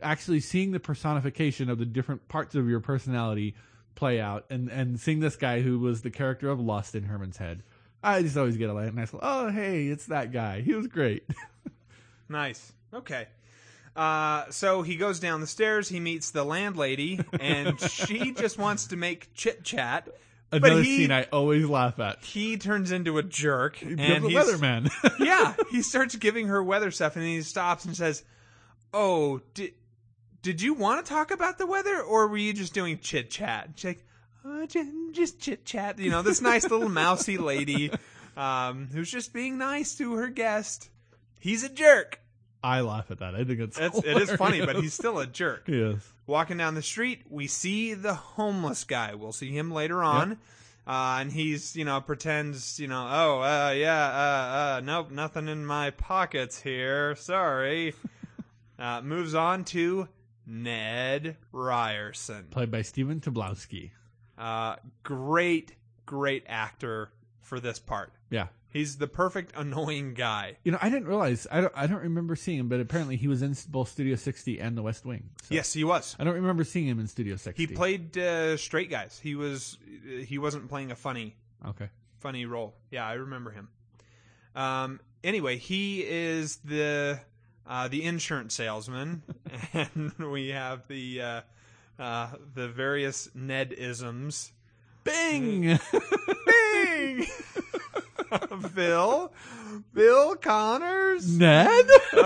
actually 0.00 0.40
seeing 0.40 0.70
the 0.70 0.80
personification 0.80 1.68
of 1.68 1.78
the 1.78 1.84
different 1.84 2.28
parts 2.28 2.54
of 2.54 2.68
your 2.68 2.80
personality 2.80 3.54
play 3.94 4.20
out, 4.20 4.44
and 4.50 4.68
and 4.70 4.98
seeing 4.98 5.20
this 5.20 5.36
guy 5.36 5.60
who 5.60 5.78
was 5.78 6.02
the 6.02 6.10
character 6.10 6.48
of 6.50 6.60
Lust 6.60 6.94
in 6.94 7.04
Herman's 7.04 7.36
head. 7.36 7.62
I 8.04 8.22
just 8.22 8.36
always 8.36 8.56
get 8.56 8.70
a 8.70 8.74
nice, 8.92 9.12
little, 9.12 9.20
oh 9.22 9.50
hey, 9.50 9.86
it's 9.88 10.06
that 10.06 10.30
guy. 10.30 10.60
He 10.60 10.74
was 10.74 10.86
great. 10.86 11.24
Nice. 12.28 12.72
Okay. 12.92 13.26
Uh, 13.94 14.44
so 14.50 14.82
he 14.82 14.96
goes 14.96 15.20
down 15.20 15.40
the 15.40 15.46
stairs. 15.46 15.88
He 15.88 16.00
meets 16.00 16.30
the 16.30 16.44
landlady, 16.44 17.20
and 17.38 17.78
she 17.90 18.32
just 18.32 18.58
wants 18.58 18.86
to 18.88 18.96
make 18.96 19.32
chit 19.34 19.62
chat. 19.62 20.08
Another 20.50 20.82
he- 20.82 20.98
scene 20.98 21.12
I 21.12 21.24
always 21.24 21.66
laugh 21.66 21.98
at. 22.00 22.24
He 22.24 22.56
turns 22.56 22.92
into 22.92 23.18
a 23.18 23.22
jerk, 23.22 23.82
And 23.82 24.00
he's, 24.00 24.34
weatherman. 24.36 24.90
yeah, 25.18 25.54
he 25.70 25.82
starts 25.82 26.16
giving 26.16 26.48
her 26.48 26.62
weather 26.62 26.90
stuff, 26.90 27.16
and 27.16 27.24
he 27.24 27.42
stops 27.42 27.84
and 27.84 27.96
says, 27.96 28.24
"Oh, 28.92 29.40
did 29.52 29.74
did 30.42 30.60
you 30.62 30.74
want 30.74 31.04
to 31.04 31.12
talk 31.12 31.30
about 31.30 31.58
the 31.58 31.66
weather, 31.66 32.00
or 32.00 32.26
were 32.28 32.36
you 32.36 32.52
just 32.52 32.74
doing 32.74 32.98
chit 33.00 33.30
chat?" 33.30 33.70
She's 33.76 33.84
like, 33.84 34.04
oh, 34.44 34.66
"Just 35.12 35.40
chit 35.40 35.64
chat." 35.64 35.98
You 35.98 36.10
know, 36.10 36.22
this 36.22 36.40
nice 36.40 36.64
little 36.68 36.88
mousy 36.88 37.38
lady 37.38 37.90
um, 38.36 38.88
who's 38.92 39.10
just 39.10 39.32
being 39.32 39.58
nice 39.58 39.96
to 39.98 40.14
her 40.14 40.28
guest. 40.28 40.90
He's 41.40 41.62
a 41.62 41.68
jerk. 41.68 42.20
I 42.62 42.80
laugh 42.80 43.10
at 43.10 43.18
that. 43.18 43.34
I 43.34 43.44
think 43.44 43.60
it's 43.60 43.78
It's, 43.78 43.98
it 43.98 44.16
is 44.16 44.32
funny, 44.32 44.64
but 44.64 44.76
he's 44.76 44.94
still 44.94 45.18
a 45.18 45.26
jerk. 45.26 45.64
yes. 45.68 46.10
Walking 46.26 46.56
down 46.56 46.74
the 46.74 46.80
street, 46.82 47.22
we 47.28 47.46
see 47.46 47.92
the 47.92 48.14
homeless 48.14 48.84
guy. 48.84 49.14
We'll 49.14 49.32
see 49.32 49.50
him 49.50 49.70
later 49.70 50.02
on. 50.02 50.38
Uh, 50.86 51.18
and 51.20 51.30
he's, 51.32 51.76
you 51.76 51.84
know, 51.84 52.00
pretends, 52.00 52.78
you 52.80 52.88
know, 52.88 53.06
oh, 53.10 53.40
uh, 53.42 53.72
yeah, 53.76 54.06
uh, 54.06 54.76
uh, 54.76 54.80
nope, 54.82 55.10
nothing 55.10 55.48
in 55.48 55.64
my 55.66 55.90
pockets 55.90 56.60
here. 56.62 57.14
Sorry. 57.16 57.94
uh, 58.78 59.02
moves 59.02 59.34
on 59.34 59.64
to 59.64 60.08
Ned 60.46 61.36
Ryerson. 61.52 62.46
Played 62.50 62.70
by 62.70 62.80
Stephen 62.82 63.20
Tobolowsky. 63.20 63.90
Uh, 64.38 64.76
great, 65.02 65.74
great 66.06 66.44
actor 66.48 67.10
for 67.40 67.60
this 67.60 67.78
part. 67.78 68.12
Yeah. 68.30 68.48
He's 68.68 68.96
the 68.96 69.06
perfect 69.06 69.52
annoying 69.56 70.14
guy. 70.14 70.56
You 70.64 70.72
know, 70.72 70.78
I 70.82 70.88
didn't 70.90 71.06
realize. 71.06 71.46
I 71.52 71.60
don't. 71.60 71.72
I 71.76 71.86
don't 71.86 72.02
remember 72.02 72.34
seeing 72.34 72.58
him, 72.58 72.68
but 72.68 72.80
apparently 72.80 73.16
he 73.16 73.28
was 73.28 73.40
in 73.40 73.54
both 73.68 73.88
Studio 73.90 74.16
60 74.16 74.58
and 74.60 74.76
The 74.76 74.82
West 74.82 75.04
Wing. 75.06 75.30
So 75.44 75.54
Yes, 75.54 75.72
he 75.72 75.84
was. 75.84 76.16
I 76.18 76.24
don't 76.24 76.34
remember 76.34 76.64
seeing 76.64 76.88
him 76.88 76.98
in 76.98 77.06
Studio 77.06 77.36
60. 77.36 77.62
He 77.62 77.72
played 77.72 78.18
uh, 78.18 78.56
straight 78.56 78.90
guys. 78.90 79.20
He 79.22 79.36
was 79.36 79.78
he 80.26 80.38
wasn't 80.38 80.68
playing 80.68 80.90
a 80.90 80.96
funny 80.96 81.36
Okay. 81.64 81.88
funny 82.18 82.46
role. 82.46 82.74
Yeah, 82.90 83.06
I 83.06 83.12
remember 83.12 83.52
him. 83.52 83.68
Um, 84.56 84.98
anyway, 85.22 85.56
he 85.56 86.00
is 86.00 86.56
the 86.64 87.20
uh, 87.68 87.86
the 87.86 88.02
insurance 88.02 88.54
salesman, 88.54 89.22
and 89.72 90.12
we 90.18 90.48
have 90.48 90.88
the 90.88 91.22
uh, 91.22 91.40
uh, 91.98 92.28
the 92.54 92.68
various 92.68 93.28
Ned 93.34 93.72
isms. 93.72 94.52
Bing. 95.04 95.78
Bing, 96.46 97.26
Bill, 98.74 99.32
Bill 99.92 100.34
Connors, 100.36 101.38
Ned. 101.38 101.86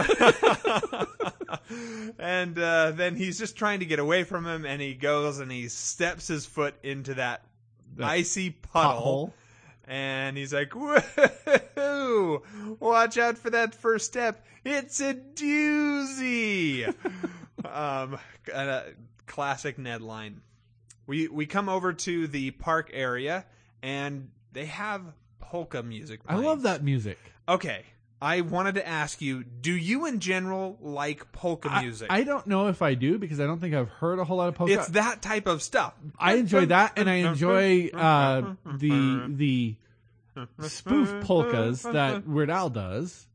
and 2.18 2.58
uh, 2.58 2.92
then 2.92 3.16
he's 3.16 3.38
just 3.38 3.56
trying 3.56 3.80
to 3.80 3.86
get 3.86 3.98
away 3.98 4.24
from 4.24 4.46
him, 4.46 4.64
and 4.64 4.80
he 4.80 4.94
goes 4.94 5.40
and 5.40 5.50
he 5.50 5.68
steps 5.68 6.28
his 6.28 6.46
foot 6.46 6.74
into 6.82 7.14
that, 7.14 7.42
That 7.96 8.08
icy 8.08 8.50
puddle. 8.50 9.28
Pothole. 9.28 9.32
And 9.90 10.36
he's 10.36 10.52
like, 10.52 10.74
Whoa! 10.74 12.42
Watch 12.78 13.18
out 13.18 13.38
for 13.38 13.50
that 13.50 13.74
first 13.74 14.06
step. 14.06 14.44
It's 14.64 15.00
a 15.00 15.14
doozy. 15.14 16.94
um, 17.64 18.18
a 18.52 18.82
classic 19.28 19.78
Ned 19.78 20.02
line. 20.02 20.40
We 21.06 21.28
we 21.28 21.46
come 21.46 21.68
over 21.68 21.92
to 21.92 22.26
the 22.26 22.50
park 22.50 22.90
area, 22.92 23.46
and 23.82 24.30
they 24.52 24.66
have 24.66 25.02
polka 25.40 25.82
music. 25.82 26.20
I 26.26 26.36
love 26.36 26.62
that 26.62 26.82
music. 26.82 27.18
Okay, 27.48 27.84
I 28.20 28.40
wanted 28.40 28.74
to 28.74 28.86
ask 28.86 29.22
you: 29.22 29.44
Do 29.44 29.72
you, 29.72 30.06
in 30.06 30.18
general, 30.18 30.76
like 30.80 31.30
polka 31.32 31.70
I- 31.70 31.82
music? 31.82 32.08
I, 32.10 32.24
don't 32.24 32.46
know 32.46 32.66
if 32.68 32.82
I 32.82 32.94
do 32.94 33.18
because 33.18 33.38
I 33.38 33.46
don't 33.46 33.60
think 33.60 33.74
I've 33.74 33.88
heard 33.88 34.18
a 34.18 34.24
whole 34.24 34.38
lot 34.38 34.48
of 34.48 34.56
polka. 34.56 34.72
it's 34.72 34.88
that 34.88 35.22
type 35.22 35.46
of 35.46 35.62
stuff. 35.62 35.94
I 36.18 36.34
enjoy 36.34 36.66
that, 36.66 36.98
and 36.98 37.08
I 37.08 37.14
enjoy 37.14 37.88
uh, 37.88 38.54
the 38.64 39.26
the 39.28 39.76
spoof 40.60 41.24
polkas 41.24 41.82
that 41.82 42.26
Weird 42.26 42.50
Al 42.50 42.70
does. 42.70 43.27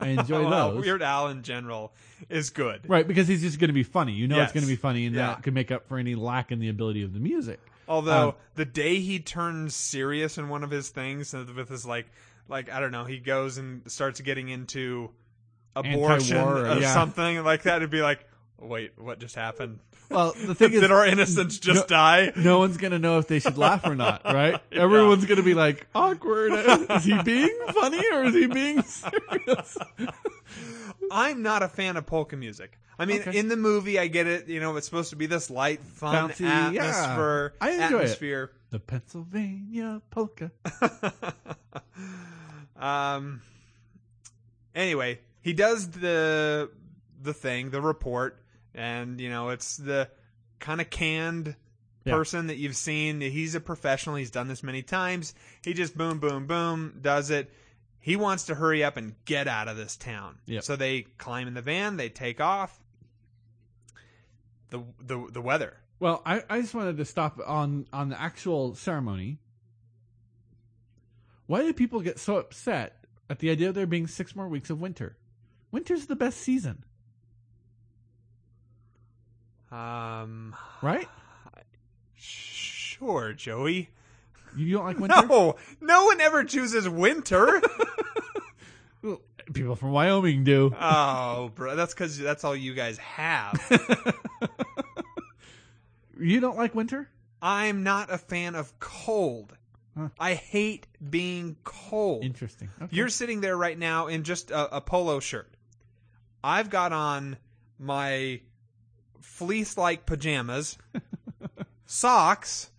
I 0.00 0.08
enjoy 0.08 0.44
Well, 0.48 0.72
those. 0.72 0.84
Weird 0.84 1.02
Al 1.02 1.28
in 1.28 1.42
general 1.42 1.92
is 2.28 2.50
good. 2.50 2.88
Right, 2.88 3.06
because 3.06 3.28
he's 3.28 3.42
just 3.42 3.58
going 3.58 3.68
to 3.68 3.74
be 3.74 3.82
funny. 3.82 4.12
You 4.12 4.26
know 4.28 4.36
Yes. 4.36 4.46
it's 4.46 4.52
going 4.54 4.64
to 4.64 4.68
be 4.68 4.76
funny, 4.76 5.06
and 5.06 5.14
Yeah. 5.14 5.28
that 5.28 5.42
can 5.42 5.54
make 5.54 5.70
up 5.70 5.86
for 5.88 5.98
any 5.98 6.14
lack 6.14 6.50
in 6.52 6.58
the 6.58 6.68
ability 6.68 7.02
of 7.02 7.12
the 7.12 7.20
music. 7.20 7.60
Although 7.86 8.28
Um, 8.30 8.34
the 8.54 8.64
day 8.64 9.00
he 9.00 9.18
turns 9.20 9.74
serious 9.76 10.38
in 10.38 10.48
one 10.48 10.64
of 10.64 10.70
his 10.70 10.88
things 10.88 11.34
uh, 11.34 11.44
with 11.54 11.68
his 11.68 11.84
like 11.84 12.06
like 12.48 12.70
I 12.70 12.80
don't 12.80 12.92
know, 12.92 13.04
he 13.04 13.18
goes 13.18 13.56
and 13.58 13.90
starts 13.90 14.20
getting 14.20 14.48
into 14.48 15.10
abortion 15.76 16.36
or 16.38 16.78
yeah. 16.78 16.92
something 16.94 17.42
like 17.42 17.62
that. 17.64 17.76
It'd 17.76 17.90
be 17.90 18.02
like, 18.02 18.26
wait, 18.60 18.92
what 18.98 19.18
just 19.20 19.34
happened? 19.34 19.80
Well, 20.10 20.32
the 20.32 20.54
thing 20.56 20.72
is, 20.72 20.80
Did 20.80 20.90
our 20.90 21.06
innocents 21.06 21.58
just 21.58 21.82
no- 21.82 21.96
die? 21.96 22.32
no 22.36 22.58
one's 22.58 22.76
going 22.76 22.92
to 22.92 22.98
know 22.98 23.18
if 23.18 23.26
they 23.28 23.38
should 23.40 23.58
laugh 23.58 23.86
or 23.86 23.94
not, 23.94 24.22
right? 24.24 24.60
Everyone's 24.72 25.24
going 25.26 25.38
to 25.38 25.42
be 25.42 25.54
like, 25.54 25.86
awkward. 25.94 26.52
Is 26.90 27.04
he 27.04 27.20
being 27.22 27.58
funny 27.72 28.02
or 28.12 28.24
is 28.24 28.34
he 28.34 28.46
being 28.46 28.82
serious? 28.82 29.76
I'm 31.10 31.42
not 31.42 31.62
a 31.62 31.68
fan 31.68 31.96
of 31.96 32.06
polka 32.06 32.36
music. 32.36 32.78
I 32.98 33.06
mean, 33.06 33.22
Okay. 33.22 33.36
in 33.36 33.48
the 33.48 33.56
movie, 33.56 33.98
I 33.98 34.06
get 34.06 34.26
it. 34.28 34.46
You 34.48 34.60
know, 34.60 34.76
it's 34.76 34.86
supposed 34.86 35.10
to 35.10 35.16
be 35.16 35.26
this 35.26 35.50
light, 35.50 35.80
fun 35.80 36.28
Bouncy, 36.30 36.40
yeah. 36.72 36.84
atmosphere. 36.84 37.54
I 37.60 37.70
enjoy 37.72 38.00
it. 38.02 38.50
the 38.70 38.78
Pennsylvania 38.78 40.00
polka. 40.10 40.52
um. 42.76 43.42
Anyway, 44.74 45.20
he 45.40 45.52
does 45.52 45.90
the 45.90 46.70
the 47.22 47.32
thing, 47.34 47.70
the 47.70 47.80
report, 47.80 48.43
and 48.74 49.20
you 49.20 49.30
know 49.30 49.50
it's 49.50 49.76
the 49.76 50.08
kind 50.60 50.80
of 50.80 50.90
canned 50.90 51.56
Yeah. 52.04 52.14
person 52.14 52.46
that 52.48 52.56
you've 52.56 52.76
seen. 52.76 53.20
He's 53.20 53.54
a 53.54 53.60
professional. 53.60 54.16
He's 54.16 54.30
done 54.30 54.48
this 54.48 54.62
many 54.62 54.82
times. 54.82 55.34
He 55.62 55.72
just 55.74 55.96
boom, 55.96 56.18
boom, 56.18 56.46
boom 56.46 56.98
does 57.00 57.30
it. 57.30 57.52
He 58.00 58.16
wants 58.16 58.44
to 58.44 58.54
hurry 58.54 58.84
up 58.84 58.96
and 58.98 59.14
get 59.24 59.48
out 59.48 59.66
of 59.68 59.76
this 59.78 59.96
town. 59.96 60.38
Yep. 60.46 60.62
So 60.64 60.76
they 60.76 61.02
climb 61.18 61.48
in 61.48 61.54
the 61.54 61.62
van. 61.62 61.96
They 61.96 62.08
take 62.10 62.40
off. 62.40 62.78
The 64.70 64.82
the 65.00 65.26
the 65.32 65.40
weather. 65.40 65.76
Well, 66.00 66.20
I, 66.26 66.42
I 66.50 66.60
just 66.60 66.74
wanted 66.74 66.96
to 66.98 67.04
stop 67.04 67.38
on 67.46 67.86
on 67.92 68.08
the 68.10 68.20
actual 68.20 68.74
ceremony. 68.74 69.38
Why 71.46 71.62
do 71.62 71.72
people 71.72 72.00
get 72.00 72.18
so 72.18 72.36
upset 72.36 73.04
at 73.30 73.38
the 73.38 73.50
idea 73.50 73.68
of 73.68 73.74
there 73.74 73.86
being 73.86 74.06
six 74.06 74.34
more 74.34 74.48
weeks 74.48 74.70
of 74.70 74.80
winter? 74.80 75.16
Winter's 75.70 76.06
the 76.06 76.16
best 76.16 76.38
season, 76.38 76.84
Um. 79.74 80.54
right? 80.82 81.08
Sure, 82.16 83.32
Joey. 83.32 83.90
You 84.56 84.76
don't 84.76 84.84
like 84.84 84.98
winter? 85.00 85.26
No, 85.26 85.56
no 85.80 86.04
one 86.04 86.20
ever 86.20 86.44
chooses 86.44 86.88
winter. 86.88 87.60
Well, 89.02 89.20
People 89.52 89.76
from 89.76 89.90
Wyoming 89.92 90.44
do. 90.44 90.74
oh, 90.80 91.50
bro, 91.54 91.76
that's 91.76 91.92
because 91.92 92.16
that's 92.18 92.42
all 92.42 92.56
you 92.56 92.72
guys 92.72 92.96
have. 92.98 93.60
You 96.18 96.40
don't 96.40 96.56
like 96.56 96.74
winter? 96.74 97.08
I'm 97.42 97.82
not 97.82 98.10
a 98.10 98.16
fan 98.18 98.54
of 98.54 98.78
cold. 98.78 99.52
Huh. 99.96 100.08
I 100.18 100.34
hate 100.34 100.86
being 101.10 101.56
cold. 101.64 102.24
Interesting. 102.24 102.70
Okay. 102.80 102.96
You're 102.96 103.08
sitting 103.08 103.40
there 103.40 103.56
right 103.56 103.78
now 103.78 104.06
in 104.06 104.22
just 104.22 104.50
a, 104.50 104.76
a 104.76 104.80
polo 104.80 105.20
shirt. 105.20 105.52
I've 106.42 106.70
got 106.70 106.92
on 106.92 107.36
my 107.78 108.40
fleece-like 109.24 110.06
pajamas, 110.06 110.78
socks, 111.86 112.70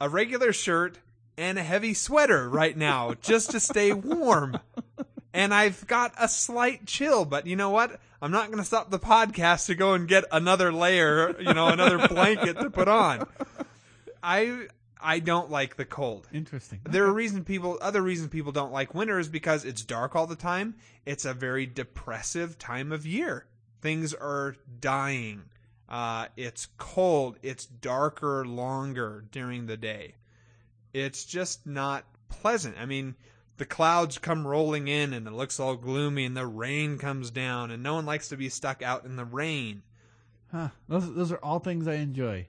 a 0.00 0.08
regular 0.08 0.52
shirt, 0.52 0.98
and 1.36 1.58
a 1.58 1.62
heavy 1.62 1.94
sweater 1.94 2.48
right 2.48 2.76
now 2.76 3.14
just 3.20 3.50
to 3.50 3.60
stay 3.60 3.92
warm. 3.92 4.58
And 5.32 5.52
I've 5.52 5.86
got 5.86 6.12
a 6.18 6.28
slight 6.28 6.86
chill, 6.86 7.24
but 7.24 7.46
you 7.46 7.56
know 7.56 7.70
what? 7.70 8.00
I'm 8.22 8.30
not 8.30 8.46
going 8.46 8.58
to 8.58 8.64
stop 8.64 8.90
the 8.90 8.98
podcast 8.98 9.66
to 9.66 9.74
go 9.74 9.92
and 9.94 10.08
get 10.08 10.24
another 10.32 10.72
layer, 10.72 11.40
you 11.40 11.52
know, 11.52 11.68
another 11.68 12.08
blanket 12.08 12.58
to 12.58 12.70
put 12.70 12.88
on. 12.88 13.26
I 14.22 14.68
I 15.00 15.18
don't 15.18 15.50
like 15.50 15.76
the 15.76 15.84
cold. 15.84 16.28
Interesting. 16.32 16.80
There 16.84 17.04
are 17.04 17.12
reason 17.12 17.44
people 17.44 17.78
other 17.82 18.00
reasons 18.00 18.30
people 18.30 18.52
don't 18.52 18.72
like 18.72 18.94
winter 18.94 19.18
is 19.18 19.28
because 19.28 19.64
it's 19.64 19.82
dark 19.82 20.16
all 20.16 20.26
the 20.26 20.36
time. 20.36 20.76
It's 21.04 21.24
a 21.24 21.34
very 21.34 21.66
depressive 21.66 22.58
time 22.58 22.90
of 22.90 23.04
year. 23.04 23.46
Things 23.82 24.14
are 24.14 24.56
dying. 24.80 25.42
Uh, 25.88 26.26
it's 26.36 26.66
cold. 26.78 27.38
It's 27.42 27.66
darker 27.66 28.44
longer 28.46 29.24
during 29.30 29.66
the 29.66 29.76
day. 29.76 30.14
It's 30.92 31.24
just 31.24 31.66
not 31.66 32.04
pleasant. 32.28 32.76
I 32.80 32.86
mean, 32.86 33.14
the 33.56 33.64
clouds 33.66 34.18
come 34.18 34.46
rolling 34.46 34.88
in 34.88 35.12
and 35.12 35.26
it 35.26 35.32
looks 35.32 35.60
all 35.60 35.76
gloomy 35.76 36.24
and 36.24 36.36
the 36.36 36.46
rain 36.46 36.98
comes 36.98 37.30
down 37.30 37.70
and 37.70 37.82
no 37.82 37.94
one 37.94 38.06
likes 38.06 38.28
to 38.30 38.36
be 38.36 38.48
stuck 38.48 38.82
out 38.82 39.04
in 39.04 39.16
the 39.16 39.24
rain. 39.24 39.82
Huh. 40.50 40.68
Those 40.88 41.12
those 41.14 41.32
are 41.32 41.38
all 41.42 41.58
things 41.58 41.86
I 41.88 41.94
enjoy. 41.94 42.46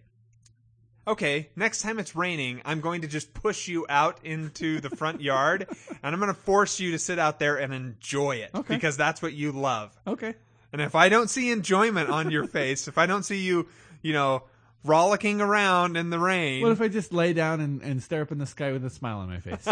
okay, 1.07 1.49
next 1.55 1.81
time 1.81 1.99
it's 1.99 2.15
raining, 2.15 2.61
I'm 2.65 2.81
going 2.81 3.01
to 3.01 3.07
just 3.07 3.33
push 3.33 3.67
you 3.67 3.85
out 3.89 4.19
into 4.23 4.79
the 4.79 4.89
front 4.89 5.21
yard 5.21 5.67
and 6.03 6.13
I'm 6.15 6.19
going 6.19 6.33
to 6.33 6.39
force 6.39 6.79
you 6.79 6.91
to 6.91 6.99
sit 6.99 7.19
out 7.19 7.39
there 7.39 7.57
and 7.57 7.73
enjoy 7.73 8.37
it 8.37 8.51
Okay. 8.55 8.75
because 8.75 8.97
that's 8.97 9.21
what 9.21 9.33
you 9.33 9.51
love. 9.51 9.95
Okay. 10.07 10.33
And 10.75 10.81
if 10.81 10.93
I 10.93 11.07
don't 11.07 11.29
see 11.29 11.51
enjoyment 11.51 12.09
on 12.09 12.31
your 12.31 12.43
face, 12.47 12.89
if 12.89 12.97
I 12.97 13.05
don't 13.05 13.23
see 13.23 13.39
you, 13.39 13.69
you 14.01 14.11
know, 14.11 14.43
rollicking 14.83 15.39
around 15.39 15.95
in 15.95 16.09
the 16.09 16.19
rain, 16.19 16.61
What 16.61 16.73
if 16.73 16.81
I 16.81 16.89
just 16.89 17.13
lay 17.13 17.31
down 17.31 17.61
and, 17.61 17.81
and 17.81 18.03
stare 18.03 18.23
up 18.23 18.31
in 18.33 18.39
the 18.39 18.45
sky 18.45 18.73
with 18.73 18.83
a 18.83 18.89
smile 18.89 19.19
on 19.19 19.29
my 19.29 19.39
face? 19.39 19.65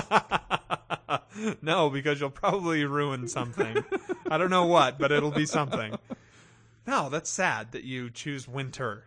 no, 1.62 1.90
because 1.90 2.22
you'll 2.22 2.30
probably 2.30 2.86
ruin 2.86 3.28
something. 3.28 3.84
I 4.30 4.38
don't 4.38 4.50
know 4.50 4.66
what, 4.66 4.98
but 4.98 5.12
it'll 5.12 5.30
be 5.30 5.46
something. 5.46 6.00
No, 6.88 7.10
that's 7.10 7.30
sad 7.30 7.74
that 7.74 7.84
you 7.84 8.10
choose 8.10 8.48
winter. 8.48 9.04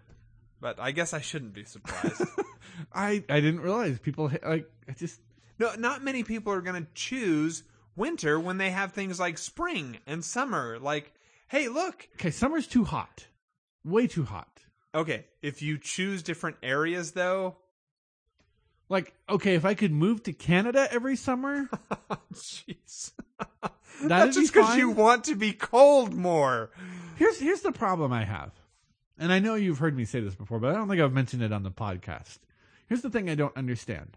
But 0.61 0.79
I 0.79 0.91
guess 0.91 1.15
I 1.15 1.23
shouldn't 1.23 1.55
be 1.55 1.65
surprised. 1.65 2.23
I 2.93 3.25
I 3.31 3.41
didn't 3.41 3.61
realize 3.61 3.99
people 4.01 4.31
like 4.45 4.71
I 4.87 4.93
just 4.93 5.19
No, 5.59 5.75
not 5.77 6.05
many 6.05 6.25
people 6.25 6.53
are 6.53 6.61
going 6.61 6.83
to 6.83 6.89
choose 6.93 7.63
winter 7.97 8.39
when 8.39 8.59
they 8.59 8.69
have 8.71 8.93
things 8.93 9.19
like 9.19 9.39
spring 9.39 9.97
and 10.07 10.23
summer. 10.23 10.79
Like, 10.79 11.15
hey, 11.49 11.69
look. 11.69 12.09
okay. 12.15 12.31
Summer's 12.31 12.67
too 12.67 12.85
hot, 12.85 13.27
way 13.85 14.07
too 14.07 14.25
hot. 14.25 14.49
Okay, 14.95 15.27
if 15.43 15.61
you 15.63 15.79
choose 15.79 16.23
different 16.23 16.57
areas, 16.63 17.13
though, 17.13 17.57
Like 18.89 19.13
okay, 19.29 19.55
if 19.55 19.65
I 19.65 19.75
could 19.75 19.93
move 19.93 20.23
to 20.25 20.33
Canada 20.33 20.89
every 20.91 21.17
summer, 21.17 21.69
jeez, 22.33 23.13
that's 24.03 24.37
just 24.37 24.53
because 24.55 24.77
you 24.77 24.91
want 24.91 25.25
to 25.25 25.35
be 25.35 25.53
cold 25.53 26.15
more. 26.15 26.71
here's 27.17 27.39
here's 27.39 27.61
the 27.63 27.73
problem 27.73 28.13
I 28.13 28.25
have, 28.25 28.53
and 29.19 29.33
I 29.33 29.39
know 29.39 29.55
you've 29.55 29.79
heard 29.79 29.97
me 29.97 30.05
say 30.05 30.21
this 30.21 30.35
before, 30.35 30.61
but 30.61 30.71
I 30.71 30.75
don't 30.75 30.89
think 30.89 31.03
I've 31.03 31.13
mentioned 31.13 31.43
it 31.43 31.53
on 31.53 31.63
the 31.63 31.71
podcast. 31.71 32.39
Here's 32.89 33.03
the 33.03 33.11
thing 33.11 33.29
I 33.29 33.35
don't 33.35 33.57
understand. 33.57 34.17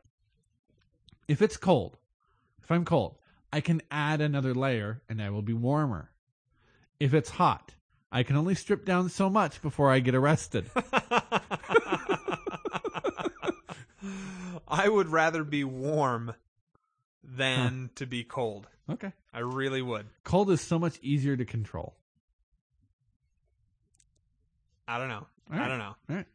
If 1.28 1.42
it's 1.42 1.58
cold, 1.58 1.98
if 2.64 2.72
I'm 2.72 2.86
cold, 2.86 3.18
I 3.52 3.62
can 3.62 3.82
add 3.92 4.22
another 4.22 4.54
layer 4.54 5.02
and 5.10 5.22
I 5.22 5.30
will 5.32 5.42
be 5.42 5.54
warmer. 5.54 6.12
If 7.00 7.14
it's 7.14 7.30
hot, 7.30 7.76
I 8.12 8.24
can 8.24 8.36
only 8.36 8.56
strip 8.56 8.86
down 8.86 9.10
so 9.10 9.30
much 9.30 9.62
before 9.62 9.92
I 9.92 10.00
get 10.00 10.16
arrested. 10.16 10.70
I 14.68 14.88
would 14.88 15.08
rather 15.10 15.44
be 15.44 15.64
warm 15.64 16.34
than 17.24 17.90
to 17.96 18.06
be 18.06 18.24
cold. 18.24 18.68
Okay. 18.90 19.14
I 19.34 19.40
really 19.40 19.82
would. 19.82 20.08
Cold 20.24 20.52
is 20.52 20.62
so 20.62 20.80
much 20.80 21.00
easier 21.02 21.38
to 21.38 21.46
control. 21.46 21.96
I 24.88 24.98
don't 24.98 25.10
know. 25.10 25.28
All 25.54 25.60
I 25.60 25.68
don't 25.68 25.78
know. 25.78 25.96
All 26.10 26.16
right. 26.16 26.26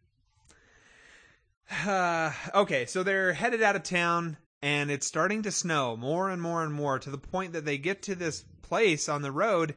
Uh, 1.87 2.33
okay, 2.61 2.87
so 2.87 3.03
they're 3.03 3.33
headed 3.33 3.62
out 3.62 3.77
of 3.77 3.83
town, 3.83 4.37
and 4.62 4.91
it's 4.91 5.07
starting 5.07 5.43
to 5.43 5.51
snow 5.51 5.97
more 5.97 6.31
and 6.31 6.41
more 6.41 6.62
and 6.62 6.73
more 6.73 6.99
to 6.99 7.11
the 7.11 7.19
point 7.19 7.53
that 7.53 7.65
they 7.65 7.79
get 7.79 8.03
to 8.03 8.15
this 8.15 8.45
place 8.62 9.09
on 9.09 9.23
the 9.23 9.33
road, 9.33 9.75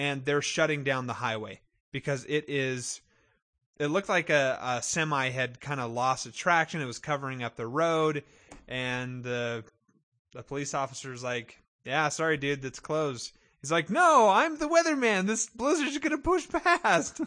and 0.00 0.24
they're 0.24 0.40
shutting 0.40 0.82
down 0.82 1.06
the 1.06 1.12
highway 1.12 1.60
because 1.92 2.24
it 2.26 2.46
is. 2.48 3.02
It 3.78 3.88
looked 3.88 4.08
like 4.08 4.30
a, 4.30 4.58
a 4.62 4.82
semi 4.82 5.28
had 5.28 5.60
kind 5.60 5.78
of 5.78 5.90
lost 5.90 6.34
traction. 6.34 6.80
It 6.80 6.86
was 6.86 6.98
covering 6.98 7.42
up 7.42 7.56
the 7.56 7.66
road, 7.66 8.24
and 8.66 9.22
the 9.22 9.62
the 10.32 10.42
police 10.42 10.72
officer's 10.72 11.22
like, 11.22 11.62
"Yeah, 11.84 12.08
sorry, 12.08 12.38
dude, 12.38 12.62
that's 12.62 12.80
closed." 12.80 13.32
He's 13.60 13.70
like, 13.70 13.90
"No, 13.90 14.30
I'm 14.30 14.56
the 14.56 14.68
weatherman. 14.68 15.26
This 15.26 15.46
blizzard's 15.50 15.98
gonna 15.98 16.16
push 16.16 16.48
past." 16.82 17.20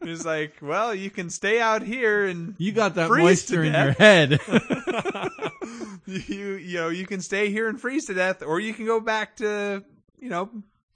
He's 0.00 0.24
like, 0.24 0.54
"Well, 0.62 0.94
you 0.94 1.10
can 1.10 1.30
stay 1.30 1.60
out 1.60 1.82
here 1.82 2.26
and 2.26 2.54
You 2.58 2.70
got 2.70 2.94
that 2.94 3.10
moisture 3.10 3.64
in 3.64 3.72
your 3.72 3.92
head. 3.92 4.40
you 6.06 6.54
you 6.54 6.78
know 6.78 6.90
you 6.90 7.06
can 7.06 7.22
stay 7.22 7.50
here 7.50 7.68
and 7.68 7.80
freeze 7.80 8.06
to 8.06 8.14
death, 8.14 8.44
or 8.44 8.60
you 8.60 8.72
can 8.72 8.86
go 8.86 9.00
back 9.00 9.34
to 9.36 9.82
you 10.20 10.28
know 10.28 10.48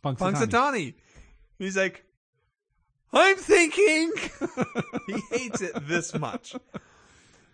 Punxsutawney. 0.05 0.32
Punxsutawney. 0.32 0.95
He's 1.59 1.76
like, 1.76 2.05
I'm 3.12 3.36
thinking. 3.36 4.12
he 5.07 5.20
hates 5.30 5.61
it 5.61 5.72
this 5.86 6.14
much. 6.18 6.55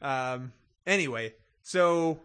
Um. 0.02 0.52
Anyway, 0.86 1.34
so 1.62 2.20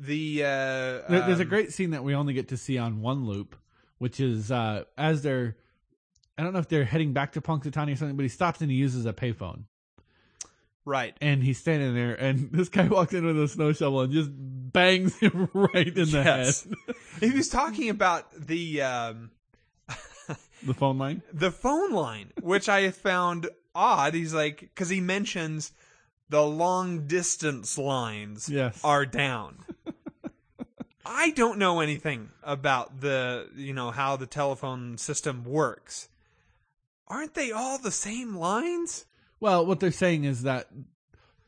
the 0.00 0.42
uh, 0.44 0.46
There- 0.46 1.02
There's 1.08 1.40
a 1.40 1.42
um, 1.42 1.48
great 1.48 1.72
scene 1.72 1.90
that 1.90 2.04
we 2.04 2.14
only 2.14 2.32
get 2.34 2.48
to 2.48 2.56
see 2.56 2.78
on 2.78 3.00
one 3.02 3.26
loop 3.26 3.56
which 3.98 4.20
is 4.20 4.52
uh, 4.52 4.84
as 4.96 5.22
they're, 5.22 5.56
I 6.38 6.44
don't 6.44 6.52
know 6.52 6.60
if 6.60 6.68
they're 6.68 6.84
heading 6.84 7.12
back 7.12 7.32
to 7.32 7.40
Punxsutawney 7.40 7.94
or 7.94 7.96
something, 7.96 8.16
but 8.16 8.22
he 8.22 8.28
stops 8.28 8.60
and 8.60 8.70
he 8.70 8.76
uses 8.76 9.06
a 9.06 9.12
payphone. 9.12 9.64
Right. 10.84 11.16
And 11.20 11.42
he's 11.42 11.58
standing 11.58 11.94
there, 11.94 12.14
and 12.14 12.48
this 12.52 12.68
guy 12.68 12.86
walks 12.86 13.12
in 13.12 13.24
with 13.26 13.36
a 13.42 13.48
snow 13.48 13.72
shovel 13.72 14.02
and 14.02 14.12
just 14.12 14.30
bangs 14.32 15.18
him 15.18 15.48
right 15.52 15.88
in 15.88 15.94
the 16.12 16.22
Yes. 16.24 16.62
head. 16.64 16.94
he 17.20 17.30
was 17.36 17.48
talking 17.48 17.90
about 17.90 18.30
the 18.46 18.82
um, 18.82 19.30
The 20.62 20.74
phone 20.74 20.98
line. 20.98 21.22
the 21.32 21.50
phone 21.50 21.92
line, 21.92 22.32
which 22.40 22.68
I 22.68 22.90
found 22.90 23.48
odd. 23.74 24.14
He's 24.14 24.34
like, 24.34 24.60
because 24.60 24.88
he 24.88 25.00
mentions 25.00 25.72
the 26.28 26.42
long 26.44 27.06
distance 27.06 27.78
lines 27.78 28.48
Yes. 28.48 28.80
are 28.84 29.06
down. 29.06 29.64
I 31.06 31.30
don't 31.30 31.58
know 31.58 31.80
anything 31.80 32.28
about 32.42 33.00
the, 33.00 33.48
you 33.56 33.72
know, 33.72 33.90
how 33.90 34.16
the 34.16 34.26
telephone 34.26 34.98
system 34.98 35.44
works. 35.44 36.08
Aren't 37.06 37.32
they 37.34 37.50
all 37.50 37.78
the 37.78 37.90
same 37.90 38.36
lines? 38.36 39.06
Well, 39.40 39.64
what 39.64 39.80
they're 39.80 39.90
saying 39.90 40.24
is 40.24 40.42
that 40.42 40.68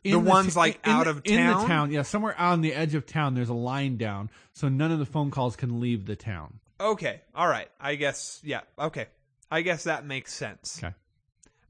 in 0.03 0.13
The 0.13 0.19
ones, 0.19 0.55
ta- 0.55 0.61
like, 0.61 0.81
in 0.87 0.93
out 0.93 1.05
the- 1.05 1.11
of 1.11 1.23
in 1.25 1.37
the 1.47 1.53
town? 1.53 1.67
town, 1.69 1.91
yeah, 1.93 2.03
somewhere 2.03 2.39
on 2.41 2.63
the 2.63 2.73
edge 2.73 2.95
of 2.95 3.05
town, 3.05 3.35
there's 3.35 3.51
a 3.51 3.55
line 3.55 3.99
down, 3.99 4.31
so 4.55 4.69
none 4.71 4.91
of 4.91 4.99
the 4.99 5.05
phone 5.05 5.31
calls 5.31 5.57
can 5.57 5.79
leave 5.79 6.07
the 6.07 6.17
town. 6.17 6.61
Okay, 6.81 7.21
all 7.35 7.47
right. 7.47 7.69
I 7.81 7.95
guess, 7.97 8.41
yeah, 8.43 8.61
okay. 8.79 9.07
I 9.51 9.61
guess 9.61 9.85
that 9.85 10.07
makes 10.07 10.33
sense. 10.33 10.81
Okay, 10.83 10.95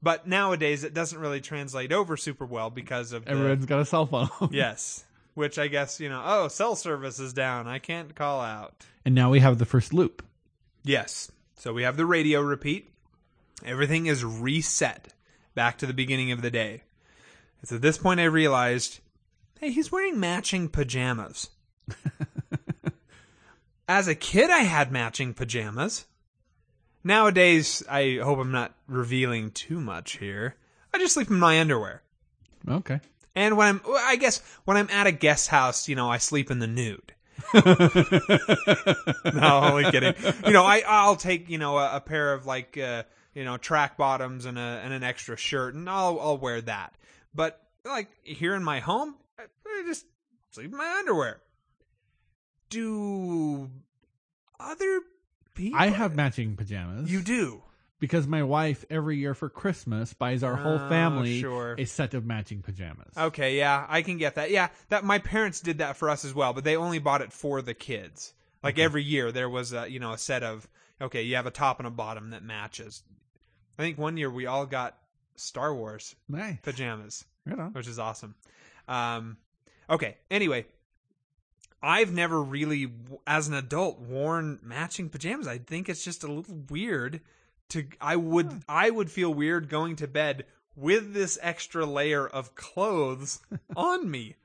But 0.01 0.25
nowadays, 0.27 0.83
it 0.83 0.93
doesn't 0.93 1.19
really 1.19 1.41
translate 1.41 1.91
over 1.91 2.15
super 2.15 2.45
well 2.45 2.69
because 2.69 3.11
of 3.11 3.25
the, 3.25 3.31
everyone's 3.31 3.65
got 3.65 3.79
a 3.81 3.85
cell 3.85 4.05
phone. 4.05 4.29
yes, 4.51 5.03
which 5.33 5.59
I 5.59 5.67
guess 5.67 5.99
you 5.99 6.07
know. 6.09 6.21
Oh, 6.23 6.47
cell 6.47 6.75
service 6.75 7.19
is 7.19 7.33
down. 7.33 7.67
I 7.67 7.79
can't 7.79 8.15
call 8.15 8.39
out. 8.41 8.85
and 9.03 9.13
now 9.13 9.29
we 9.29 9.39
have 9.41 9.57
the 9.57 9.65
first 9.65 9.93
loop. 9.93 10.23
Yes. 10.83 11.31
So 11.55 11.73
we 11.73 11.83
have 11.83 11.97
the 11.97 12.05
radio 12.05 12.39
repeat. 12.41 12.89
Everything 13.65 14.05
is 14.07 14.23
reset 14.25 15.13
back 15.53 15.77
to 15.79 15.85
the 15.85 15.93
beginning 15.93 16.31
of 16.31 16.41
the 16.41 16.49
day. 16.49 16.83
It's 17.61 17.71
at 17.71 17.81
this 17.81 17.97
point 17.99 18.19
I 18.19 18.23
realized, 18.23 18.99
hey, 19.59 19.71
he's 19.71 19.91
wearing 19.91 20.19
matching 20.19 20.69
pajamas. 20.69 21.49
As 23.91 24.07
a 24.07 24.15
kid, 24.15 24.49
I 24.49 24.59
had 24.59 24.89
matching 24.89 25.33
pajamas. 25.33 26.05
Nowadays, 27.03 27.83
I 27.89 28.19
hope 28.23 28.39
I'm 28.39 28.53
not 28.53 28.73
revealing 28.87 29.51
too 29.51 29.81
much 29.81 30.13
here. 30.19 30.55
I 30.93 30.97
just 30.97 31.13
sleep 31.13 31.29
in 31.29 31.37
my 31.37 31.59
underwear. 31.59 32.01
Okay. 32.65 33.01
And 33.35 33.57
when 33.57 33.67
I'm, 33.67 33.81
I 33.93 34.15
guess 34.15 34.41
when 34.63 34.77
I'm 34.77 34.89
at 34.91 35.07
a 35.07 35.11
guest 35.11 35.49
house, 35.49 35.89
you 35.89 35.97
know, 35.97 36.09
I 36.09 36.19
sleep 36.19 36.49
in 36.49 36.59
the 36.59 36.67
nude. 36.67 37.13
no, 39.35 39.59
only 39.61 39.91
kidding. 39.91 40.13
You 40.45 40.53
know, 40.53 40.63
I 40.63 40.83
I'll 40.87 41.17
take 41.17 41.49
you 41.49 41.57
know 41.57 41.77
a, 41.77 41.97
a 41.97 41.99
pair 41.99 42.31
of 42.31 42.45
like 42.45 42.77
uh, 42.77 43.03
you 43.33 43.43
know 43.43 43.57
track 43.57 43.97
bottoms 43.97 44.45
and 44.45 44.57
a 44.57 44.79
and 44.85 44.93
an 44.93 45.03
extra 45.03 45.35
shirt, 45.35 45.73
and 45.73 45.89
I'll 45.89 46.17
I'll 46.17 46.37
wear 46.37 46.61
that. 46.61 46.95
But 47.35 47.61
like 47.83 48.07
here 48.23 48.55
in 48.55 48.63
my 48.63 48.79
home, 48.79 49.15
I, 49.37 49.43
I 49.67 49.83
just 49.85 50.05
sleep 50.51 50.71
in 50.71 50.77
my 50.77 50.95
underwear. 50.99 51.41
Do 52.71 53.69
other 54.59 55.01
people? 55.53 55.79
I 55.79 55.87
have 55.87 56.15
matching 56.15 56.55
pajamas. 56.55 57.11
You 57.11 57.21
do. 57.21 57.61
because 57.99 58.25
my 58.25 58.41
wife 58.41 58.83
every 58.89 59.17
year 59.17 59.35
for 59.35 59.47
Christmas 59.49 60.13
buys 60.13 60.41
our 60.41 60.55
whole 60.55 60.79
Oh, 60.79 60.89
family 60.89 61.39
sure. 61.39 61.75
a 61.77 61.85
set 61.85 62.15
of 62.15 62.25
matching 62.25 62.61
pajamas. 62.63 63.13
Okay, 63.15 63.57
yeah, 63.57 63.85
I 63.87 64.01
can 64.01 64.17
get 64.17 64.35
that. 64.35 64.49
Yeah, 64.49 64.69
that 64.89 65.03
my 65.03 65.19
parents 65.19 65.59
did 65.61 65.77
that 65.79 65.97
for 65.97 66.09
us 66.09 66.25
as 66.25 66.33
well, 66.33 66.53
but 66.53 66.63
they 66.63 66.75
only 66.77 66.97
bought 66.97 67.21
it 67.21 67.31
for 67.31 67.61
the 67.61 67.75
kids. 67.75 68.33
Like 68.63 68.79
every 68.79 69.03
year, 69.03 69.31
there 69.31 69.49
was 69.49 69.73
a 69.73 69.87
you 69.91 69.99
know 69.99 70.13
a 70.13 70.17
set 70.17 70.41
of 70.41 70.67
okay, 71.01 71.21
you 71.23 71.35
have 71.35 71.45
a 71.47 71.51
top 71.51 71.79
and 71.79 71.87
a 71.87 71.91
bottom 71.91 72.29
that 72.31 72.41
matches. 72.43 73.03
I 73.77 73.83
think 73.83 73.97
one 73.97 74.17
year 74.17 74.29
we 74.31 74.45
all 74.45 74.65
got 74.65 74.97
Star 75.35 75.75
Wars 75.75 76.15
Nice. 76.29 76.57
pajamas, 76.61 77.25
Right 77.45 77.73
which 77.73 77.87
is 77.87 77.99
awesome. 77.99 78.35
Um, 78.87 79.37
okay, 79.89 80.17
anyway, 80.29 80.65
I've 81.83 82.11
never 82.11 82.41
really, 82.41 82.91
as 83.25 83.47
an 83.47 83.53
adult, 83.53 83.99
worn 83.99 84.59
matching 84.61 85.09
pajamas. 85.09 85.47
I 85.47 85.57
think 85.57 85.89
it's 85.89 86.03
just 86.03 86.23
a 86.23 86.31
little 86.31 86.63
weird. 86.69 87.21
To 87.69 87.85
I 87.99 88.17
would 88.17 88.63
I 88.67 88.89
would 88.89 89.09
feel 89.09 89.33
weird 89.33 89.69
going 89.69 89.95
to 89.97 90.07
bed 90.07 90.45
with 90.75 91.13
this 91.13 91.39
extra 91.41 91.85
layer 91.85 92.27
of 92.27 92.53
clothes 92.55 93.39
on 93.75 94.11
me. 94.11 94.35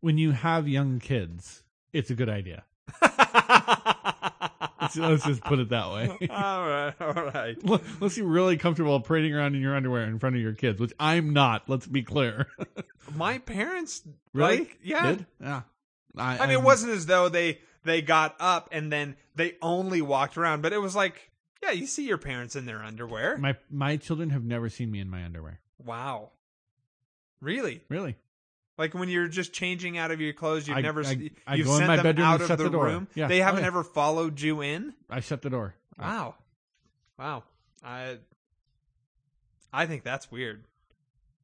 When 0.00 0.18
you 0.18 0.32
have 0.32 0.68
young 0.68 1.00
kids, 1.00 1.62
it's 1.92 2.10
a 2.10 2.14
good 2.14 2.28
idea. 2.28 2.64
Let's, 4.80 4.96
let's 4.96 5.24
just 5.24 5.42
put 5.42 5.58
it 5.58 5.70
that 5.70 5.90
way. 5.90 6.08
all 6.30 6.68
right, 6.68 6.94
all 7.00 7.12
right. 7.12 7.56
Unless 7.62 8.16
you're 8.16 8.26
really 8.26 8.56
comfortable 8.56 9.00
parading 9.00 9.34
around 9.34 9.54
in 9.54 9.62
your 9.62 9.74
underwear 9.74 10.04
in 10.04 10.18
front 10.18 10.36
of 10.36 10.42
your 10.42 10.52
kids, 10.52 10.80
which 10.80 10.92
I'm 11.00 11.32
not. 11.32 11.68
Let's 11.68 11.86
be 11.86 12.02
clear. 12.02 12.46
My 13.16 13.38
parents, 13.38 14.02
really? 14.32 14.58
like, 14.58 14.78
yeah. 14.82 15.06
Did? 15.06 15.26
Yeah. 15.40 15.62
I, 16.16 16.38
I 16.38 16.46
mean, 16.46 16.50
it 16.56 16.62
wasn't 16.62 16.92
as 16.92 17.06
though 17.06 17.28
they 17.28 17.60
they 17.84 18.02
got 18.02 18.34
up 18.40 18.68
and 18.72 18.90
then 18.90 19.16
they 19.34 19.54
only 19.62 20.00
walked 20.02 20.36
around, 20.36 20.62
but 20.62 20.72
it 20.72 20.78
was 20.78 20.96
like, 20.96 21.30
yeah, 21.62 21.70
you 21.72 21.86
see 21.86 22.06
your 22.06 22.18
parents 22.18 22.56
in 22.56 22.66
their 22.66 22.82
underwear. 22.82 23.36
My 23.38 23.56
my 23.70 23.96
children 23.96 24.30
have 24.30 24.44
never 24.44 24.68
seen 24.68 24.90
me 24.90 25.00
in 25.00 25.08
my 25.10 25.24
underwear. 25.24 25.60
Wow. 25.84 26.30
Really? 27.40 27.82
Really? 27.88 28.16
Like 28.78 28.94
when 28.94 29.08
you're 29.08 29.28
just 29.28 29.52
changing 29.52 29.96
out 29.98 30.10
of 30.10 30.20
your 30.20 30.32
clothes, 30.32 30.66
you've 30.68 30.76
I- 30.78 30.80
never 30.82 31.04
I- 31.04 31.30
I 31.46 31.54
you've 31.54 31.66
go 31.66 31.72
in 31.74 31.78
sent 31.78 31.88
my 31.88 31.96
them 31.96 32.02
bedroom 32.04 32.26
out 32.26 32.40
of 32.40 32.46
shut 32.48 32.58
the, 32.58 32.64
the 32.64 32.70
door. 32.70 32.84
room. 32.86 33.08
Yeah. 33.14 33.28
They 33.28 33.40
Oh, 33.40 33.44
haven't 33.44 33.60
yeah. 33.62 33.66
ever 33.68 33.84
followed 33.84 34.40
you 34.40 34.62
in. 34.62 34.94
I 35.10 35.20
shut 35.20 35.42
the 35.42 35.50
door. 35.50 35.74
Wow. 35.98 36.34
Wow. 37.18 37.44
I 37.84 38.18
I 39.72 39.86
think 39.86 40.02
that's 40.02 40.30
weird. 40.30 40.64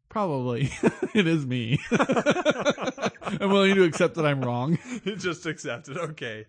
Probably. 0.09 0.71
it 1.15 1.27
is 1.27 1.47
me. 1.47 1.79
I'm 3.41 3.51
willing 3.51 3.75
to 3.75 3.85
accept 3.85 4.15
that 4.17 4.27
I'm 4.27 4.43
wrong. 4.43 4.79
just 5.05 5.47
accept 5.47 5.89
it. 5.89 5.97
Okay. 5.97 6.47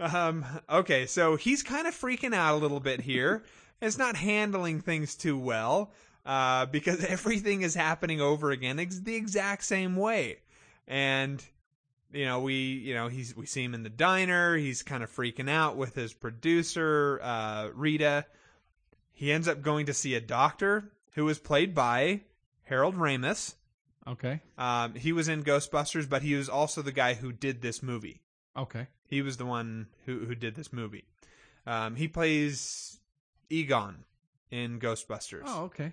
Um, 0.00 0.44
okay, 0.68 1.06
so 1.06 1.36
he's 1.36 1.62
kind 1.62 1.86
of 1.86 1.94
freaking 1.94 2.34
out 2.34 2.54
a 2.54 2.58
little 2.58 2.80
bit 2.80 3.00
here. 3.00 3.44
It's 3.80 3.98
not 3.98 4.16
handling 4.16 4.80
things 4.80 5.14
too 5.14 5.38
well 5.38 5.92
uh, 6.26 6.66
because 6.66 7.04
everything 7.08 7.62
is 7.62 7.74
happening 7.74 8.20
over 8.20 8.50
again 8.50 8.78
ex- 8.78 9.00
the 9.00 9.14
exact 9.14 9.64
same 9.64 9.96
way. 9.96 10.38
And 10.88 11.44
you 12.12 12.24
know, 12.26 12.40
we 12.40 12.54
you 12.54 12.94
know 12.94 13.08
he's 13.08 13.36
we 13.36 13.46
see 13.46 13.64
him 13.64 13.74
in 13.74 13.82
the 13.82 13.90
diner. 13.90 14.56
He's 14.56 14.82
kind 14.82 15.02
of 15.02 15.10
freaking 15.10 15.48
out 15.50 15.76
with 15.76 15.94
his 15.94 16.12
producer 16.12 17.20
uh, 17.22 17.68
Rita. 17.74 18.26
He 19.12 19.30
ends 19.32 19.48
up 19.48 19.62
going 19.62 19.86
to 19.86 19.94
see 19.94 20.14
a 20.14 20.20
doctor 20.20 20.90
who 21.14 21.28
is 21.28 21.38
played 21.38 21.74
by 21.74 22.22
Harold 22.64 22.96
Ramis. 22.96 23.54
Okay. 24.06 24.40
Um, 24.58 24.94
he 24.94 25.12
was 25.12 25.28
in 25.28 25.44
Ghostbusters, 25.44 26.08
but 26.08 26.22
he 26.22 26.34
was 26.34 26.48
also 26.48 26.82
the 26.82 26.92
guy 26.92 27.14
who 27.14 27.32
did 27.32 27.62
this 27.62 27.82
movie. 27.82 28.20
Okay. 28.56 28.88
He 29.06 29.22
was 29.22 29.36
the 29.36 29.46
one 29.46 29.86
who 30.06 30.24
who 30.24 30.34
did 30.34 30.54
this 30.54 30.72
movie. 30.72 31.04
Um, 31.66 31.96
he 31.96 32.08
plays 32.08 32.98
Egon 33.50 34.04
in 34.50 34.80
Ghostbusters. 34.80 35.42
Oh, 35.46 35.64
okay. 35.64 35.92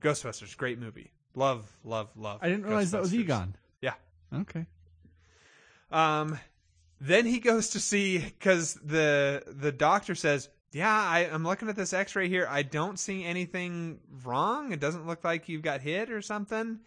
Ghostbusters, 0.00 0.56
great 0.56 0.78
movie. 0.78 1.12
Love, 1.34 1.70
love, 1.84 2.10
love. 2.16 2.40
I 2.42 2.48
didn't 2.48 2.64
realize 2.64 2.90
that 2.90 3.00
was 3.00 3.14
Egon. 3.14 3.56
Yeah. 3.80 3.94
Okay. 4.32 4.66
Um, 5.90 6.38
then 7.00 7.26
he 7.26 7.40
goes 7.40 7.70
to 7.70 7.80
see 7.80 8.18
because 8.18 8.74
the 8.74 9.42
the 9.46 9.70
doctor 9.70 10.14
says, 10.14 10.48
"Yeah, 10.72 10.90
I, 10.90 11.28
I'm 11.30 11.44
looking 11.44 11.68
at 11.68 11.76
this 11.76 11.92
X-ray 11.92 12.28
here. 12.28 12.46
I 12.50 12.62
don't 12.62 12.98
see 12.98 13.24
anything 13.24 14.00
wrong. 14.24 14.72
It 14.72 14.80
doesn't 14.80 15.06
look 15.06 15.22
like 15.22 15.48
you've 15.48 15.62
got 15.62 15.82
hit 15.82 16.10
or 16.10 16.22
something. 16.22 16.80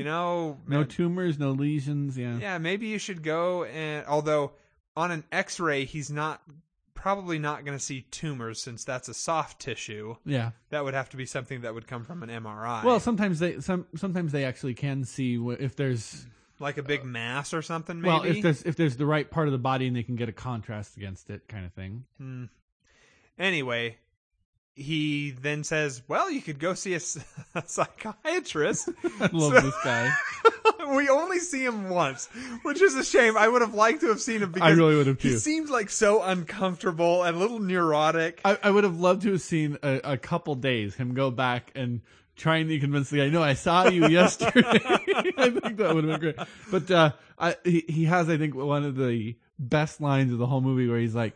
You 0.00 0.04
know, 0.04 0.58
No 0.66 0.80
ma- 0.80 0.84
tumors, 0.88 1.38
no 1.38 1.52
lesions. 1.52 2.18
Yeah. 2.18 2.38
yeah, 2.38 2.58
maybe 2.58 2.86
you 2.86 2.98
should 2.98 3.22
go 3.22 3.64
and 3.64 4.06
although 4.06 4.52
on 4.96 5.10
an 5.10 5.24
X-ray 5.32 5.84
he's 5.84 6.10
not 6.10 6.42
probably 6.94 7.38
not 7.38 7.64
going 7.64 7.76
to 7.78 7.82
see 7.82 8.02
tumors 8.10 8.60
since 8.60 8.84
that's 8.84 9.08
a 9.08 9.14
soft 9.14 9.58
tissue. 9.60 10.16
Yeah. 10.26 10.50
That 10.68 10.84
would 10.84 10.92
have 10.92 11.08
to 11.10 11.16
be 11.16 11.24
something 11.24 11.62
that 11.62 11.72
would 11.72 11.86
come 11.86 12.04
from 12.04 12.22
an 12.22 12.28
MRI. 12.28 12.84
Well, 12.84 13.00
sometimes 13.00 13.38
they 13.38 13.60
some 13.60 13.86
sometimes 13.96 14.32
they 14.32 14.44
actually 14.44 14.74
can 14.74 15.04
see 15.04 15.36
wh- 15.36 15.58
if 15.60 15.76
there's 15.76 16.26
like 16.58 16.76
a 16.76 16.82
big 16.82 17.04
mass 17.04 17.54
or 17.54 17.62
something. 17.62 18.00
Maybe. 18.02 18.08
well 18.12 18.22
if 18.24 18.42
there's 18.42 18.62
if 18.64 18.76
there's 18.76 18.96
the 18.98 19.06
right 19.06 19.30
part 19.30 19.48
of 19.48 19.52
the 19.52 19.58
body 19.58 19.86
and 19.86 19.96
they 19.96 20.02
can 20.02 20.16
get 20.16 20.28
a 20.28 20.32
contrast 20.32 20.96
against 20.98 21.30
it, 21.30 21.48
kind 21.48 21.64
of 21.64 21.72
thing. 21.72 22.04
Hmm. 22.18 22.44
Anyway, 23.38 23.96
he 24.74 25.30
then 25.32 25.64
says, 25.64 26.02
"Well, 26.08 26.30
you 26.30 26.40
could 26.40 26.58
go 26.58 26.74
see 26.74 26.94
a 26.94 27.00
psychiatrist." 27.66 28.88
I 29.20 29.28
love 29.32 29.54
So- 29.54 29.60
this 29.60 29.74
guy. 29.84 30.10
we 30.94 31.08
only 31.08 31.38
see 31.38 31.64
him 31.64 31.88
once, 31.90 32.26
which 32.62 32.80
is 32.80 32.94
a 32.94 33.04
shame. 33.04 33.36
I 33.36 33.46
would 33.48 33.60
have 33.62 33.74
liked 33.74 34.00
to 34.00 34.08
have 34.08 34.20
seen 34.20 34.42
him 34.42 34.52
because 34.52 34.76
really 34.76 34.96
would 34.96 35.06
have 35.06 35.20
he 35.20 35.30
too. 35.30 35.38
seemed 35.38 35.68
like 35.70 35.90
so 35.90 36.22
uncomfortable 36.22 37.22
and 37.22 37.36
a 37.36 37.38
little 37.38 37.58
neurotic. 37.60 38.40
I, 38.44 38.58
I 38.62 38.70
would 38.70 38.84
have 38.84 38.98
loved 38.98 39.22
to 39.22 39.32
have 39.32 39.40
seen 39.42 39.78
a, 39.82 40.00
a 40.04 40.16
couple 40.16 40.54
days 40.54 40.94
him 40.94 41.14
go 41.14 41.30
back 41.30 41.70
and 41.74 42.00
trying 42.36 42.68
to 42.68 42.78
convince 42.80 43.10
the 43.10 43.18
guy. 43.18 43.28
No, 43.28 43.42
I 43.42 43.54
saw 43.54 43.88
you 43.88 44.08
yesterday. 44.08 44.62
I 45.36 45.50
think 45.50 45.76
that 45.76 45.94
would 45.94 46.04
have 46.04 46.20
been 46.20 46.34
great. 46.34 46.48
But 46.70 46.90
uh, 46.90 47.12
I, 47.38 47.56
he 47.64 47.84
he 47.88 48.04
has 48.06 48.28
I 48.28 48.36
think 48.38 48.54
one 48.54 48.84
of 48.84 48.96
the 48.96 49.36
best 49.58 50.00
lines 50.00 50.32
of 50.32 50.38
the 50.38 50.46
whole 50.46 50.60
movie 50.62 50.88
where 50.88 50.98
he's 50.98 51.14
like, 51.14 51.34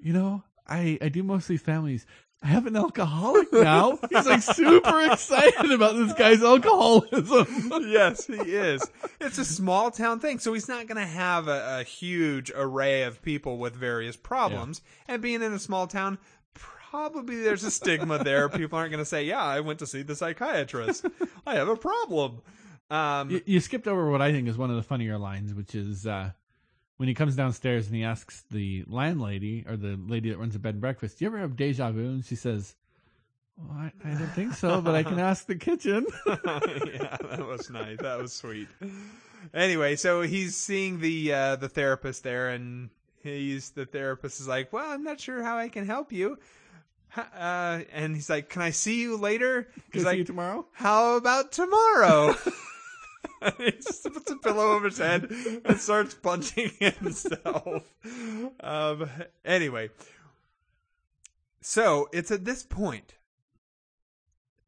you 0.00 0.12
know, 0.12 0.42
I 0.68 0.98
I 1.00 1.08
do 1.08 1.22
mostly 1.22 1.56
families. 1.56 2.04
I 2.42 2.48
have 2.48 2.66
an 2.66 2.76
alcoholic 2.76 3.52
now. 3.52 3.98
He's 4.10 4.26
like 4.26 4.42
super 4.42 5.00
excited 5.10 5.72
about 5.72 5.94
this 5.96 6.12
guy's 6.12 6.42
alcoholism. 6.42 7.72
yes, 7.88 8.26
he 8.26 8.34
is. 8.34 8.82
It's 9.20 9.38
a 9.38 9.44
small 9.44 9.90
town 9.90 10.20
thing, 10.20 10.38
so 10.38 10.52
he's 10.52 10.68
not 10.68 10.86
going 10.86 10.98
to 10.98 11.06
have 11.10 11.48
a, 11.48 11.80
a 11.80 11.82
huge 11.82 12.52
array 12.54 13.02
of 13.02 13.22
people 13.22 13.58
with 13.58 13.74
various 13.74 14.16
problems. 14.16 14.82
And 15.08 15.22
being 15.22 15.42
in 15.42 15.52
a 15.52 15.58
small 15.58 15.86
town, 15.86 16.18
probably 16.54 17.40
there's 17.40 17.64
a 17.64 17.70
stigma 17.70 18.22
there. 18.22 18.48
People 18.48 18.78
aren't 18.78 18.90
going 18.92 19.02
to 19.02 19.08
say, 19.08 19.24
"Yeah, 19.24 19.42
I 19.42 19.60
went 19.60 19.78
to 19.80 19.86
see 19.86 20.02
the 20.02 20.14
psychiatrist. 20.14 21.06
I 21.46 21.54
have 21.54 21.68
a 21.68 21.76
problem." 21.76 22.42
Um, 22.90 23.30
You, 23.30 23.42
you 23.46 23.60
skipped 23.60 23.88
over 23.88 24.08
what 24.10 24.22
I 24.22 24.30
think 24.30 24.46
is 24.46 24.56
one 24.56 24.70
of 24.70 24.76
the 24.76 24.82
funnier 24.82 25.18
lines, 25.18 25.52
which 25.54 25.74
is 25.74 26.06
uh, 26.06 26.30
when 26.96 27.08
he 27.08 27.14
comes 27.14 27.36
downstairs 27.36 27.86
and 27.86 27.96
he 27.96 28.04
asks 28.04 28.44
the 28.50 28.84
landlady 28.86 29.64
or 29.68 29.76
the 29.76 29.98
lady 30.06 30.30
that 30.30 30.38
runs 30.38 30.54
a 30.54 30.58
bed 30.58 30.74
and 30.74 30.80
breakfast, 30.80 31.18
"Do 31.18 31.24
you 31.24 31.30
ever 31.30 31.38
have 31.38 31.56
deja 31.56 31.90
vu?" 31.90 32.04
And 32.06 32.24
she 32.24 32.36
says, 32.36 32.74
well, 33.58 33.70
I, 33.78 33.92
I 34.04 34.14
don't 34.14 34.28
think 34.32 34.52
so, 34.52 34.82
but 34.82 34.94
I 34.94 35.02
can 35.02 35.18
ask 35.18 35.46
the 35.46 35.56
kitchen. 35.56 36.06
yeah, 36.26 37.16
that 37.22 37.46
was 37.46 37.70
nice. 37.70 37.98
That 37.98 38.18
was 38.18 38.32
sweet. 38.32 38.68
Anyway, 39.54 39.96
so 39.96 40.22
he's 40.22 40.56
seeing 40.56 41.00
the 41.00 41.32
uh, 41.32 41.56
the 41.56 41.68
therapist 41.68 42.22
there, 42.22 42.50
and 42.50 42.90
he's 43.22 43.70
the 43.70 43.86
therapist 43.86 44.40
is 44.40 44.48
like, 44.48 44.72
"Well, 44.72 44.90
I'm 44.90 45.04
not 45.04 45.20
sure 45.20 45.42
how 45.42 45.56
I 45.56 45.68
can 45.68 45.86
help 45.86 46.12
you." 46.12 46.38
Uh, 47.16 47.80
and 47.92 48.14
he's 48.14 48.28
like, 48.28 48.50
"Can 48.50 48.60
I 48.60 48.70
see 48.70 49.00
you 49.00 49.16
later?" 49.16 49.62
Can 49.62 49.82
He's 49.92 50.04
I 50.04 50.08
like, 50.08 50.14
see 50.14 50.18
you 50.18 50.24
tomorrow? 50.24 50.66
"How 50.72 51.16
about 51.16 51.52
tomorrow?" 51.52 52.34
he 53.58 53.70
just 53.72 54.04
puts 54.04 54.30
a 54.30 54.36
pillow 54.36 54.72
over 54.72 54.86
his 54.86 54.98
head 54.98 55.30
and 55.64 55.78
starts 55.78 56.14
punching 56.14 56.70
himself. 56.80 57.82
Um, 58.60 59.10
anyway, 59.44 59.90
so 61.60 62.08
it's 62.12 62.30
at 62.30 62.44
this 62.44 62.62
point 62.62 63.14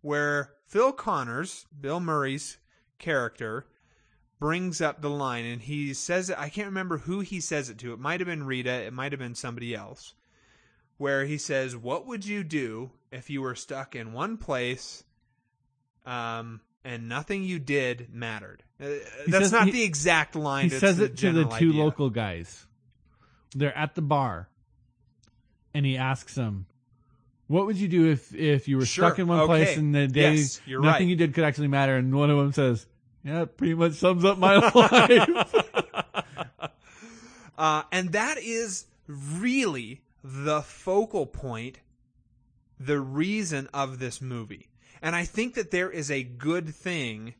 where 0.01 0.55
Phil 0.67 0.93
Connors, 0.93 1.67
Bill 1.81 2.01
Murray's 2.01 2.59
character, 2.99 3.67
brings 4.39 4.81
up 4.81 5.01
the 5.01 5.11
line 5.11 5.45
and 5.45 5.63
he 5.63 5.93
says 5.95 6.31
it. 6.31 6.39
I 6.39 6.49
can't 6.49 6.69
remember 6.69 6.99
who 6.99 7.21
he 7.21 7.41
says 7.41 7.69
it 7.69 7.79
to. 7.79 7.93
It 7.93 7.99
might 7.99 8.21
have 8.21 8.27
been 8.27 8.45
Rita, 8.45 8.71
it 8.71 8.93
might 8.93 9.13
have 9.13 9.19
been 9.19 9.35
somebody 9.35 9.75
else. 9.75 10.15
Where 10.97 11.25
he 11.25 11.39
says, 11.39 11.77
What 11.77 12.07
would 12.07 12.27
you 12.27 12.43
do 12.43 12.91
if 13.13 13.31
you 13.31 13.43
were 13.43 13.55
stuck 13.55 13.95
in 13.95 14.13
one 14.13 14.37
place 14.37 15.05
um, 16.05 16.61
and 16.85 17.09
nothing 17.09 17.43
you 17.45 17.59
did 17.59 18.13
mattered? 18.13 18.63
Uh, 18.81 18.87
that's 19.27 19.45
says- 19.47 19.53
not 19.53 19.67
he- 19.67 19.73
the 19.73 19.83
exact 19.83 20.35
line. 20.37 20.65
He 20.65 20.71
says 20.71 21.01
it 21.01 21.17
to 21.19 21.33
the 21.33 21.45
two 21.45 21.71
idea. 21.71 21.85
local 21.85 22.11
guys. 22.11 22.67
They're 23.55 23.77
at 23.77 23.95
the 23.95 24.03
bar, 24.03 24.49
and 25.75 25.85
he 25.87 25.97
asks 25.97 26.35
them, 26.35 26.67
"What 27.47 27.67
would 27.67 27.77
you 27.77 27.89
do 27.89 28.11
if 28.11 28.35
if 28.35 28.69
you 28.69 28.77
were 28.77 28.85
Sure, 28.87 29.07
stuck 29.09 29.19
in 29.19 29.27
one 29.27 29.41
okay. 29.41 29.47
place 29.47 29.77
and 29.79 29.95
the 29.95 30.07
day 30.07 30.35
Yes, 30.35 30.61
nothing 30.69 30.83
right. 30.85 31.01
you 31.03 31.17
did 31.17 31.35
could 31.35 31.45
actually 31.45 31.69
matter?" 31.69 31.97
And 31.97 32.15
one 32.15 32.31
of 32.31 32.37
them 32.39 32.53
says, 32.53 32.87
"Yeah, 33.25 33.47
pretty 33.47 33.75
much 33.75 33.95
sums 33.95 34.25
up 34.25 34.39
my 34.39 34.57
life." 34.75 35.55
uh, 37.59 37.83
and 37.91 38.13
that 38.13 38.39
is 38.39 38.87
really 39.17 40.03
the 40.23 40.61
focal 40.63 41.27
point, 41.27 41.81
the 42.79 43.01
reason 43.01 43.69
of 43.73 43.99
this 43.99 44.21
movie. 44.21 44.68
And 45.03 45.15
I 45.15 45.25
think 45.25 45.55
that 45.55 45.71
there 45.71 45.91
is 45.91 46.11
a 46.11 46.23
good 46.23 46.75
thing 46.75 47.35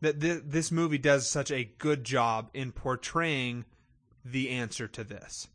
that 0.00 0.20
th- 0.20 0.42
this 0.46 0.70
movie 0.70 0.98
does 0.98 1.28
such 1.28 1.50
a 1.50 1.64
good 1.78 2.04
job 2.04 2.50
in 2.54 2.72
portraying 2.72 3.64
the 4.24 4.50
answer 4.50 4.88
to 4.88 5.04
this. 5.04 5.48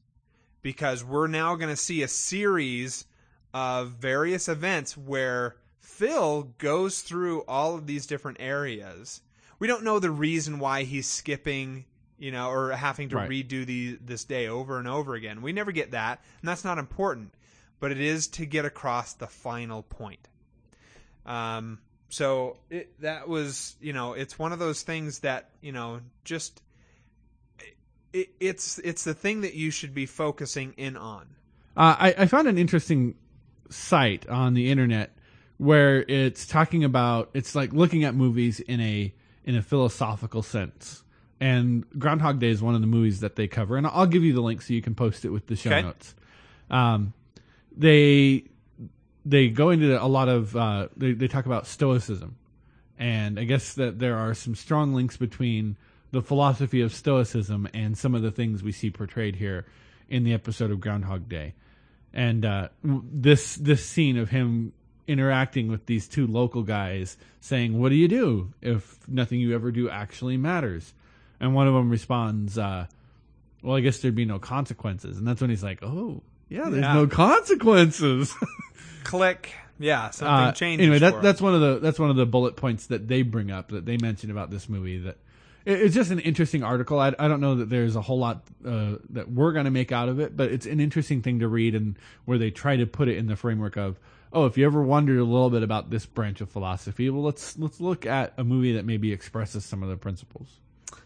Because 0.61 1.03
we're 1.03 1.27
now 1.27 1.55
going 1.55 1.69
to 1.69 1.75
see 1.75 2.01
a 2.01 2.07
series 2.07 3.05
of 3.53 3.91
various 3.91 4.47
events 4.47 4.97
where 4.97 5.55
Phil 5.79 6.53
goes 6.57 7.01
through 7.01 7.41
all 7.41 7.75
of 7.75 7.87
these 7.87 8.07
different 8.07 8.37
areas. 8.39 9.21
We 9.59 9.67
don't 9.67 9.83
know 9.83 9.99
the 9.99 10.11
reason 10.11 10.59
why 10.59 10.83
he's 10.83 11.07
skipping, 11.07 11.85
you 12.17 12.31
know, 12.31 12.49
or 12.49 12.71
having 12.71 13.07
to 13.09 13.15
Right. 13.15 13.29
redo 13.29 13.65
the 13.65 13.97
this 14.03 14.25
day 14.25 14.47
over 14.47 14.77
and 14.79 14.87
over 14.87 15.13
again. 15.13 15.41
We 15.41 15.53
never 15.53 15.71
get 15.71 15.91
that, 15.91 16.21
and 16.41 16.49
that's 16.49 16.65
not 16.65 16.77
important. 16.77 17.33
But 17.79 17.91
it 17.91 18.01
is 18.01 18.27
to 18.29 18.45
get 18.45 18.65
across 18.65 19.13
the 19.13 19.27
final 19.27 19.83
point. 19.83 20.27
Um, 21.25 21.79
so 22.09 22.57
it, 22.69 22.99
that 23.01 23.27
was, 23.27 23.75
you 23.81 23.93
know, 23.93 24.13
it's 24.13 24.37
one 24.37 24.53
of 24.53 24.59
those 24.59 24.83
things 24.83 25.19
that, 25.19 25.49
you 25.61 25.71
know, 25.71 26.01
just 26.23 26.61
it, 28.13 28.29
it's 28.39 28.79
it's 28.79 29.03
the 29.03 29.13
thing 29.13 29.41
that 29.41 29.53
you 29.55 29.71
should 29.71 29.93
be 29.93 30.05
focusing 30.05 30.73
in 30.77 30.95
on. 30.97 31.27
Uh, 31.75 31.95
I, 31.99 32.15
I 32.19 32.25
found 32.27 32.47
an 32.47 32.57
interesting 32.57 33.15
site 33.69 34.27
on 34.29 34.53
the 34.53 34.69
internet 34.71 35.11
where 35.57 36.03
it's 36.07 36.45
talking 36.45 36.83
about 36.83 37.29
it's 37.33 37.55
like 37.55 37.73
looking 37.73 38.03
at 38.03 38.15
movies 38.15 38.59
in 38.61 38.79
a 38.79 39.13
in 39.43 39.55
a 39.55 39.61
philosophical 39.61 40.41
sense. 40.41 41.03
And 41.41 41.83
Groundhog 41.99 42.39
Day 42.39 42.49
is 42.49 42.61
one 42.61 42.75
of 42.75 42.81
the 42.81 42.87
movies 42.87 43.19
that 43.19 43.35
they 43.35 43.47
cover, 43.47 43.75
and 43.75 43.85
I'll 43.85 44.07
give 44.07 44.23
you 44.23 44.33
the 44.33 44.41
link 44.41 44.61
so 44.61 44.73
you 44.73 44.81
can 44.81 44.95
post 44.95 45.25
it 45.25 45.29
with 45.29 45.47
the 45.47 45.57
show 45.57 45.69
Okay. 45.71 45.81
notes. 45.81 46.15
Um, 46.69 47.13
they 47.75 48.45
they 49.25 49.49
go 49.49 49.71
into 49.71 50.01
a 50.01 50.05
lot 50.05 50.29
of 50.29 50.55
uh, 50.55 50.87
they 50.95 51.13
they 51.13 51.27
talk 51.27 51.45
about 51.45 51.65
stoicism, 51.65 52.37
and 52.97 53.39
I 53.39 53.43
guess 53.43 53.73
that 53.73 53.99
there 53.99 54.17
are 54.17 54.33
some 54.33 54.55
strong 54.55 54.93
links 54.93 55.17
between 55.17 55.77
the 56.11 56.21
philosophy 56.21 56.81
of 56.81 56.93
stoicism 56.93 57.67
and 57.73 57.97
some 57.97 58.13
of 58.15 58.21
the 58.21 58.31
things 58.31 58.63
we 58.63 58.71
see 58.71 58.91
portrayed 58.91 59.35
here 59.35 59.65
in 60.07 60.23
the 60.23 60.33
episode 60.33 60.71
of 60.71 60.79
Groundhog 60.79 61.27
Day, 61.27 61.55
and 62.13 62.45
uh, 62.45 62.69
this 62.83 63.55
this 63.55 63.83
scene 63.83 64.17
of 64.17 64.29
him 64.29 64.73
interacting 65.07 65.67
with 65.67 65.85
these 65.87 66.07
two 66.07 66.27
local 66.27 66.61
guys, 66.61 67.17
saying, 67.41 67.79
"What 67.79 67.89
do 67.89 67.95
you 67.95 68.07
do 68.07 68.53
if 68.61 69.07
nothing 69.07 69.39
you 69.39 69.55
ever 69.55 69.71
do 69.71 69.89
actually 69.89 70.37
matters?" 70.37 70.93
And 71.39 71.53
one 71.53 71.67
of 71.67 71.73
them 71.73 71.89
responds, 71.89 72.57
uh, 72.59 72.85
"Well, 73.63 73.75
I 73.75 73.81
guess 73.81 73.99
there'd 73.99 74.13
be 74.13 74.25
no 74.25 74.37
consequences," 74.37 75.17
and 75.17 75.27
that's 75.27 75.41
when 75.41 75.49
he's 75.49 75.63
like, 75.63 75.81
"Oh." 75.81 76.21
Yeah, 76.49 76.69
there's 76.69 76.83
Yeah. 76.83 76.93
no 76.93 77.07
consequences. 77.07 78.33
Click, 79.03 79.53
yeah, 79.79 80.09
something 80.11 80.33
Uh, 80.33 80.51
changes. 80.51 80.83
Anyway, 80.85 80.99
that, 80.99 81.21
that's 81.21 81.41
one 81.41 81.53
of 81.53 81.61
the 81.61 81.79
that's 81.79 81.99
one 81.99 82.09
of 82.09 82.15
the 82.15 82.25
bullet 82.25 82.55
points 82.55 82.87
that 82.87 83.07
they 83.07 83.21
bring 83.21 83.51
up 83.51 83.69
that 83.69 83.85
they 83.85 83.97
mention 83.97 84.31
about 84.31 84.49
this 84.49 84.67
movie. 84.69 84.99
That 84.99 85.17
it, 85.65 85.81
it's 85.81 85.95
just 85.95 86.11
an 86.11 86.19
interesting 86.19 86.63
article. 86.63 86.99
I, 86.99 87.13
I 87.19 87.27
don't 87.27 87.41
know 87.41 87.55
that 87.55 87.69
there's 87.69 87.95
a 87.95 88.01
whole 88.01 88.19
lot 88.19 88.43
uh, 88.65 88.95
that 89.11 89.31
we're 89.31 89.51
going 89.53 89.65
to 89.65 89.71
make 89.71 89.91
out 89.91 90.09
of 90.09 90.19
it, 90.19 90.35
but 90.35 90.51
it's 90.51 90.65
an 90.65 90.79
interesting 90.79 91.21
thing 91.21 91.39
to 91.39 91.47
read 91.47 91.75
and 91.75 91.97
where 92.25 92.37
they 92.37 92.51
try 92.51 92.75
to 92.77 92.85
put 92.87 93.07
it 93.07 93.17
in 93.17 93.27
the 93.27 93.35
framework 93.35 93.75
of 93.77 93.99
oh, 94.33 94.45
if 94.45 94.57
you 94.57 94.65
ever 94.65 94.83
wondered 94.83 95.17
a 95.17 95.23
little 95.23 95.49
bit 95.49 95.63
about 95.63 95.89
this 95.91 96.05
branch 96.05 96.41
of 96.41 96.49
philosophy, 96.49 97.09
well, 97.09 97.23
let's 97.23 97.57
let's 97.57 97.79
look 97.79 98.05
at 98.05 98.33
a 98.37 98.43
movie 98.43 98.73
that 98.73 98.85
maybe 98.85 99.11
expresses 99.13 99.63
some 99.65 99.81
of 99.83 99.89
the 99.89 99.97
principles. 99.97 100.59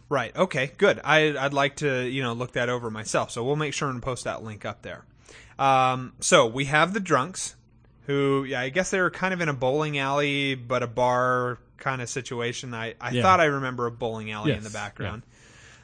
Right. 0.09 0.35
Okay. 0.35 0.71
Good. 0.77 0.99
I, 1.03 1.37
I'd 1.37 1.53
like 1.53 1.75
to, 1.77 2.07
you 2.07 2.23
know, 2.23 2.33
look 2.33 2.53
that 2.53 2.67
over 2.69 2.89
myself. 2.89 3.29
So 3.29 3.43
we'll 3.43 3.55
make 3.55 3.75
sure 3.75 3.89
and 3.91 4.01
post 4.01 4.23
that 4.23 4.41
link 4.43 4.65
up 4.65 4.81
there. 4.81 5.03
Um, 5.59 6.13
so 6.21 6.47
we 6.47 6.65
have 6.65 6.93
the 6.93 6.99
drunks, 6.99 7.55
who, 8.07 8.43
yeah, 8.45 8.61
I 8.61 8.69
guess 8.69 8.89
they 8.91 8.99
were 9.01 9.11
kind 9.11 9.33
of 9.33 9.41
in 9.41 9.49
a 9.49 9.53
bowling 9.53 9.97
alley, 9.99 10.55
but 10.55 10.81
a 10.83 10.87
bar 10.87 11.59
kind 11.77 12.01
of 12.01 12.09
situation. 12.09 12.73
I, 12.73 12.95
I 12.99 13.11
Yeah. 13.11 13.21
thought 13.21 13.39
I 13.39 13.45
remember 13.45 13.85
a 13.85 13.91
bowling 13.91 14.31
alley 14.31 14.51
in 14.53 14.63
the 14.63 14.69
background. 14.69 15.23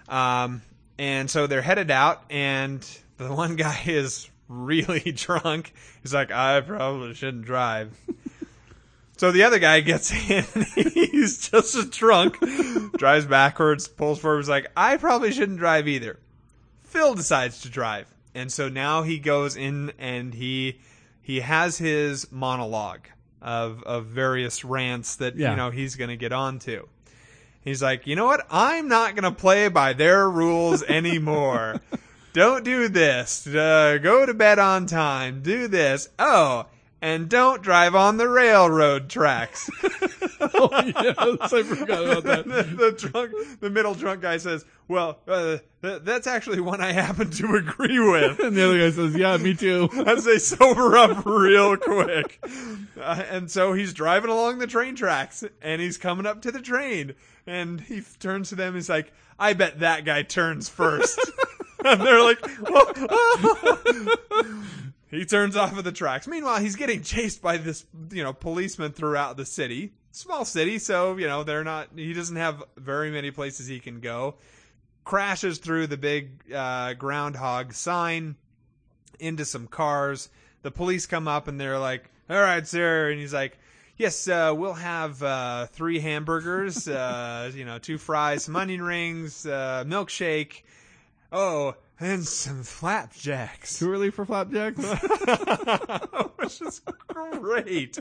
Um, 0.07 0.61
and 0.97 1.29
so 1.29 1.45
they're 1.45 1.61
headed 1.61 1.91
out, 1.91 2.23
and 2.29 2.87
the 3.17 3.31
one 3.33 3.57
guy 3.57 3.81
is 3.85 4.29
really 4.47 4.99
drunk. 5.15 5.73
He's 6.01 6.13
like, 6.13 6.31
I 6.31 6.61
probably 6.61 7.13
shouldn't 7.13 7.45
drive. 7.45 7.91
So 9.17 9.31
the 9.31 9.43
other 9.43 9.59
guy 9.59 9.79
gets 9.79 10.11
in, 10.11 10.43
he's 10.75 11.47
just 11.47 11.73
as 11.73 11.85
drunk, 11.89 12.37
drives 12.97 13.25
backwards, 13.25 13.87
pulls 13.87 14.19
forward, 14.19 14.39
He's 14.39 14.49
like, 14.49 14.67
I 14.75 14.97
probably 14.97 15.31
shouldn't 15.31 15.57
drive 15.57 15.87
either. 15.87 16.19
Phil 16.83 17.13
decides 17.15 17.61
to 17.61 17.69
drive. 17.69 18.13
And 18.35 18.51
so 18.51 18.69
now 18.69 19.01
he 19.03 19.17
goes 19.17 19.55
in 19.55 19.91
and 19.97 20.33
he 20.33 20.79
he 21.21 21.39
has 21.39 21.77
his 21.79 22.31
monologue 22.31 23.07
of 23.41 23.81
of 23.83 24.05
various 24.07 24.63
rants 24.65 25.15
that 25.15 25.35
Yeah. 25.35 25.51
you 25.51 25.55
know 25.55 25.69
he's 25.71 25.95
gonna 25.95 26.17
get 26.17 26.31
onto. 26.33 26.87
He's 27.63 27.81
like, 27.81 28.05
you 28.05 28.15
know 28.15 28.25
what? 28.25 28.45
I'm 28.51 28.87
not 28.87 29.15
gonna 29.15 29.31
play 29.31 29.69
by 29.69 29.93
their 29.93 30.29
rules 30.29 30.83
anymore. 30.99 31.81
don't 32.33 32.63
do 32.63 32.87
this. 32.89 33.47
Uh, 33.47 33.97
go 34.03 34.25
to 34.25 34.33
bed 34.35 34.59
on 34.59 34.85
time. 34.85 35.41
Do 35.41 35.67
this. 35.67 36.09
Oh, 36.19 36.65
and 37.01 37.29
don't 37.29 37.61
drive 37.63 37.95
on 37.95 38.17
the 38.17 38.27
railroad 38.27 39.09
tracks. 39.09 39.69
oh 40.59 40.69
yes, 40.83 41.53
I 41.53 41.63
forgot 41.63 42.03
about 42.03 42.23
that. 42.23 42.45
the, 42.47 42.63
the 42.63 42.91
drunk, 43.09 43.31
the 43.59 43.69
middle 43.69 43.93
drunk 43.93 44.21
guy 44.21 44.37
says, 44.37 44.65
"Well, 44.87 45.19
uh, 45.27 45.57
th- 45.81 46.01
that's 46.03 46.27
actually 46.27 46.59
one 46.61 46.81
I 46.81 46.91
happen 46.91 47.29
to 47.31 47.55
agree 47.55 47.99
with." 47.99 48.39
And 48.45 48.55
the 48.55 48.65
other 48.65 48.77
guy 48.79 48.91
says, 48.91 49.15
"Yeah, 49.15 49.37
me 49.37 49.53
too." 49.55 49.89
As 50.05 50.23
they 50.25 50.37
sober 50.37 50.97
up 50.97 51.25
real 51.25 51.77
quick, 51.77 52.43
uh, 52.99 53.23
and 53.29 53.49
so 53.51 53.73
he's 53.73 53.93
driving 53.93 54.29
along 54.31 54.59
the 54.59 54.67
train 54.67 54.95
tracks, 54.95 55.43
and 55.61 55.81
he's 55.81 55.97
coming 55.97 56.25
up 56.25 56.41
to 56.43 56.51
the 56.51 56.61
train, 56.61 57.13
and 57.47 57.81
he 57.81 57.97
f- 57.97 58.17
turns 58.19 58.49
to 58.49 58.55
them. 58.55 58.69
And 58.69 58.75
He's 58.77 58.89
like, 58.89 59.11
"I 59.39 59.53
bet 59.53 59.79
that 59.79 60.05
guy 60.05 60.23
turns 60.23 60.69
first. 60.69 61.19
and 61.83 62.01
they're 62.01 62.21
like, 62.23 62.39
he 65.11 65.25
turns 65.25 65.55
off 65.55 65.77
of 65.77 65.83
the 65.83 65.91
tracks. 65.91 66.27
Meanwhile, 66.27 66.59
he's 66.61 66.75
getting 66.75 67.01
chased 67.03 67.41
by 67.41 67.57
this, 67.57 67.85
you 68.11 68.23
know, 68.23 68.33
policeman 68.33 68.91
throughout 68.91 69.37
the 69.37 69.45
city. 69.45 69.93
Small 70.15 70.45
city, 70.45 70.79
so 70.79 71.17
you 71.17 71.27
know 71.27 71.43
they're 71.43 71.65
not. 71.65 71.89
He 71.93 72.13
doesn't 72.13 72.37
have 72.37 72.63
very 72.77 73.11
many 73.11 73.31
places 73.31 73.67
he 73.67 73.81
can 73.81 73.99
go. 73.99 74.35
Crashes 75.03 75.57
through 75.57 75.87
the 75.87 75.97
big 75.97 76.53
uh, 76.53 76.93
groundhog 76.93 77.73
sign 77.73 78.37
into 79.19 79.43
some 79.43 79.67
cars. 79.67 80.29
The 80.61 80.71
police 80.71 81.05
come 81.05 81.27
up 81.27 81.49
and 81.49 81.59
they're 81.59 81.79
like, 81.79 82.09
"All 82.29 82.39
right, 82.39 82.65
sir," 82.65 83.11
and 83.11 83.19
he's 83.19 83.33
like. 83.33 83.57
Yes, 83.97 84.27
uh, 84.27 84.53
we'll 84.53 84.73
have 84.73 85.23
uh, 85.23 85.67
three 85.67 85.99
hamburgers, 85.99 86.85
uh, 86.89 87.49
you 87.55 87.63
know, 87.63 87.77
two 87.79 87.97
fries, 87.97 88.43
some 88.43 88.57
onion 88.57 88.81
rings, 88.81 89.45
uh, 89.45 89.85
milkshake. 89.87 90.63
Oh, 91.31 91.75
and 91.99 92.25
some 92.25 92.63
flapjacks. 92.63 93.79
Too 93.79 93.91
early 93.91 94.11
for 94.11 94.25
flapjacks. 94.25 94.79
Which 96.35 96.61
is 96.61 96.81
great. 97.07 97.97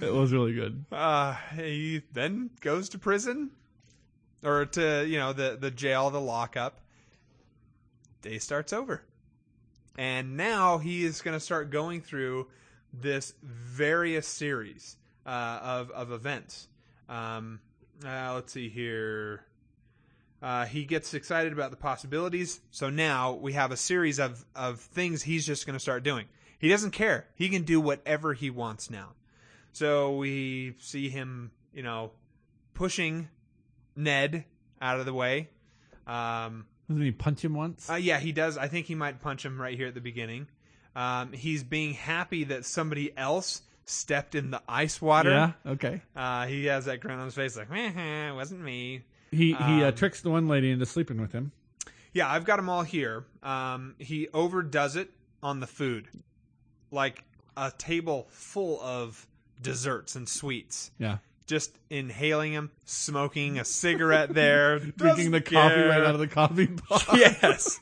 it 0.00 0.12
was 0.12 0.32
really 0.32 0.54
good. 0.54 0.84
Uh, 0.92 1.36
he 1.54 2.02
then 2.12 2.50
goes 2.60 2.88
to 2.90 2.98
prison, 2.98 3.50
or 4.44 4.66
to 4.66 5.06
you 5.06 5.18
know 5.18 5.32
the 5.32 5.56
the 5.60 5.70
jail, 5.70 6.10
the 6.10 6.20
lockup. 6.20 6.80
Day 8.20 8.38
starts 8.38 8.72
over, 8.72 9.02
and 9.96 10.36
now 10.36 10.78
he 10.78 11.04
is 11.04 11.22
going 11.22 11.36
to 11.36 11.40
start 11.40 11.70
going 11.70 12.00
through 12.00 12.48
this 12.92 13.34
various 13.42 14.26
series 14.26 14.96
uh, 15.24 15.60
of 15.62 15.90
of 15.92 16.10
events. 16.12 16.68
Um, 17.08 17.60
uh, 18.04 18.34
let's 18.34 18.52
see 18.52 18.68
here. 18.68 19.44
Uh, 20.42 20.64
he 20.66 20.84
gets 20.84 21.14
excited 21.14 21.52
about 21.52 21.70
the 21.70 21.76
possibilities. 21.76 22.60
So 22.70 22.90
now 22.90 23.32
we 23.34 23.54
have 23.54 23.72
a 23.72 23.76
series 23.76 24.18
of, 24.20 24.44
of 24.54 24.80
things 24.80 25.22
he's 25.22 25.44
just 25.46 25.66
going 25.66 25.74
to 25.74 25.80
start 25.80 26.02
doing. 26.04 26.26
He 26.58 26.68
doesn't 26.68 26.92
care. 26.92 27.26
He 27.34 27.48
can 27.48 27.62
do 27.62 27.80
whatever 27.80 28.34
he 28.34 28.50
wants 28.50 28.90
now. 28.90 29.10
So 29.72 30.16
we 30.16 30.74
see 30.78 31.08
him, 31.08 31.50
you 31.72 31.82
know, 31.82 32.12
pushing 32.74 33.28
Ned 33.96 34.44
out 34.80 35.00
of 35.00 35.06
the 35.06 35.14
way. 35.14 35.50
Um, 36.06 36.66
Doesn't 36.88 37.02
he 37.02 37.12
punch 37.12 37.44
him 37.44 37.54
once? 37.54 37.90
uh, 37.90 37.94
yeah, 37.94 38.18
he 38.18 38.32
does. 38.32 38.56
I 38.56 38.68
think 38.68 38.86
he 38.86 38.94
might 38.94 39.20
punch 39.20 39.44
him 39.44 39.60
right 39.60 39.76
here 39.76 39.88
at 39.88 39.94
the 39.94 40.00
beginning. 40.00 40.46
Um, 40.96 41.32
he's 41.32 41.62
being 41.62 41.94
happy 41.94 42.44
that 42.44 42.64
somebody 42.64 43.16
else 43.16 43.62
stepped 43.84 44.34
in 44.34 44.50
the 44.50 44.62
ice 44.68 45.00
water. 45.00 45.30
yeah. 45.30 45.52
Okay. 45.72 46.02
Uh, 46.16 46.46
he 46.46 46.64
has 46.66 46.86
that 46.86 47.00
grin 47.00 47.18
on 47.18 47.26
his 47.26 47.34
face, 47.34 47.56
like, 47.56 47.68
it 47.70 48.34
wasn't 48.34 48.60
me. 48.60 49.02
He 49.30 49.52
he 49.52 49.82
uh, 49.82 49.88
Um, 49.88 49.94
tricks 49.94 50.20
the 50.20 50.30
one 50.30 50.48
lady 50.48 50.70
into 50.70 50.86
sleeping 50.86 51.20
with 51.20 51.32
him. 51.32 51.52
Yeah, 52.12 52.30
I've 52.30 52.44
got 52.44 52.56
them 52.56 52.68
all 52.68 52.82
here. 52.82 53.26
Um, 53.42 53.94
he 53.98 54.28
overdoes 54.34 54.96
it 54.96 55.10
on 55.42 55.60
the 55.60 55.66
food, 55.66 56.08
like 56.90 57.24
a 57.56 57.70
table 57.76 58.26
full 58.30 58.80
of 58.80 59.26
desserts 59.60 60.16
and 60.16 60.28
sweets. 60.28 60.90
Yeah. 60.98 61.18
Just 61.46 61.78
inhaling 61.90 62.52
them, 62.52 62.70
smoking 62.84 63.58
a 63.58 63.64
cigarette 63.64 64.34
there, 64.34 64.78
Drinking 64.96 65.30
the 65.30 65.40
coffee 65.40 65.80
right 65.80 66.02
out 66.02 66.14
of 66.14 66.18
the 66.18 66.26
coffee 66.26 66.66
pot. 66.66 67.04
yes, 67.14 67.80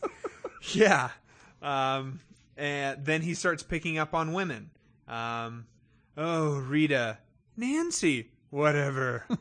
yeah. 0.72 1.10
Um, 1.62 2.20
and 2.56 3.04
then 3.04 3.22
he 3.22 3.34
starts 3.34 3.62
picking 3.62 3.98
up 3.98 4.14
on 4.14 4.32
women. 4.32 4.70
Um, 5.08 5.66
oh, 6.16 6.58
Rita, 6.58 7.18
Nancy, 7.56 8.30
whatever. 8.50 9.24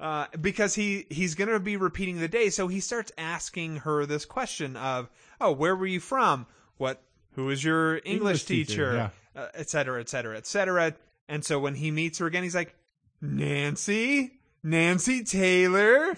uh, 0.00 0.26
because 0.40 0.74
he 0.74 1.06
he's 1.10 1.34
going 1.34 1.50
to 1.50 1.60
be 1.60 1.76
repeating 1.76 2.18
the 2.18 2.28
day, 2.28 2.50
so 2.50 2.66
he 2.68 2.80
starts 2.80 3.12
asking 3.18 3.76
her 3.78 4.06
this 4.06 4.24
question 4.24 4.76
of, 4.76 5.10
"Oh, 5.40 5.52
where 5.52 5.76
were 5.76 5.86
you 5.86 6.00
from? 6.00 6.46
What? 6.78 7.02
Who 7.34 7.44
was 7.44 7.62
your 7.62 7.96
English, 7.96 8.06
English 8.06 8.44
teacher, 8.46 9.10
Etc. 9.36 9.50
Etc. 9.54 9.60
et 9.60 9.68
cetera, 9.68 10.00
et 10.00 10.08
cetera, 10.08 10.36
et 10.36 10.46
cetera." 10.46 10.94
And 11.28 11.44
so 11.44 11.60
when 11.60 11.74
he 11.76 11.90
meets 11.90 12.18
her 12.18 12.26
again, 12.26 12.42
he's 12.42 12.54
like, 12.56 12.74
"Nancy, 13.20 14.40
Nancy 14.62 15.22
Taylor," 15.22 16.16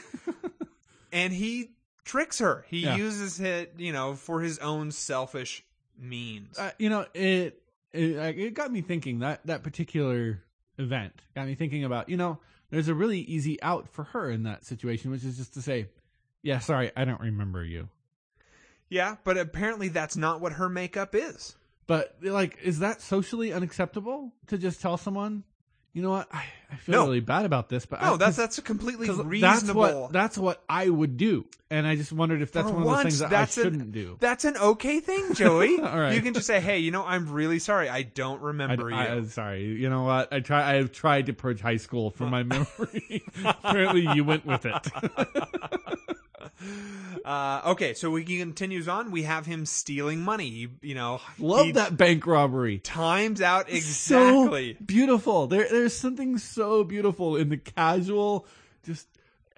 and 1.12 1.32
he 1.32 1.70
tricks 2.04 2.38
her. 2.38 2.64
He 2.68 2.80
Yeah. 2.80 2.96
uses 2.96 3.40
it, 3.40 3.74
you 3.76 3.92
know, 3.92 4.14
for 4.14 4.40
his 4.40 4.58
own 4.58 4.90
selfish 4.90 5.64
means. 5.98 6.58
Uh, 6.58 6.70
you 6.78 6.88
know, 6.88 7.06
it, 7.14 7.62
it 7.92 8.16
it 8.38 8.54
got 8.54 8.72
me 8.72 8.80
thinking 8.80 9.20
that 9.20 9.46
that 9.46 9.62
particular 9.62 10.42
event 10.78 11.12
got 11.34 11.46
me 11.46 11.54
thinking 11.54 11.84
about 11.84 12.08
you 12.08 12.16
know 12.16 12.38
there's 12.72 12.88
a 12.88 12.94
really 12.94 13.20
easy 13.20 13.62
out 13.62 13.86
for 13.86 14.04
her 14.04 14.30
in 14.30 14.44
that 14.44 14.64
situation, 14.64 15.10
which 15.10 15.24
is 15.24 15.36
just 15.36 15.52
to 15.54 15.62
say, 15.62 15.88
yeah, 16.42 16.58
sorry, 16.58 16.90
I 16.96 17.04
don't 17.04 17.20
remember 17.20 17.62
you. 17.62 17.88
yeah, 18.88 19.16
but 19.24 19.36
apparently 19.36 19.88
that's 19.88 20.16
not 20.16 20.40
what 20.40 20.54
her 20.54 20.68
makeup 20.70 21.14
is. 21.14 21.54
But 21.86 22.16
like, 22.22 22.58
is 22.62 22.78
that 22.78 23.02
socially 23.02 23.52
unacceptable 23.52 24.32
to 24.46 24.56
just 24.56 24.80
tell 24.80 24.96
someone? 24.96 25.44
You 25.94 26.00
know 26.00 26.10
what? 26.10 26.28
I, 26.32 26.44
I 26.70 26.76
feel 26.76 26.94
No. 26.94 27.04
really 27.04 27.20
bad 27.20 27.44
about 27.44 27.68
this, 27.68 27.84
but 27.84 28.00
No, 28.00 28.14
I, 28.14 28.16
that's 28.16 28.36
that's 28.36 28.56
a 28.56 28.62
completely 28.62 29.10
reasonable. 29.10 29.40
That's 29.40 29.72
what 29.74 30.12
that's 30.12 30.38
what 30.38 30.62
I 30.66 30.88
would 30.88 31.18
do, 31.18 31.44
and 31.70 31.86
I 31.86 31.96
just 31.96 32.12
wondered 32.12 32.40
if 32.40 32.50
that's 32.50 32.70
For 32.70 32.76
one 32.76 32.84
of 32.88 32.96
the 32.96 33.02
things 33.02 33.18
that 33.18 33.28
that's 33.28 33.58
I 33.58 33.62
shouldn't 33.62 33.92
do. 33.92 34.16
That's 34.18 34.46
an 34.46 34.56
okay 34.56 35.00
thing, 35.00 35.34
Joey. 35.34 35.78
All 35.82 36.00
right. 36.00 36.14
You 36.14 36.22
can 36.22 36.32
just 36.32 36.46
say, 36.46 36.60
"Hey, 36.60 36.78
you 36.78 36.92
know, 36.92 37.04
I'm 37.04 37.30
really 37.30 37.58
sorry. 37.58 37.90
I 37.90 38.02
don't 38.04 38.40
I, 38.40 38.44
remember 38.46 38.88
you." 38.88 38.96
I, 38.96 39.06
am 39.08 39.28
sorry. 39.28 39.64
You 39.64 39.90
know 39.90 40.04
what? 40.04 40.32
I 40.32 40.40
try. 40.40 40.76
I've 40.76 40.92
tried 40.92 41.26
to 41.26 41.34
purge 41.34 41.60
high 41.60 41.76
school 41.76 42.10
from 42.10 42.30
my 42.30 42.42
memory. 42.42 43.22
Apparently, 43.44 44.08
you 44.14 44.24
went 44.24 44.46
with 44.46 44.64
it. 44.64 44.88
Uh, 47.24 47.60
okay, 47.66 47.94
so 47.94 48.14
he 48.16 48.38
continues 48.38 48.88
on. 48.88 49.10
We 49.10 49.22
have 49.24 49.46
him 49.46 49.64
stealing 49.66 50.20
money. 50.20 50.50
He, 50.50 50.68
you 50.82 50.94
know, 50.94 51.20
Love 51.38 51.74
that 51.74 51.96
bank 51.96 52.26
robbery. 52.26 52.78
times 52.78 53.40
out 53.40 53.68
exactly. 53.68 54.74
So 54.74 54.84
beautiful. 54.84 55.46
There, 55.46 55.68
there's 55.70 55.96
something 55.96 56.38
so 56.38 56.82
beautiful 56.84 57.36
in 57.36 57.48
the 57.48 57.58
casual. 57.58 58.46
Just 58.84 59.06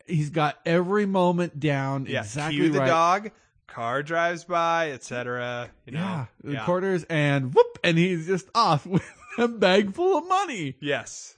he's 0.07 0.31
got 0.31 0.59
every 0.67 1.07
moment 1.07 1.59
down 1.59 2.07
yeah, 2.07 2.21
exactly 2.21 2.57
cue 2.59 2.71
the 2.71 2.81
right. 2.81 2.87
dog. 2.89 3.31
Car 3.67 4.03
drives 4.03 4.45
by, 4.45 4.93
etc. 4.93 5.71
You 5.87 5.93
know, 5.95 6.01
Yeah, 6.01 6.27
the 6.43 6.53
yeah. 6.53 6.65
quarters 6.65 7.05
and 7.09 7.55
whoop, 7.55 7.79
and 7.83 7.97
he's 7.99 8.27
just 8.27 8.49
off 8.55 8.85
with 8.87 9.03
a 9.39 9.49
bag 9.49 9.95
full 9.95 10.19
of 10.19 10.29
money. 10.29 10.77
Yes. 10.81 11.37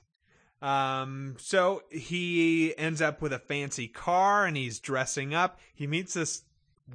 Um, 0.62 1.36
so 1.38 1.82
he 1.90 2.76
ends 2.78 3.02
up 3.02 3.20
with 3.20 3.32
a 3.32 3.38
fancy 3.38 3.88
car 3.88 4.46
and 4.46 4.57
he's 4.57 4.80
dressing 4.80 5.34
up. 5.34 5.59
He 5.74 5.86
meets 5.86 6.14
this 6.14 6.42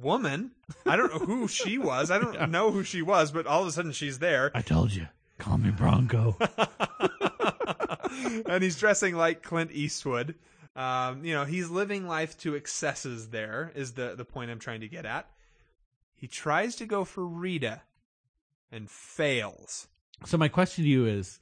woman. 0.00 0.52
I 0.86 0.96
don't 0.96 1.12
know 1.12 1.20
who 1.20 1.48
she 1.48 1.78
was. 1.78 2.10
I 2.10 2.18
don't 2.18 2.50
know 2.50 2.70
who 2.70 2.82
she 2.82 3.02
was, 3.02 3.30
but 3.30 3.46
all 3.46 3.62
of 3.62 3.68
a 3.68 3.72
sudden 3.72 3.92
she's 3.92 4.18
there. 4.18 4.50
I 4.54 4.62
told 4.62 4.92
you, 4.92 5.08
call 5.38 5.58
me 5.58 5.70
Bronco. 5.70 6.36
and 8.46 8.62
he's 8.62 8.78
dressing 8.78 9.14
like 9.14 9.42
Clint 9.42 9.70
Eastwood. 9.72 10.34
Um, 10.74 11.24
you 11.24 11.34
know, 11.34 11.44
he's 11.44 11.68
living 11.68 12.08
life 12.08 12.38
to 12.38 12.54
excesses 12.54 13.28
there 13.28 13.72
is 13.74 13.92
the, 13.92 14.14
the 14.16 14.24
point 14.24 14.50
I'm 14.50 14.58
trying 14.58 14.80
to 14.80 14.88
get 14.88 15.04
at. 15.04 15.28
He 16.14 16.26
tries 16.26 16.76
to 16.76 16.86
go 16.86 17.04
for 17.04 17.26
Rita 17.26 17.82
and 18.70 18.90
fails. 18.90 19.88
So 20.24 20.38
my 20.38 20.48
question 20.48 20.84
to 20.84 20.90
you 20.90 21.06
is, 21.06 21.38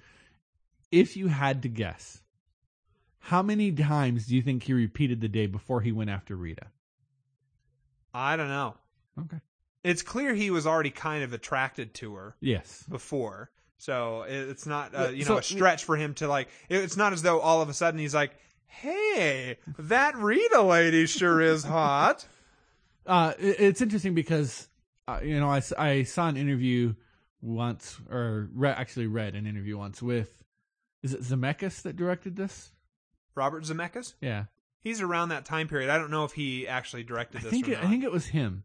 if 0.91 1.17
you 1.17 1.29
had 1.29 1.63
to 1.63 1.69
guess, 1.69 2.23
how 3.19 3.43
many 3.43 3.71
times 3.73 4.27
do 4.27 4.35
you 4.37 4.43
think 4.43 4.63
he 4.65 4.73
repeated 4.73 5.21
the 5.21 5.29
day 5.29 5.47
before 5.47 5.81
he 5.81 5.93
went 5.93 6.11
after 6.11 6.35
Rita? 6.37 6.67
I 8.13 8.37
don't 8.37 8.49
know. 8.49 8.75
Okay. 9.19 9.39
It's 9.85 10.03
clear 10.03 10.35
he 10.35 10.51
was 10.51 10.67
already 10.67 10.91
kind 10.91 11.23
of 11.25 11.33
attracted 11.33 11.95
to 11.95 12.15
her. 12.15 12.37
Yes. 12.41 12.85
before. 12.89 13.51
So 13.79 14.23
it's 14.29 14.67
not, 14.67 14.95
uh, 14.95 15.09
you 15.09 15.25
so- 15.25 15.35
know, 15.35 15.39
a 15.39 15.43
stretch 15.43 15.85
for 15.85 15.97
him 15.97 16.15
to 16.15 16.29
like. 16.29 16.49
It's 16.69 16.97
not 16.97 17.13
as 17.13 17.23
though 17.23 17.41
all 17.41 17.63
of 17.63 17.69
a 17.71 17.73
sudden 17.75 17.99
he's 17.99 18.15
like, 18.15 18.33
"Hey, 18.67 19.57
that 19.79 20.17
Rita 20.17 20.61
lady 20.61 21.07
sure 21.07 21.41
is 21.41 21.65
hot." 21.65 22.27
Uh, 23.07 23.33
it's 23.39 23.81
interesting 23.81 24.15
because 24.15 24.69
uh, 25.09 25.21
you 25.25 25.41
know 25.41 25.49
I, 25.51 25.63
I 25.79 26.03
saw 26.03 26.29
an 26.29 26.37
interview 26.37 26.95
once, 27.41 27.99
or 28.11 28.51
re- 28.55 28.69
actually 28.71 29.07
read 29.07 29.35
an 29.35 29.47
interview 29.47 29.79
once 29.79 30.03
with 30.03 30.40
is 31.03 31.15
it 31.15 31.23
Zemeckis 31.23 31.83
that 31.83 31.97
directed 31.97 32.37
this? 32.37 32.73
Robert 33.35 33.65
Zemeckis. 33.65 34.15
Yeah, 34.21 34.45
He's 34.83 35.01
around 35.03 35.29
that 35.29 35.45
time 35.45 35.69
period. 35.69 35.91
I 35.91 35.99
don't 35.99 36.11
know 36.11 36.25
if 36.25 36.33
he 36.33 36.67
actually 36.67 37.03
directed 37.03 37.39
I 37.39 37.43
this. 37.43 37.51
think 37.51 37.69
it, 37.69 37.79
I 37.79 37.87
think 37.87 38.03
it 38.03 38.11
was 38.11 38.27
him. 38.27 38.65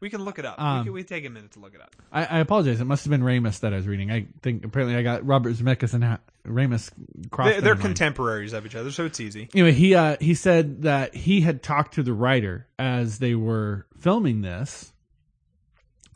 we 0.00 0.08
can 0.08 0.24
look 0.24 0.38
it 0.38 0.46
up. 0.46 0.58
Um, 0.58 0.78
we, 0.78 0.84
can, 0.84 0.92
we 0.94 1.04
take 1.04 1.26
a 1.26 1.30
minute 1.30 1.52
to 1.52 1.60
look 1.60 1.74
it 1.74 1.82
up. 1.82 1.94
I, 2.10 2.24
I 2.24 2.38
apologize. 2.38 2.80
It 2.80 2.86
must 2.86 3.04
have 3.04 3.10
been 3.10 3.20
Ramis 3.20 3.60
that 3.60 3.74
I 3.74 3.76
was 3.76 3.86
reading. 3.86 4.10
I 4.10 4.26
think 4.40 4.64
apparently 4.64 4.96
I 4.96 5.02
got 5.02 5.26
Robert 5.26 5.54
Zemeckis 5.54 5.92
and 5.92 6.02
ha- 6.02 6.18
Ramis 6.46 6.90
crossed. 7.30 7.56
They, 7.56 7.60
they're, 7.60 7.76
contemporaries 7.76 8.54
of 8.54 8.64
each 8.64 8.74
other, 8.74 8.90
so 8.90 9.04
it's 9.04 9.20
easy. 9.20 9.50
anyway, 9.54 9.72
he 9.72 9.94
uh, 9.94 10.16
he 10.18 10.34
said 10.34 10.82
that 10.82 11.14
he 11.14 11.42
had 11.42 11.62
talked 11.62 11.94
to 11.94 12.02
the 12.02 12.14
writer 12.14 12.66
as 12.78 13.18
they 13.18 13.34
were 13.34 13.86
filming 13.98 14.40
this, 14.40 14.94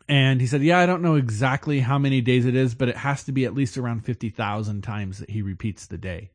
and 0.09 0.41
he 0.41 0.47
said, 0.47 0.63
"Yeah, 0.63 0.79
I 0.79 0.87
don't 0.87 1.03
know 1.03 1.15
exactly 1.15 1.81
how 1.81 1.99
many 1.99 2.21
days 2.21 2.45
it 2.47 2.55
is, 2.55 2.75
but 2.75 2.89
it 2.89 2.97
has 2.99 3.25
to 3.25 3.33
be 3.33 3.45
at 3.45 3.55
least 3.55 3.77
around 3.79 4.05
fifty 4.05 4.31
thousand 4.31 4.83
times 4.83 5.19
that 5.19 5.31
he 5.31 5.43
repeats 5.43 5.87
the 5.87 5.99
day." 5.99 6.31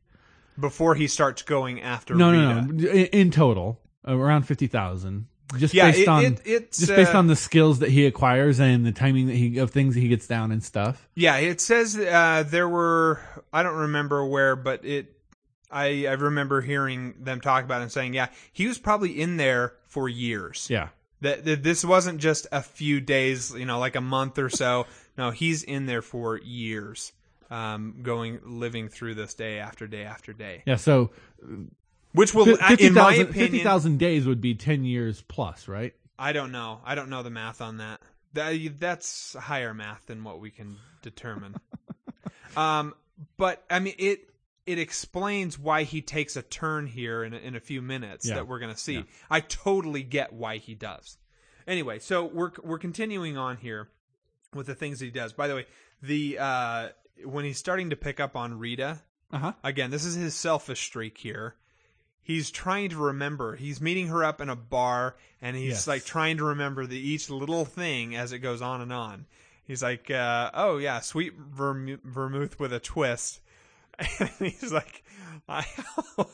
Before 0.58 0.94
he 0.94 1.06
starts 1.06 1.42
going 1.42 1.80
after 1.80 2.14
No, 2.14 2.30
Rita. 2.32 2.42
no, 2.42 2.60
no. 2.62 2.88
In, 2.90 3.06
in 3.06 3.30
total, 3.30 3.80
around 4.06 4.42
fifty 4.42 4.66
thousand. 4.66 5.26
just 5.56 5.72
Yeah, 5.74 5.90
based 5.90 6.00
it- 6.00 6.08
on 6.08 6.24
it- 6.24 6.42
it's, 6.44 6.78
just 6.78 6.94
based 6.94 7.14
uh, 7.14 7.18
on 7.18 7.26
the 7.28 7.36
skills 7.36 7.78
that 7.78 7.90
he 7.90 8.06
acquires 8.06 8.60
and 8.60 8.84
the 8.84 8.92
timing 8.92 9.26
that 9.28 9.36
he 9.36 9.58
of 9.58 9.70
things 9.70 9.94
that 9.94 10.00
he 10.00 10.08
gets 10.08 10.26
down 10.26 10.52
and 10.52 10.62
stuff. 10.62 11.08
Yeah, 11.14 11.36
it 11.36 11.60
says 11.60 11.96
uh, 11.96 12.44
there 12.46 12.68
were 12.68 13.20
I 13.52 13.62
don't 13.62 13.76
remember 13.76 14.24
where, 14.26 14.54
but 14.56 14.84
it 14.84 15.16
I 15.70 16.06
I 16.06 16.12
remember 16.12 16.60
hearing 16.60 17.14
them 17.20 17.40
talk 17.40 17.64
about 17.64 17.80
it 17.80 17.84
and 17.84 17.92
saying, 17.92 18.14
yeah, 18.14 18.28
he 18.52 18.66
was 18.66 18.76
probably 18.78 19.18
in 19.20 19.36
there 19.38 19.74
for 19.86 20.08
years. 20.08 20.66
Yeah, 20.68 20.88
That, 21.22 21.44
that 21.44 21.62
this 21.62 21.84
wasn't 21.84 22.18
just 22.18 22.46
a 22.50 22.62
few 22.62 23.00
days, 23.00 23.52
you 23.54 23.66
know, 23.66 23.78
like 23.78 23.94
a 23.94 24.00
month 24.00 24.38
or 24.38 24.48
so. 24.48 24.86
No, 25.18 25.30
he's 25.30 25.62
in 25.62 25.84
there 25.84 26.00
for 26.00 26.38
years, 26.38 27.12
um, 27.50 27.96
going 28.02 28.40
living 28.44 28.88
through 28.88 29.16
this 29.16 29.34
day 29.34 29.58
after 29.58 29.86
day 29.86 30.04
after 30.04 30.32
day, 30.32 30.62
yeah. 30.66 30.76
So 30.76 31.10
which 32.12 32.34
will, 32.34 32.56
fifty 32.56 32.86
in 32.86 32.94
my 32.94 33.12
opinion, 33.12 33.32
fifty 33.32 33.58
thousand 33.60 33.98
days 33.98 34.26
would 34.26 34.40
be 34.40 34.54
ten 34.54 34.84
years 34.84 35.22
plus, 35.28 35.68
right? 35.68 35.94
I 36.18 36.32
don't 36.32 36.52
know. 36.52 36.80
I 36.84 36.94
don't 36.94 37.08
know 37.08 37.22
the 37.22 37.30
math 37.30 37.60
on 37.60 37.78
that. 37.78 38.00
that 38.34 38.80
that's 38.80 39.34
higher 39.34 39.74
math 39.74 40.06
than 40.06 40.24
what 40.24 40.40
we 40.40 40.50
can 40.50 40.76
determine. 41.02 41.56
um, 42.56 42.94
but 43.36 43.62
I 43.70 43.78
mean, 43.80 43.94
it 43.98 44.29
it 44.70 44.78
explains 44.78 45.58
why 45.58 45.82
he 45.84 46.00
takes 46.02 46.36
a 46.36 46.42
turn 46.42 46.86
here 46.86 47.22
in 47.24 47.32
a, 47.34 47.36
in 47.38 47.56
a 47.56 47.60
few 47.60 47.82
minutes 47.82 48.26
Yeah. 48.26 48.36
that 48.36 48.48
we're 48.48 48.58
going 48.58 48.72
to 48.74 48.78
see. 48.80 48.94
Yeah. 48.94 49.02
I 49.30 49.40
totally 49.40 50.02
get 50.02 50.32
why 50.32 50.58
he 50.58 50.74
does. 50.74 51.18
Anyway, 51.66 51.98
so 51.98 52.24
we're 52.24 52.52
we're 52.62 52.78
continuing 52.78 53.36
on 53.36 53.56
here 53.58 53.88
with 54.54 54.66
the 54.66 54.74
things 54.74 54.98
that 54.98 55.04
he 55.06 55.10
does. 55.10 55.32
By 55.32 55.46
the 55.48 55.54
way, 55.54 55.66
the 56.02 56.38
uh, 56.38 56.88
when 57.24 57.44
he's 57.44 57.58
starting 57.58 57.90
to 57.90 57.96
pick 57.96 58.18
up 58.20 58.34
on 58.36 58.58
Rita, 58.58 59.00
Uh 59.32 59.38
huh. 59.38 59.52
again, 59.62 59.90
this 59.90 60.04
is 60.04 60.14
his 60.14 60.34
selfish 60.34 60.80
streak 60.84 61.18
here. 61.18 61.54
He's 62.22 62.50
trying 62.50 62.90
to 62.90 62.96
remember. 62.96 63.56
He's 63.56 63.80
meeting 63.80 64.08
her 64.08 64.22
up 64.24 64.40
in 64.40 64.48
a 64.48 64.56
bar, 64.56 65.16
and 65.40 65.56
he's 65.56 65.70
Yes. 65.70 65.86
like 65.86 66.04
trying 66.04 66.36
to 66.38 66.44
remember 66.44 66.86
the 66.86 66.98
each 66.98 67.28
little 67.30 67.64
thing 67.64 68.14
as 68.14 68.32
it 68.32 68.38
goes 68.40 68.62
on 68.62 68.80
and 68.80 68.92
on. 68.92 69.26
He's 69.64 69.82
like, 69.82 70.10
uh, 70.10 70.50
"Oh 70.54 70.78
yeah, 70.78 71.00
sweet 71.00 71.38
vermu- 71.38 72.02
vermouth 72.02 72.58
with 72.58 72.72
a 72.72 72.80
twist," 72.80 73.40
and 74.18 74.30
he's 74.40 74.72
like, 74.72 75.04
"I." 75.48 75.64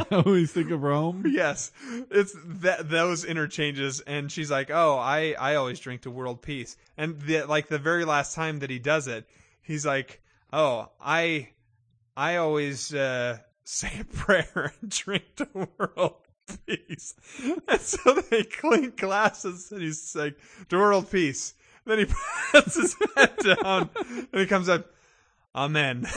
Always 0.10 0.52
think 0.52 0.70
of 0.70 0.82
Rome. 0.82 1.24
yes, 1.26 1.70
it's 2.10 2.34
that 2.44 2.88
those 2.88 3.24
interchanges, 3.24 4.00
and 4.00 4.30
she's 4.32 4.50
like, 4.50 4.70
"Oh, 4.70 4.96
I 4.96 5.34
I 5.38 5.56
always 5.56 5.80
drink 5.80 6.02
to 6.02 6.10
world 6.10 6.42
peace," 6.42 6.76
and 6.96 7.20
the, 7.20 7.44
like 7.44 7.68
the 7.68 7.78
very 7.78 8.04
last 8.04 8.34
time 8.34 8.60
that 8.60 8.70
he 8.70 8.78
does 8.78 9.06
it, 9.06 9.28
he's 9.60 9.84
like, 9.84 10.22
"Oh, 10.52 10.90
I 11.00 11.50
I 12.16 12.36
always 12.36 12.94
uh, 12.94 13.38
say 13.64 14.00
a 14.00 14.04
prayer 14.04 14.72
and 14.80 14.90
drink 14.90 15.24
to 15.36 15.48
world 15.78 16.16
peace," 16.66 17.14
and 17.68 17.80
so 17.80 18.14
they 18.30 18.44
clink 18.44 18.96
glasses, 18.96 19.70
and 19.72 19.82
he's 19.82 20.14
like, 20.14 20.38
"To 20.70 20.78
world 20.78 21.10
peace." 21.10 21.54
Then 21.84 21.98
he 21.98 22.06
puts 22.52 22.76
his 22.76 22.96
head 23.16 23.36
down, 23.38 23.90
and 23.96 24.40
he 24.40 24.46
comes 24.46 24.68
up, 24.68 24.86
"Amen." 25.54 26.06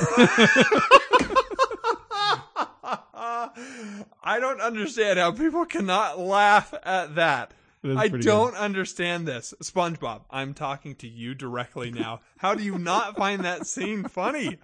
I 4.28 4.40
don't 4.40 4.60
understand 4.60 5.20
how 5.20 5.32
people 5.32 5.66
cannot 5.66 6.20
laugh 6.20 6.74
at 6.84 7.16
that. 7.16 7.53
I 7.84 8.07
don't 8.07 8.56
understand 8.56 9.28
this. 9.28 9.53
SpongeBob, 9.62 10.22
I'm 10.32 10.53
talking 10.56 10.95
to 10.95 11.07
you 11.07 11.36
directly 11.36 11.91
now. 11.91 12.22
How 12.38 12.56
do 12.56 12.64
you 12.64 12.80
not 12.80 13.16
find 13.16 13.45
that 13.45 13.68
scene 13.68 14.03
funny? 14.06 14.57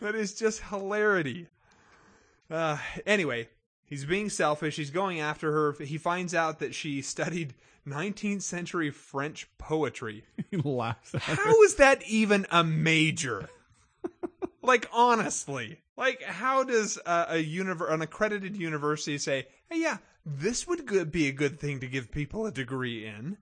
That 0.00 0.14
is 0.14 0.34
just 0.34 0.62
hilarity. 0.62 1.48
Uh, 2.48 2.78
anyway, 3.04 3.48
he's 3.84 4.04
being 4.04 4.30
selfish. 4.30 4.76
He's 4.76 4.90
going 4.90 5.18
after 5.18 5.50
her. 5.50 5.72
He 5.84 5.98
finds 5.98 6.34
out 6.34 6.60
that 6.60 6.74
she 6.74 7.02
studied 7.02 7.54
19th 7.86 8.42
century 8.42 8.90
French 8.90 9.48
poetry. 9.58 10.24
He 10.50 10.56
laughs 10.56 11.14
at 11.14 11.20
her. 11.22 11.34
How 11.34 11.62
is 11.62 11.74
that 11.74 12.02
even 12.04 12.46
a 12.50 12.64
major? 12.64 13.50
Like 14.68 14.88
honestly, 14.92 15.80
like 15.96 16.22
how 16.22 16.62
does 16.62 16.98
uh, 17.04 17.26
a 17.30 17.44
univer- 17.44 17.90
an 17.92 18.02
accredited 18.02 18.56
university 18.56 19.18
say, 19.18 19.46
"Hey, 19.68 19.80
yeah, 19.80 19.96
this 20.24 20.66
would 20.68 20.86
good- 20.86 21.10
be 21.10 21.26
a 21.26 21.32
good 21.32 21.58
thing 21.58 21.80
to 21.80 21.86
give 21.88 22.12
people 22.12 22.46
a 22.46 22.52
degree 22.52 23.04
in"? 23.06 23.38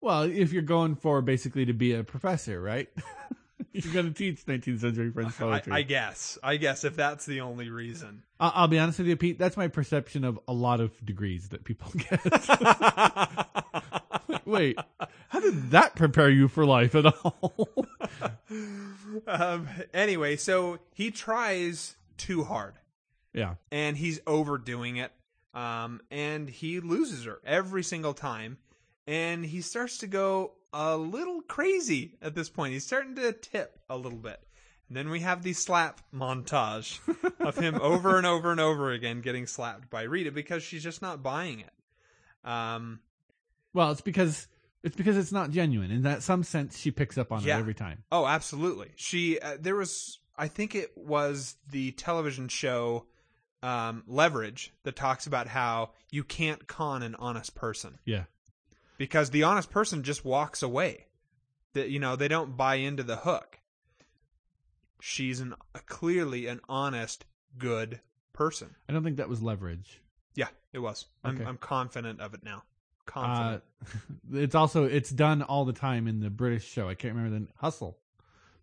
Well, 0.00 0.24
if 0.24 0.52
you're 0.52 0.62
going 0.62 0.96
for 0.96 1.22
basically 1.22 1.64
to 1.66 1.72
be 1.72 1.94
a 1.94 2.04
professor, 2.04 2.60
right? 2.60 2.88
you're 3.72 3.92
going 3.94 4.06
to 4.06 4.12
teach 4.12 4.44
19th 4.44 4.80
century 4.80 5.10
French 5.10 5.36
poetry. 5.38 5.72
I 5.72 5.82
guess. 5.82 6.38
I 6.42 6.56
guess 6.56 6.84
if 6.84 6.96
that's 6.96 7.24
the 7.26 7.40
only 7.40 7.70
reason. 7.70 8.22
I- 8.38 8.52
I'll 8.54 8.68
be 8.68 8.78
honest 8.78 8.98
with 8.98 9.08
you, 9.08 9.16
Pete. 9.16 9.38
That's 9.38 9.56
my 9.56 9.68
perception 9.68 10.24
of 10.24 10.38
a 10.46 10.52
lot 10.52 10.80
of 10.80 10.92
degrees 11.04 11.48
that 11.48 11.64
people 11.64 11.90
get. 11.96 12.20
Wait, 14.44 14.78
how 15.28 15.40
did 15.40 15.70
that 15.70 15.94
prepare 15.96 16.30
you 16.30 16.48
for 16.48 16.64
life 16.64 16.94
at 16.94 17.06
all? 17.06 17.68
um, 19.26 19.68
anyway, 19.92 20.36
so 20.36 20.78
he 20.94 21.10
tries 21.10 21.96
too 22.16 22.44
hard. 22.44 22.74
yeah, 23.32 23.54
and 23.70 23.96
he's 23.96 24.20
overdoing 24.26 24.96
it. 24.96 25.12
Um, 25.54 26.02
and 26.10 26.50
he 26.50 26.80
loses 26.80 27.24
her 27.24 27.40
every 27.44 27.82
single 27.82 28.12
time. 28.12 28.58
And 29.06 29.44
he 29.46 29.62
starts 29.62 29.98
to 29.98 30.06
go 30.06 30.52
a 30.72 30.96
little 30.96 31.40
crazy 31.40 32.18
at 32.20 32.34
this 32.34 32.50
point. 32.50 32.74
He's 32.74 32.84
starting 32.84 33.14
to 33.16 33.32
tip 33.32 33.78
a 33.88 33.96
little 33.96 34.18
bit. 34.18 34.40
And 34.88 34.96
then 34.96 35.08
we 35.08 35.20
have 35.20 35.42
the 35.42 35.54
slap 35.54 36.00
montage 36.14 36.98
of 37.40 37.56
him 37.56 37.74
over 37.80 38.18
and 38.18 38.26
over 38.26 38.50
and 38.50 38.60
over 38.60 38.92
again 38.92 39.20
getting 39.22 39.46
slapped 39.46 39.88
by 39.88 40.02
Rita 40.02 40.30
because 40.30 40.62
she's 40.62 40.82
just 40.82 41.02
not 41.02 41.22
buying 41.22 41.60
it. 41.60 42.48
Um, 42.48 43.00
well, 43.76 43.90
it's 43.92 44.00
because 44.00 44.48
it's 44.82 44.96
because 44.96 45.16
it's 45.16 45.32
not 45.32 45.50
genuine. 45.50 45.90
In 45.90 46.02
that 46.02 46.22
some 46.22 46.42
sense, 46.42 46.78
she 46.78 46.90
picks 46.90 47.18
up 47.18 47.30
on 47.30 47.42
Yeah. 47.42 47.56
it 47.56 47.60
every 47.60 47.74
time. 47.74 48.02
Oh, 48.10 48.26
absolutely. 48.26 48.90
She 48.96 49.38
uh, 49.38 49.58
there 49.60 49.76
was 49.76 50.18
I 50.36 50.48
think 50.48 50.74
it 50.74 50.92
was 50.96 51.56
the 51.70 51.92
television 51.92 52.48
show 52.48 53.06
um, 53.62 54.02
Leverage 54.06 54.72
that 54.84 54.96
talks 54.96 55.26
about 55.26 55.46
how 55.48 55.90
you 56.10 56.24
can't 56.24 56.66
con 56.66 57.02
an 57.02 57.14
honest 57.16 57.54
person 57.54 57.98
Yeah, 58.04 58.24
because 58.98 59.30
the 59.30 59.42
honest 59.44 59.70
person 59.70 60.02
just 60.02 60.24
walks 60.24 60.62
away. 60.62 61.06
That 61.74 61.90
you 61.90 61.98
know 61.98 62.16
they 62.16 62.28
don't 62.28 62.56
buy 62.56 62.76
into 62.76 63.02
the 63.02 63.16
hook. 63.16 63.58
She's 65.00 65.40
an 65.40 65.54
clearly 65.86 66.46
an 66.46 66.60
honest, 66.68 67.26
good 67.58 68.00
person. 68.32 68.74
I 68.88 68.92
don't 68.94 69.04
think 69.04 69.18
that 69.18 69.28
was 69.28 69.42
leverage. 69.42 70.00
Yeah, 70.34 70.48
it 70.72 70.78
was. 70.78 71.06
I'm 71.22 71.46
I'm 71.46 71.58
confident 71.58 72.20
of 72.22 72.32
it 72.32 72.42
now. 72.42 72.62
Uh, 73.14 73.58
it's 74.32 74.54
also 74.54 74.84
it's 74.84 75.10
done 75.10 75.42
all 75.42 75.64
the 75.64 75.72
time 75.72 76.08
in 76.08 76.20
the 76.20 76.30
British 76.30 76.66
show. 76.66 76.88
I 76.88 76.94
can't 76.94 77.14
remember 77.14 77.38
the 77.38 77.46
Hustle, 77.56 77.98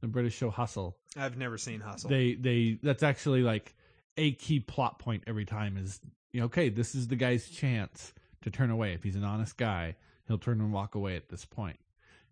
the 0.02 0.08
British 0.08 0.36
show 0.36 0.50
Hustle. 0.50 0.98
I've 1.18 1.38
never 1.38 1.58
seen 1.58 1.80
Hustle. 1.80 2.10
They 2.10 2.36
they 2.36 2.78
that's 2.82 3.04
actually 3.04 3.42
like 3.42 3.74
a 4.18 4.32
key 4.34 4.60
plot 4.60 5.00
point 5.00 5.24
every 5.26 5.46
time 5.46 5.78
is 5.78 6.00
you 6.32 6.40
know 6.40 6.46
okay 6.46 6.70
this 6.70 6.94
is 6.94 7.08
the 7.08 7.16
guy's 7.16 7.50
chance 7.50 8.14
to 8.42 8.52
turn 8.52 8.70
away. 8.70 8.94
If 8.94 9.04
he's 9.04 9.16
an 9.16 9.24
honest 9.24 9.58
guy, 9.58 9.96
he'll 10.28 10.38
turn 10.38 10.62
and 10.62 10.72
walk 10.72 10.96
away 10.96 11.16
at 11.16 11.30
this 11.30 11.46
point. 11.46 11.80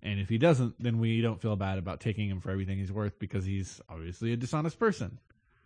And 0.03 0.19
if 0.19 0.29
he 0.29 0.37
doesn't, 0.37 0.81
then 0.81 0.99
we 0.99 1.21
don't 1.21 1.39
feel 1.39 1.55
bad 1.55 1.77
about 1.77 1.99
taking 1.99 2.27
him 2.27 2.41
for 2.41 2.49
everything 2.49 2.79
he's 2.79 2.91
worth 2.91 3.19
because 3.19 3.45
he's 3.45 3.79
obviously 3.87 4.33
a 4.33 4.37
dishonest 4.37 4.79
person. 4.79 5.19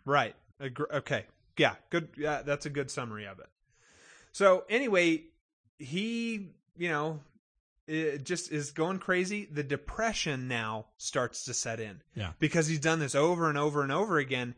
Right. 0.04 0.34
Okay. 0.60 1.24
Yeah. 1.56 1.74
Good. 1.90 2.08
Yeah, 2.16 2.42
that's 2.42 2.66
a 2.66 2.70
good 2.70 2.90
summary 2.90 3.26
of 3.26 3.38
it. 3.38 3.48
So 4.32 4.64
anyway, 4.68 5.24
he, 5.78 6.48
you 6.76 6.88
know, 6.88 7.20
it 7.86 8.24
just 8.24 8.50
is 8.50 8.72
going 8.72 8.98
crazy. 8.98 9.46
The 9.50 9.62
depression 9.62 10.48
now 10.48 10.86
starts 10.96 11.44
to 11.44 11.54
set 11.54 11.80
in. 11.80 12.02
Yeah. 12.14 12.32
Because 12.38 12.66
he's 12.66 12.80
done 12.80 12.98
this 12.98 13.14
over 13.14 13.48
and 13.48 13.56
over 13.58 13.82
and 13.82 13.92
over 13.92 14.18
again, 14.18 14.54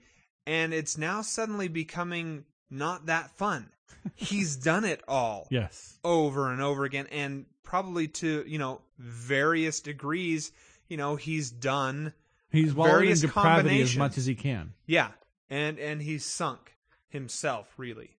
and 0.47 0.73
it's 0.73 0.97
now 0.97 1.21
suddenly 1.23 1.69
becoming 1.69 2.45
not 2.71 3.07
that 3.07 3.31
fun. 3.37 3.71
he's 4.15 4.57
done 4.57 4.85
it 4.85 5.03
all 5.09 5.47
Yes. 5.51 5.99
over 6.05 6.51
and 6.53 6.61
over 6.63 6.85
again, 6.85 7.07
and 7.13 7.47
probably 7.63 8.09
to 8.09 8.45
you 8.47 8.59
know 8.59 8.81
various 8.99 9.81
degrees. 9.81 10.53
You 10.89 10.97
know, 10.97 11.17
he's 11.17 11.51
done 11.51 12.15
He's 12.51 12.73
wallowed 12.73 12.93
in 12.93 12.99
Various 13.01 13.21
depravity 13.21 13.83
as 13.83 13.95
much 13.97 14.17
as 14.17 14.25
he 14.25 14.35
can. 14.35 14.73
yeah, 14.87 15.09
and 15.51 15.79
and 15.79 16.01
he's 16.01 16.25
sunk 16.25 16.77
himself 17.09 17.69
really. 17.77 18.17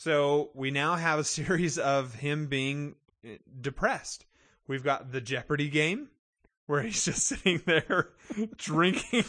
So 0.00 0.48
we 0.54 0.70
now 0.70 0.94
have 0.94 1.18
a 1.18 1.24
series 1.38 1.76
of 1.76 2.14
him 2.14 2.46
being 2.46 2.94
eh, 3.22 3.36
depressed. 3.60 4.24
We've 4.66 4.82
got 4.82 5.12
the 5.12 5.20
Jeopardy 5.20 5.68
game 5.68 6.08
where 6.64 6.80
he's 6.80 7.04
just 7.04 7.26
sitting 7.26 7.60
there 7.66 8.08
drinking 8.56 9.24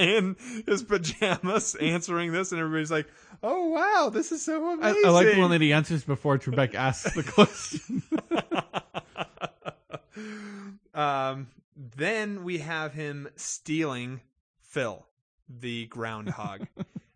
in 0.00 0.36
his 0.66 0.82
pajamas, 0.82 1.76
answering 1.76 2.32
this, 2.32 2.50
and 2.50 2.60
everybody's 2.60 2.90
like, 2.90 3.06
"Oh 3.44 3.68
wow, 3.68 4.10
this 4.12 4.32
is 4.32 4.44
so 4.44 4.70
I, 4.70 4.72
amazing!" 4.72 5.02
I 5.06 5.10
like 5.10 5.26
the 5.34 5.38
one 5.38 5.50
that 5.52 5.60
he 5.60 5.72
answers 5.72 6.02
before 6.02 6.36
Trebek 6.36 6.74
asks 6.74 7.14
the 7.14 7.22
question. 7.22 8.02
um, 10.94 11.46
then 11.76 12.42
we 12.42 12.58
have 12.58 12.92
him 12.92 13.28
stealing 13.36 14.20
Phil, 14.62 15.06
the 15.48 15.86
groundhog, 15.86 16.66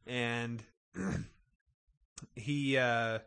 and 0.06 0.62
he 2.34 2.76
uh, 2.76 3.18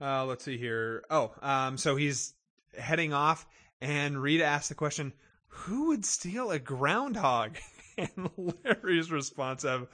Uh, 0.00 0.24
let's 0.24 0.44
see 0.44 0.56
here. 0.56 1.04
Oh, 1.10 1.32
um, 1.42 1.76
so 1.76 1.96
he's 1.96 2.32
heading 2.78 3.12
off, 3.12 3.46
and 3.80 4.20
Rita 4.20 4.44
asks 4.44 4.68
the 4.68 4.74
question, 4.74 5.12
"Who 5.48 5.88
would 5.88 6.04
steal 6.04 6.50
a 6.50 6.58
groundhog?" 6.58 7.56
And 7.98 8.30
Larry's 8.64 9.10
response 9.10 9.62
of, 9.62 9.86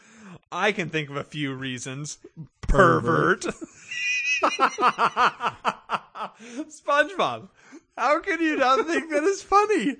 "I 0.53 0.71
can 0.71 0.91
think 0.91 1.11
of 1.11 1.17
a 1.17 1.25
few 1.25 1.53
reasons. 1.55 2.19
Pervert." 2.61 3.47
SpongeBob, 6.69 7.49
how 7.97 8.21
can 8.21 8.41
you 8.41 8.57
not 8.57 8.87
think 8.87 9.11
that 9.11 9.25
is 9.25 9.43
funny? 9.43 9.97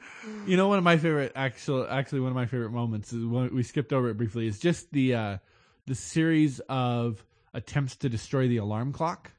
You 0.47 0.57
know, 0.57 0.69
one 0.69 0.79
of 0.79 0.85
my 0.85 0.99
favorite, 0.99 1.33
actual, 1.35 1.87
actually, 1.91 2.21
one 2.21 2.31
of 2.31 2.37
my 2.37 2.47
favorite 2.47 2.71
moments 2.71 3.13
is 3.13 3.25
when 3.25 3.53
we 3.55 3.63
skipped 3.65 3.93
over 3.93 4.09
it 4.11 4.17
briefly. 4.17 4.47
Is 4.47 4.59
just 4.61 4.93
the 4.93 5.15
uh, 5.15 5.39
the 5.87 5.95
series 5.95 6.61
of 6.69 7.25
attempts 7.57 7.97
to 7.97 8.09
destroy 8.09 8.47
the 8.47 8.59
alarm 8.59 8.93
clock. 8.93 9.33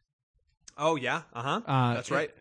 Oh 0.77 0.95
yeah, 0.95 1.21
uh-huh. 1.33 1.61
Uh, 1.65 1.93
That's 1.93 2.11
right. 2.11 2.31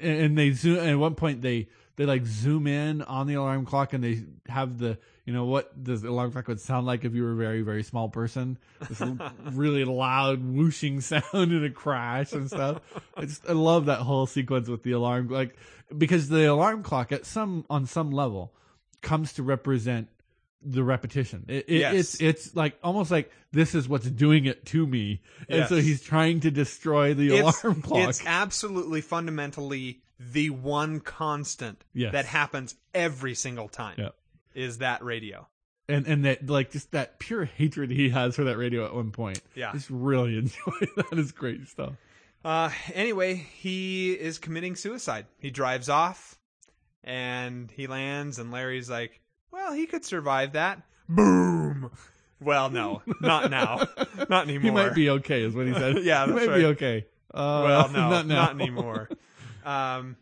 And, 0.00 0.20
and 0.20 0.38
they 0.38 0.52
zoom. 0.52 0.78
And 0.78 0.90
at 0.90 0.98
one 0.98 1.14
point, 1.14 1.42
they 1.42 1.68
they 1.96 2.06
like 2.06 2.24
zoom 2.24 2.66
in 2.66 3.02
on 3.02 3.26
the 3.26 3.34
alarm 3.34 3.66
clock, 3.66 3.92
and 3.92 4.02
they 4.02 4.22
have 4.48 4.78
the 4.78 4.98
you 5.24 5.32
know 5.32 5.44
what 5.44 5.72
the 5.76 5.94
alarm 6.08 6.32
clock 6.32 6.48
would 6.48 6.60
sound 6.60 6.86
like 6.86 7.04
if 7.04 7.14
you 7.14 7.22
were 7.22 7.32
a 7.32 7.36
very 7.36 7.62
very 7.62 7.82
small 7.82 8.08
person. 8.08 8.58
This 8.88 9.02
really 9.52 9.84
loud 9.84 10.42
whooshing 10.44 11.00
sound 11.00 11.24
and 11.32 11.64
a 11.64 11.70
crash 11.70 12.32
and 12.32 12.48
stuff. 12.48 12.80
I 13.16 13.26
just 13.26 13.48
I 13.48 13.52
love 13.52 13.86
that 13.86 14.00
whole 14.00 14.26
sequence 14.26 14.68
with 14.68 14.82
the 14.82 14.92
alarm 14.92 15.28
like 15.28 15.56
because 15.96 16.28
the 16.28 16.44
alarm 16.44 16.82
clock 16.82 17.12
at 17.12 17.26
some 17.26 17.64
on 17.68 17.86
some 17.86 18.10
level 18.10 18.52
comes 19.02 19.34
to 19.34 19.42
represent 19.42 20.08
the 20.64 20.82
repetition. 20.84 21.44
It, 21.48 21.64
it, 21.68 21.78
Yes. 21.80 21.94
It's 21.94 22.20
it's 22.20 22.56
like 22.56 22.78
almost 22.82 23.10
like 23.10 23.30
this 23.52 23.74
is 23.74 23.88
what's 23.88 24.08
doing 24.08 24.46
it 24.46 24.64
to 24.66 24.86
me, 24.86 25.20
and 25.48 25.66
so 25.68 25.76
he's 25.76 26.02
trying 26.02 26.40
to 26.40 26.50
destroy 26.50 27.14
the 27.14 27.36
it's, 27.36 27.62
alarm 27.64 27.82
clock. 27.82 28.08
it's 28.08 28.24
absolutely 28.26 29.00
fundamentally 29.00 30.00
the 30.18 30.50
one 30.50 31.00
constant 31.00 31.84
Yes. 31.92 32.12
that 32.12 32.24
happens 32.24 32.74
every 32.94 33.34
single 33.34 33.68
time 33.68 33.96
Yeah. 33.98 34.10
is 34.54 34.78
that 34.78 35.02
radio. 35.04 35.46
and 35.88 36.06
and 36.06 36.24
that 36.24 36.46
like 36.48 36.70
just 36.70 36.92
that 36.92 37.18
pure 37.18 37.44
hatred 37.44 37.90
he 37.90 38.08
has 38.10 38.36
for 38.36 38.44
that 38.44 38.56
radio 38.56 38.86
at 38.86 38.94
one 38.94 39.10
point. 39.10 39.40
Yeah. 39.54 39.72
just 39.72 39.90
really 39.90 40.38
enjoy 40.38 40.86
that. 40.96 41.12
Is 41.18 41.32
great 41.32 41.66
stuff. 41.68 41.92
Uh, 42.44 42.70
anyway, 42.92 43.34
he 43.36 44.12
is 44.12 44.38
committing 44.38 44.76
suicide. 44.76 45.26
He 45.38 45.50
drives 45.50 45.88
off 45.88 46.38
and 47.02 47.70
he 47.70 47.86
lands, 47.86 48.38
and 48.38 48.50
Larry's 48.50 48.88
like, 48.90 49.20
well, 49.54 49.72
he 49.72 49.86
could 49.86 50.04
survive 50.04 50.52
that. 50.52 50.82
Boom. 51.08 51.90
Well, 52.40 52.68
no, 52.68 53.00
not 53.22 53.50
now. 53.50 53.86
Not 54.28 54.48
anymore. 54.48 54.62
He 54.62 54.70
might 54.70 54.94
be 54.94 55.08
okay, 55.10 55.42
is 55.44 55.54
what 55.54 55.66
he 55.66 55.72
said. 55.72 55.98
Yeah, 56.04 56.26
he 56.26 56.32
might 56.32 56.54
be 56.54 56.64
okay. 56.66 57.06
Uh, 57.32 57.62
Well, 57.64 57.88
no, 57.88 58.10
not 58.10 58.26
not, 58.26 58.50
anymore. 58.60 59.08
Um, 59.64 60.16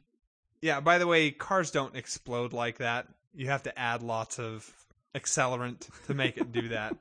yeah. 0.60 0.80
By 0.80 0.98
the 0.98 1.06
way, 1.06 1.30
cars 1.32 1.70
don't 1.72 1.96
explode 1.96 2.52
like 2.52 2.78
that. 2.78 3.08
You 3.34 3.46
have 3.48 3.64
to 3.64 3.76
add 3.76 4.02
lots 4.02 4.38
of 4.38 4.70
accelerant 5.16 5.88
to 6.06 6.14
make 6.14 6.36
it 6.36 6.52
do 6.52 6.68
that. 6.68 6.96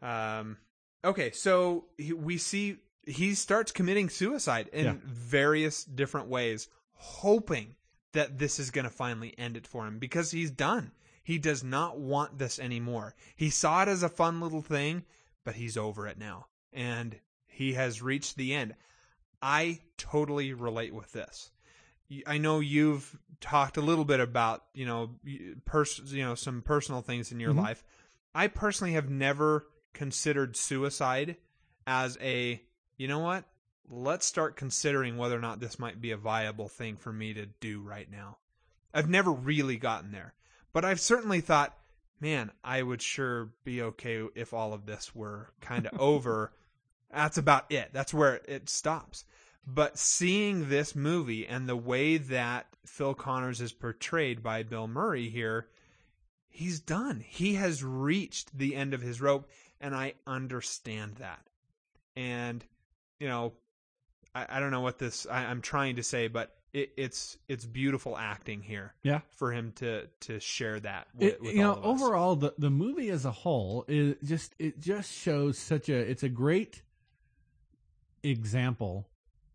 Um, 0.00 0.56
okay, 1.04 1.30
so 1.32 1.84
we 1.98 2.38
see 2.38 2.76
he 3.06 3.34
starts 3.34 3.72
committing 3.72 4.08
suicide 4.08 4.68
in 4.72 4.84
Yeah. 4.84 4.94
various 5.04 5.84
different 5.84 6.28
ways, 6.28 6.68
hoping 6.94 7.74
that 8.12 8.38
this 8.38 8.58
is 8.58 8.70
going 8.70 8.84
to 8.84 8.90
finally 8.90 9.34
end 9.36 9.56
it 9.56 9.66
for 9.66 9.86
him 9.86 9.98
because 9.98 10.30
he's 10.30 10.50
done. 10.50 10.92
He 11.22 11.38
does 11.38 11.62
not 11.62 11.98
want 11.98 12.38
this 12.38 12.58
anymore. 12.58 13.14
He 13.36 13.50
saw 13.50 13.82
it 13.82 13.88
as 13.88 14.02
a 14.02 14.08
fun 14.08 14.40
little 14.40 14.62
thing, 14.62 15.04
but 15.44 15.54
he's 15.54 15.76
over 15.76 16.06
it 16.06 16.18
now. 16.18 16.46
And 16.72 17.20
he 17.46 17.74
has 17.74 18.02
reached 18.02 18.36
the 18.36 18.54
end. 18.54 18.74
I 19.40 19.80
totally 19.96 20.52
relate 20.52 20.94
with 20.94 21.12
this. 21.12 21.50
I 22.26 22.38
know 22.38 22.60
you've 22.60 23.18
talked 23.40 23.76
a 23.76 23.82
little 23.82 24.04
bit 24.04 24.20
about, 24.20 24.64
you 24.74 24.86
know, 24.86 25.16
pers- 25.64 26.12
you 26.12 26.22
know, 26.22 26.34
some 26.34 26.62
personal 26.62 27.02
things 27.02 27.32
in 27.32 27.40
your 27.40 27.52
Mhm. 27.52 27.58
life. 27.58 27.84
I 28.34 28.48
personally 28.48 28.92
have 28.94 29.10
never 29.10 29.66
considered 29.92 30.56
suicide 30.56 31.36
as 31.86 32.16
a, 32.20 32.62
you 32.96 33.08
know 33.08 33.18
what? 33.18 33.44
Let's 33.88 34.26
start 34.26 34.56
considering 34.56 35.16
whether 35.16 35.36
or 35.36 35.40
not 35.40 35.60
this 35.60 35.78
might 35.78 36.00
be 36.00 36.12
a 36.12 36.16
viable 36.16 36.68
thing 36.68 36.96
for 36.96 37.12
me 37.12 37.34
to 37.34 37.46
do 37.46 37.80
right 37.80 38.10
now. 38.10 38.38
I've 38.94 39.10
never 39.10 39.32
really 39.32 39.76
gotten 39.76 40.12
there, 40.12 40.34
but 40.72 40.84
I've 40.84 41.00
certainly 41.00 41.40
thought, 41.40 41.76
man, 42.20 42.50
I 42.62 42.82
would 42.82 43.02
sure 43.02 43.50
be 43.64 43.82
okay 43.82 44.26
if 44.34 44.52
all 44.52 44.72
of 44.72 44.86
this 44.86 45.14
were 45.14 45.50
kind 45.60 45.86
of 45.86 45.92
over. 46.00 46.52
That's 47.10 47.38
about 47.38 47.70
it. 47.70 47.90
That's 47.92 48.14
where 48.14 48.40
it 48.46 48.68
stops. 48.68 49.24
But 49.66 49.98
seeing 49.98 50.68
this 50.68 50.96
movie 50.96 51.46
and 51.46 51.68
the 51.68 51.76
way 51.76 52.16
that 52.16 52.66
Phil 52.84 53.14
Connors 53.14 53.60
is 53.60 53.72
portrayed 53.72 54.42
by 54.42 54.62
Bill 54.62 54.88
Murray 54.88 55.28
here, 55.28 55.68
he's 56.48 56.80
done. 56.80 57.20
He 57.20 57.54
has 57.54 57.84
reached 57.84 58.56
the 58.56 58.74
end 58.74 58.92
of 58.92 59.02
his 59.02 59.20
rope, 59.20 59.48
and 59.80 59.94
I 59.94 60.14
understand 60.26 61.16
that. 61.16 61.46
And 62.16 62.64
you 63.20 63.28
know, 63.28 63.52
I, 64.34 64.46
I 64.48 64.60
don't 64.60 64.72
know 64.72 64.80
what 64.80 64.98
this 64.98 65.26
I, 65.30 65.44
I'm 65.44 65.62
trying 65.62 65.96
to 65.96 66.02
say, 66.02 66.26
but 66.26 66.56
it, 66.72 66.92
it's 66.96 67.36
it's 67.48 67.64
beautiful 67.64 68.16
acting 68.16 68.62
here 68.62 68.94
Yeah. 69.02 69.20
for 69.36 69.52
him 69.52 69.72
to 69.76 70.06
to 70.20 70.40
share 70.40 70.80
that. 70.80 71.08
With, 71.14 71.32
It, 71.34 71.42
with 71.42 71.54
you 71.54 71.62
know, 71.62 71.78
overall, 71.82 72.36
the 72.36 72.54
the 72.58 72.70
movie 72.70 73.10
as 73.10 73.24
a 73.24 73.30
whole 73.30 73.84
is 73.88 74.16
just 74.24 74.54
it 74.58 74.80
just 74.80 75.12
shows 75.12 75.58
such 75.58 75.88
a 75.88 75.96
it's 75.96 76.22
a 76.22 76.28
great 76.28 76.82
example 78.22 79.08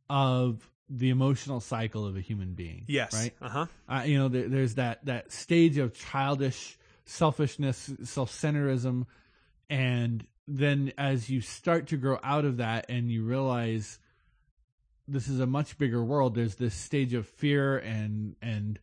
of 0.10 0.70
the 0.90 1.10
emotional 1.10 1.60
cycle 1.60 2.06
of 2.06 2.16
a 2.16 2.22
human 2.22 2.54
being. 2.54 2.86
yes, 2.88 3.14
Right. 3.14 3.34
uh 3.42 3.50
huh, 3.50 3.66
uh, 3.90 4.04
you 4.06 4.18
know, 4.18 4.28
there, 4.30 4.48
there's 4.48 4.76
that 4.76 5.06
that 5.06 5.32
stage 5.32 5.78
of 5.78 5.94
childish 5.94 6.78
selfishness, 7.06 7.92
self-centerism, 8.04 9.06
and 9.70 10.26
then 10.48 10.92
as 10.98 11.30
you 11.30 11.42
start 11.42 11.88
to 11.88 11.98
grow 11.98 12.20
out 12.24 12.46
of 12.46 12.58
that, 12.58 12.86
and 12.90 13.12
you 13.12 13.24
realize 13.24 14.00
this 15.08 15.28
is 15.28 15.40
a 15.40 15.46
much 15.48 15.78
bigger 15.78 16.04
world. 16.04 16.36
There's 16.36 16.56
this 16.56 16.74
stage 16.76 17.14
of 17.14 17.28
fear 17.28 17.78
and 17.78 18.36
and 18.42 18.80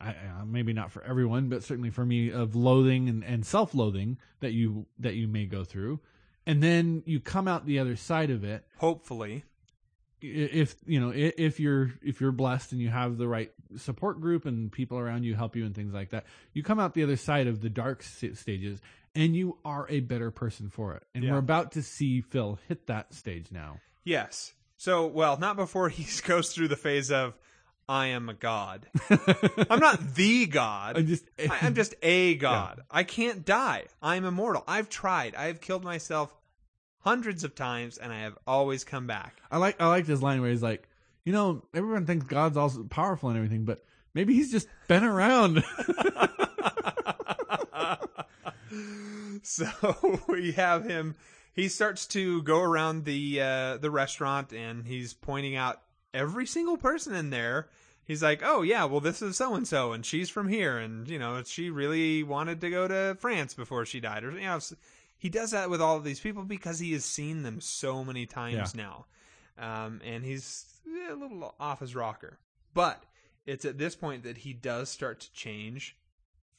I, 0.00 0.10
uh, 0.10 0.44
maybe 0.44 0.72
not 0.72 0.90
for 0.90 1.02
everyone, 1.04 1.48
but 1.48 1.62
certainly 1.62 1.90
for 1.90 2.04
me, 2.04 2.30
of 2.32 2.56
loathing 2.56 3.08
and, 3.08 3.22
and 3.24 3.46
self-loathing 3.46 4.18
that 4.40 4.52
you 4.52 4.86
that 4.98 5.14
you 5.14 5.28
may 5.28 5.46
go 5.46 5.62
through, 5.62 6.00
and 6.44 6.60
then 6.60 7.04
you 7.06 7.20
come 7.20 7.46
out 7.46 7.66
the 7.66 7.78
other 7.78 7.94
side 7.94 8.30
of 8.30 8.42
it 8.42 8.66
hopefully, 8.78 9.44
if 10.20 10.74
you 10.86 11.00
know 11.00 11.12
if 11.14 11.60
you're 11.60 11.92
if 12.02 12.20
you're 12.20 12.32
blessed 12.32 12.72
and 12.72 12.80
you 12.80 12.88
have 12.88 13.16
the 13.16 13.28
right 13.28 13.52
support 13.76 14.20
group 14.20 14.44
and 14.46 14.70
people 14.72 14.98
around 14.98 15.22
you 15.24 15.34
help 15.34 15.56
you 15.56 15.64
and 15.64 15.74
things 15.74 15.92
like 15.94 16.10
that 16.10 16.24
you 16.52 16.62
come 16.62 16.78
out 16.78 16.94
the 16.94 17.02
other 17.02 17.16
side 17.16 17.46
of 17.46 17.60
the 17.60 17.70
dark 17.70 18.02
stages 18.02 18.80
and 19.14 19.34
you 19.34 19.56
are 19.64 19.86
a 19.88 20.00
better 20.00 20.30
person 20.30 20.68
for 20.68 20.94
it 20.94 21.02
and 21.14 21.24
Yeah. 21.24 21.32
we're 21.32 21.38
about 21.38 21.72
to 21.72 21.82
see 21.82 22.20
phil 22.20 22.58
hit 22.68 22.86
that 22.86 23.14
stage 23.14 23.50
now 23.50 23.78
yes. 24.04 24.52
So, 24.82 25.06
well, 25.06 25.38
not 25.38 25.54
before 25.54 25.88
he 25.90 26.04
goes 26.26 26.52
through 26.52 26.66
the 26.66 26.74
phase 26.76 27.12
of 27.12 27.34
I 27.88 28.08
am 28.08 28.28
a 28.28 28.34
god. 28.34 28.88
I'm 29.70 29.78
not 29.78 30.16
the 30.16 30.46
god. 30.46 30.98
i 30.98 31.02
just 31.02 31.24
I- 31.38 31.56
I'm 31.62 31.76
just 31.76 31.94
a 32.02 32.34
god. 32.48 32.80
I 32.90 33.04
can't 33.04 33.44
die. 33.44 33.84
I'm 34.02 34.24
immortal. 34.24 34.64
I've 34.66 34.88
tried. 34.88 35.36
I've 35.36 35.60
killed 35.60 35.84
myself 35.84 36.34
hundreds 36.98 37.44
of 37.44 37.54
times, 37.54 37.96
and 37.96 38.12
I 38.12 38.22
have 38.22 38.36
always 38.44 38.82
come 38.82 39.06
back. 39.06 39.36
i 39.52 39.56
like 39.58 39.80
i 39.80 39.86
like 39.86 40.04
this 40.06 40.20
line 40.20 40.40
where 40.40 40.50
he's 40.50 40.64
like 40.64 40.88
you 41.24 41.32
know 41.32 41.62
everyone 41.72 42.04
thinks 42.04 42.26
god's 42.26 42.56
also 42.56 42.82
powerful 42.82 43.28
and 43.28 43.38
everything 43.38 43.64
but 43.64 43.84
maybe 44.14 44.34
he's 44.34 44.50
just 44.50 44.66
been 44.88 45.04
around 45.04 45.62
so 49.44 50.20
we 50.28 50.50
have 50.52 50.84
him. 50.84 51.14
He 51.54 51.68
starts 51.68 52.06
to 52.08 52.42
go 52.42 52.60
around 52.60 53.04
the 53.04 53.40
uh, 53.40 53.76
the 53.76 53.90
restaurant, 53.90 54.52
and 54.52 54.86
he's 54.86 55.12
pointing 55.12 55.56
out 55.56 55.82
every 56.14 56.46
single 56.46 56.76
person 56.76 57.14
in 57.14 57.30
there. 57.30 57.68
He's 58.04 58.22
like, 58.22 58.42
"Oh 58.42 58.62
yeah, 58.62 58.84
well 58.84 59.00
this 59.00 59.22
is 59.22 59.36
so 59.36 59.54
and 59.54 59.66
so, 59.68 59.92
and 59.92 60.04
she's 60.04 60.30
from 60.30 60.48
here, 60.48 60.78
and 60.78 61.08
you 61.08 61.18
know 61.18 61.42
she 61.44 61.70
really 61.70 62.22
wanted 62.22 62.60
to 62.62 62.70
go 62.70 62.88
to 62.88 63.16
France 63.20 63.54
before 63.54 63.84
she 63.84 64.00
died." 64.00 64.24
Or 64.24 64.32
you 64.32 64.40
know, 64.40 64.60
he 65.18 65.28
does 65.28 65.50
that 65.50 65.70
with 65.70 65.82
all 65.82 65.96
of 65.96 66.04
these 66.04 66.20
people 66.20 66.44
because 66.44 66.78
he 66.78 66.92
has 66.92 67.04
seen 67.04 67.42
them 67.42 67.60
so 67.60 68.02
many 68.02 68.26
times 68.26 68.74
now, 68.74 69.06
um, 69.58 70.00
and 70.04 70.24
he's 70.24 70.66
a 71.10 71.14
little 71.14 71.54
off 71.60 71.80
his 71.80 71.94
rocker. 71.94 72.38
But 72.74 73.02
it's 73.44 73.64
at 73.64 73.78
this 73.78 73.94
point 73.94 74.22
that 74.24 74.38
he 74.38 74.52
does 74.52 74.88
start 74.88 75.20
to 75.20 75.32
change 75.32 75.96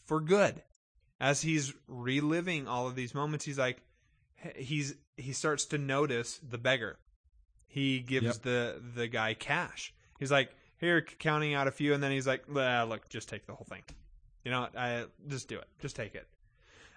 for 0.05 0.19
good 0.19 0.61
as 1.19 1.41
he's 1.41 1.73
reliving 1.87 2.67
all 2.67 2.87
of 2.87 2.95
these 2.95 3.15
moments 3.15 3.45
he's 3.45 3.57
like 3.57 3.81
he's 4.55 4.95
he 5.17 5.33
starts 5.33 5.65
to 5.65 5.77
notice 5.77 6.39
the 6.47 6.57
beggar. 6.57 6.97
He 7.67 7.99
gives 7.99 8.25
Yep. 8.25 8.41
the 8.41 8.81
the 8.95 9.07
guy 9.07 9.33
cash. 9.33 9.93
He's 10.19 10.31
like 10.31 10.51
here 10.77 11.01
counting 11.01 11.53
out 11.53 11.67
a 11.67 11.71
few 11.71 11.93
and 11.93 12.01
then 12.03 12.11
he's 12.11 12.27
like 12.27 12.43
"Well, 12.47 12.87
look 12.87 13.09
just 13.09 13.29
take 13.29 13.45
the 13.45 13.53
whole 13.53 13.65
thing. 13.69 13.83
You 14.43 14.51
know 14.51 14.67
I 14.77 15.05
just 15.27 15.47
do 15.47 15.57
it. 15.57 15.67
Just 15.79 15.95
take 15.95 16.15
it. 16.15 16.27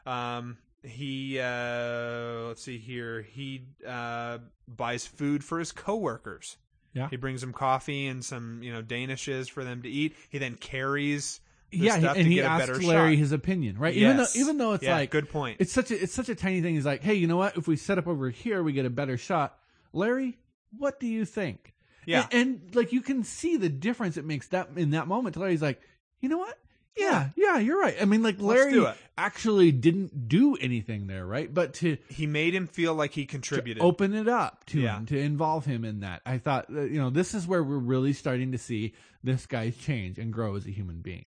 Um 0.06 0.59
he 0.82 1.39
uh 1.40 2.47
let's 2.48 2.62
see 2.62 2.78
here. 2.78 3.23
He 3.23 3.64
uh 3.86 4.39
buys 4.68 5.06
food 5.06 5.43
for 5.44 5.59
his 5.59 5.73
coworkers. 5.73 6.56
Yeah. 6.93 7.09
He 7.10 7.16
brings 7.16 7.40
them 7.43 7.52
coffee 7.52 8.06
and 8.06 8.24
some, 8.24 8.62
you 8.62 8.73
know, 8.73 8.82
danishes 8.82 9.51
for 9.51 9.64
them 9.64 9.82
to 9.82 9.89
eat. 9.89 10.16
He 10.31 10.39
then 10.39 10.55
carries 10.56 11.40
yeah, 11.72 11.98
stuff 11.98 12.16
and 12.16 12.26
he 12.26 12.34
get 12.36 12.44
a 12.44 12.59
better 12.59 12.80
Larry 12.80 13.14
shot. 13.14 13.18
his 13.18 13.32
opinion, 13.32 13.78
right? 13.78 13.94
Even 13.94 14.16
though 14.18 14.26
even 14.34 14.59
though 14.59 14.72
it's 14.72 14.84
Yeah, 14.84 14.97
like 14.97 15.10
good 15.10 15.28
point. 15.28 15.56
It's 15.60 15.72
such 15.72 15.90
a 15.90 16.02
it's 16.02 16.14
such 16.14 16.28
a 16.28 16.34
tiny 16.34 16.60
thing. 16.62 16.74
He's 16.74 16.86
like, 16.86 17.02
hey, 17.02 17.14
you 17.14 17.26
know 17.26 17.36
what? 17.36 17.56
If 17.56 17.66
we 17.68 17.76
set 17.76 17.98
up 17.98 18.06
over 18.06 18.30
here, 18.30 18.62
we 18.62 18.72
get 18.72 18.86
a 18.86 18.90
better 18.90 19.16
shot. 19.16 19.59
Larry, 19.93 20.38
what 20.76 21.01
do 21.01 21.06
you 21.06 21.24
think? 21.24 21.74
Yeah. 22.06 22.26
and, 22.30 22.60
and, 22.64 22.74
like 22.76 22.93
you 22.93 23.01
can 23.01 23.24
see 23.24 23.56
the 23.56 23.68
difference 23.68 24.16
it 24.16 24.24
makes 24.24 24.48
that 24.48 24.68
in 24.76 24.90
that 24.90 25.09
moment. 25.09 25.36
Larry's 25.36 25.62
like, 25.62 25.80
you 26.20 26.28
know 26.28 26.38
what? 26.38 26.56
Yeah, 26.97 27.28
yeah, 27.36 27.59
you're 27.59 27.78
right. 27.78 27.94
I 28.01 28.06
mean, 28.06 28.22
like 28.22 28.40
Larry 28.40 28.82
actually 29.18 29.70
didn't 29.70 30.28
do 30.28 30.55
anything 30.56 31.09
there, 31.09 31.26
right? 31.26 31.52
But 31.52 31.74
to 31.74 31.98
he 32.09 32.26
made 32.26 32.55
him 32.55 32.66
feel 32.66 32.94
like 32.94 33.12
he 33.12 33.26
contributed. 33.26 33.82
open 33.82 34.14
it 34.14 34.28
up 34.28 34.64
to 34.66 34.80
Yeah. 34.80 34.97
him, 34.97 35.06
to 35.06 35.18
involve 35.18 35.66
him 35.66 35.84
in 35.84 36.01
that. 36.01 36.22
I 36.24 36.38
thought, 36.38 36.66
uh, 36.74 36.82
you 36.82 36.98
know, 36.98 37.10
this 37.10 37.34
is 37.34 37.47
where 37.47 37.62
we're 37.62 37.76
really 37.76 38.14
starting 38.14 38.52
to 38.52 38.59
see 38.59 38.94
this 39.22 39.44
guy 39.44 39.70
change 39.70 40.18
and 40.18 40.32
grow 40.32 40.55
as 40.56 40.66
a 40.66 40.70
human 40.70 41.02
being. 41.02 41.26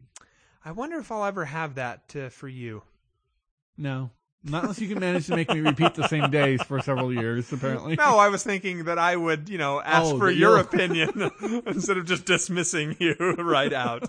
I 0.64 0.72
wonder 0.72 0.98
if 0.98 1.11
I'll 1.11 1.26
ever 1.26 1.45
have 1.45 1.76
that 1.76 2.14
uh, 2.15 2.30
for 2.30 2.48
you. 2.48 2.84
No, 3.77 4.11
not 4.44 4.64
unless 4.64 4.80
you 4.81 4.90
can 4.90 4.99
manage 4.99 5.27
to 5.27 5.36
make 5.36 5.49
me 5.53 5.61
repeat 5.61 5.95
the 5.95 6.07
same 6.10 6.30
days 6.30 6.61
for 6.64 6.81
several 6.81 7.14
years. 7.14 7.52
Apparently, 7.53 7.95
No, 7.95 8.18
I 8.18 8.27
was 8.30 8.44
thinking 8.44 8.86
that 8.86 8.98
I 8.99 9.15
would, 9.15 9.48
you 9.49 9.57
know, 9.57 9.81
ask 9.81 10.07
Oh, 10.14 10.18
for 10.18 10.30
your 10.30 10.52
you're- 10.57 10.61
opinion 10.61 11.31
instead 11.65 11.98
of 11.98 12.06
just 12.06 12.26
dismissing 12.26 12.95
you 12.99 13.15
right 13.38 13.72
out. 13.72 14.03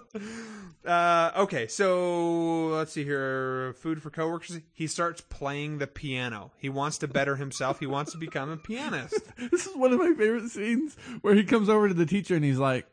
Uh, 0.84 1.30
okay, 1.36 1.66
so 1.68 2.68
let's 2.68 2.92
see 2.92 3.04
here. 3.04 3.74
Food 3.78 4.02
for 4.02 4.10
coworkers. 4.10 4.58
He 4.72 4.86
starts 4.86 5.20
playing 5.20 5.78
the 5.78 5.86
piano. 5.86 6.52
He 6.58 6.68
wants 6.68 6.98
to 6.98 7.08
better 7.08 7.36
himself. 7.36 7.78
He 7.80 7.86
wants 7.86 8.12
to 8.12 8.18
become 8.18 8.50
a 8.50 8.56
pianist. 8.56 9.20
this 9.50 9.66
is 9.66 9.76
one 9.76 9.92
of 9.92 9.98
my 9.98 10.14
favorite 10.14 10.48
scenes 10.50 10.96
where 11.20 11.34
he 11.34 11.44
comes 11.44 11.68
over 11.68 11.86
to 11.88 11.94
the 11.94 12.06
teacher 12.06 12.34
and 12.34 12.44
he's 12.44 12.58
like, 12.58 12.86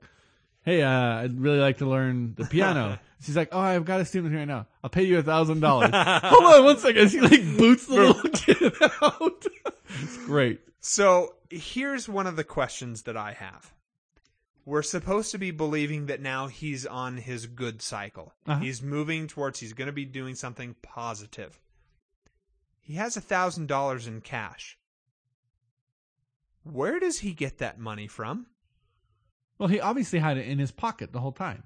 "Hey, 0.67 0.81
uh, 0.81 0.89
I'd 0.91 1.39
really 1.39 1.59
like 1.59 1.77
to 1.77 1.85
learn 1.85 2.33
the 2.35 2.43
piano." 2.43 2.99
She's 3.21 3.37
like, 3.37 3.49
"Oh, 3.53 3.59
I've 3.59 3.85
got 3.85 4.01
a 4.01 4.05
student 4.05 4.33
here 4.33 4.41
right 4.41 4.47
now. 4.47 4.67
I'll 4.83 4.89
pay 4.89 5.03
you 5.03 5.17
a 5.17 5.23
thousand 5.23 5.61
dollars." 5.61 5.91
Hold 5.93 6.43
on 6.43 6.65
one 6.65 6.77
second. 6.77 7.09
She 7.09 7.21
like 7.21 7.41
boots 7.57 7.87
the 7.87 7.93
little 7.93 8.29
kid 8.31 8.73
out. 9.01 9.45
it's 10.01 10.17
great. 10.25 10.59
So 10.81 11.35
here's 11.49 12.09
one 12.09 12.27
of 12.27 12.35
the 12.35 12.43
questions 12.43 13.03
that 13.03 13.15
I 13.15 13.31
have. 13.31 13.73
We're 14.65 14.83
supposed 14.83 15.31
to 15.31 15.37
be 15.37 15.51
believing 15.51 16.07
that 16.07 16.19
now 16.21 16.47
he's 16.47 16.85
on 16.85 17.15
his 17.15 17.45
good 17.45 17.81
cycle. 17.81 18.33
Uh-huh. 18.45 18.59
He's 18.59 18.81
moving 18.81 19.27
towards 19.27 19.61
he's 19.61 19.71
going 19.71 19.85
to 19.85 19.93
be 19.93 20.03
doing 20.03 20.35
something 20.35 20.75
positive. 20.81 21.61
He 22.81 22.95
has 22.95 23.15
a 23.15 23.21
thousand 23.21 23.67
dollars 23.69 24.05
in 24.05 24.19
cash. 24.19 24.77
Where 26.63 26.99
does 26.99 27.19
he 27.19 27.31
get 27.31 27.59
that 27.59 27.79
money 27.79 28.07
from? 28.07 28.47
Well, 29.57 29.69
he 29.69 29.79
obviously 29.79 30.19
had 30.19 30.37
it 30.37 30.47
in 30.47 30.59
his 30.59 30.71
pocket 30.71 31.11
the 31.11 31.19
whole 31.19 31.31
time. 31.31 31.63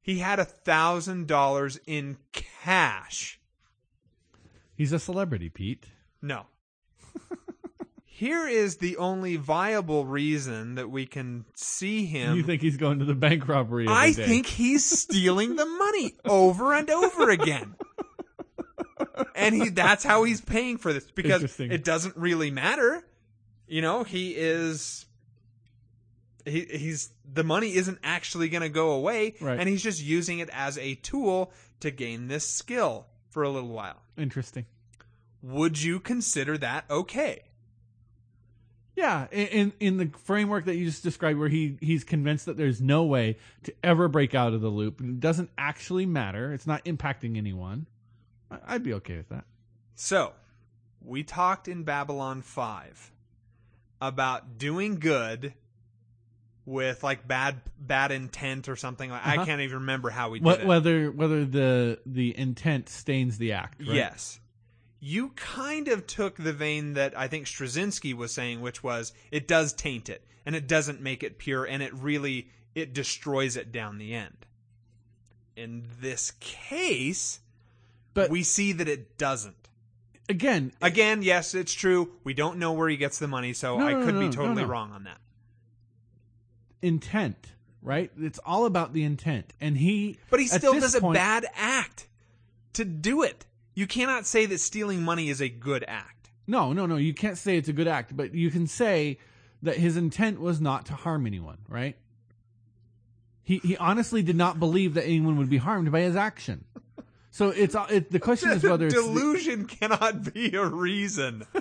He 0.00 0.18
had 0.20 0.38
a 0.38 0.44
thousand 0.44 1.26
dollars 1.26 1.80
in 1.86 2.16
cash. 2.32 3.40
He's 4.74 4.92
a 4.92 4.98
celebrity, 4.98 5.48
Pete. 5.48 5.86
No. 6.22 6.46
Here 8.04 8.46
is 8.46 8.76
the 8.76 8.96
only 8.98 9.36
viable 9.36 10.06
reason 10.06 10.76
that 10.76 10.90
we 10.90 11.06
can 11.06 11.44
see 11.54 12.06
him. 12.06 12.36
you 12.36 12.42
think 12.42 12.62
he's 12.62 12.76
going 12.76 13.00
to 13.00 13.04
the 13.04 13.14
bank 13.14 13.48
robbery? 13.48 13.86
I 13.88 14.12
day. 14.12 14.26
think 14.26 14.46
he's 14.46 14.84
stealing 14.84 15.56
the 15.56 15.66
money 15.66 16.14
over 16.24 16.72
and 16.72 16.88
over 16.88 17.30
again. 17.30 17.74
And 19.34 19.54
he 19.54 19.68
that's 19.68 20.02
how 20.02 20.24
he's 20.24 20.40
paying 20.40 20.78
for 20.78 20.92
this 20.92 21.10
because 21.10 21.58
it 21.60 21.84
doesn't 21.84 22.16
really 22.16 22.50
matter. 22.50 23.06
You 23.66 23.82
know, 23.82 24.02
he 24.02 24.34
is 24.34 25.06
he 26.46 26.64
he's 26.64 27.10
the 27.30 27.44
money 27.44 27.74
isn't 27.74 27.98
actually 28.02 28.48
going 28.48 28.62
to 28.62 28.68
go 28.68 28.90
away 28.92 29.34
Right. 29.40 29.58
and 29.58 29.68
he's 29.68 29.82
just 29.82 30.02
using 30.02 30.38
it 30.38 30.48
as 30.52 30.78
a 30.78 30.94
tool 30.96 31.52
to 31.80 31.90
gain 31.90 32.28
this 32.28 32.48
skill 32.48 33.06
for 33.30 33.42
a 33.42 33.50
little 33.50 33.68
while. 33.70 34.00
interesting. 34.16 34.64
Would 35.42 35.80
you 35.82 36.00
consider 36.00 36.56
that 36.58 36.84
okay? 36.90 37.42
Yeah, 38.96 39.26
in, 39.30 39.74
in 39.78 39.98
the 39.98 40.10
framework 40.24 40.64
that 40.64 40.76
you 40.76 40.86
just 40.86 41.02
described, 41.02 41.38
where 41.38 41.50
he 41.50 41.76
he's 41.82 42.02
convinced 42.02 42.46
that 42.46 42.56
there's 42.56 42.80
no 42.80 43.04
way 43.04 43.36
to 43.64 43.74
ever 43.84 44.08
break 44.08 44.34
out 44.34 44.54
of 44.54 44.62
the 44.62 44.70
loop, 44.70 45.00
and 45.00 45.10
it 45.10 45.20
doesn't 45.20 45.50
actually 45.58 46.06
matter. 46.06 46.54
It's 46.54 46.66
not 46.66 46.82
impacting 46.86 47.36
anyone. 47.36 47.86
I'd 48.66 48.82
be 48.82 48.94
okay 48.94 49.18
with 49.18 49.28
that. 49.28 49.44
So, 49.96 50.32
we 51.04 51.22
talked 51.24 51.68
in 51.68 51.82
Babylon 51.82 52.40
5 52.40 53.12
about 54.00 54.56
doing 54.56 54.98
good 54.98 55.52
with 56.66 57.02
like 57.04 57.26
bad 57.28 57.60
bad 57.78 58.10
intent 58.10 58.68
or 58.68 58.74
something 58.76 59.08
like 59.08 59.24
I 59.24 59.36
Uh-huh. 59.36 59.46
can't 59.46 59.60
even 59.62 59.78
remember 59.78 60.10
how 60.10 60.30
we 60.30 60.40
did 60.40 60.44
What, 60.44 60.60
it. 60.60 60.66
whether 60.66 61.10
whether 61.12 61.44
the 61.44 62.00
the 62.04 62.36
intent 62.36 62.88
stains 62.88 63.38
the 63.38 63.52
act. 63.52 63.80
Right? 63.80 63.94
Yes. 63.96 64.40
You 64.98 65.28
kind 65.36 65.86
of 65.88 66.06
took 66.08 66.36
the 66.36 66.52
vein 66.52 66.94
that 66.94 67.16
I 67.16 67.28
think 67.28 67.46
Straczynski 67.46 68.14
was 68.14 68.34
saying 68.34 68.60
which 68.60 68.82
was 68.82 69.12
it 69.30 69.46
does 69.46 69.72
taint 69.72 70.08
it 70.08 70.24
and 70.44 70.56
it 70.56 70.66
doesn't 70.66 71.00
make 71.00 71.22
it 71.22 71.38
pure 71.38 71.64
and 71.64 71.82
it 71.82 71.94
really 71.94 72.48
it 72.74 72.92
destroys 72.92 73.56
it 73.56 73.70
down 73.72 73.98
the 73.98 74.12
end. 74.14 74.44
In 75.56 75.84
this 76.00 76.32
case, 76.40 77.40
but 78.12 78.28
we 78.28 78.42
see 78.42 78.72
that 78.72 78.88
it 78.88 79.16
doesn't. 79.16 79.54
again, 80.28 80.72
Again, 80.82 81.22
yes, 81.22 81.54
it's 81.54 81.72
true. 81.72 82.10
We 82.24 82.34
don't 82.34 82.58
know 82.58 82.72
where 82.72 82.88
he 82.88 82.96
gets 82.98 83.18
the 83.18 83.28
money, 83.28 83.52
so 83.54 83.78
No, 83.78 83.86
I 83.86 83.94
could 83.94 84.14
no, 84.14 84.20
be 84.20 84.26
no, 84.26 84.32
totally 84.32 84.62
no. 84.64 84.68
wrong 84.68 84.90
on 84.92 85.04
that. 85.04 85.18
Intent. 86.86 87.52
Right? 87.82 88.10
It's 88.18 88.40
all 88.44 88.66
about 88.66 88.92
the 88.92 89.04
intent, 89.04 89.52
and 89.60 89.76
he. 89.76 90.18
But 90.28 90.40
he 90.40 90.48
still 90.48 90.74
does 90.74 90.96
a 90.96 91.00
bad 91.00 91.46
act 91.54 92.08
to 92.72 92.84
do 92.84 93.22
it. 93.22 93.46
You 93.74 93.86
cannot 93.86 94.26
say 94.26 94.46
that 94.46 94.58
stealing 94.58 95.02
money 95.02 95.28
is 95.28 95.40
a 95.40 95.48
good 95.48 95.84
act. 95.86 96.30
No, 96.48 96.72
no, 96.72 96.86
no. 96.86 96.96
You 96.96 97.14
can't 97.14 97.38
say 97.38 97.56
it's 97.56 97.68
a 97.68 97.72
good 97.72 97.86
act, 97.86 98.16
but 98.16 98.34
you 98.34 98.50
can 98.50 98.66
say 98.66 99.18
that 99.62 99.76
his 99.76 99.96
intent 99.96 100.40
was 100.40 100.60
not 100.60 100.86
to 100.86 100.94
harm 100.94 101.26
anyone, 101.26 101.58
right? 101.68 101.96
He 103.44 103.58
he 103.58 103.76
honestly 103.76 104.22
did 104.22 104.36
not 104.36 104.58
believe 104.58 104.94
that 104.94 105.04
anyone 105.04 105.36
would 105.38 105.50
be 105.50 105.58
harmed 105.58 105.92
by 105.92 106.00
his 106.00 106.16
action. 106.16 106.64
So 107.30 107.50
it's 107.50 107.74
uh, 107.74 107.86
it, 107.90 108.10
the 108.10 108.18
question 108.18 108.50
is 108.50 108.64
whether 108.64 108.86
it's 108.86 108.94
the- 108.96 109.02
Delusion 109.06 109.66
cannot 109.66 110.32
be 110.34 110.56
a 110.56 110.64
reason. 110.64 111.46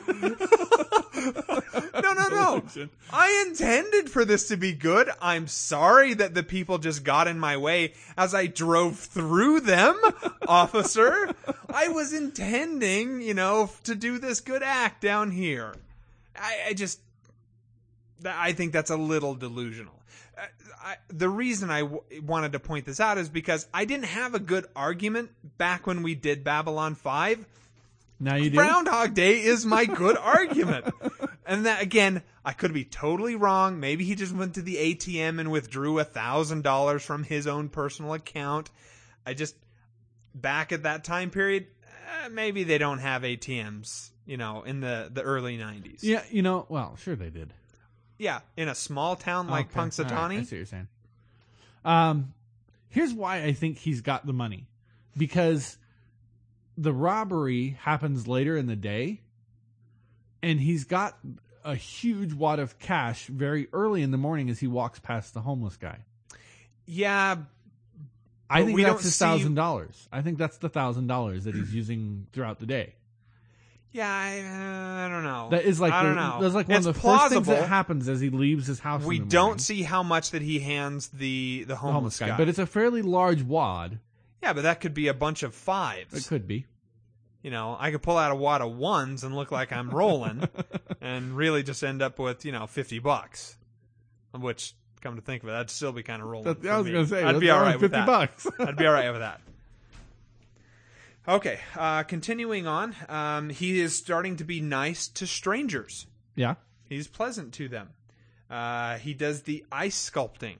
no, 2.01 2.13
no, 2.13 2.27
no. 2.29 2.63
I 3.11 3.45
intended 3.47 4.09
for 4.09 4.25
this 4.25 4.47
to 4.49 4.57
be 4.57 4.73
good. 4.73 5.09
I'm 5.21 5.47
sorry 5.47 6.13
that 6.15 6.33
the 6.33 6.43
people 6.43 6.77
just 6.77 7.03
got 7.03 7.27
in 7.27 7.39
my 7.39 7.57
way 7.57 7.93
as 8.17 8.33
I 8.33 8.47
drove 8.47 8.97
through 8.99 9.61
them, 9.61 9.99
officer. 10.47 11.29
I 11.73 11.87
was 11.89 12.13
intending, 12.13 13.21
you 13.21 13.33
know, 13.33 13.69
to 13.83 13.95
do 13.95 14.17
this 14.19 14.39
good 14.41 14.63
act 14.63 15.01
down 15.01 15.31
here. 15.31 15.75
I, 16.35 16.57
I 16.69 16.73
just, 16.73 16.99
I 18.25 18.53
think 18.53 18.73
that's 18.73 18.89
a 18.91 18.97
little 18.97 19.35
delusional. 19.35 19.93
Uh, 20.37 20.41
I, 20.83 20.95
the 21.07 21.29
reason 21.29 21.69
I 21.69 21.81
w- 21.81 22.01
wanted 22.25 22.51
to 22.53 22.59
point 22.59 22.85
this 22.85 22.99
out 22.99 23.17
is 23.17 23.29
because 23.29 23.67
I 23.73 23.85
didn't 23.85 24.05
have 24.05 24.35
a 24.35 24.39
good 24.39 24.65
argument 24.75 25.31
back 25.57 25.87
when 25.87 26.03
we 26.03 26.13
did 26.15 26.43
Babylon 26.43 26.95
5. 26.95 27.45
now 28.19 28.35
you 28.35 28.49
do. 28.49 28.57
Groundhog 28.57 29.13
Day 29.13 29.41
is 29.41 29.65
my 29.65 29.85
good 29.85 30.17
argument. 30.21 30.85
And 31.45 31.65
that 31.65 31.81
again, 31.81 32.23
I 32.43 32.53
could 32.53 32.73
be 32.73 32.83
totally 32.83 33.35
wrong. 33.35 33.79
Maybe 33.79 34.03
he 34.03 34.15
just 34.15 34.33
went 34.33 34.55
to 34.55 34.61
the 34.61 34.77
ATM 34.77 35.39
and 35.39 35.51
withdrew 35.51 35.99
a 35.99 36.03
thousand 36.03 36.63
dollars 36.63 37.03
from 37.03 37.23
his 37.23 37.47
own 37.47 37.69
personal 37.69 38.13
account. 38.13 38.71
I 39.25 39.33
just 39.33 39.55
back 40.33 40.71
at 40.71 40.83
that 40.83 41.03
time 41.03 41.29
period, 41.29 41.67
eh, 42.23 42.29
maybe 42.29 42.63
they 42.63 42.77
don't 42.77 42.99
have 42.99 43.21
ATMs. 43.21 44.09
You 44.25 44.37
know, 44.37 44.63
in 44.63 44.79
the 44.79 45.09
the 45.13 45.21
early 45.21 45.55
'90s. 45.57 45.99
Yeah, 46.01 46.23
you 46.31 46.41
know. 46.41 46.65
Well, 46.67 46.95
sure 46.95 47.15
they 47.15 47.29
did. 47.29 47.53
Yeah, 48.17 48.39
in 48.57 48.69
a 48.69 48.75
small 48.75 49.15
town 49.15 49.47
like 49.47 49.67
Okay, 49.67 49.79
all 49.79 49.85
right, 49.85 50.31
I 50.39 50.43
see 50.43 50.55
what 50.55 50.59
you're 50.59 50.65
saying. 50.65 50.87
Um, 51.83 52.33
here's 52.89 53.13
why 53.13 53.43
I 53.43 53.53
think 53.53 53.77
he's 53.77 54.01
got 54.01 54.25
the 54.25 54.33
money, 54.33 54.67
because 55.15 55.77
the 56.77 56.93
robbery 56.93 57.77
happens 57.81 58.27
later 58.27 58.57
in 58.57 58.67
the 58.67 58.75
day, 58.75 59.21
and 60.45 60.59
he's 60.59 60.83
got 60.85 61.17
a 61.63 61.75
huge 61.75 62.33
wad 62.33 62.59
of 62.59 62.77
cash 62.77 63.25
very 63.25 63.67
early 63.73 64.03
in 64.03 64.11
the 64.11 64.17
morning 64.17 64.49
as 64.51 64.59
he 64.59 64.67
walks 64.67 64.99
past 64.99 65.33
the 65.33 65.41
homeless 65.41 65.75
guy. 65.77 65.97
Yeah, 66.85 67.37
I 68.49 68.63
think 68.63 68.79
that's 68.79 69.03
his 69.03 69.17
thousand 69.17 69.55
dollars. 69.55 70.07
I 70.11 70.21
think 70.21 70.37
that's 70.37 70.57
the 70.57 70.69
thousand 70.69 71.07
dollars 71.07 71.45
that 71.45 71.55
he's 71.55 71.73
using 71.73 72.27
throughout 72.31 72.59
the 72.59 72.67
day. 72.67 72.93
yeah, 73.91 74.07
I, 74.07 74.39
uh, 74.41 75.05
I 75.05 75.09
don't 75.09 75.23
know. 75.23 75.47
That 75.49 75.65
is 75.65 75.81
like 75.81 75.93
I 75.93 76.03
don't 76.03 76.15
know. 76.15 76.37
that's 76.41 76.53
like 76.53 76.67
one 76.67 76.77
It's 76.77 76.85
of 76.85 76.93
the 76.93 77.01
first 77.01 77.29
things 77.29 77.47
that 77.47 77.67
happens 77.67 78.07
as 78.07 78.19
he 78.21 78.29
leaves 78.29 78.67
his 78.67 78.79
house. 78.79 79.03
We 79.03 79.19
the 79.19 79.25
don't 79.25 79.59
see 79.59 79.81
how 79.81 80.03
much 80.03 80.29
that 80.31 80.43
he 80.43 80.59
hands 80.59 81.07
the 81.07 81.61
the 81.61 81.63
the 81.69 81.75
homeless, 81.77 81.95
homeless 81.95 82.19
guy, 82.19 82.27
guy. 82.29 82.37
but 82.37 82.47
it's 82.49 82.59
a 82.59 82.67
fairly 82.67 83.01
large 83.01 83.41
wad. 83.41 83.97
yeah, 84.43 84.53
but 84.53 84.61
that 84.61 84.79
could 84.81 84.93
be 84.93 85.07
a 85.07 85.13
bunch 85.15 85.41
of 85.41 85.55
fives. 85.55 86.13
It 86.13 86.27
could 86.29 86.47
be. 86.47 86.67
You 87.45 87.51
know, 87.51 87.77
I 87.79 87.91
could 87.91 88.01
pull 88.01 88.17
out 88.17 88.31
a 88.31 88.35
wad 88.35 88.61
of 88.63 88.75
ones 88.75 89.23
and 89.23 89.35
look 89.35 89.51
like 89.51 89.71
I'm 89.71 89.91
rolling, 89.91 90.49
and 90.99 91.37
really 91.37 91.61
just 91.61 91.83
end 91.83 92.01
up 92.01 92.17
with 92.17 92.43
you 92.43 92.51
know 92.51 92.65
fifty 92.65 92.97
bucks. 92.97 93.55
which, 94.33 94.73
come 95.01 95.15
to 95.15 95.21
think 95.21 95.43
of 95.43 95.49
it, 95.49 95.51
that'd 95.51 95.69
still 95.69 95.91
be 95.91 96.01
kind 96.01 96.23
of 96.23 96.27
rolling. 96.27 96.55
That- 96.59 96.65
I 96.67 96.79
was 96.79 96.87
gonna 96.87 97.05
say 97.05 97.23
I'd 97.23 97.39
be 97.39 97.51
all 97.51 97.59
right 97.59 97.65
around 97.65 97.73
right 97.73 97.81
with 97.81 97.91
fifty 97.91 97.97
that. 97.97 98.07
bucks. 98.07 98.47
I'd 98.59 98.75
be 98.77 98.87
all 98.87 98.93
right 98.93 99.11
with 99.11 99.21
that. 99.21 99.41
Okay, 101.27 101.59
uh, 101.75 102.01
continuing 102.01 102.65
on, 102.65 102.95
um, 103.09 103.49
he 103.51 103.79
is 103.79 103.95
starting 103.95 104.37
to 104.37 104.43
be 104.43 104.59
nice 104.59 105.07
to 105.09 105.27
strangers. 105.27 106.07
yeah. 106.35 106.55
He's 106.89 107.07
pleasant 107.07 107.53
to 107.55 107.67
them. 107.67 107.89
Uh, 108.49 108.97
he 108.97 109.13
does 109.13 109.43
the 109.43 109.65
ice 109.71 110.09
sculpting, 110.09 110.57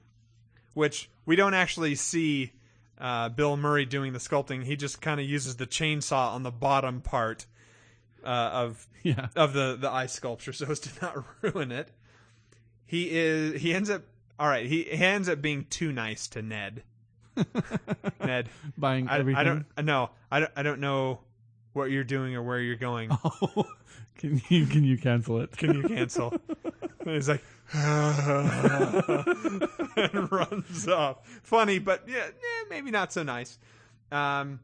which 0.75 1.09
we 1.25 1.35
don't 1.35 1.55
actually 1.55 1.95
see 1.95 2.51
uh, 2.99 3.29
Bill 3.29 3.57
Murray 3.57 3.85
doing 3.85 4.13
the 4.13 4.19
sculpting. 4.19 4.63
He 4.63 4.75
just 4.75 5.01
kind 5.01 5.19
of 5.19 5.25
uses 5.25 5.55
the 5.57 5.67
chainsaw 5.67 6.33
on 6.33 6.43
the 6.43 6.51
bottom 6.51 7.01
part 7.01 7.45
uh, 8.23 8.27
of 8.27 8.87
Yeah. 9.03 9.27
of 9.35 9.53
the 9.53 9.77
the 9.79 9.91
ice 9.91 10.13
sculpture 10.13 10.51
so 10.51 10.65
as 10.65 10.79
to 10.79 10.89
not 11.01 11.23
ruin 11.41 11.71
it. 11.71 11.89
He 12.87 13.09
is 13.11 13.61
he 13.61 13.73
ends 13.73 13.89
up 13.89 14.01
all 14.39 14.47
right. 14.47 14.65
He, 14.65 14.83
he 14.83 15.03
ends 15.03 15.29
up 15.29 15.41
being 15.41 15.65
too 15.69 15.91
nice 15.91 16.27
to 16.29 16.41
Ned. 16.41 16.83
Ned, 18.19 18.49
Buying 18.77 19.07
I, 19.07 19.19
everything. 19.19 19.39
I 19.39 19.43
don't 19.43 19.65
no, 19.83 20.09
I 20.31 20.39
don't 20.39 20.51
I 20.55 20.63
don't 20.63 20.79
know 20.79 21.19
what 21.73 21.91
you're 21.91 22.03
doing 22.03 22.35
or 22.35 22.41
where 22.43 22.59
you're 22.59 22.75
going. 22.77 23.09
Oh, 23.23 23.65
can 24.17 24.41
you 24.49 24.65
can 24.65 24.83
you 24.83 24.97
cancel 24.97 25.41
it? 25.41 25.55
Can 25.55 25.73
you 25.75 25.83
cancel? 25.83 26.33
he's 27.03 27.27
like, 27.29 27.43
and 29.97 30.31
runs 30.31 30.87
off. 30.87 31.17
Funny, 31.43 31.79
but 31.79 32.03
yeah, 32.07 32.27
eh, 32.27 32.63
maybe 32.69 32.91
not 32.91 33.11
so 33.11 33.23
nice. 33.23 33.57
Um, 34.11 34.59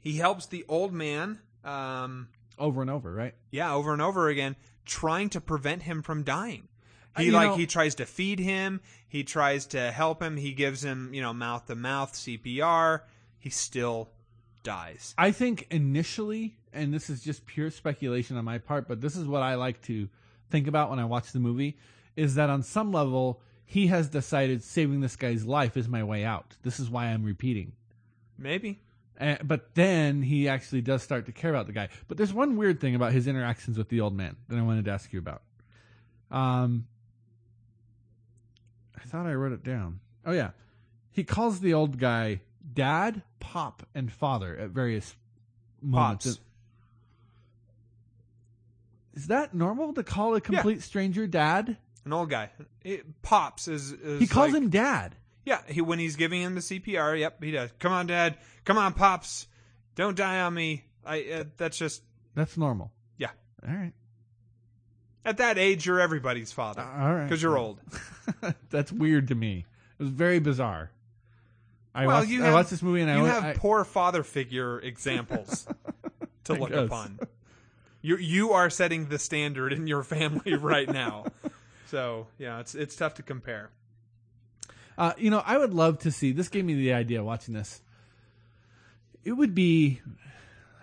he 0.00 0.16
helps 0.16 0.46
the 0.46 0.64
old 0.68 0.92
man. 0.92 1.40
Um, 1.64 2.28
over 2.58 2.82
and 2.82 2.90
over, 2.90 3.12
right? 3.12 3.34
yeah, 3.50 3.74
over 3.74 3.92
and 3.92 4.02
over 4.02 4.28
again, 4.28 4.56
trying 4.84 5.30
to 5.30 5.40
prevent 5.40 5.82
him 5.82 6.02
from 6.02 6.22
dying. 6.22 6.68
He 7.16 7.26
you 7.26 7.32
like 7.32 7.50
know- 7.50 7.56
he 7.56 7.66
tries 7.66 7.94
to 7.96 8.06
feed 8.06 8.38
him. 8.38 8.80
He 9.06 9.22
tries 9.22 9.66
to 9.66 9.92
help 9.92 10.20
him. 10.22 10.36
He 10.36 10.52
gives 10.52 10.82
him, 10.82 11.14
you 11.14 11.22
know, 11.22 11.32
mouth 11.32 11.66
to 11.66 11.76
mouth 11.76 12.12
CPR. 12.12 13.00
He 13.38 13.50
still 13.50 14.10
dies. 14.64 15.14
I 15.16 15.30
think 15.30 15.66
initially, 15.70 16.56
and 16.72 16.92
this 16.92 17.08
is 17.08 17.22
just 17.22 17.46
pure 17.46 17.70
speculation 17.70 18.36
on 18.36 18.44
my 18.44 18.58
part, 18.58 18.88
but 18.88 19.00
this 19.00 19.14
is 19.16 19.26
what 19.26 19.42
I 19.42 19.54
like 19.54 19.80
to 19.82 20.08
think 20.50 20.66
about 20.66 20.90
when 20.90 20.98
I 20.98 21.04
watch 21.04 21.30
the 21.32 21.38
movie, 21.38 21.76
is 22.16 22.34
that 22.36 22.50
on 22.50 22.62
some 22.62 22.92
level 22.92 23.40
he 23.64 23.86
has 23.88 24.08
decided 24.08 24.62
saving 24.62 25.00
this 25.00 25.16
guy's 25.16 25.44
life 25.44 25.76
is 25.76 25.88
my 25.88 26.04
way 26.04 26.24
out. 26.24 26.56
This 26.62 26.78
is 26.78 26.90
why 26.90 27.06
I'm 27.06 27.24
repeating. 27.24 27.72
Maybe. 28.38 28.80
Uh, 29.20 29.36
but 29.44 29.74
then 29.74 30.22
he 30.22 30.48
actually 30.48 30.80
does 30.80 31.02
start 31.02 31.26
to 31.26 31.32
care 31.32 31.50
about 31.50 31.66
the 31.66 31.72
guy. 31.72 31.88
But 32.08 32.16
there's 32.16 32.32
one 32.32 32.56
weird 32.56 32.80
thing 32.80 32.94
about 32.94 33.12
his 33.12 33.26
interactions 33.26 33.78
with 33.78 33.88
the 33.88 34.00
old 34.00 34.14
man 34.14 34.36
that 34.48 34.58
I 34.58 34.62
wanted 34.62 34.84
to 34.86 34.90
ask 34.90 35.12
you 35.12 35.18
about. 35.18 35.42
Um, 36.30 36.86
I 38.96 39.06
thought 39.06 39.26
I 39.26 39.34
wrote 39.34 39.52
it 39.52 39.62
down. 39.62 40.00
Oh 40.26 40.32
yeah, 40.32 40.50
he 41.12 41.22
calls 41.22 41.60
the 41.60 41.74
old 41.74 41.98
guy 41.98 42.40
dad, 42.72 43.22
pop, 43.38 43.86
and 43.94 44.10
father 44.10 44.56
at 44.56 44.70
various 44.70 45.14
moments. 45.80 46.26
Pops. 46.26 46.40
Is 49.14 49.28
that 49.28 49.54
normal 49.54 49.92
to 49.94 50.02
call 50.02 50.34
a 50.34 50.40
complete 50.40 50.82
stranger 50.82 51.28
dad? 51.28 51.76
An 52.04 52.12
old 52.12 52.30
guy. 52.30 52.50
It, 52.82 53.22
Pops 53.22 53.66
is, 53.68 53.92
is 53.92 54.20
He 54.20 54.26
calls 54.26 54.52
like- 54.52 54.62
him 54.62 54.68
dad. 54.70 55.16
Yeah, 55.46 55.60
he 55.68 55.80
when 55.82 55.98
he's 55.98 56.16
giving 56.16 56.40
him 56.40 56.54
the 56.54 56.60
CPR. 56.62 57.18
Yep, 57.20 57.42
he 57.44 57.50
does. 57.50 57.70
Come 57.78 57.92
on, 57.92 58.06
Dad. 58.06 58.38
Come 58.64 58.78
on, 58.78 58.94
pops. 58.94 59.46
Don't 59.94 60.16
die 60.16 60.40
on 60.40 60.54
me. 60.54 60.84
I. 61.04 61.22
Uh, 61.22 61.44
that's 61.58 61.76
just. 61.76 62.02
That's 62.34 62.56
normal. 62.56 62.90
Yeah. 63.18 63.28
All 63.66 63.74
right. 63.74 63.92
At 65.26 65.36
that 65.38 65.58
age, 65.58 65.84
you're 65.86 66.00
everybody's 66.00 66.50
father 66.52 66.82
All 66.82 67.14
right. 67.14 67.24
because 67.24 67.42
you're 67.42 67.56
old. 67.58 67.78
That's 68.70 68.90
weird 68.92 69.28
to 69.28 69.34
me. 69.34 69.64
It 69.98 70.02
was 70.02 70.10
very 70.10 70.38
bizarre. 70.38 70.90
I 71.94 72.06
Well, 72.06 72.18
watched, 72.18 72.30
you 72.30 72.42
I 72.42 72.46
have- 72.46 72.54
watched 72.54 72.70
this 72.70 72.82
movie 72.82 73.00
and 73.02 73.10
I 73.10 73.16
you 73.18 73.24
have 73.24 73.44
I, 73.44 73.52
poor 73.54 73.84
father 73.84 74.22
figure 74.22 74.80
examples 74.80 75.66
to 76.44 76.54
look 76.54 76.72
upon. 76.72 77.20
You 78.02 78.16
you 78.18 78.52
are 78.52 78.68
setting 78.68 79.06
the 79.08 79.18
standard 79.18 79.72
in 79.72 79.86
your 79.86 80.02
family 80.02 80.54
right 80.54 80.88
now. 80.88 81.26
So 81.94 82.26
yeah, 82.38 82.58
it's 82.58 82.74
it's 82.74 82.96
tough 82.96 83.14
to 83.14 83.22
compare. 83.22 83.70
Uh, 84.98 85.12
you 85.16 85.30
know, 85.30 85.40
I 85.46 85.56
would 85.56 85.72
love 85.72 86.00
to 86.00 86.10
see. 86.10 86.32
This 86.32 86.48
gave 86.48 86.64
me 86.64 86.74
the 86.74 86.92
idea 86.92 87.22
watching 87.22 87.54
this. 87.54 87.80
It 89.22 89.30
would 89.30 89.54
be. 89.54 90.00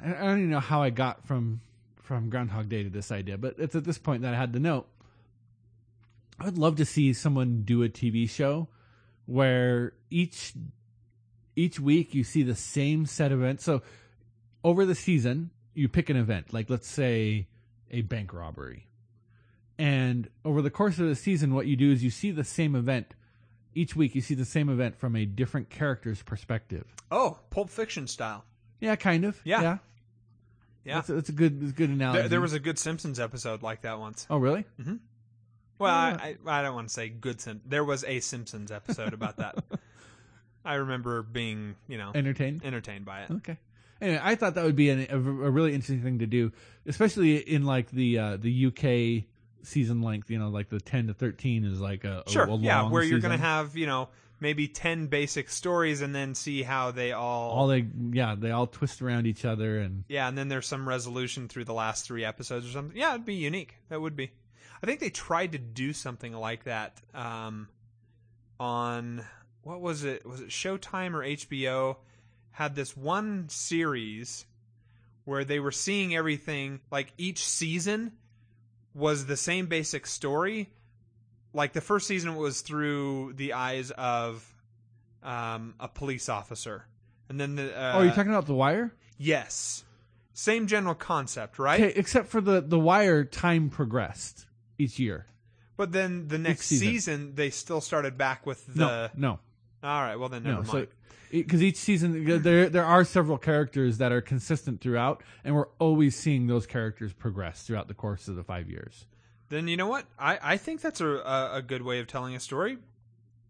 I 0.02 0.12
don't 0.12 0.38
even 0.38 0.50
know 0.52 0.62
how 0.62 0.82
I 0.82 0.90
got 0.90 1.28
from 1.28 1.60
from 2.02 2.30
Groundhog 2.30 2.70
Day 2.70 2.84
to 2.84 2.90
this 2.90 3.12
idea, 3.12 3.38
but 3.38 3.56
it's 3.58 3.76
at 3.76 3.84
this 3.84 3.98
point 3.98 4.22
that 4.22 4.34
I 4.34 4.38
had 4.38 4.54
the 4.54 4.62
note. 4.62 4.88
I 6.40 6.46
would 6.46 6.58
love 6.58 6.78
to 6.78 6.86
see 6.86 7.12
someone 7.12 7.64
do 7.64 7.84
a 7.84 7.90
TV 7.90 8.30
show 8.30 8.70
where 9.26 9.92
each 10.10 10.54
each 11.58 11.78
week 11.78 12.16
you 12.16 12.24
see 12.24 12.44
the 12.44 12.56
same 12.56 13.06
set 13.06 13.34
of 13.34 13.42
events. 13.42 13.66
So 13.66 13.82
over 14.64 14.86
the 14.86 14.96
season, 14.96 15.50
you 15.74 15.90
pick 15.90 16.10
an 16.10 16.16
event, 16.16 16.54
like 16.54 16.70
let's 16.70 16.88
say 16.88 17.48
a 17.92 18.00
bank 18.00 18.32
robbery. 18.32 18.88
And 19.82 20.30
over 20.46 20.62
the 20.62 20.70
course 20.70 21.00
of 21.00 21.08
the 21.08 21.16
season, 21.16 21.56
what 21.56 21.66
you 21.66 21.76
do 21.76 21.92
is 21.92 22.04
you 22.04 22.12
see 22.12 22.30
the 22.30 22.44
same 22.44 22.76
event 22.76 23.16
each 23.74 23.96
week. 23.96 24.14
You 24.14 24.22
see 24.22 24.36
the 24.36 24.46
same 24.46 24.70
event 24.70 24.96
from 25.00 25.16
a 25.16 25.26
different 25.26 25.70
character's 25.72 26.22
perspective. 26.22 26.86
Oh, 27.10 27.40
Pulp 27.50 27.70
Fiction 27.70 28.06
style. 28.06 28.46
Yeah, 28.80 28.96
kind 28.96 29.26
of. 29.26 29.40
Yeah. 29.44 29.62
yeah. 29.62 29.78
Yeah, 30.84 30.96
That's 30.96 31.10
a, 31.10 31.14
that's 31.14 31.30
a 31.30 31.34
good, 31.34 31.62
that's 31.62 31.72
a 31.72 31.76
good 31.76 31.90
analogy. 31.90 32.20
there, 32.22 32.30
there 32.30 32.42
was 32.42 32.54
a 32.54 32.60
good 32.60 32.78
Simpsons 32.80 33.20
episode 33.20 33.62
like 33.64 33.82
that 33.82 33.98
once. 34.00 34.26
Oh, 34.30 34.38
really? 34.38 34.66
Well, 34.78 35.90
Yeah. 35.90 36.18
I, 36.22 36.38
I 36.46 36.60
I 36.60 36.62
don't 36.64 36.76
want 36.76 36.88
to 36.90 36.94
say 36.94 37.10
good. 37.10 37.40
Sim- 37.42 37.62
there 37.66 37.84
was 37.84 38.04
a 38.04 38.20
Simpsons 38.20 38.72
episode 38.72 39.14
about 39.14 39.38
that. 39.38 39.64
I 40.66 40.76
remember 40.76 41.24
being 41.24 41.76
you 41.88 41.98
know 41.98 42.12
Entertained. 42.14 42.62
entertained 42.64 43.06
by 43.06 43.22
it. 43.24 43.32
Okay. 43.32 43.58
Anyway, 44.00 44.20
I 44.24 44.36
thought 44.36 44.56
that 44.56 44.64
would 44.66 44.76
be 44.76 44.90
an, 44.90 45.08
a, 45.10 45.16
a 45.16 45.20
really 45.52 45.74
interesting 45.74 46.02
thing 46.04 46.20
to 46.20 46.28
do, 46.28 46.52
especially 46.88 47.38
in 47.38 47.64
like 47.66 47.90
the 47.92 48.18
uh, 48.20 48.38
the 48.38 48.66
UK 48.68 49.26
season 49.64 50.02
length. 50.02 50.30
You 50.30 50.40
know, 50.40 50.50
like 50.50 50.70
the 50.70 50.80
ten 50.80 51.08
to 51.08 51.14
thirteen 51.14 51.64
is 51.66 51.80
like 51.80 52.04
a, 52.04 52.24
a- 52.26 52.30
Sure, 52.30 52.46
a 52.46 52.56
yeah, 52.58 52.82
long 52.82 52.92
where 52.92 53.04
you're 53.04 53.20
going 53.20 53.38
to 53.38 53.44
have 53.44 53.76
you 53.76 53.86
know 53.88 54.10
maybe 54.40 54.68
ten 54.68 55.08
basic 55.08 55.50
stories 55.50 56.02
and 56.02 56.16
then 56.16 56.34
see 56.36 56.64
how 56.64 56.92
they 56.92 57.12
all, 57.12 57.52
all 57.52 57.68
they 57.68 57.86
yeah 58.12 58.36
they 58.38 58.52
all 58.52 58.66
twist 58.68 59.02
around 59.02 59.28
each 59.28 59.46
other 59.46 59.80
and 59.80 60.04
yeah, 60.08 60.28
and 60.28 60.38
then 60.38 60.48
there's 60.50 60.68
some 60.68 60.88
resolution 60.88 61.48
through 61.48 61.66
the 61.66 61.74
last 61.74 62.06
three 62.06 62.26
episodes 62.26 62.68
or 62.68 62.72
something. 62.72 62.98
Yeah, 62.98 63.14
it'd 63.14 63.26
be 63.26 63.36
unique. 63.36 63.76
That 63.90 64.02
would 64.02 64.16
be. 64.16 64.32
I 64.82 64.88
think 64.88 65.00
they 65.00 65.12
tried 65.12 65.52
to 65.52 65.60
do 65.60 65.94
something 65.94 66.34
like 66.34 66.64
that 66.64 67.00
um, 67.14 67.68
on 68.60 69.24
what 69.64 69.82
was 69.82 70.04
it? 70.04 70.26
Was 70.26 70.42
it 70.42 70.50
Showtime 70.50 71.14
or 71.14 71.20
HBO? 71.20 71.98
Had 72.52 72.76
this 72.76 72.98
one 72.98 73.48
series 73.50 74.46
where 75.24 75.46
they 75.46 75.60
were 75.60 75.72
seeing 75.72 76.16
everything 76.16 76.80
like 76.92 77.14
each 77.18 77.46
season 77.48 78.12
was 78.94 79.26
the 79.26 79.38
same 79.38 79.68
basic 79.68 80.08
story. 80.08 80.70
Like 81.54 81.74
the 81.74 81.82
first 81.82 82.08
season 82.08 82.36
was 82.36 82.62
through 82.62 83.34
the 83.34 83.54
eyes 83.54 83.92
of 83.92 84.46
um, 85.24 85.76
a 85.80 85.88
police 85.88 86.30
officer, 86.30 86.86
and 87.30 87.40
then 87.40 87.56
the 87.56 87.78
uh, 87.78 87.94
oh, 87.96 88.08
are 88.08 88.10
talking 88.10 88.32
about 88.32 88.46
the 88.46 88.54
Wire? 88.54 88.94
Yes. 89.18 89.84
Same 90.34 90.68
general 90.68 90.96
concept, 90.96 91.60
right? 91.60 91.80
Okay, 91.80 91.94
except 92.00 92.30
for 92.30 92.40
the 92.40 92.62
the 92.62 92.80
Wire, 92.80 93.26
time 93.26 93.70
progressed 93.70 94.46
each 94.78 94.98
year. 94.98 95.26
But 95.76 95.92
then 95.92 96.28
the 96.28 96.38
next 96.38 96.68
season. 96.68 96.88
season. 96.88 97.36
they 97.36 97.50
still 97.50 97.82
started 97.82 98.18
back 98.18 98.46
with 98.46 98.66
the. 98.66 98.80
No, 98.80 99.10
no, 99.16 99.40
All 99.84 100.02
right, 100.02 100.16
well 100.16 100.30
then 100.30 100.44
never 100.44 100.64
no. 100.64 100.74
mind. 100.74 100.88
So 100.90 100.96
because 101.32 101.64
each 101.64 101.78
season 101.78 102.42
there 102.42 102.70
there 102.70 102.86
are 102.86 103.04
several 103.04 103.38
characters 103.38 103.98
that 103.98 104.12
are 104.12 104.22
consistent 104.22 104.82
throughout, 104.82 105.24
and 105.44 105.56
we're 105.56 105.70
always 105.80 106.16
seeing 106.16 106.48
those 106.48 106.68
characters 106.68 107.14
progress 107.14 107.64
throughout 107.64 107.88
the 107.88 107.94
course 107.94 108.28
of 108.28 108.36
the 108.36 108.44
five 108.44 108.70
years. 108.70 109.06
then 109.50 109.68
you 109.68 109.78
know 109.78 109.88
what? 109.88 110.06
I, 110.20 110.40
I 110.42 110.58
think 110.58 110.82
that's 110.82 111.02
a, 111.02 111.08
a 111.08 111.56
a 111.56 111.62
good 111.62 111.82
way 111.82 112.00
of 112.00 112.08
telling 112.08 112.36
a 112.36 112.40
story. 112.40 112.78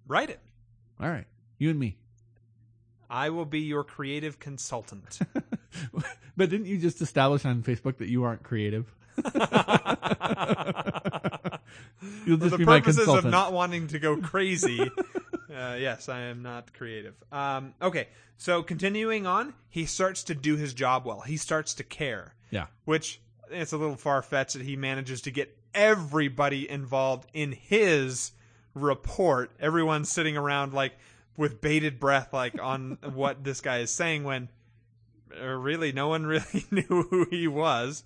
Write 0.07 0.29
it. 0.29 0.39
All 0.99 1.09
right, 1.09 1.25
you 1.57 1.69
and 1.69 1.79
me. 1.79 1.97
I 3.09 3.29
will 3.29 3.45
be 3.45 3.59
your 3.59 3.83
creative 3.83 4.39
consultant. 4.39 5.19
but 6.37 6.49
didn't 6.49 6.67
you 6.67 6.77
just 6.77 7.01
establish 7.01 7.43
on 7.43 7.61
Facebook 7.61 7.97
that 7.97 8.07
you 8.07 8.23
aren't 8.23 8.43
creative? 8.43 8.93
You'll 12.25 12.39
For 12.39 12.49
the 12.49 12.57
be 12.57 12.65
my 12.65 12.79
purposes 12.79 13.07
of 13.07 13.25
not 13.25 13.53
wanting 13.53 13.87
to 13.89 13.99
go 13.99 14.17
crazy. 14.17 14.79
uh, 15.55 15.77
yes, 15.79 16.09
I 16.09 16.21
am 16.21 16.41
not 16.41 16.73
creative. 16.73 17.13
Um, 17.31 17.73
okay, 17.81 18.07
so 18.37 18.63
continuing 18.63 19.27
on, 19.27 19.53
he 19.69 19.85
starts 19.85 20.23
to 20.23 20.35
do 20.35 20.55
his 20.55 20.73
job 20.73 21.05
well. 21.05 21.21
He 21.21 21.37
starts 21.37 21.75
to 21.75 21.83
care. 21.83 22.33
yeah. 22.49 22.67
which 22.85 23.21
it's 23.51 23.73
a 23.73 23.77
little 23.77 23.97
far 23.97 24.21
fetched 24.21 24.53
that 24.53 24.63
he 24.63 24.75
manages 24.75 25.21
to 25.21 25.31
get 25.31 25.55
everybody 25.73 26.69
involved 26.69 27.29
in 27.33 27.51
his 27.51 28.31
report. 28.73 29.51
Everyone's 29.59 30.11
sitting 30.11 30.37
around 30.37 30.73
like 30.73 30.93
with 31.37 31.61
bated 31.61 31.99
breath, 31.99 32.33
like 32.33 32.61
on 32.61 32.97
what 33.13 33.43
this 33.43 33.61
guy 33.61 33.79
is 33.79 33.91
saying 33.91 34.23
when 34.23 34.49
uh, 35.39 35.45
really 35.45 35.91
no 35.91 36.07
one 36.07 36.25
really 36.25 36.65
knew 36.71 37.03
who 37.09 37.27
he 37.29 37.47
was. 37.47 38.03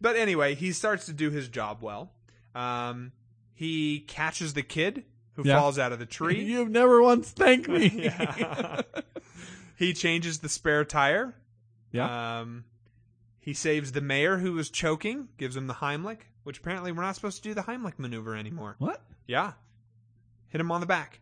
But 0.00 0.16
anyway, 0.16 0.54
he 0.54 0.72
starts 0.72 1.06
to 1.06 1.12
do 1.12 1.30
his 1.30 1.48
job 1.48 1.78
well. 1.80 2.10
Um, 2.54 3.12
he 3.54 4.00
catches 4.00 4.54
the 4.54 4.62
kid 4.62 5.04
who 5.34 5.42
Yeah. 5.44 5.58
falls 5.58 5.78
out 5.78 5.92
of 5.92 5.98
the 5.98 6.06
tree. 6.06 6.42
You've 6.44 6.70
never 6.70 7.02
once 7.02 7.30
thanked 7.30 7.68
me. 7.68 7.88
Yeah. 8.04 8.80
he 9.76 9.92
changes 9.92 10.38
the 10.38 10.48
spare 10.48 10.84
tire. 10.84 11.34
Yeah. 11.92 12.40
Um, 12.40 12.64
he 13.40 13.52
saves 13.54 13.92
the 13.92 14.00
mayor 14.00 14.38
who 14.38 14.52
was 14.52 14.70
choking, 14.70 15.28
gives 15.36 15.56
him 15.56 15.66
the 15.66 15.74
Heimlich, 15.74 16.20
which 16.44 16.58
apparently 16.58 16.92
we're 16.92 17.02
not 17.02 17.14
supposed 17.14 17.36
to 17.38 17.42
do 17.42 17.54
the 17.54 17.62
Heimlich 17.62 17.98
maneuver 17.98 18.34
anymore. 18.36 18.76
what? 18.78 19.02
Yeah. 19.26 19.52
Hit 20.48 20.60
him 20.60 20.70
on 20.70 20.80
the 20.80 20.86
back 20.86 21.20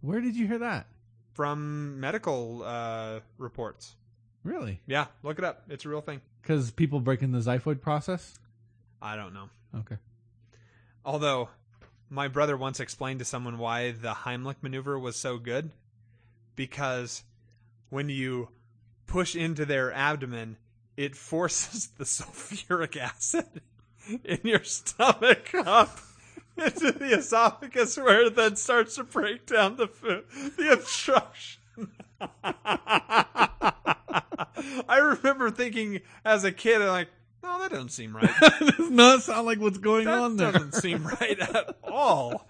Where 0.00 0.20
did 0.20 0.36
you 0.36 0.46
hear 0.46 0.58
that? 0.58 0.86
from 1.34 1.98
medical 2.00 2.62
uh, 2.64 3.18
reports. 3.38 3.96
Really? 4.44 4.80
Yeah, 4.86 5.06
look 5.24 5.38
it 5.38 5.44
up. 5.44 5.64
It's 5.68 5.84
a 5.84 5.88
real 5.88 6.00
thing. 6.00 6.20
Because 6.40 6.70
people 6.70 7.00
breaking 7.00 7.32
the 7.32 7.40
xiphoid 7.40 7.80
process? 7.80 8.38
I 9.02 9.16
don't 9.16 9.34
know. 9.34 9.48
Okay. 9.80 9.96
Although, 11.04 11.50
my 12.08 12.28
brother 12.28 12.56
once 12.56 12.80
explained 12.80 13.18
to 13.18 13.24
someone 13.24 13.58
why 13.58 13.90
the 13.90 14.14
Heimlich 14.14 14.62
maneuver 14.62 14.98
was 14.98 15.16
so 15.16 15.38
good. 15.38 15.70
Because 16.56 17.24
when 17.90 18.08
you 18.08 18.48
push 19.06 19.36
into 19.36 19.66
their 19.66 19.92
abdomen, 19.92 20.56
it 20.96 21.16
forces 21.16 21.88
the 21.98 22.04
sulfuric 22.04 22.96
acid 22.96 23.60
in 24.24 24.40
your 24.44 24.64
stomach 24.64 25.54
up 25.54 25.98
into 26.56 26.92
the 26.92 27.16
esophagus 27.18 27.96
where 27.96 28.26
it 28.26 28.36
then 28.36 28.54
starts 28.56 28.94
to 28.94 29.04
break 29.04 29.44
down 29.46 29.76
the 29.76 29.88
food, 29.88 30.24
the 30.56 30.72
obstruction. 30.72 31.60
I 34.88 34.98
remember 34.98 35.50
thinking 35.50 36.00
as 36.24 36.44
a 36.44 36.52
kid, 36.52 36.80
like, 36.80 37.08
no, 37.44 37.58
that 37.60 37.70
doesn't 37.70 37.90
seem 37.90 38.16
right. 38.16 38.30
that 38.40 38.74
does 38.76 38.90
not 38.90 39.22
sound 39.22 39.46
like 39.46 39.60
what's 39.60 39.78
going 39.78 40.06
That 40.06 40.18
on 40.18 40.36
there. 40.36 40.50
That 40.50 40.58
doesn't 40.58 40.82
seem 40.82 41.06
right 41.06 41.38
at 41.38 41.76
all. 41.84 42.48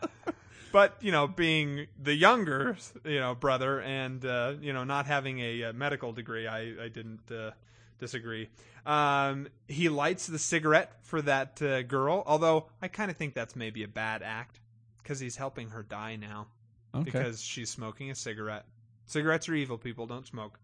But 0.72 0.96
you 1.00 1.12
know, 1.12 1.26
being 1.26 1.86
the 2.02 2.14
younger, 2.14 2.76
you 3.04 3.20
know, 3.20 3.34
brother, 3.34 3.80
and 3.80 4.24
uh, 4.24 4.54
you 4.60 4.72
know, 4.72 4.84
not 4.84 5.06
having 5.06 5.40
a, 5.40 5.64
uh 5.64 5.72
medical 5.72 6.12
degree, 6.12 6.46
I 6.46 6.84
I 6.84 6.88
didn't 6.88 7.30
uh, 7.30 7.50
disagree. 7.98 8.48
Um, 8.86 9.48
he 9.66 9.88
lights 9.88 10.26
the 10.26 10.38
cigarette 10.38 10.92
for 11.02 11.22
that 11.22 11.60
uh, 11.62 11.82
girl, 11.82 12.22
although 12.26 12.66
I 12.82 12.88
kind 12.88 13.10
of 13.10 13.16
think 13.16 13.34
that's 13.34 13.56
maybe 13.56 13.82
a 13.82 13.88
bad 13.88 14.22
act 14.22 14.60
because 15.02 15.20
he's 15.20 15.36
helping 15.36 15.70
her 15.70 15.82
die 15.82 16.16
now 16.16 16.48
okay. 16.94 17.04
because 17.04 17.40
she's 17.40 17.70
smoking 17.70 18.10
a 18.10 18.14
cigarette. 18.14 18.66
Cigarettes 19.06 19.48
are 19.48 19.54
evil. 19.54 19.78
People 19.78 20.06
don't 20.06 20.26
smoke. 20.26 20.58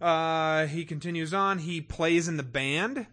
Uh, 0.00 0.66
he 0.66 0.84
continues 0.84 1.32
on. 1.32 1.58
He 1.58 1.80
plays 1.80 2.28
in 2.28 2.36
the 2.36 2.42
band. 2.42 3.06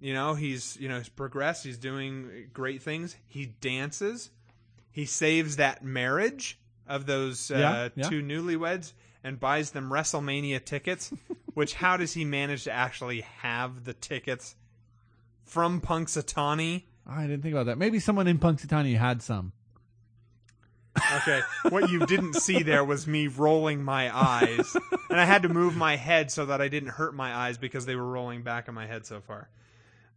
You 0.00 0.12
know, 0.14 0.34
he's 0.34 0.76
you 0.78 0.88
know 0.88 0.98
he's 0.98 1.08
progressed. 1.08 1.64
He's 1.64 1.78
doing 1.78 2.48
great 2.52 2.82
things. 2.82 3.16
He 3.26 3.46
dances. 3.46 4.30
He 4.90 5.06
saves 5.06 5.56
that 5.56 5.84
marriage 5.84 6.58
of 6.86 7.06
those 7.06 7.50
uh, 7.50 7.58
Yeah, 7.58 7.88
yeah. 7.94 8.08
two 8.08 8.22
newlyweds 8.22 8.92
and 9.24 9.40
buys 9.40 9.70
them 9.70 9.90
WrestleMania 9.90 10.64
tickets. 10.64 11.12
which 11.54 11.74
how 11.74 11.96
does 11.96 12.12
he 12.12 12.24
manage 12.24 12.64
to 12.64 12.72
actually 12.72 13.22
have 13.40 13.84
the 13.84 13.94
tickets 13.94 14.54
from 15.44 15.80
Punxsutawney? 15.80 16.82
I 17.06 17.22
didn't 17.22 17.42
think 17.42 17.54
about 17.54 17.66
that. 17.66 17.78
Maybe 17.78 17.98
someone 17.98 18.26
in 18.26 18.38
Punxsutawney 18.38 18.98
had 18.98 19.22
some. 19.22 19.52
Okay. 21.16 21.40
what 21.70 21.90
you 21.90 22.06
didn't 22.06 22.34
see 22.34 22.62
there 22.62 22.84
was 22.84 23.06
me 23.06 23.26
rolling 23.28 23.82
my 23.84 24.14
eyes. 24.16 24.76
And 25.10 25.20
I 25.20 25.24
had 25.24 25.42
to 25.42 25.48
move 25.48 25.76
my 25.76 25.96
head 25.96 26.30
so 26.30 26.46
that 26.46 26.60
I 26.60 26.68
didn't 26.68 26.90
hurt 26.90 27.14
my 27.14 27.34
eyes 27.34 27.58
because 27.58 27.86
they 27.86 27.96
were 27.96 28.06
rolling 28.06 28.42
back 28.42 28.68
in 28.68 28.74
my 28.74 28.86
head 28.86 29.06
so 29.06 29.20
far. 29.20 29.48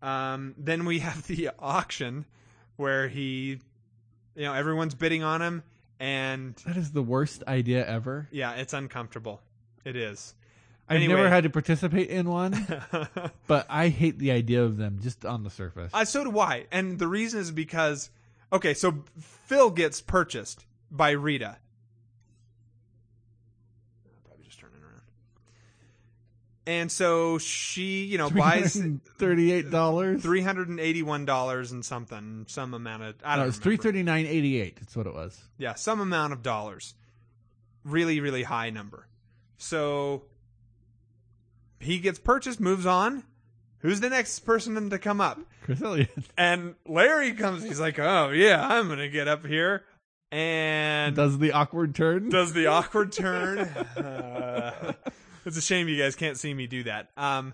Um, 0.01 0.56
then 0.57 0.85
we 0.85 0.99
have 0.99 1.27
the 1.27 1.49
auction 1.60 2.26
where 2.77 3.07
he, 3.07 3.60
you 4.35 4.43
know, 4.43 4.53
everyone's 4.53 4.95
bidding 4.95 5.23
on 5.23 5.41
him. 5.41 5.64
And 5.99 6.56
That 6.65 6.77
is 6.77 6.91
the 6.91 7.03
worst 7.03 7.43
idea 7.47 7.85
ever. 7.85 8.27
yeah, 8.31 8.53
it's 8.53 8.73
uncomfortable. 8.73 9.41
It 9.84 9.95
is. 9.95 10.34
I've 10.91 11.01
never 11.07 11.30
had 11.30 11.43
to 11.43 11.49
participate 11.51 12.10
in 12.10 12.27
one, 12.27 12.65
but 13.47 13.68
I 13.69 13.89
hate 13.89 14.18
the 14.18 14.31
idea 14.31 14.64
of 14.64 14.77
them 14.77 14.97
just 15.03 15.23
on 15.23 15.43
the 15.43 15.49
surface. 15.51 15.91
Uh, 15.93 16.03
so 16.03 16.23
do 16.23 16.39
I. 16.39 16.65
And 16.72 16.97
the 16.97 17.07
reason 17.07 17.41
is 17.41 17.51
because, 17.51 18.10
okay, 18.51 18.73
so 18.73 19.03
Phil 19.19 19.69
gets 19.69 20.01
purchased 20.01 20.65
by 20.91 21.11
Rita. 21.11 21.57
Probably 24.26 24.45
just 24.45 24.60
turning 24.60 24.82
around. 24.82 25.02
And 26.68 26.91
so 26.91 27.38
she, 27.38 28.06
you 28.06 28.18
know, 28.18 28.30
buys 28.32 28.82
thirty-eight 29.18 29.70
dollars. 29.72 30.22
three 30.22 30.41
hundred 30.41 30.70
and 30.70 30.80
eighty-one 30.80 31.26
dollars 31.26 31.72
and 31.72 31.84
something, 31.84 32.45
some 32.48 32.74
amount 32.74 33.03
of 33.03 33.16
I 33.24 33.36
No, 33.36 33.41
don't. 33.44 33.49
it's 33.49 33.57
three 33.57 33.72
remember. 33.74 33.84
thirty-nine 33.84 34.26
eighty-eight. 34.26 34.76
That's 34.80 34.95
what 34.95 35.07
it 35.07 35.14
was. 35.14 35.40
Yeah, 35.57 35.74
some 35.76 35.99
amount 35.99 36.34
of 36.34 36.44
dollars. 36.44 36.94
Really, 37.84 38.20
really 38.20 38.44
high 38.44 38.70
number. 38.70 39.07
So 39.57 40.24
he 41.80 41.99
gets 41.99 42.20
purchased, 42.20 42.60
moves 42.60 42.86
on. 42.86 43.24
Who's 43.80 44.02
the 44.02 44.10
next 44.10 44.40
person 44.40 44.90
to 44.90 44.99
come 44.99 45.22
up? 45.22 45.40
Chris 45.64 45.82
Elliott. 45.82 46.10
And 46.38 46.76
Larry 46.86 47.32
comes. 47.32 47.64
He's 47.64 47.80
like, 47.80 47.98
"Oh 47.98 48.30
yeah, 48.30 48.68
I'm 48.68 48.90
gonna 48.90 49.07
get 49.07 49.30
up 49.30 49.45
here," 49.45 49.86
and 50.31 51.15
Does 51.15 51.38
the 51.39 51.51
awkward 51.53 51.95
turn? 51.95 52.30
does 52.30 52.53
the 52.53 52.68
awkward 52.77 53.11
turn. 53.11 53.60
Uh, 53.60 54.93
it's 55.45 55.57
a 55.57 55.61
shame 55.61 55.88
you 55.88 55.97
guys 55.97 56.15
can't 56.15 56.38
see 56.38 56.53
me 56.53 56.68
do 56.68 56.84
that. 56.84 57.10
Um, 57.18 57.53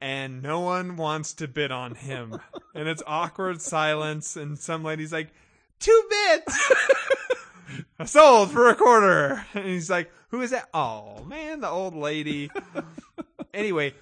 and 0.00 0.42
no 0.42 0.60
one 0.60 0.96
wants 0.96 1.34
to 1.34 1.48
bid 1.48 1.70
on 1.70 1.94
him, 1.94 2.40
and 2.74 2.88
it's 2.88 3.02
awkward 3.06 3.60
silence. 3.60 4.34
And 4.36 4.58
some 4.58 4.82
lady's 4.82 5.12
like, 5.12 5.28
two 5.78 6.02
bits, 6.08 6.72
sold 8.06 8.50
for 8.50 8.68
a 8.70 8.74
quarter. 8.74 9.44
And 9.54 9.66
he's 9.66 9.90
like, 9.90 10.10
who 10.28 10.40
is 10.40 10.50
that? 10.52 10.68
Oh 10.72 11.22
man, 11.24 11.60
the 11.60 11.68
old 11.68 11.94
lady. 11.94 12.50
anyway, 13.52 13.94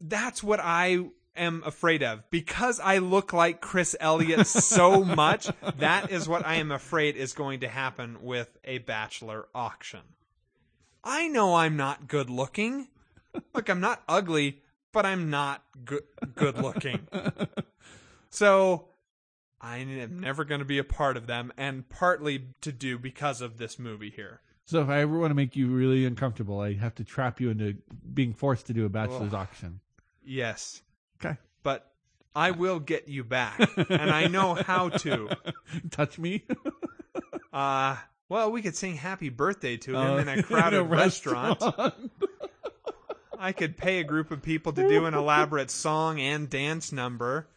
that's 0.00 0.42
what 0.42 0.60
I 0.62 1.04
am 1.36 1.62
afraid 1.64 2.02
of 2.02 2.28
because 2.30 2.80
I 2.80 2.98
look 2.98 3.32
like 3.32 3.60
Chris 3.60 3.94
Elliott 4.00 4.46
so 4.46 5.04
much. 5.04 5.48
that 5.78 6.10
is 6.10 6.28
what 6.28 6.46
I 6.46 6.54
am 6.56 6.72
afraid 6.72 7.16
is 7.16 7.32
going 7.32 7.60
to 7.60 7.68
happen 7.68 8.18
with 8.22 8.56
a 8.64 8.78
bachelor 8.78 9.46
auction. 9.54 10.00
I 11.04 11.28
know 11.28 11.54
I'm 11.54 11.76
not 11.76 12.08
good 12.08 12.30
looking. 12.30 12.88
Look, 13.54 13.68
I'm 13.68 13.80
not 13.80 14.02
ugly, 14.08 14.62
but 14.92 15.06
I'm 15.06 15.30
not 15.30 15.62
good 15.84 16.02
good 16.34 16.58
looking. 16.58 17.06
So 18.30 18.88
I 19.60 19.78
am 19.78 20.20
never 20.20 20.44
going 20.44 20.58
to 20.58 20.66
be 20.66 20.78
a 20.78 20.84
part 20.84 21.16
of 21.16 21.26
them, 21.26 21.52
and 21.56 21.88
partly 21.88 22.48
to 22.60 22.70
do 22.70 22.98
because 22.98 23.40
of 23.40 23.56
this 23.56 23.78
movie 23.78 24.10
here. 24.10 24.42
So 24.66 24.82
if 24.82 24.88
I 24.88 25.00
ever 25.00 25.18
want 25.18 25.30
to 25.30 25.34
make 25.34 25.56
you 25.56 25.68
really 25.68 26.04
uncomfortable, 26.04 26.60
I 26.60 26.74
have 26.74 26.94
to 26.96 27.04
trap 27.04 27.40
you 27.40 27.50
into 27.50 27.76
being 28.12 28.34
forced 28.34 28.66
to 28.66 28.74
do 28.74 28.84
a 28.84 28.88
bachelor's 28.88 29.32
auction. 29.32 29.80
Yes, 30.22 30.82
Okay. 31.20 31.36
but 31.62 31.90
I 32.34 32.50
will 32.50 32.78
get 32.80 33.08
you 33.08 33.24
back, 33.24 33.58
and 33.90 34.10
I 34.10 34.26
know 34.26 34.54
how 34.54 34.90
to. 34.90 35.30
Touch 35.90 36.18
me. 36.18 36.44
Uh, 37.52 37.96
well, 38.28 38.52
we 38.52 38.60
could 38.60 38.76
sing 38.76 38.96
happy 38.96 39.30
birthday 39.30 39.78
to 39.78 39.92
him 39.92 39.96
Uh, 39.96 40.16
in 40.18 40.28
a 40.28 40.42
crowded 40.42 40.82
restaurant. 40.82 41.58
restaurant. 41.62 42.12
I 43.38 43.52
could 43.52 43.78
pay 43.78 44.00
a 44.00 44.04
group 44.04 44.30
of 44.30 44.42
people 44.42 44.74
to 44.74 44.86
do 44.86 45.06
an 45.06 45.14
elaborate 45.14 45.70
song 45.70 46.20
and 46.20 46.50
dance 46.50 46.92
number 46.92 47.48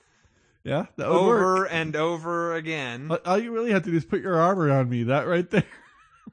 yeah, 0.64 0.86
would 0.98 1.06
work. 1.08 1.16
over 1.18 1.66
and 1.68 1.98
over 1.98 2.54
again. 2.56 3.12
All 3.26 3.38
you 3.38 3.52
really 3.52 3.72
have 3.72 3.84
to 3.84 3.92
do 3.92 3.98
is 3.98 4.06
put 4.06 4.22
your 4.22 4.40
arm 4.40 4.58
around 4.60 4.90
me. 4.90 5.04
That 5.04 5.28
right 5.28 5.50
there. 5.50 5.64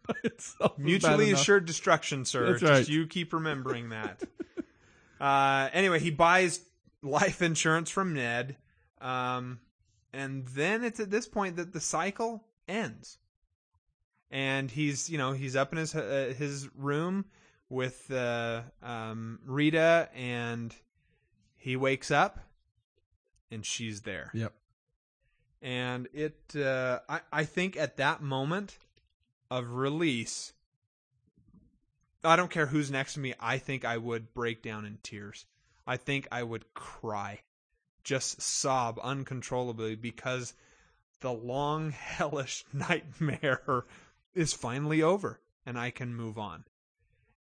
by 0.07 0.15
itself 0.23 0.73
is 0.73 0.77
bad 0.79 0.85
Mutually 0.85 1.33
assured 1.33 1.65
destruction, 1.67 2.25
sir. 2.25 2.51
That's 2.51 2.61
Just 2.61 2.89
you 2.89 3.09
keep 3.09 3.33
remembering 3.33 3.89
that. 3.89 4.23
uh, 5.21 5.71
anyway, 5.73 5.99
he 5.99 6.11
buys 6.11 6.61
life 7.03 7.43
insurance 7.43 7.91
from 7.91 8.15
Ned. 8.15 8.57
Um, 9.01 9.61
and 10.13 10.47
then 10.49 10.83
it's 10.85 11.01
at 11.01 11.11
this 11.11 11.29
point 11.29 11.57
that 11.57 11.73
the 11.73 11.81
cycle 11.81 12.45
ends. 12.69 13.19
And 14.31 14.71
he's, 14.71 15.09
you 15.09 15.19
know, 15.19 15.33
he's 15.33 15.55
up 15.55 15.73
in 15.73 15.79
his 15.79 15.95
uh, 15.95 16.35
his 16.37 16.69
room 16.77 17.27
with 17.69 18.11
uh, 18.11 18.63
um, 18.83 19.39
Rita, 19.45 20.09
and 20.15 20.75
he 21.57 21.77
wakes 21.77 22.11
up, 22.11 22.41
and 23.51 23.65
she's 23.65 24.03
there 24.03 24.31
Yep. 24.35 24.53
and 25.63 26.09
it 26.13 26.55
uh, 26.57 27.01
I, 27.09 27.21
I 27.33 27.45
think 27.45 27.77
at 27.77 27.97
that 27.99 28.21
moment 28.23 28.79
of 29.51 29.71
release 29.71 30.53
i 32.25 32.35
don't 32.35 32.51
care 32.51 32.67
who's 32.67 32.91
next 32.91 33.15
to 33.15 33.21
me 33.21 33.35
i 33.39 33.59
think 33.59 33.85
i 33.85 33.97
would 33.97 34.35
break 34.35 34.63
down 34.63 34.85
in 34.85 34.99
tears 35.03 35.47
i 35.87 35.97
think 35.97 36.27
i 36.31 36.43
would 36.43 36.73
cry 36.75 37.41
just 38.05 38.41
sob 38.41 38.99
uncontrollably 39.03 39.95
because 39.97 40.55
the 41.21 41.33
long 41.33 41.91
hellish 41.93 42.65
nightmare 42.73 43.85
is 44.35 44.53
finally 44.53 45.03
over 45.03 45.41
and 45.65 45.79
i 45.79 45.91
can 45.91 46.15
move 46.15 46.39
on 46.39 46.65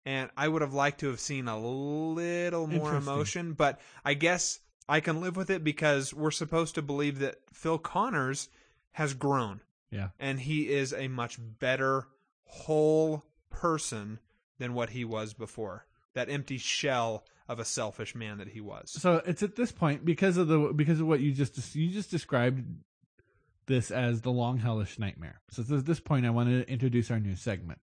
and 0.05 0.29
i 0.37 0.47
would 0.47 0.61
have 0.61 0.73
liked 0.73 0.99
to 0.99 1.07
have 1.07 1.19
seen 1.19 1.47
a 1.47 1.59
little 1.59 2.67
more 2.67 2.95
emotion 2.95 3.53
but 3.53 3.79
i 4.03 4.13
guess 4.13 4.59
i 4.87 4.99
can 4.99 5.21
live 5.21 5.35
with 5.35 5.49
it 5.49 5.63
because 5.63 6.13
we're 6.13 6.31
supposed 6.31 6.75
to 6.75 6.81
believe 6.81 7.19
that 7.19 7.37
phil 7.51 7.77
connors 7.77 8.49
has 8.93 9.13
grown 9.13 9.59
Yeah. 9.91 10.09
And 10.19 10.39
he 10.39 10.69
is 10.69 10.93
a 10.93 11.07
much 11.09 11.37
better 11.59 12.07
whole 12.45 13.23
person 13.49 14.19
than 14.57 14.73
what 14.73 14.89
he 14.91 15.03
was 15.03 15.33
before. 15.33 15.85
That 16.13 16.29
empty 16.29 16.57
shell 16.57 17.25
of 17.47 17.59
a 17.59 17.65
selfish 17.65 18.15
man 18.15 18.39
that 18.39 18.47
he 18.49 18.61
was. 18.61 18.91
So 18.91 19.21
it's 19.25 19.43
at 19.43 19.55
this 19.55 19.71
point 19.71 20.03
because 20.03 20.37
of 20.37 20.47
the 20.47 20.73
because 20.75 20.99
of 20.99 21.07
what 21.07 21.19
you 21.19 21.31
just 21.31 21.75
you 21.75 21.89
just 21.91 22.09
described 22.11 22.63
this 23.67 23.91
as 23.91 24.21
the 24.21 24.31
long 24.31 24.57
hellish 24.57 24.99
nightmare. 24.99 25.41
So 25.49 25.61
it's 25.61 25.71
at 25.71 25.85
this 25.85 25.99
point 25.99 26.25
I 26.25 26.29
want 26.31 26.49
to 26.49 26.71
introduce 26.71 27.11
our 27.11 27.19
new 27.19 27.35
segment. 27.35 27.79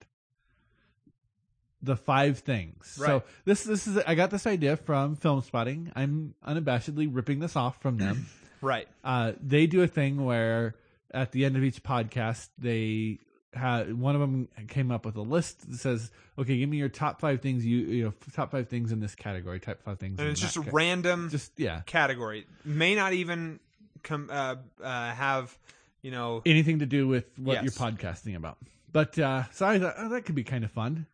The 1.81 1.95
five 1.95 2.39
things. 2.39 2.87
So 2.87 3.23
this 3.45 3.63
this 3.63 3.87
is 3.87 3.97
I 4.05 4.15
got 4.15 4.31
this 4.31 4.45
idea 4.45 4.75
from 4.75 5.15
Filmspotting. 5.15 5.91
I'm 5.95 6.35
unabashedly 6.45 7.09
ripping 7.11 7.39
this 7.39 7.55
off 7.55 7.81
from 7.81 7.97
them. 7.97 8.27
Right. 8.61 8.89
uh, 9.05 9.31
they 9.41 9.67
do 9.67 9.81
a 9.83 9.87
thing 9.87 10.25
where 10.25 10.75
at 11.11 11.31
the 11.31 11.45
end 11.45 11.55
of 11.55 11.63
each 11.63 11.81
podcast 11.81 12.49
they 12.57 13.19
had 13.53 13.93
one 13.99 14.13
of 14.15 14.21
them 14.21 14.47
came 14.67 14.91
up 14.91 15.05
with 15.05 15.15
a 15.15 15.21
list 15.21 15.69
that 15.71 15.77
says, 15.79 16.11
"Okay, 16.37 16.57
give 16.57 16.69
me 16.69 16.77
your 16.77 16.89
top 16.89 17.19
five 17.19 17.41
things 17.41 17.65
you 17.65 17.77
you 17.79 18.03
know 18.05 18.13
top 18.33 18.51
five 18.51 18.67
things 18.69 18.91
in 18.91 18.99
this 18.99 19.15
category, 19.15 19.59
top 19.59 19.81
five 19.81 19.97
things." 19.99 20.19
And 20.19 20.29
it's 20.29 20.39
just 20.39 20.55
a 20.57 20.61
ca- 20.61 20.69
random 20.71 21.29
just 21.29 21.51
yeah, 21.57 21.81
category. 21.85 22.45
May 22.63 22.93
not 22.95 23.13
even 23.13 23.59
come 24.03 24.29
uh, 24.31 24.55
uh, 24.83 25.11
have, 25.13 25.57
you 26.01 26.11
know, 26.11 26.41
anything 26.45 26.79
to 26.79 26.85
do 26.85 27.07
with 27.07 27.25
what 27.37 27.53
Yes. 27.55 27.63
you're 27.63 27.71
podcasting 27.91 28.35
about. 28.35 28.57
But 28.91 29.17
uh, 29.19 29.43
so 29.51 29.65
I 29.67 29.79
thought 29.79 29.95
oh, 29.97 30.09
that 30.09 30.25
could 30.25 30.35
be 30.35 30.43
kind 30.43 30.63
of 30.63 30.71
fun. 30.71 31.05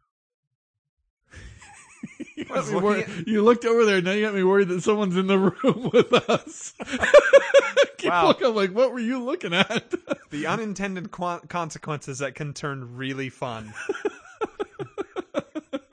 You, 2.37 2.45
I 2.51 2.57
was 2.57 2.69
got 2.69 2.69
me 2.69 2.73
looking 2.75 2.83
worried- 2.83 3.19
at- 3.21 3.27
you 3.27 3.43
looked 3.43 3.65
over 3.65 3.85
there. 3.85 4.01
Now 4.01 4.11
you 4.11 4.25
got 4.25 4.35
me 4.35 4.43
worried 4.43 4.67
that 4.67 4.81
someone's 4.83 5.15
in 5.17 5.27
the 5.27 5.39
room 5.63 5.89
with 5.91 6.13
us. 6.29 6.73
Wow. 8.09 8.35
I'm 8.43 8.55
like, 8.55 8.71
what 8.71 8.91
were 8.91 8.99
you 8.99 9.23
looking 9.23 9.53
at? 9.53 9.93
the 10.31 10.47
unintended 10.47 11.11
qua- 11.11 11.41
consequences 11.47 12.19
that 12.19 12.35
can 12.35 12.53
turn 12.53 12.95
really 12.95 13.29
fun. 13.29 13.73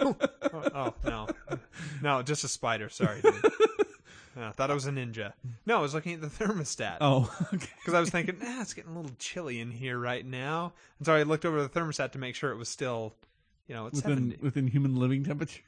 oh, 0.01 0.17
oh, 0.75 0.95
no, 1.05 1.29
no, 2.03 2.23
just 2.23 2.45
a 2.45 2.49
spider. 2.49 2.89
Sorry, 2.89 3.21
dude. 3.21 3.35
I 4.37 4.51
thought 4.51 4.71
it 4.71 4.75
was 4.75 4.87
a 4.87 4.91
ninja. 4.91 5.33
No, 5.67 5.79
I 5.79 5.83
was 5.83 5.95
looking 5.95 6.15
at 6.15 6.21
the 6.21 6.29
thermostat 6.29 6.99
oh, 7.01 7.35
okay. 7.55 7.69
because 7.81 7.95
I 7.95 8.01
was 8.01 8.11
thinking, 8.11 8.37
ah, 8.43 8.63
it's 8.63 8.75
getting 8.75 8.93
a 8.93 8.97
little 8.97 9.15
chilly 9.19 9.61
in 9.61 9.71
here 9.71 9.99
right 9.99 10.25
now, 10.25 10.73
and 10.99 11.07
so 11.07 11.15
I 11.15 11.23
looked 11.23 11.45
over 11.45 11.63
the 11.63 11.69
thermostat 11.69 12.13
to 12.13 12.19
make 12.19 12.35
sure 12.35 12.51
it 12.51 12.57
was 12.57 12.69
still, 12.69 13.15
you 13.69 13.75
know, 13.75 13.87
it's 13.87 13.97
within 13.97 14.31
70. 14.31 14.37
within 14.43 14.67
human 14.67 14.97
living 14.97 15.25
temperatures. 15.25 15.63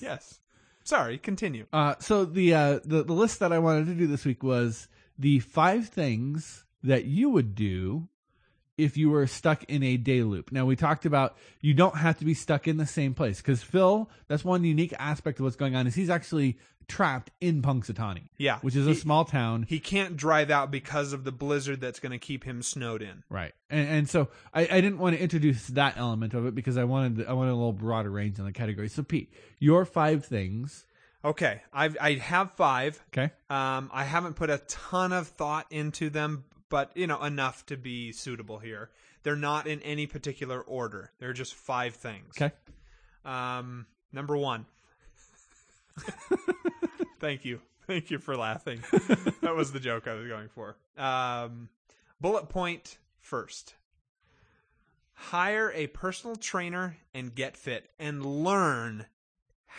Yes. 0.00 0.40
Sorry, 0.84 1.18
continue. 1.18 1.66
Uh, 1.72 1.96
so 1.98 2.24
the, 2.24 2.54
uh, 2.54 2.80
the 2.84 3.02
the 3.02 3.12
list 3.12 3.40
that 3.40 3.52
I 3.52 3.58
wanted 3.58 3.86
to 3.86 3.94
do 3.94 4.06
this 4.06 4.24
week 4.24 4.44
was 4.44 4.86
the 5.18 5.40
five 5.40 5.88
things 5.88 6.64
that 6.82 7.04
you 7.04 7.30
would 7.30 7.54
do 7.54 8.08
if 8.78 8.96
you 8.96 9.08
were 9.10 9.26
stuck 9.26 9.64
in 9.64 9.82
a 9.82 9.96
day 9.96 10.22
loop. 10.22 10.52
Now 10.52 10.66
we 10.66 10.76
talked 10.76 11.06
about 11.06 11.36
you 11.60 11.74
don't 11.74 11.96
have 11.96 12.18
to 12.18 12.24
be 12.24 12.34
stuck 12.34 12.68
in 12.68 12.76
the 12.76 12.86
same 12.86 13.14
place 13.14 13.38
because 13.38 13.62
Phil. 13.62 14.10
That's 14.28 14.44
one 14.44 14.64
unique 14.64 14.94
aspect 14.98 15.38
of 15.38 15.44
what's 15.44 15.56
going 15.56 15.74
on 15.74 15.86
is 15.86 15.94
he's 15.94 16.10
actually 16.10 16.58
trapped 16.88 17.30
in 17.40 17.62
Punxsutawney, 17.62 18.28
Yeah, 18.38 18.58
which 18.60 18.76
is 18.76 18.86
a 18.86 18.94
small 18.94 19.24
town. 19.24 19.64
He 19.68 19.80
can't 19.80 20.16
drive 20.16 20.50
out 20.50 20.70
because 20.70 21.12
of 21.12 21.24
the 21.24 21.32
blizzard 21.32 21.80
that's 21.80 21.98
going 21.98 22.12
to 22.12 22.18
keep 22.18 22.44
him 22.44 22.62
snowed 22.62 23.02
in. 23.02 23.24
Right, 23.28 23.54
and, 23.70 23.88
and 23.88 24.08
so 24.08 24.28
I, 24.54 24.62
I 24.62 24.80
didn't 24.80 24.98
want 24.98 25.16
to 25.16 25.22
introduce 25.22 25.66
that 25.68 25.96
element 25.96 26.34
of 26.34 26.46
it 26.46 26.54
because 26.54 26.76
I 26.76 26.84
wanted 26.84 27.26
I 27.26 27.32
wanted 27.32 27.52
a 27.52 27.56
little 27.56 27.72
broader 27.72 28.10
range 28.10 28.38
on 28.38 28.46
the 28.46 28.52
category. 28.52 28.88
So 28.88 29.02
Pete, 29.02 29.32
your 29.58 29.84
five 29.84 30.24
things. 30.24 30.86
Okay, 31.26 31.60
I've 31.72 31.96
I 32.00 32.14
have 32.14 32.52
five. 32.52 33.02
Okay, 33.08 33.32
Um, 33.50 33.90
I 33.92 34.04
haven't 34.04 34.34
put 34.36 34.48
a 34.48 34.58
ton 34.68 35.12
of 35.12 35.26
thought 35.26 35.66
into 35.70 36.08
them, 36.08 36.44
but 36.68 36.92
you 36.96 37.08
know 37.08 37.20
enough 37.22 37.66
to 37.66 37.76
be 37.76 38.12
suitable 38.12 38.60
here. 38.60 38.90
They're 39.24 39.34
not 39.34 39.66
in 39.66 39.82
any 39.82 40.06
particular 40.06 40.60
order. 40.60 41.10
They're 41.18 41.32
just 41.32 41.54
five 41.54 41.96
things. 41.96 42.40
okay. 42.40 42.54
Um, 43.24 43.86
number 44.12 44.36
one. 44.36 44.66
Thank 47.20 47.44
you. 47.44 47.60
Thank 47.88 48.10
you 48.12 48.18
for 48.18 48.36
laughing. 48.36 48.84
that 49.42 49.56
was 49.56 49.72
the 49.72 49.80
joke 49.80 50.06
I 50.06 50.14
was 50.14 50.28
going 50.28 50.48
for. 50.48 50.76
Um, 50.96 51.70
bullet 52.20 52.48
point 52.48 52.98
first. 53.18 53.74
Hire 55.14 55.72
a 55.74 55.88
personal 55.88 56.36
trainer 56.36 56.98
and 57.12 57.34
get 57.34 57.56
fit 57.56 57.90
and 57.98 58.24
learn 58.24 59.06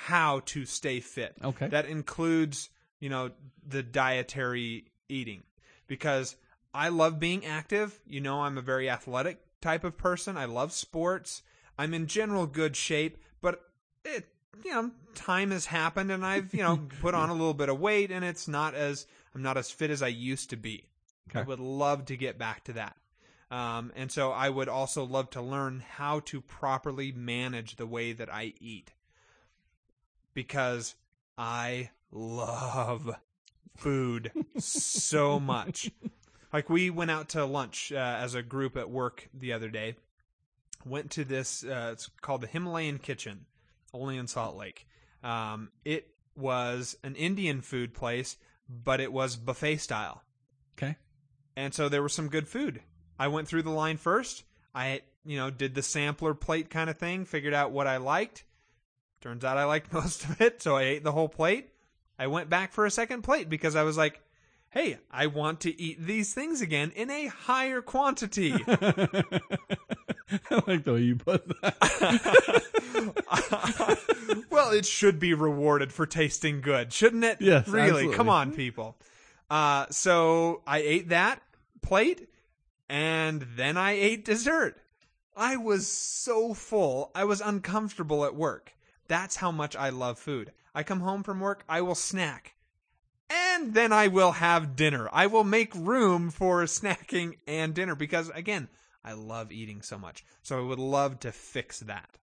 how 0.06 0.41
to 0.45 0.65
stay 0.65 0.99
fit. 0.99 1.36
Okay. 1.44 1.68
That 1.68 1.86
includes, 1.86 2.69
you 2.99 3.10
know, 3.10 3.32
the 3.68 3.84
dietary 3.84 4.86
eating 5.10 5.44
because 5.88 6.36
I 6.74 6.90
love 6.90 7.19
being 7.19 7.45
active. 7.45 7.99
You 8.06 8.22
know, 8.22 8.41
I'm 8.41 8.57
a 8.57 8.61
very 8.61 8.90
athletic 8.90 9.40
type 9.60 9.84
of 9.84 9.98
person. 9.98 10.38
I 10.38 10.45
love 10.45 10.72
sports. 10.72 11.41
I'm 11.78 11.94
in 11.94 12.07
general 12.07 12.45
good 12.45 12.76
shape, 12.76 13.18
but 13.41 13.61
it, 14.06 14.28
you 14.64 14.72
know, 14.72 14.91
time 15.15 15.52
has 15.52 15.65
happened 15.65 16.11
and 16.11 16.26
I've, 16.26 16.53
you 16.53 16.61
know, 16.61 16.78
put 17.02 17.14
on 17.14 17.30
a 17.30 17.34
little 17.34 17.53
bit 17.53 17.69
of 17.69 17.80
weight 17.80 18.11
and 18.11 18.24
it's 18.24 18.48
not 18.48 18.76
as, 18.76 19.07
I'm 19.34 19.41
not 19.41 19.57
as 19.57 19.72
fit 19.72 19.90
as 19.90 20.02
I 20.02 20.07
used 20.07 20.52
to 20.52 20.57
be. 20.57 20.86
I 21.34 21.41
would 21.41 21.60
love 21.60 22.06
to 22.06 22.15
get 22.15 22.38
back 22.38 22.64
to 22.65 22.74
that. 22.74 22.95
Um, 23.52 23.91
and 23.95 24.11
so 24.11 24.32
I 24.32 24.49
would 24.49 24.69
also 24.69 25.03
love 25.03 25.30
to 25.32 25.41
learn 25.41 25.84
how 25.88 26.22
to 26.22 26.41
properly 26.41 27.11
manage 27.11 27.76
the 27.76 27.86
way 27.86 28.14
that 28.14 28.34
I 28.34 28.53
eat 28.60 28.91
because 30.38 30.93
I 31.35 31.89
love 32.11 33.15
food 33.76 34.31
so 34.59 35.39
much. 35.39 35.89
Like 36.53 36.69
we 36.69 36.89
went 36.89 37.11
out 37.11 37.27
to 37.30 37.43
lunch 37.43 37.91
uh, 37.91 37.97
as 37.97 38.34
a 38.34 38.41
group 38.41 38.77
at 38.77 38.89
work 38.89 39.27
the 39.34 39.51
other 39.51 39.68
day. 39.69 39.95
Went 40.85 41.11
to 41.11 41.26
this. 41.26 41.61
Uh, 41.65 41.89
it's 41.91 42.09
called 42.22 42.39
the 42.39 42.47
Himalayan 42.47 42.99
Kitchen, 42.99 43.45
only 43.93 44.15
in 44.15 44.27
Salt 44.27 44.55
Lake. 44.55 44.88
Um, 45.22 45.72
it 45.84 46.07
was 46.38 46.95
an 47.03 47.15
Indian 47.15 47.59
food 47.59 47.93
place, 47.93 48.38
but 48.69 49.01
it 49.01 49.11
was 49.11 49.35
buffet 49.35 49.77
style, 49.77 50.23
Okay. 50.77 50.95
and 51.57 51.73
so 51.73 51.89
there 51.89 52.01
was 52.01 52.14
some 52.14 52.30
good 52.30 52.47
food. 52.47 52.81
I 53.19 53.27
went 53.27 53.49
through 53.49 53.64
the 53.64 53.69
line 53.69 53.97
first. 53.97 54.45
I, 54.73 55.01
you 55.26 55.35
know, 55.38 55.49
did 55.51 55.76
the 55.76 55.84
sampler 55.84 56.34
plate 56.34 56.69
kind 56.69 56.89
of 56.89 56.97
thing, 56.97 57.26
figured 57.26 57.53
out 57.53 57.72
what 57.72 57.88
I 57.88 57.97
liked. 57.97 58.45
Turns 59.22 59.44
out 59.44 59.57
I 59.57 59.65
liked 59.65 59.91
most 60.02 60.23
of 60.26 60.39
it, 60.41 60.61
so 60.61 60.76
I 60.77 60.84
ate 60.84 61.03
the 61.03 61.11
whole 61.11 61.30
plate. 61.30 61.69
I 62.19 62.27
went 62.27 62.49
back 62.49 62.72
for 62.73 62.85
a 62.85 62.91
second 62.91 63.22
plate 63.23 63.49
because 63.49 63.76
I 63.76 63.84
was 63.84 63.98
like, 63.98 64.22
hey, 64.69 64.98
I 65.11 65.27
want 65.27 65.61
to 65.61 65.81
eat 65.81 66.06
these 66.06 66.34
things 66.34 66.61
again 66.61 66.91
in 66.95 67.10
a 67.11 67.27
higher 67.27 67.81
quantity. 67.81 68.53
I 68.68 70.61
like 70.68 70.84
the 70.84 70.94
way 70.94 71.02
you 71.02 71.15
put 71.15 71.48
that. 71.61 72.64
well, 74.49 74.72
it 74.72 74.85
should 74.85 75.19
be 75.19 75.34
rewarded 75.34 75.94
for 75.94 76.06
tasting 76.06 76.61
good, 76.61 76.91
shouldn't 76.91 77.23
it? 77.23 77.38
Yes, 77.39 77.68
Really? 77.68 77.88
absolutely. 77.89 78.15
Come 78.15 78.30
on, 78.30 78.53
people. 78.53 78.98
Uh, 79.49 79.85
so 79.89 80.61
I 80.68 80.80
ate 80.80 81.10
that 81.10 81.41
plate 81.81 82.27
and 82.89 83.45
then 83.56 83.77
I 83.77 83.91
ate 83.91 84.26
dessert. 84.26 84.77
I 85.35 85.56
was 85.57 85.88
so 85.88 86.53
full. 86.53 87.11
I 87.15 87.23
was 87.26 87.41
uncomfortable 87.41 88.26
at 88.26 88.35
work. 88.35 88.73
That's 89.07 89.38
how 89.38 89.51
much 89.51 89.75
I 89.75 89.89
love 89.89 90.19
food. 90.19 90.51
I 90.75 90.84
come 90.84 90.99
home 90.99 91.23
from 91.23 91.39
work, 91.39 91.63
I 91.67 91.81
will 91.81 91.95
snack. 91.95 92.55
And 93.29 93.73
then 93.73 93.91
I 93.91 94.07
will 94.07 94.34
have 94.34 94.75
dinner. 94.75 95.09
I 95.11 95.27
will 95.27 95.43
make 95.43 95.73
room 95.75 96.29
for 96.29 96.63
snacking 96.63 97.38
and 97.47 97.73
dinner 97.73 97.95
because, 97.95 98.29
again, 98.29 98.69
I 99.03 99.13
love 99.13 99.51
eating 99.51 99.81
so 99.81 99.97
much. 99.97 100.23
So 100.43 100.57
I 100.57 100.61
would 100.61 100.79
love 100.79 101.19
to 101.21 101.31
fix 101.31 101.79
that. 101.81 102.17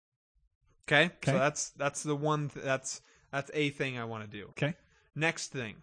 Okay, 0.88 1.06
Okay. 1.06 1.32
so 1.32 1.38
that's 1.38 1.70
that's 1.72 2.04
the 2.04 2.16
one 2.16 2.50
th- 2.50 2.66
that's 2.66 3.02
that's 3.32 3.52
a 3.54 3.70
thing 3.70 3.98
I 3.98 4.04
want 4.04 4.30
to 4.30 4.38
do. 4.38 4.48
Okay. 4.50 4.76
Next 5.16 5.52
thing, 5.52 5.76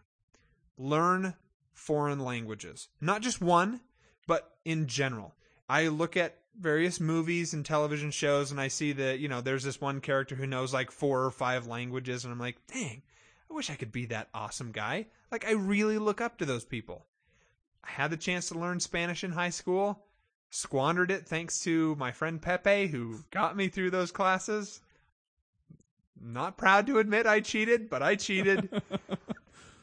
learn 0.76 1.34
foreign 1.72 2.18
languages. 2.18 2.88
Not 3.00 3.22
just 3.22 3.40
one, 3.40 3.80
but 4.26 4.56
in 4.64 4.86
general. 4.86 5.34
I 5.68 5.88
look 5.88 6.16
at 6.16 6.38
various 6.58 7.00
movies 7.00 7.54
and 7.54 7.64
television 7.64 8.10
shows 8.10 8.50
and 8.50 8.60
I 8.60 8.68
see 8.68 8.92
that, 8.92 9.18
you 9.18 9.28
know, 9.28 9.40
there's 9.40 9.64
this 9.64 9.80
one 9.80 10.00
character 10.00 10.34
who 10.34 10.46
knows 10.46 10.74
like 10.74 10.90
four 10.90 11.24
or 11.24 11.30
five 11.30 11.66
languages 11.66 12.24
and 12.24 12.32
I'm 12.32 12.38
like, 12.38 12.56
dang, 12.66 13.02
I 13.50 13.54
wish 13.54 13.70
I 13.70 13.76
could 13.76 13.92
be 13.92 14.06
that 14.06 14.28
awesome 14.34 14.72
guy. 14.72 15.06
Like, 15.30 15.46
I 15.46 15.52
really 15.52 15.98
look 15.98 16.20
up 16.20 16.38
to 16.38 16.44
those 16.44 16.64
people. 16.64 17.06
I 17.84 17.90
had 17.90 18.10
the 18.10 18.16
chance 18.16 18.48
to 18.48 18.58
learn 18.58 18.80
Spanish 18.80 19.24
in 19.24 19.32
high 19.32 19.50
school, 19.50 20.04
squandered 20.50 21.10
it 21.10 21.26
thanks 21.26 21.60
to 21.60 21.94
my 21.96 22.12
friend 22.12 22.40
Pepe, 22.40 22.88
who 22.88 23.24
got 23.30 23.56
me 23.56 23.68
through 23.68 23.90
those 23.90 24.12
classes. 24.12 24.80
Not 26.20 26.58
proud 26.58 26.86
to 26.88 26.98
admit 26.98 27.26
I 27.26 27.40
cheated, 27.40 27.88
but 27.88 28.02
I 28.02 28.16
cheated. 28.16 28.82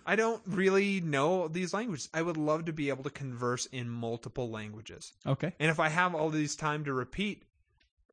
I 0.06 0.16
don't 0.16 0.42
really 0.46 1.02
know 1.02 1.48
these 1.48 1.74
languages. 1.74 2.10
I 2.14 2.22
would 2.22 2.38
love 2.38 2.66
to 2.66 2.74
be 2.74 2.90
able 2.90 3.04
to 3.06 3.10
converse 3.10 3.66
in 3.68 3.90
multiple 3.90 4.50
languages. 4.52 5.14
Okay. 5.26 5.54
And 5.60 5.72
if 5.72 5.80
I 5.80 5.90
have 5.90 6.14
all 6.14 6.30
these 6.30 6.56
time 6.56 6.84
to 6.86 6.94
repeat, 6.94 7.44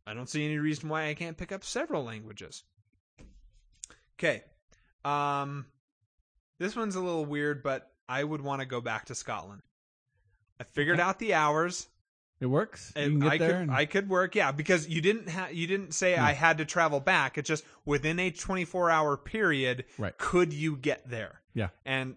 I 0.07 0.15
don't 0.15 0.29
see 0.29 0.45
any 0.45 0.59
reason 0.59 0.89
why 0.89 1.09
I 1.09 1.15
can't 1.15 1.37
pick 1.37 1.53
up 1.53 1.65
several 1.65 2.03
languages. 2.05 2.65
Okay. 4.19 4.43
Um 5.05 5.67
this 6.59 6.77
one's 6.77 6.95
a 6.97 7.01
little 7.01 7.25
weird, 7.25 7.63
but 7.63 7.91
I 8.09 8.23
would 8.23 8.41
want 8.41 8.61
to 8.61 8.67
go 8.67 8.81
back 8.81 9.07
to 9.07 9.15
Scotland. 9.15 9.63
I 10.61 10.65
figured 10.65 10.99
Okay. 11.01 11.03
out 11.09 11.19
the 11.19 11.35
hours. 11.35 11.89
It 12.41 12.47
works. 12.47 12.93
You 12.97 13.11
can 13.11 13.19
get 13.21 13.33
I 13.33 13.39
there. 13.39 13.49
could 13.51 13.57
and- 13.61 13.71
I 13.71 13.87
could 13.87 14.09
work, 14.09 14.35
yeah, 14.35 14.51
because 14.53 14.89
you 14.89 15.01
didn't 15.01 15.29
ha- 15.29 15.49
you 15.53 15.67
didn't 15.67 15.93
say 15.93 16.17
I 16.17 16.33
had 16.33 16.59
to 16.59 16.65
travel 16.65 17.01
back. 17.01 17.37
It's 17.39 17.49
just 17.49 17.65
within 17.85 18.19
a 18.19 18.31
24 18.31 18.91
hour 18.91 19.17
period. 19.17 19.85
Right. 19.99 20.17
Could 20.19 20.53
you 20.53 20.77
get 20.77 21.09
there? 21.09 21.42
Yeah. 21.55 21.69
And 21.85 22.17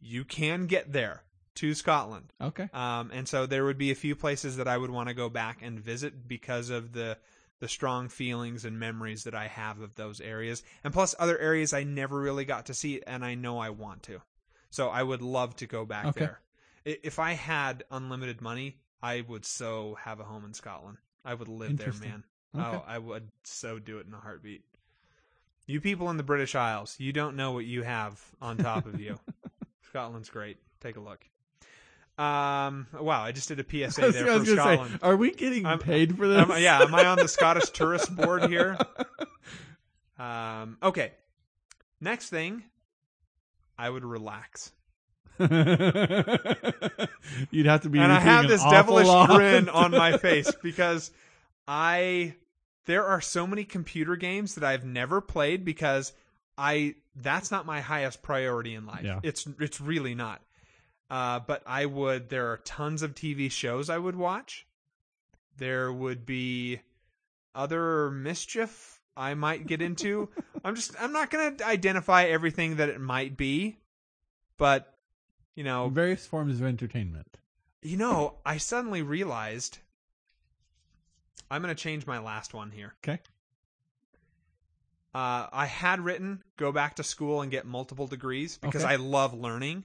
you 0.00 0.24
can 0.24 0.66
get 0.66 0.92
there 0.92 1.22
to 1.56 1.74
Scotland. 1.74 2.32
Okay. 2.40 2.68
Um, 2.72 3.10
and 3.12 3.26
so 3.26 3.46
there 3.46 3.64
would 3.64 3.78
be 3.78 3.90
a 3.90 3.94
few 3.94 4.14
places 4.14 4.56
that 4.58 4.68
I 4.68 4.76
would 4.76 4.90
want 4.90 5.08
to 5.08 5.14
go 5.14 5.28
back 5.28 5.60
and 5.62 5.80
visit 5.80 6.28
because 6.28 6.70
of 6.70 6.92
the 6.92 7.18
the 7.58 7.68
strong 7.68 8.10
feelings 8.10 8.66
and 8.66 8.78
memories 8.78 9.24
that 9.24 9.34
I 9.34 9.46
have 9.46 9.80
of 9.80 9.94
those 9.94 10.20
areas, 10.20 10.62
and 10.84 10.92
plus 10.92 11.14
other 11.18 11.38
areas 11.38 11.72
I 11.72 11.84
never 11.84 12.20
really 12.20 12.44
got 12.44 12.66
to 12.66 12.74
see, 12.74 13.00
and 13.06 13.24
I 13.24 13.34
know 13.34 13.58
I 13.58 13.70
want 13.70 14.02
to. 14.04 14.20
So 14.68 14.88
I 14.88 15.02
would 15.02 15.22
love 15.22 15.56
to 15.56 15.66
go 15.66 15.86
back 15.86 16.04
Okay. 16.06 16.20
there. 16.20 16.40
If 16.84 17.18
I 17.18 17.32
had 17.32 17.84
unlimited 17.90 18.42
money, 18.42 18.76
I 19.02 19.22
would 19.22 19.46
so 19.46 19.96
have 20.02 20.20
a 20.20 20.24
home 20.24 20.44
in 20.44 20.52
Scotland. 20.52 20.98
I 21.24 21.32
would 21.32 21.48
live 21.48 21.78
there, 21.78 21.94
man. 21.94 22.24
Okay. 22.54 22.76
Oh, 22.76 22.84
I 22.86 22.98
would 22.98 23.30
so 23.44 23.78
do 23.78 23.98
it 23.98 24.06
in 24.06 24.12
a 24.12 24.18
heartbeat. 24.20 24.62
You 25.66 25.80
people 25.80 26.10
in 26.10 26.16
the 26.16 26.22
British 26.22 26.54
Isles, 26.54 26.94
you 26.98 27.12
don't 27.12 27.34
know 27.36 27.52
what 27.52 27.64
you 27.64 27.82
have 27.82 28.20
on 28.40 28.56
top 28.56 28.86
of 28.86 29.00
you. 29.00 29.18
Scotland's 29.88 30.28
great. 30.28 30.58
Take 30.80 30.96
a 30.96 31.00
look. 31.00 31.24
Um. 32.18 32.86
Wow, 32.98 33.22
I 33.24 33.32
just 33.32 33.48
did 33.48 33.60
a 33.60 33.64
PSA 33.64 34.12
there 34.12 34.38
for 34.38 34.44
Scotland. 34.46 34.92
say, 34.92 34.98
are 35.02 35.16
we 35.16 35.32
getting 35.32 35.66
I'm- 35.66 35.78
paid 35.80 36.16
for 36.16 36.26
this? 36.28 36.38
Am 36.38 36.50
yeah, 36.62 36.80
am 36.82 36.94
I 36.94 37.04
on 37.06 37.18
the 37.18 37.28
Scottish 37.28 37.70
tourist 37.70 38.14
board 38.14 38.44
here? 38.50 38.76
Um. 40.18 40.78
Okay. 40.82 41.12
Next 42.00 42.30
thing, 42.30 42.62
I 43.78 43.90
would 43.90 44.02
relax, 44.02 44.72
You'd 45.38 45.50
have 47.66 47.82
to 47.82 47.90
be. 47.90 47.98
and 47.98 48.10
I 48.10 48.20
have 48.20 48.48
this 48.48 48.62
devilish 48.64 49.08
grin 49.26 49.68
on 49.68 49.90
my 49.90 50.16
face 50.16 50.50
because 50.62 51.10
I 51.68 52.34
there 52.86 53.04
are 53.04 53.20
so 53.20 53.46
many 53.46 53.64
computer 53.64 54.16
games 54.16 54.54
that 54.54 54.64
I've 54.64 54.84
never 54.84 55.20
played 55.20 55.64
because 55.64 56.12
I 56.56 56.94
that's 57.16 57.50
not 57.50 57.66
my 57.66 57.80
highest 57.80 58.22
priority 58.22 58.74
in 58.74 58.86
life. 58.86 59.04
Yeah. 59.04 59.20
It's 59.22 59.46
it's 59.60 59.80
really 59.80 60.14
not. 60.14 60.42
Uh, 61.08 61.40
but 61.40 61.62
I 61.66 61.86
would. 61.86 62.30
There 62.30 62.50
are 62.50 62.56
tons 62.58 63.02
of 63.02 63.14
TV 63.14 63.50
shows 63.50 63.90
I 63.90 63.98
would 63.98 64.16
watch. 64.16 64.66
There 65.56 65.92
would 65.92 66.26
be 66.26 66.80
other 67.54 68.10
mischief 68.10 69.00
I 69.16 69.34
might 69.34 69.66
get 69.66 69.80
into. 69.80 70.28
I'm 70.64 70.74
just. 70.74 71.00
I'm 71.00 71.12
not 71.12 71.30
going 71.30 71.56
to 71.56 71.66
identify 71.66 72.24
everything 72.24 72.76
that 72.76 72.88
it 72.88 73.00
might 73.00 73.36
be, 73.36 73.78
but 74.58 74.94
you 75.54 75.64
know, 75.64 75.88
various 75.88 76.26
forms 76.26 76.60
of 76.60 76.66
entertainment. 76.66 77.38
you 77.82 77.96
know, 77.96 78.34
I 78.44 78.58
suddenly 78.58 79.02
realized 79.02 79.78
I'm 81.50 81.62
going 81.62 81.74
to 81.74 81.80
change 81.80 82.06
my 82.06 82.18
last 82.18 82.54
one 82.54 82.70
here. 82.70 82.94
Okay. 83.04 83.20
Uh, 85.14 85.46
I 85.50 85.66
had 85.66 86.00
written 86.00 86.42
go 86.56 86.72
back 86.72 86.96
to 86.96 87.02
school 87.02 87.40
and 87.40 87.50
get 87.50 87.64
multiple 87.64 88.06
degrees 88.06 88.58
because 88.58 88.84
Okay. 88.84 88.92
I 88.92 88.96
love 88.96 89.32
learning. 89.32 89.84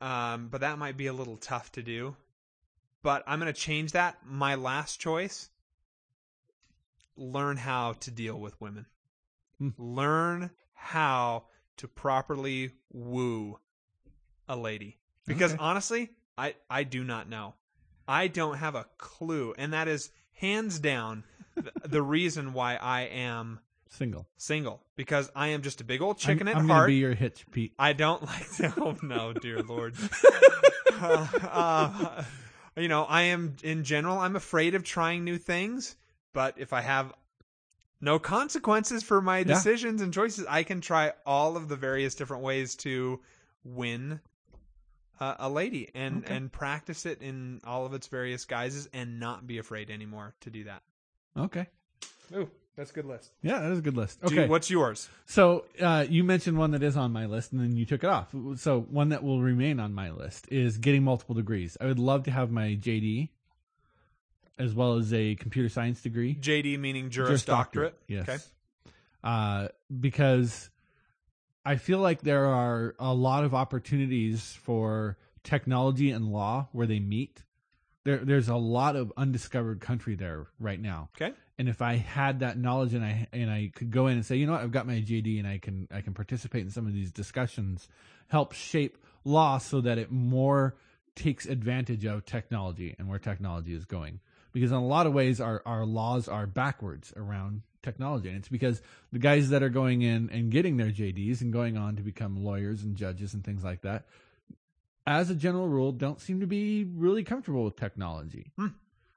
Um, 0.00 0.48
but 0.48 0.60
that 0.60 0.78
might 0.78 0.96
be 0.96 1.06
a 1.06 1.12
little 1.12 1.36
tough 1.36 1.72
to 1.72 1.82
do. 1.82 2.14
But 3.02 3.24
I'm 3.26 3.40
going 3.40 3.52
to 3.52 3.58
change 3.58 3.92
that. 3.92 4.18
My 4.24 4.54
last 4.54 5.00
choice 5.00 5.48
learn 7.16 7.56
how 7.56 7.94
to 7.94 8.10
deal 8.10 8.38
with 8.38 8.60
women. 8.60 8.86
Hmm. 9.58 9.70
Learn 9.78 10.50
how 10.74 11.44
to 11.78 11.88
properly 11.88 12.72
woo 12.92 13.58
a 14.48 14.56
lady. 14.56 14.98
Because 15.26 15.52
Okay. 15.54 15.62
honestly, 15.62 16.10
I, 16.38 16.54
I 16.70 16.84
do 16.84 17.02
not 17.02 17.28
know. 17.28 17.54
I 18.06 18.28
don't 18.28 18.58
have 18.58 18.74
a 18.74 18.86
clue. 18.98 19.54
And 19.56 19.72
that 19.72 19.88
is 19.88 20.10
hands 20.36 20.78
down 20.78 21.24
the, 21.54 21.72
the 21.84 22.02
reason 22.02 22.52
why 22.52 22.76
I 22.76 23.02
am 23.02 23.60
Single. 23.88 24.26
single 24.36 24.82
because 24.96 25.30
I 25.34 25.48
am 25.48 25.62
just 25.62 25.80
a 25.80 25.84
big 25.84 26.02
old 26.02 26.18
chicken 26.18 26.48
I'm, 26.48 26.56
at 26.56 26.60
I'm 26.60 26.66
gonna 26.66 26.86
be 26.86 26.96
your 26.96 27.14
hitch, 27.14 27.46
Pete. 27.50 27.72
I 27.78 27.92
don't 27.92 28.22
like 28.26 28.50
to. 28.56 28.74
Oh 28.78 28.96
no, 29.02 29.32
dear 29.32 29.62
Lord. 29.62 29.94
uh, 31.00 31.26
uh, 31.50 32.24
you 32.76 32.88
know, 32.88 33.04
I 33.04 33.22
am 33.22 33.56
in 33.62 33.84
general. 33.84 34.18
I'm 34.18 34.36
afraid 34.36 34.74
of 34.74 34.84
trying 34.84 35.24
new 35.24 35.38
things, 35.38 35.96
but 36.32 36.54
if 36.58 36.72
I 36.72 36.82
have 36.82 37.12
no 38.00 38.18
consequences 38.18 39.02
for 39.02 39.22
my 39.22 39.42
decisions 39.42 40.02
and 40.02 40.12
choices, 40.12 40.44
I 40.48 40.62
can 40.62 40.80
try 40.80 41.12
all 41.24 41.56
of 41.56 41.68
the 41.68 41.76
various 41.76 42.14
different 42.14 42.42
ways 42.42 42.74
to 42.76 43.20
win 43.64 44.20
uh, 45.20 45.34
a 45.38 45.48
lady 45.48 45.90
and 45.94 46.24
Okay. 46.24 46.34
and 46.34 46.50
practice 46.52 47.06
it 47.06 47.22
in 47.22 47.60
all 47.64 47.86
of 47.86 47.94
its 47.94 48.06
various 48.06 48.44
guises 48.44 48.88
and 48.92 49.18
not 49.20 49.46
be 49.46 49.58
afraid 49.58 49.90
anymore 49.90 50.34
to 50.40 50.50
do 50.50 50.64
that. 50.64 50.82
Okay. 51.36 51.66
Ooh, 52.34 52.50
that's 52.76 52.90
a 52.90 52.94
good 52.94 53.04
list. 53.06 53.30
Yeah, 53.42 53.60
that 53.60 53.70
is 53.72 53.78
a 53.78 53.82
good 53.82 53.96
list. 53.96 54.18
Okay. 54.24 54.42
you- 54.44 54.48
what's 54.48 54.70
yours? 54.70 55.08
So 55.26 55.64
uh, 55.80 56.06
you 56.08 56.24
mentioned 56.24 56.58
one 56.58 56.72
that 56.72 56.82
is 56.82 56.96
on 56.96 57.12
my 57.12 57.26
list, 57.26 57.52
and 57.52 57.60
then 57.60 57.76
you 57.76 57.84
took 57.86 58.02
it 58.04 58.10
off. 58.10 58.34
So 58.56 58.80
one 58.80 59.10
that 59.10 59.22
will 59.22 59.40
remain 59.42 59.80
on 59.80 59.94
my 59.94 60.10
list 60.10 60.48
is 60.50 60.78
getting 60.78 61.02
multiple 61.04 61.34
degrees. 61.34 61.76
I 61.80 61.86
would 61.86 61.98
love 61.98 62.24
to 62.24 62.30
have 62.30 62.50
my 62.50 62.76
JD, 62.80 63.28
as 64.58 64.74
well 64.74 64.94
as 64.94 65.12
a 65.12 65.34
computer 65.36 65.68
science 65.68 66.00
degree. 66.00 66.34
JD 66.34 66.78
meaning 66.78 67.10
Juris, 67.10 67.28
Juris 67.28 67.44
Doctorate. 67.44 67.98
Yes. 68.08 68.28
Okay. 68.28 68.38
Uh, 69.24 69.68
because 70.00 70.70
I 71.66 71.76
feel 71.76 71.98
like 71.98 72.20
there 72.22 72.46
are 72.46 72.94
a 73.00 73.12
lot 73.12 73.42
of 73.42 73.52
opportunities 73.52 74.56
for 74.62 75.18
technology 75.42 76.12
and 76.12 76.32
law 76.32 76.68
where 76.70 76.86
they 76.86 77.00
meet. 77.00 77.42
There, 78.04 78.18
there's 78.18 78.48
a 78.48 78.54
lot 78.54 78.94
of 78.94 79.12
undiscovered 79.16 79.80
country 79.80 80.14
there 80.14 80.46
right 80.60 80.80
now. 80.80 81.08
Okay. 81.20 81.34
And 81.58 81.68
if 81.68 81.82
I 81.82 81.96
had 81.96 82.40
that 82.40 82.56
knowledge 82.56 82.94
and 82.94 83.04
I 83.04 83.26
and 83.32 83.50
I 83.50 83.72
could 83.74 83.90
go 83.90 84.06
in 84.06 84.14
and 84.14 84.24
say, 84.24 84.36
you 84.36 84.46
know 84.46 84.52
what, 84.52 84.60
I've 84.60 84.70
got 84.70 84.86
my 84.86 85.00
JD 85.00 85.40
and 85.40 85.48
I 85.48 85.58
can 85.58 85.88
I 85.90 86.02
can 86.02 86.14
participate 86.14 86.62
in 86.62 86.70
some 86.70 86.86
of 86.86 86.92
these 86.92 87.10
discussions, 87.10 87.88
help 88.28 88.52
shape 88.52 88.96
law 89.24 89.58
so 89.58 89.80
that 89.80 89.98
it 89.98 90.12
more 90.12 90.76
takes 91.16 91.46
advantage 91.46 92.04
of 92.04 92.24
technology 92.24 92.94
and 92.96 93.08
where 93.08 93.18
technology 93.18 93.74
is 93.74 93.86
going. 93.86 94.20
Because 94.52 94.70
in 94.70 94.76
a 94.76 94.86
lot 94.86 95.06
of 95.06 95.14
ways 95.14 95.40
our, 95.40 95.62
our 95.66 95.84
laws 95.84 96.28
are 96.28 96.46
backwards 96.46 97.12
around 97.16 97.62
technology. 97.86 98.28
And 98.28 98.36
it's 98.36 98.48
because 98.48 98.82
the 99.12 99.18
guys 99.18 99.48
that 99.50 99.62
are 99.62 99.68
going 99.70 100.02
in 100.02 100.28
and 100.30 100.50
getting 100.50 100.76
their 100.76 100.90
JDs 100.90 101.40
and 101.40 101.52
going 101.52 101.76
on 101.78 101.96
to 101.96 102.02
become 102.02 102.44
lawyers 102.44 102.82
and 102.82 102.96
judges 102.96 103.32
and 103.32 103.42
things 103.44 103.64
like 103.64 103.80
that, 103.82 104.04
as 105.06 105.30
a 105.30 105.34
general 105.34 105.68
rule, 105.68 105.92
don't 105.92 106.20
seem 106.20 106.40
to 106.40 106.46
be 106.46 106.84
really 106.84 107.22
comfortable 107.24 107.64
with 107.64 107.76
technology. 107.76 108.50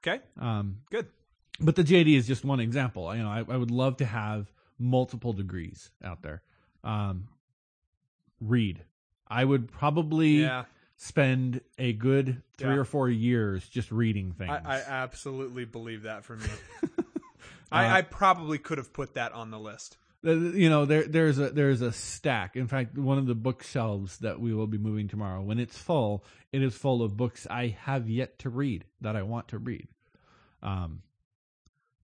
Okay. 0.06 0.20
Um, 0.38 0.76
Good. 0.90 1.06
but 1.60 1.74
the 1.76 1.82
JD 1.84 2.16
is 2.16 2.26
just 2.26 2.44
one 2.44 2.60
example. 2.60 3.14
You 3.14 3.22
know, 3.24 3.28
I, 3.28 3.44
I 3.46 3.56
would 3.56 3.70
love 3.72 3.96
to 3.98 4.06
have 4.06 4.50
multiple 4.78 5.32
degrees 5.32 5.90
out 6.02 6.22
there. 6.22 6.42
Um, 6.84 7.28
read. 8.40 8.82
I 9.28 9.44
would 9.44 9.70
probably 9.70 10.42
Yeah. 10.42 10.64
spend 10.96 11.60
a 11.78 11.92
good 11.92 12.42
three 12.56 12.70
Yeah. 12.74 12.80
or 12.80 12.84
four 12.84 13.08
years 13.10 13.68
just 13.68 13.90
reading 13.90 14.32
things. 14.32 14.50
I, 14.50 14.76
I 14.76 14.82
absolutely 14.86 15.64
believe 15.64 16.02
that 16.02 16.24
from 16.24 16.40
you. 16.40 16.88
Uh, 17.70 17.76
I, 17.76 17.98
I 17.98 18.02
probably 18.02 18.58
could 18.58 18.78
have 18.78 18.92
put 18.92 19.14
that 19.14 19.32
on 19.32 19.50
the 19.50 19.58
list. 19.58 19.96
You 20.22 20.68
know, 20.68 20.84
there 20.84 21.04
there's 21.04 21.38
a 21.38 21.48
there's 21.48 21.80
a 21.80 21.92
stack. 21.92 22.54
In 22.54 22.66
fact, 22.66 22.98
one 22.98 23.16
of 23.16 23.26
the 23.26 23.34
bookshelves 23.34 24.18
that 24.18 24.38
we 24.38 24.52
will 24.52 24.66
be 24.66 24.76
moving 24.76 25.08
tomorrow, 25.08 25.40
when 25.40 25.58
it's 25.58 25.78
full, 25.78 26.24
it 26.52 26.62
is 26.62 26.74
full 26.74 27.02
of 27.02 27.16
books 27.16 27.46
I 27.48 27.68
have 27.84 28.06
yet 28.06 28.38
to 28.40 28.50
read 28.50 28.84
that 29.00 29.16
I 29.16 29.22
want 29.22 29.48
to 29.48 29.58
read. 29.58 29.88
Um, 30.62 31.00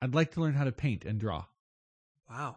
I'd 0.02 0.14
like 0.14 0.32
to 0.32 0.43
learn 0.43 0.52
how 0.52 0.64
to 0.64 0.72
paint 0.72 1.06
and 1.06 1.18
draw. 1.18 1.47
Wow. 2.28 2.56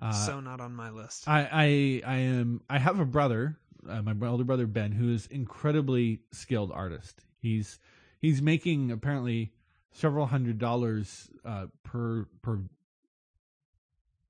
Uh, 0.00 0.10
so 0.12 0.40
not 0.40 0.60
on 0.60 0.74
my 0.74 0.90
list. 0.90 1.28
I, 1.28 1.48
I 1.52 2.14
I 2.14 2.16
am 2.16 2.62
I 2.68 2.78
have 2.78 2.98
a 2.98 3.04
brother, 3.04 3.58
uh, 3.88 4.02
my 4.02 4.26
older 4.26 4.42
brother 4.42 4.66
Ben, 4.66 4.90
who 4.90 5.12
is 5.12 5.26
incredibly 5.26 6.22
skilled 6.32 6.72
artist. 6.72 7.20
He's 7.38 7.78
he's 8.18 8.42
making 8.42 8.90
apparently 8.90 9.52
several 9.92 10.26
hundred 10.26 10.58
dollars 10.58 11.28
uh, 11.44 11.66
per 11.84 12.26
per 12.42 12.60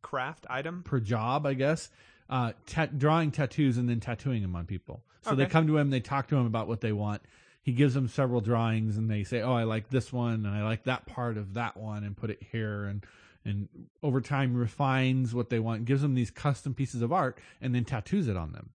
Craft 0.03 0.47
item. 0.51 0.83
per 0.83 1.01
job, 1.01 1.47
I 1.47 1.55
guess. 1.55 1.89
Uh, 2.29 2.53
ta- 2.67 2.87
drawing 2.87 3.31
tattoos 3.31 3.79
and 3.79 3.89
then 3.89 4.01
tattooing 4.01 4.43
them 4.43 4.57
on 4.57 4.67
people. 4.67 5.03
So 5.23 5.37
they 5.37 5.47
come 5.47 5.69
to 5.69 5.79
him, 5.79 5.91
they 5.91 6.01
talk 6.01 6.29
to 6.29 6.37
him 6.37 6.47
about 6.47 6.67
what 6.67 6.81
they 6.81 6.91
want. 6.93 7.23
He 7.63 7.73
gives 7.73 7.95
them 7.95 8.09
several 8.09 8.41
drawings, 8.41 8.97
and 8.97 9.09
they 9.09 9.23
say, 9.23 9.41
"Oh, 9.41 9.53
I 9.53 9.63
like 9.63 9.89
this 9.89 10.13
one, 10.13 10.45
and 10.47 10.49
I 10.49 10.65
like 10.65 10.83
that 10.85 11.07
part 11.07 11.37
of 11.37 11.55
that 11.55 11.77
one, 11.77 12.03
and 12.03 12.17
put 12.17 12.31
it 12.31 12.43
here." 12.51 12.85
And 12.85 13.07
and 13.45 13.69
over 14.03 14.21
time 14.21 14.57
refines 14.57 15.33
what 15.35 15.49
they 15.51 15.61
want, 15.61 15.85
gives 15.85 16.03
them 16.03 16.15
these 16.15 16.31
custom 16.31 16.75
pieces 16.75 17.03
of 17.03 17.13
art, 17.13 17.39
and 17.61 17.73
then 17.73 17.85
tattoos 17.85 18.27
it 18.27 18.37
on 18.37 18.53
them. 18.53 18.71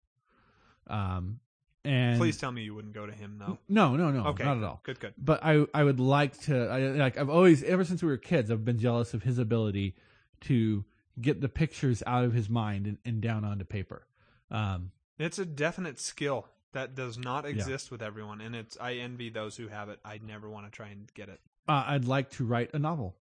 Um, 0.88 1.40
and 1.86 2.18
Please 2.20 2.38
tell 2.38 2.52
me 2.52 2.64
you 2.64 2.74
wouldn't 2.76 2.94
go 2.94 3.06
to 3.06 3.12
him 3.12 3.38
though. 3.40 3.58
no, 3.68 3.96
no, 3.96 4.12
no, 4.12 4.28
Okay. 4.28 4.44
not 4.44 4.58
at 4.58 4.64
all 4.64 4.80
Good. 4.84 5.00
Good. 5.00 5.14
but 5.18 5.44
I 5.44 5.66
I 5.74 5.84
would 5.84 6.00
like 6.00 6.40
to 6.44 6.68
I, 6.68 6.80
like 6.92 7.18
I've 7.18 7.30
always 7.30 7.64
ever 7.64 7.84
since 7.84 8.02
we 8.02 8.10
were 8.10 8.18
kids 8.18 8.50
I've 8.52 8.64
been 8.66 8.80
jealous 8.80 9.14
of 9.14 9.24
his 9.24 9.38
ability 9.38 9.96
to 10.42 10.86
get 11.22 11.42
the 11.42 11.50
pictures 11.50 12.02
out 12.08 12.24
of 12.24 12.34
his 12.34 12.50
mind 12.50 12.88
and, 12.88 12.98
and 13.06 13.22
down 13.22 13.46
onto 13.46 13.64
paper. 13.66 14.08
Um, 14.50 14.92
It's 15.20 15.38
a 15.40 15.46
definite 15.46 16.00
skill. 16.00 16.48
That 16.74 16.96
does 16.96 17.20
not 17.20 17.46
exist 17.46 17.92
with 17.92 18.02
everyone, 18.02 18.42
and 18.42 18.56
it's 18.56 18.76
I 18.82 18.94
envy 18.94 19.30
those 19.30 19.56
who 19.58 19.68
have 19.68 19.90
it. 19.90 20.00
I 20.04 20.20
never 20.26 20.50
want 20.50 20.66
to 20.66 20.72
try 20.72 20.88
and 20.88 21.08
get 21.14 21.30
it. 21.30 21.40
Uh, 21.68 21.84
I'd 21.86 22.06
like 22.06 22.32
to 22.32 22.46
write 22.46 22.72
a 22.74 22.80
novel. 22.80 23.16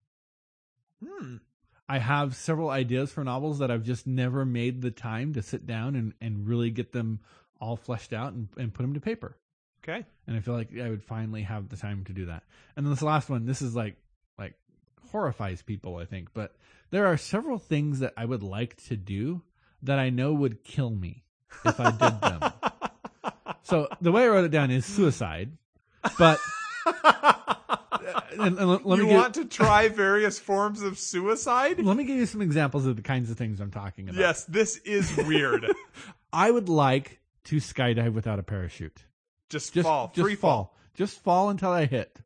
Hmm. 1.05 1.38
I 1.89 1.97
have 1.99 2.35
several 2.35 2.69
ideas 2.69 3.11
for 3.11 3.23
novels 3.25 3.59
that 3.59 3.69
I've 3.69 3.83
just 3.83 4.07
never 4.07 4.45
made 4.45 4.81
the 4.81 4.91
time 4.91 5.33
to 5.33 5.41
sit 5.41 5.67
down 5.67 5.95
and, 5.95 6.13
and 6.21 6.47
really 6.47 6.69
get 6.71 6.93
them 6.93 7.19
all 7.61 7.77
fleshed 7.77 8.11
out 8.11 8.33
and, 8.33 8.49
and 8.57 8.73
put 8.73 8.81
them 8.83 8.95
to 8.95 8.99
paper. 8.99 9.38
Okay. 9.83 10.05
And 10.27 10.35
I 10.35 10.39
feel 10.41 10.53
like 10.53 10.69
I 10.77 10.89
would 10.89 11.03
finally 11.03 11.43
have 11.43 11.69
the 11.69 11.77
time 11.77 12.03
to 12.05 12.13
do 12.13 12.25
that. 12.25 12.43
And 12.75 12.85
then 12.85 12.91
this 12.91 13.01
last 13.01 13.29
one, 13.29 13.45
this 13.45 13.61
is 13.61 13.75
like 13.75 13.95
like 14.38 14.55
horrifies 15.11 15.61
people, 15.61 15.97
I 15.97 16.05
think. 16.05 16.29
But 16.33 16.55
there 16.89 17.07
are 17.07 17.17
several 17.17 17.57
things 17.57 17.99
that 17.99 18.13
I 18.17 18.25
would 18.25 18.43
like 18.43 18.75
to 18.88 18.97
do 18.97 19.41
that 19.83 19.97
I 19.97 20.09
know 20.09 20.33
would 20.33 20.63
kill 20.63 20.89
me 20.89 21.23
if 21.65 21.79
I 21.79 21.91
did 21.91 22.21
them. 22.21 22.53
so 23.63 23.88
the 24.01 24.11
way 24.11 24.23
I 24.23 24.27
wrote 24.27 24.45
it 24.45 24.51
down 24.51 24.71
is 24.71 24.85
suicide. 24.85 25.51
But 26.17 26.39
uh, 26.85 27.43
and, 28.39 28.57
and 28.57 28.69
let, 28.69 28.85
let 28.85 28.97
you 28.97 29.03
me 29.03 29.09
give, 29.09 29.19
want 29.19 29.33
to 29.35 29.45
try 29.45 29.88
various 29.88 30.39
forms 30.39 30.81
of 30.81 30.97
suicide? 30.97 31.79
let 31.79 31.97
me 31.97 32.03
give 32.03 32.17
you 32.17 32.25
some 32.25 32.41
examples 32.41 32.85
of 32.85 32.95
the 32.95 33.01
kinds 33.01 33.29
of 33.29 33.38
things 33.38 33.59
I'm 33.59 33.71
talking 33.71 34.09
about. 34.09 34.19
Yes, 34.19 34.45
this 34.45 34.77
is 34.77 35.15
weird. 35.17 35.65
I 36.33 36.49
would 36.49 36.69
like 36.69 37.20
to 37.45 37.57
skydive 37.57 38.13
without 38.13 38.39
a 38.39 38.43
parachute. 38.43 39.03
just, 39.49 39.73
Just 39.73 39.85
fall, 39.88 40.11
just 40.13 40.23
free 40.26 40.35
fall. 40.35 40.51
fall. 40.51 40.77
Just 40.93 41.19
fall 41.23 41.49
until 41.49 41.72
I 41.72 41.85
hit. 41.85 42.19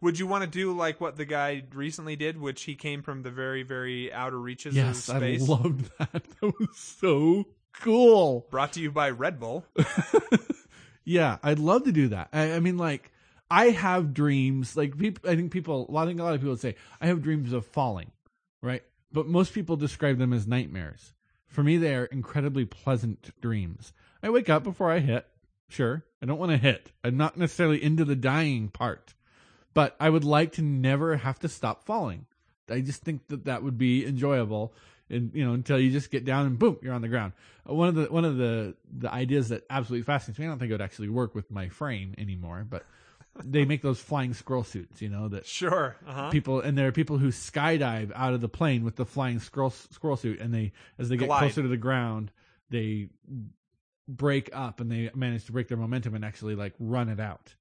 Would 0.00 0.18
you 0.18 0.26
want 0.26 0.44
to 0.44 0.50
do 0.50 0.72
like 0.76 1.00
what 1.00 1.16
the 1.16 1.24
guy 1.24 1.62
recently 1.74 2.16
did, 2.16 2.38
which 2.38 2.64
he 2.64 2.74
came 2.74 3.02
from 3.02 3.22
the 3.22 3.30
very, 3.30 3.62
very 3.62 4.12
outer 4.12 4.38
reaches 4.38 4.74
Yes, 4.74 5.08
of 5.08 5.16
space? 5.16 5.40
Yes, 5.40 5.48
I 5.48 5.52
loved 5.52 5.90
that. 5.98 6.12
That 6.12 6.52
was 6.60 6.76
so 6.76 7.46
cool. 7.80 8.46
Brought 8.50 8.72
to 8.74 8.80
you 8.80 8.90
by 8.90 9.10
Red 9.10 9.40
Bull. 9.40 9.64
Yeah, 11.08 11.38
I'd 11.42 11.60
love 11.60 11.84
to 11.84 11.92
do 11.92 12.08
that. 12.08 12.30
I, 12.32 12.54
I 12.54 12.58
mean, 12.60 12.78
like, 12.78 13.12
I 13.48 13.66
have 13.66 14.12
dreams. 14.12 14.76
Like, 14.76 14.98
people, 14.98 15.30
I 15.30 15.36
think 15.36 15.52
people, 15.52 15.88
I 15.96 16.04
think 16.04 16.18
a 16.18 16.24
lot 16.24 16.34
of 16.34 16.40
people 16.40 16.56
say, 16.56 16.74
I 17.00 17.06
have 17.06 17.22
dreams 17.22 17.52
of 17.52 17.64
falling, 17.64 18.10
right? 18.60 18.82
But 19.12 19.28
most 19.28 19.54
people 19.54 19.76
describe 19.76 20.18
them 20.18 20.32
as 20.32 20.48
nightmares. 20.48 21.14
For 21.46 21.62
me, 21.62 21.76
they 21.76 21.94
are 21.94 22.06
incredibly 22.06 22.64
pleasant 22.64 23.30
dreams. 23.40 23.92
I 24.26 24.30
wake 24.30 24.50
up 24.50 24.64
before 24.64 24.90
I 24.90 24.98
hit. 24.98 25.24
Sure, 25.68 26.04
I 26.20 26.26
don't 26.26 26.38
want 26.38 26.50
to 26.50 26.58
hit. 26.58 26.90
I'm 27.04 27.16
not 27.16 27.36
necessarily 27.36 27.80
into 27.80 28.04
the 28.04 28.16
dying 28.16 28.68
part, 28.68 29.14
but 29.72 29.94
I 30.00 30.10
would 30.10 30.24
like 30.24 30.52
to 30.54 30.62
never 30.62 31.16
have 31.16 31.38
to 31.40 31.48
stop 31.48 31.84
falling. 31.84 32.26
I 32.68 32.80
just 32.80 33.02
think 33.02 33.28
that 33.28 33.44
that 33.44 33.62
would 33.62 33.78
be 33.78 34.04
enjoyable, 34.04 34.74
and 35.08 35.30
you 35.32 35.44
know, 35.44 35.52
until 35.52 35.78
you 35.78 35.92
just 35.92 36.10
get 36.10 36.24
down 36.24 36.46
and 36.46 36.58
boom, 36.58 36.76
you're 36.82 36.92
on 36.92 37.02
the 37.02 37.08
ground. 37.08 37.34
One 37.64 37.86
of 37.88 37.94
the 37.94 38.06
one 38.06 38.24
of 38.24 38.36
the 38.36 38.74
the 38.92 39.12
ideas 39.12 39.50
that 39.50 39.64
absolutely 39.70 40.02
fascinates 40.02 40.40
me. 40.40 40.46
I 40.46 40.48
don't 40.48 40.58
think 40.58 40.70
it 40.70 40.74
would 40.74 40.82
actually 40.82 41.08
work 41.08 41.36
with 41.36 41.48
my 41.52 41.68
frame 41.68 42.12
anymore, 42.18 42.66
but 42.68 42.84
they 43.44 43.64
make 43.64 43.82
those 43.82 44.00
flying 44.00 44.34
squirrel 44.34 44.64
suits. 44.64 45.00
You 45.00 45.08
know 45.08 45.28
that 45.28 45.46
Sure. 45.46 45.96
Uh-huh. 46.04 46.30
people 46.30 46.60
and 46.60 46.76
there 46.76 46.88
are 46.88 46.92
people 46.92 47.18
who 47.18 47.28
skydive 47.28 48.10
out 48.16 48.34
of 48.34 48.40
the 48.40 48.48
plane 48.48 48.82
with 48.82 48.96
the 48.96 49.06
flying 49.06 49.38
squirrel 49.38 49.70
squirrel 49.70 50.16
suit, 50.16 50.40
and 50.40 50.52
they 50.52 50.72
as 50.98 51.08
they 51.08 51.16
get 51.16 51.26
Glide. 51.26 51.38
closer 51.38 51.62
to 51.62 51.68
the 51.68 51.76
ground, 51.76 52.32
they 52.70 53.08
break 54.08 54.50
up 54.52 54.80
and 54.80 54.90
they 54.90 55.10
manage 55.14 55.46
to 55.46 55.52
break 55.52 55.68
their 55.68 55.78
momentum 55.78 56.14
and 56.14 56.24
actually 56.24 56.54
like 56.54 56.74
run 56.78 57.08
it 57.08 57.20
out. 57.20 57.54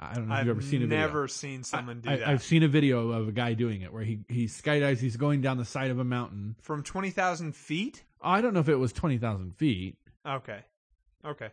I 0.00 0.14
don't 0.14 0.28
know 0.28 0.34
if 0.34 0.40
I've 0.40 0.46
you've 0.46 0.56
ever 0.56 0.62
seen 0.62 0.82
a 0.82 0.86
video. 0.86 1.06
never 1.06 1.28
seen 1.28 1.64
someone 1.64 2.00
do 2.00 2.10
I, 2.10 2.16
that. 2.16 2.28
I've 2.28 2.42
seen 2.42 2.62
a 2.62 2.68
video 2.68 3.10
of 3.10 3.28
a 3.28 3.32
guy 3.32 3.54
doing 3.54 3.82
it 3.82 3.92
where 3.92 4.04
he 4.04 4.20
he 4.28 4.44
skydives. 4.44 4.98
He's 4.98 5.16
going 5.16 5.40
down 5.40 5.56
the 5.58 5.64
side 5.64 5.90
of 5.90 5.98
a 5.98 6.04
mountain. 6.04 6.54
From 6.62 6.84
20,000 6.84 7.56
feet? 7.56 8.04
I 8.20 8.40
don't 8.40 8.54
know 8.54 8.60
if 8.60 8.68
it 8.68 8.76
was 8.76 8.92
twenty 8.92 9.18
thousand 9.18 9.56
feet. 9.56 9.96
Okay. 10.26 10.60
Okay. 11.24 11.50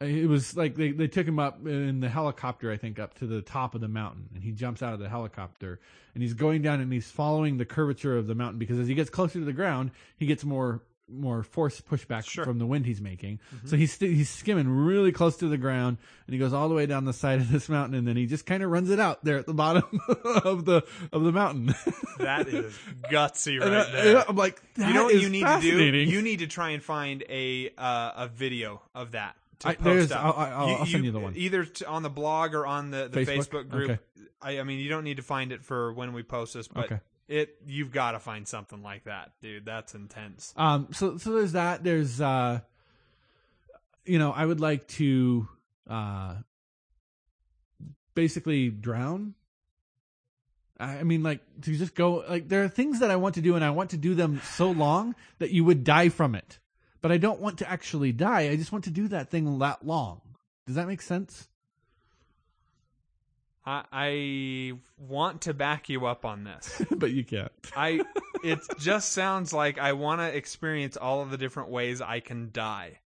It 0.00 0.28
was 0.28 0.56
like 0.56 0.74
they, 0.74 0.90
they 0.90 1.08
took 1.08 1.26
him 1.26 1.38
up 1.38 1.66
in 1.66 2.00
the 2.00 2.08
helicopter, 2.10 2.70
I 2.70 2.76
think, 2.76 2.98
up 2.98 3.14
to 3.14 3.26
the 3.26 3.40
top 3.40 3.74
of 3.74 3.80
the 3.80 3.88
mountain, 3.88 4.28
and 4.34 4.44
he 4.44 4.52
jumps 4.52 4.82
out 4.82 4.92
of 4.92 4.98
the 5.00 5.08
helicopter, 5.08 5.80
and 6.12 6.22
he's 6.22 6.34
going 6.34 6.60
down, 6.60 6.80
and 6.80 6.92
he's 6.92 7.10
following 7.10 7.56
the 7.56 7.64
curvature 7.64 8.16
of 8.16 8.26
the 8.26 8.34
mountain 8.34 8.58
because 8.58 8.78
as 8.78 8.88
he 8.88 8.94
gets 8.94 9.08
closer 9.08 9.38
to 9.38 9.44
the 9.44 9.54
ground, 9.54 9.90
he 10.18 10.26
gets 10.26 10.44
more 10.44 10.82
more 11.08 11.42
force 11.44 11.80
pushback 11.80 12.24
Sure. 12.24 12.44
from 12.44 12.58
the 12.58 12.66
wind 12.66 12.84
he's 12.86 13.00
making. 13.00 13.38
So 13.64 13.76
he's 13.76 13.92
st- 13.92 14.14
he's 14.14 14.28
skimming 14.28 14.68
really 14.68 15.12
close 15.12 15.36
to 15.36 15.48
the 15.48 15.56
ground, 15.56 15.98
and 16.26 16.34
he 16.34 16.38
goes 16.38 16.52
all 16.52 16.68
the 16.68 16.74
way 16.74 16.86
down 16.86 17.04
the 17.04 17.12
side 17.12 17.40
of 17.40 17.50
this 17.50 17.68
mountain, 17.68 17.94
and 17.96 18.08
then 18.08 18.16
he 18.16 18.26
just 18.26 18.44
kind 18.46 18.62
of 18.62 18.70
runs 18.70 18.90
it 18.90 18.98
out 18.98 19.24
there 19.24 19.38
at 19.38 19.46
the 19.46 19.54
bottom 19.54 19.84
of 20.24 20.64
the 20.64 20.82
of 21.12 21.22
the 21.22 21.32
mountain. 21.32 21.74
That 22.18 22.48
is 22.48 22.76
gutsy 23.10 23.60
right 23.60 23.68
I- 23.86 23.90
there. 23.92 24.24
I'm 24.28 24.34
like, 24.36 24.60
you 24.76 24.92
know 24.92 25.04
what 25.04 25.14
you 25.20 25.28
need 25.28 25.46
to 25.46 25.58
do? 25.60 25.78
You 25.96 26.22
need 26.22 26.40
to 26.40 26.46
try 26.48 26.70
and 26.70 26.82
find 26.82 27.22
a 27.28 27.70
uh, 27.78 28.12
a 28.16 28.28
video 28.28 28.82
of 28.94 29.12
that. 29.12 29.36
To 29.60 29.68
I- 29.68 29.74
post 29.74 29.84
there's- 29.84 30.10
up. 30.10 30.24
I'll- 30.24 30.32
I'll- 30.44 30.76
I'll 30.80 30.86
send 30.86 31.04
you 31.04 31.12
the 31.12 31.20
one. 31.20 31.34
Either 31.36 31.64
t- 31.64 31.84
on 31.84 32.02
the 32.02 32.10
blog 32.10 32.52
or 32.54 32.66
on 32.66 32.90
the, 32.90 33.08
the 33.10 33.20
Facebook? 33.20 33.64
Facebook, 33.64 33.68
group. 33.70 33.90
Okay. 33.90 34.00
I, 34.42 34.58
I 34.60 34.62
mean, 34.64 34.80
you 34.80 34.88
don't 34.88 35.04
need 35.04 35.16
to 35.16 35.22
find 35.22 35.50
it 35.52 35.64
for 35.64 35.92
when 35.92 36.12
we 36.12 36.22
post 36.22 36.52
this, 36.54 36.68
but 36.68 36.84
Okay. 36.86 36.98
It 37.28 37.56
you've 37.66 37.92
got 37.92 38.12
to 38.12 38.20
find 38.20 38.46
something 38.46 38.82
like 38.82 39.04
that, 39.04 39.32
dude. 39.40 39.64
That's 39.64 39.94
intense. 39.94 40.52
Um, 40.56 40.88
so 40.92 41.18
so 41.18 41.32
there's 41.32 41.52
that. 41.52 41.82
There's 41.82 42.20
uh, 42.20 42.60
you 44.04 44.18
know, 44.18 44.32
I 44.32 44.44
would 44.46 44.60
like 44.60 44.86
to 44.88 45.48
uh, 45.88 46.36
basically 48.14 48.70
drown. 48.70 49.34
I 50.78 51.04
mean, 51.04 51.22
like 51.22 51.40
to 51.62 51.76
just 51.76 51.94
go. 51.94 52.24
Like 52.28 52.48
there 52.48 52.62
are 52.62 52.68
things 52.68 53.00
that 53.00 53.10
I 53.10 53.16
want 53.16 53.36
to 53.36 53.40
do, 53.40 53.54
and 53.54 53.64
I 53.64 53.70
want 53.70 53.90
to 53.90 53.96
do 53.96 54.14
them 54.14 54.40
so 54.44 54.70
long 54.70 55.14
that 55.38 55.50
you 55.50 55.64
would 55.64 55.84
die 55.84 56.10
from 56.10 56.34
it. 56.34 56.58
But 57.00 57.12
I 57.12 57.18
don't 57.18 57.40
want 57.40 57.58
to 57.58 57.70
actually 57.70 58.12
die. 58.12 58.48
I 58.50 58.56
just 58.56 58.72
want 58.72 58.84
to 58.84 58.90
do 58.90 59.08
that 59.08 59.30
thing 59.30 59.58
that 59.58 59.86
long. 59.86 60.20
Does 60.66 60.76
that 60.76 60.86
make 60.86 61.00
sense? 61.00 61.48
I, 63.66 63.84
I 63.92 64.72
want 64.96 65.42
to 65.42 65.54
back 65.54 65.88
you 65.88 66.06
up 66.06 66.24
on 66.24 66.44
this. 66.44 66.80
but 66.96 67.10
you 67.10 67.24
can't. 67.24 67.50
I 67.76 68.02
it 68.44 68.60
just 68.78 69.12
sounds 69.12 69.52
like 69.52 69.78
I 69.78 69.94
want 69.94 70.20
to 70.20 70.34
experience 70.34 70.96
all 70.96 71.22
of 71.22 71.30
the 71.30 71.36
different 71.36 71.70
ways 71.70 72.00
I 72.00 72.20
can 72.20 72.50
die. 72.52 73.00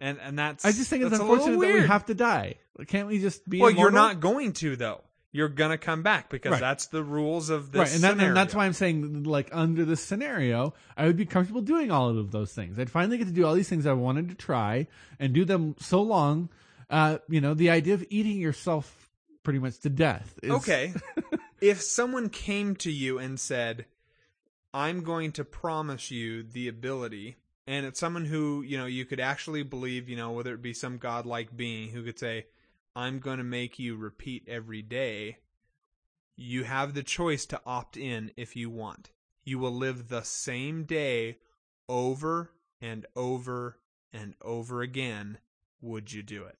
And 0.00 0.18
and 0.20 0.36
that's 0.36 0.64
I 0.64 0.72
just 0.72 0.90
think 0.90 1.02
it's 1.02 1.12
that's 1.12 1.22
a 1.22 1.24
little 1.24 1.44
unfortunate 1.44 1.74
that 1.74 1.82
we 1.82 1.86
have 1.86 2.06
to 2.06 2.14
die. 2.14 2.56
Can't 2.88 3.06
we 3.06 3.20
just 3.20 3.48
be? 3.48 3.60
Well, 3.60 3.70
you're 3.70 3.92
not 3.92 4.18
going 4.20 4.52
to 4.54 4.74
though. 4.74 5.02
You're 5.34 5.48
gonna 5.48 5.78
come 5.78 6.02
back 6.02 6.28
because 6.28 6.52
Right. 6.52 6.60
that's 6.60 6.86
the 6.86 7.02
rules 7.02 7.48
of 7.48 7.72
this 7.72 7.78
right, 7.78 7.94
and, 7.94 8.02
that, 8.02 8.26
and 8.26 8.36
that's 8.36 8.54
why 8.54 8.66
I'm 8.66 8.74
saying, 8.74 9.22
like, 9.22 9.48
under 9.50 9.86
this 9.86 10.02
scenario, 10.02 10.74
I 10.94 11.06
would 11.06 11.16
be 11.16 11.24
comfortable 11.24 11.62
doing 11.62 11.90
all 11.90 12.10
of 12.10 12.32
those 12.32 12.52
things. 12.52 12.78
I'd 12.78 12.90
finally 12.90 13.16
get 13.16 13.28
to 13.28 13.32
do 13.32 13.46
all 13.46 13.54
these 13.54 13.68
things 13.68 13.86
I 13.86 13.94
wanted 13.94 14.28
to 14.28 14.34
try 14.34 14.88
and 15.18 15.32
do 15.32 15.46
them 15.46 15.74
so 15.78 16.02
long. 16.02 16.50
Uh, 16.90 17.16
you 17.30 17.40
know, 17.40 17.54
the 17.54 17.70
idea 17.70 17.94
of 17.94 18.04
eating 18.10 18.38
yourself 18.40 19.01
pretty 19.42 19.58
much 19.58 19.78
to 19.80 19.90
death. 19.90 20.38
Okay. 20.44 20.94
if 21.60 21.82
someone 21.82 22.28
came 22.28 22.76
to 22.76 22.90
you 22.90 23.18
and 23.18 23.38
said, 23.38 23.86
I'm 24.74 25.02
going 25.02 25.32
to 25.32 25.44
promise 25.44 26.10
you 26.10 26.42
the 26.42 26.68
ability, 26.68 27.36
and 27.66 27.84
it's 27.86 28.00
someone 28.00 28.24
who, 28.24 28.62
you 28.62 28.78
know, 28.78 28.86
you 28.86 29.04
could 29.04 29.20
actually 29.20 29.62
believe, 29.62 30.08
you 30.08 30.16
know, 30.16 30.32
whether 30.32 30.54
it 30.54 30.62
be 30.62 30.72
some 30.72 30.98
godlike 30.98 31.56
being 31.56 31.90
who 31.90 32.02
could 32.02 32.18
say, 32.18 32.46
I'm 32.94 33.18
going 33.20 33.38
to 33.38 33.44
make 33.44 33.78
you 33.78 33.96
repeat 33.96 34.48
every 34.48 34.82
day, 34.82 35.38
you 36.36 36.64
have 36.64 36.94
the 36.94 37.02
choice 37.02 37.46
to 37.46 37.60
opt 37.66 37.96
in 37.96 38.32
if 38.36 38.56
you 38.56 38.70
want. 38.70 39.10
You 39.44 39.58
will 39.58 39.72
live 39.72 40.08
the 40.08 40.22
same 40.22 40.84
day 40.84 41.38
over 41.88 42.50
and 42.80 43.06
over 43.14 43.78
and 44.12 44.34
over 44.42 44.82
again. 44.82 45.38
Would 45.80 46.12
you 46.12 46.22
do 46.22 46.44
it? 46.44 46.58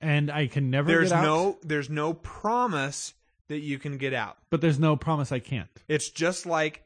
And 0.00 0.30
I 0.30 0.46
can 0.46 0.70
never. 0.70 0.88
there's 0.88 1.10
get 1.10 1.18
out, 1.18 1.24
no 1.24 1.58
there's 1.62 1.90
no 1.90 2.14
promise 2.14 3.14
that 3.48 3.60
you 3.60 3.78
can 3.78 3.96
get 3.98 4.14
out. 4.14 4.36
but 4.50 4.60
there's 4.60 4.78
no 4.78 4.96
promise 4.96 5.32
I 5.32 5.38
can't. 5.40 5.68
It's 5.88 6.08
just 6.10 6.46
like 6.46 6.82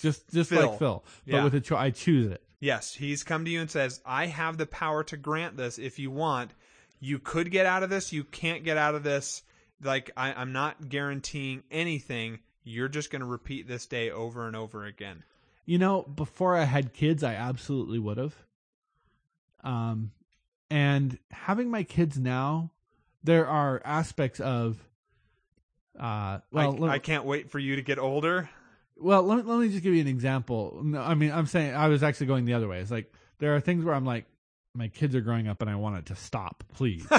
Just 0.00 0.28
just 0.32 0.50
Phil. 0.50 0.70
like 0.70 0.78
Phil, 0.78 1.04
but 1.26 1.34
Yeah. 1.34 1.44
with 1.44 1.54
a 1.54 1.60
cho- 1.60 1.76
I 1.76 1.90
choose 1.90 2.30
it. 2.30 2.42
yes, 2.60 2.94
he's 2.94 3.22
come 3.24 3.44
to 3.44 3.50
you 3.50 3.60
and 3.60 3.70
says, 3.70 4.00
"I 4.06 4.26
have 4.26 4.56
the 4.58 4.66
power 4.66 5.02
to 5.04 5.16
grant 5.16 5.56
this 5.56 5.78
if 5.78 5.98
you 5.98 6.10
want. 6.10 6.52
You 7.00 7.18
could 7.18 7.50
get 7.50 7.66
out 7.66 7.82
of 7.82 7.90
this. 7.90 8.12
You 8.12 8.24
can't 8.24 8.64
get 8.64 8.76
out 8.78 8.94
of 8.94 9.02
this. 9.02 9.42
Like 9.82 10.10
I, 10.16 10.32
I'm 10.32 10.52
not 10.52 10.88
guaranteeing 10.88 11.62
anything. 11.70 12.38
You're 12.62 12.88
just 12.88 13.10
going 13.10 13.20
to 13.20 13.26
repeat 13.26 13.68
this 13.68 13.86
day 13.86 14.10
over 14.10 14.46
and 14.46 14.56
over 14.56 14.84
again." 14.86 15.22
You 15.66 15.78
know, 15.78 16.02
before 16.02 16.56
I 16.56 16.64
had 16.64 16.92
kids, 16.94 17.22
I 17.22 17.34
absolutely 17.34 17.98
would 17.98 18.18
have. 18.18 18.34
Um, 19.62 20.12
and 20.70 21.18
having 21.30 21.70
my 21.70 21.82
kids 21.82 22.18
now, 22.18 22.70
there 23.22 23.46
are 23.46 23.80
aspects 23.84 24.40
of. 24.40 24.78
Uh, 25.98 26.38
well, 26.50 26.74
I, 26.74 26.76
let- 26.76 26.90
I 26.90 26.98
can't 26.98 27.24
wait 27.24 27.50
for 27.50 27.58
you 27.58 27.76
to 27.76 27.82
get 27.82 27.98
older. 27.98 28.50
Well, 28.96 29.22
let 29.22 29.38
me, 29.38 29.42
let 29.44 29.58
me 29.60 29.68
just 29.68 29.82
give 29.82 29.94
you 29.94 30.00
an 30.00 30.06
example. 30.08 30.80
No, 30.84 31.00
I 31.00 31.14
mean, 31.14 31.32
I'm 31.32 31.46
saying 31.46 31.74
I 31.74 31.88
was 31.88 32.02
actually 32.02 32.26
going 32.26 32.44
the 32.44 32.54
other 32.54 32.68
way. 32.68 32.78
It's 32.80 32.90
like 32.90 33.12
there 33.38 33.54
are 33.56 33.60
things 33.60 33.84
where 33.84 33.94
I'm 33.94 34.04
like, 34.04 34.26
my 34.76 34.88
kids 34.88 35.14
are 35.14 35.20
growing 35.20 35.46
up 35.46 35.60
and 35.60 35.70
I 35.70 35.76
want 35.76 35.98
it 35.98 36.06
to 36.06 36.16
stop, 36.16 36.64
please. 36.74 37.06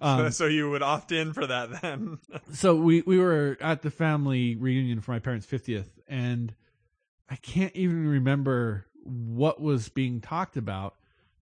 Um, 0.00 0.30
so 0.30 0.46
you 0.46 0.70
would 0.70 0.82
opt 0.82 1.10
in 1.12 1.32
for 1.32 1.46
that 1.46 1.80
then? 1.82 2.18
so 2.52 2.74
we 2.76 3.02
we 3.02 3.18
were 3.18 3.56
at 3.60 3.82
the 3.82 3.90
family 3.90 4.56
reunion 4.56 5.00
for 5.00 5.12
my 5.12 5.18
parents' 5.18 5.46
50th, 5.46 5.88
and 6.08 6.54
I 7.30 7.36
can't 7.36 7.74
even 7.74 8.06
remember 8.08 8.86
what 9.02 9.60
was 9.60 9.88
being 9.88 10.20
talked 10.20 10.56
about, 10.56 10.96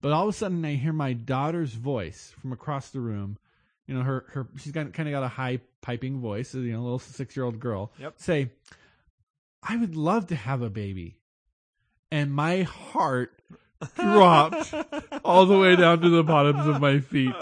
But 0.05 0.13
all 0.13 0.25
of 0.25 0.35
a 0.35 0.37
sudden, 0.37 0.63
I 0.67 0.75
hear 0.75 0.93
my 0.93 1.15
daughter's 1.15 1.73
voice 1.73 2.35
from 2.39 2.53
across 2.53 2.91
the 2.91 3.01
room. 3.01 3.39
You 3.87 3.95
know, 3.95 4.03
her 4.03 4.27
her 4.35 4.47
she's 4.59 4.71
got 4.71 4.93
kind 4.93 5.09
of 5.09 5.15
got 5.15 5.23
a 5.23 5.29
high 5.29 5.61
piping 5.81 6.21
voice. 6.21 6.55
You 6.55 6.73
know, 6.73 6.81
a 6.81 6.83
little 6.83 6.99
six 6.99 7.35
year 7.35 7.47
old 7.47 7.59
girl. 7.59 7.91
Yep. 7.99 8.13
Say, 8.19 8.51
I 9.63 9.79
would 9.79 9.97
love 9.97 10.27
to 10.27 10.35
have 10.35 10.61
a 10.61 10.69
baby, 10.69 11.17
and 12.13 12.35
my 12.35 12.65
heart 12.65 13.41
dropped 13.95 14.75
all 15.25 15.47
the 15.47 15.59
way 15.59 15.75
down 15.75 16.03
to 16.03 16.11
the 16.11 16.23
bottoms 16.23 16.67
of 16.67 16.83
my 16.83 16.99
feet. 16.99 17.35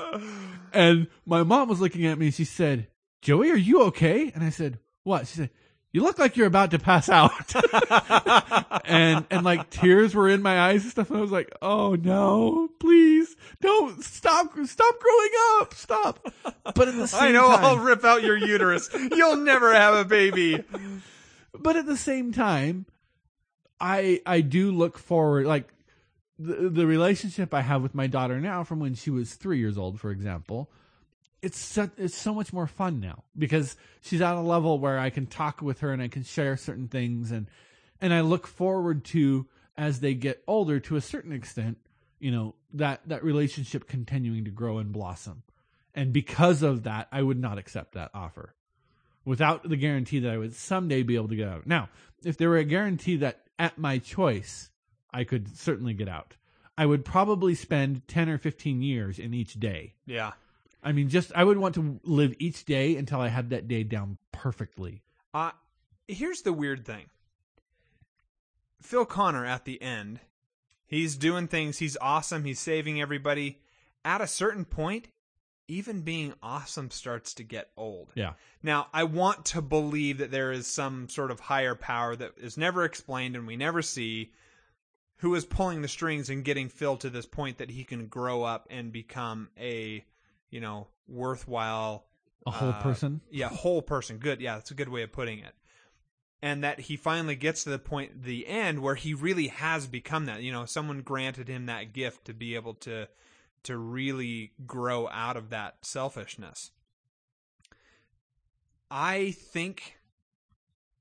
And 0.72 1.08
my 1.26 1.42
mom 1.42 1.68
was 1.68 1.80
looking 1.80 2.06
at 2.06 2.16
me. 2.16 2.30
She 2.30 2.44
said, 2.44 2.86
"Joey, 3.22 3.50
are 3.50 3.56
you 3.56 3.82
okay?" 3.86 4.30
And 4.32 4.44
I 4.44 4.50
said, 4.50 4.78
"What?" 5.02 5.26
She 5.26 5.38
said, 5.38 5.50
"You 5.92 6.02
look 6.02 6.18
like 6.18 6.36
you're 6.36 6.46
about 6.46 6.70
to 6.72 6.78
pass 6.78 7.08
out." 7.08 7.54
and 8.84 9.26
and 9.30 9.44
like 9.44 9.70
tears 9.70 10.14
were 10.14 10.28
in 10.28 10.42
my 10.42 10.60
eyes 10.60 10.82
and 10.82 10.90
stuff. 10.90 11.10
And 11.10 11.18
I 11.18 11.22
was 11.22 11.30
like, 11.30 11.54
"Oh 11.60 11.94
no, 11.94 12.68
please 12.80 13.36
don't 13.60 14.02
stop, 14.02 14.52
stop 14.64 15.00
growing 15.00 15.30
up, 15.60 15.74
stop." 15.74 16.34
But 16.74 16.88
at 16.88 16.96
the 16.96 17.06
same 17.06 17.22
I 17.22 17.30
know 17.32 17.48
time, 17.48 17.64
I'll 17.64 17.78
rip 17.78 18.04
out 18.04 18.22
your 18.22 18.36
uterus. 18.36 18.88
You'll 18.92 19.36
never 19.36 19.72
have 19.74 19.94
a 19.94 20.04
baby. 20.04 20.62
but 21.58 21.76
at 21.76 21.86
the 21.86 21.96
same 21.96 22.32
time, 22.32 22.86
I 23.80 24.20
I 24.24 24.40
do 24.40 24.70
look 24.70 24.98
forward 24.98 25.46
like 25.46 25.72
the 26.38 26.70
the 26.70 26.86
relationship 26.86 27.52
I 27.52 27.60
have 27.60 27.82
with 27.82 27.94
my 27.94 28.06
daughter 28.06 28.40
now 28.40 28.64
from 28.64 28.80
when 28.80 28.94
she 28.94 29.10
was 29.10 29.34
three 29.34 29.58
years 29.58 29.76
old, 29.76 30.00
for 30.00 30.10
example. 30.10 30.70
It's 31.42 31.58
so, 31.58 31.90
it's 31.98 32.16
so 32.16 32.32
much 32.32 32.52
more 32.52 32.66
fun 32.66 33.00
now 33.00 33.24
because 33.36 33.76
she's 34.00 34.20
at 34.20 34.36
a 34.36 34.40
level 34.40 34.78
where 34.78 34.98
I 34.98 35.10
can 35.10 35.26
talk 35.26 35.60
with 35.60 35.80
her 35.80 35.92
and 35.92 36.00
I 36.00 36.08
can 36.08 36.22
share 36.22 36.56
certain 36.56 36.88
things 36.88 37.30
and 37.30 37.48
and 38.00 38.12
I 38.12 38.20
look 38.20 38.46
forward 38.46 39.04
to 39.06 39.46
as 39.76 40.00
they 40.00 40.14
get 40.14 40.42
older 40.46 40.80
to 40.80 40.96
a 40.96 41.00
certain 41.00 41.32
extent, 41.32 41.78
you 42.18 42.30
know, 42.30 42.54
that 42.74 43.00
that 43.06 43.24
relationship 43.24 43.88
continuing 43.88 44.44
to 44.44 44.50
grow 44.50 44.78
and 44.78 44.92
blossom. 44.92 45.42
And 45.94 46.12
because 46.12 46.62
of 46.62 46.84
that, 46.84 47.08
I 47.12 47.22
would 47.22 47.38
not 47.38 47.58
accept 47.58 47.92
that 47.94 48.10
offer 48.14 48.54
without 49.24 49.68
the 49.68 49.76
guarantee 49.76 50.18
that 50.20 50.32
I 50.32 50.38
would 50.38 50.54
someday 50.54 51.02
be 51.02 51.16
able 51.16 51.28
to 51.28 51.36
get 51.36 51.48
out. 51.48 51.66
Now, 51.66 51.88
if 52.24 52.36
there 52.36 52.48
were 52.48 52.58
a 52.58 52.64
guarantee 52.64 53.16
that 53.16 53.40
at 53.58 53.78
my 53.78 53.98
choice, 53.98 54.70
I 55.12 55.24
could 55.24 55.56
certainly 55.56 55.94
get 55.94 56.08
out, 56.08 56.36
I 56.76 56.86
would 56.86 57.04
probably 57.04 57.54
spend 57.54 58.08
10 58.08 58.28
or 58.28 58.38
15 58.38 58.82
years 58.82 59.18
in 59.18 59.34
each 59.34 59.54
day. 59.54 59.94
Yeah. 60.06 60.32
I 60.82 60.92
mean, 60.92 61.08
just, 61.08 61.32
I 61.34 61.44
would 61.44 61.58
want 61.58 61.74
to 61.76 62.00
live 62.02 62.34
each 62.38 62.64
day 62.64 62.96
until 62.96 63.20
I 63.20 63.28
had 63.28 63.50
that 63.50 63.68
day 63.68 63.84
down 63.84 64.18
perfectly. 64.32 65.02
Uh, 65.32 65.52
here's 66.08 66.42
the 66.42 66.52
weird 66.52 66.84
thing. 66.84 67.06
Phil 68.80 69.04
Connor 69.04 69.46
at 69.46 69.64
the 69.64 69.80
end, 69.80 70.20
he's 70.86 71.16
doing 71.16 71.46
things. 71.46 71.78
He's 71.78 71.96
awesome. 72.00 72.44
He's 72.44 72.58
saving 72.58 73.00
everybody. 73.00 73.60
At 74.04 74.20
a 74.20 74.26
certain 74.26 74.64
point, 74.64 75.08
even 75.68 76.00
being 76.02 76.34
awesome 76.42 76.90
starts 76.90 77.34
to 77.34 77.44
get 77.44 77.70
old. 77.76 78.10
Yeah. 78.14 78.32
Now, 78.62 78.88
I 78.92 79.04
want 79.04 79.44
to 79.46 79.62
believe 79.62 80.18
that 80.18 80.30
there 80.30 80.52
is 80.52 80.66
some 80.66 81.08
sort 81.08 81.30
of 81.30 81.40
higher 81.40 81.74
power 81.74 82.16
that 82.16 82.32
is 82.36 82.58
never 82.58 82.84
explained 82.84 83.36
and 83.36 83.46
we 83.46 83.56
never 83.56 83.82
see 83.82 84.32
who 85.18 85.34
is 85.36 85.44
pulling 85.44 85.82
the 85.82 85.88
strings 85.88 86.28
and 86.28 86.44
getting 86.44 86.68
Phil 86.68 86.96
to 86.96 87.08
this 87.08 87.26
point 87.26 87.58
that 87.58 87.70
he 87.70 87.84
can 87.84 88.08
grow 88.08 88.42
up 88.42 88.66
and 88.70 88.92
become 88.92 89.48
a, 89.58 90.04
you 90.52 90.60
know, 90.60 90.86
worthwhile 91.08 92.04
A 92.46 92.52
whole 92.52 92.68
uh, 92.68 92.82
person. 92.82 93.20
Yeah, 93.30 93.48
whole 93.48 93.82
person. 93.82 94.18
Good. 94.18 94.40
Yeah, 94.40 94.54
that's 94.54 94.70
a 94.70 94.74
good 94.74 94.88
way 94.88 95.02
of 95.02 95.10
putting 95.10 95.40
it. 95.40 95.54
And 96.40 96.62
that 96.62 96.80
he 96.80 96.96
finally 96.96 97.36
gets 97.36 97.64
to 97.64 97.70
the 97.70 97.78
point, 97.78 98.24
the 98.24 98.46
end, 98.46 98.82
where 98.82 98.96
he 98.96 99.14
really 99.14 99.48
has 99.48 99.86
become 99.86 100.26
that. 100.26 100.42
You 100.42 100.52
know, 100.52 100.66
someone 100.66 101.00
granted 101.00 101.48
him 101.48 101.66
that 101.66 101.92
gift 101.92 102.26
to 102.26 102.34
be 102.34 102.54
able 102.54 102.74
to 102.74 103.08
to 103.64 103.76
really 103.76 104.52
grow 104.66 105.08
out 105.08 105.36
of 105.36 105.50
that 105.50 105.76
selfishness. 105.82 106.72
I 108.90 109.30
think 109.30 109.96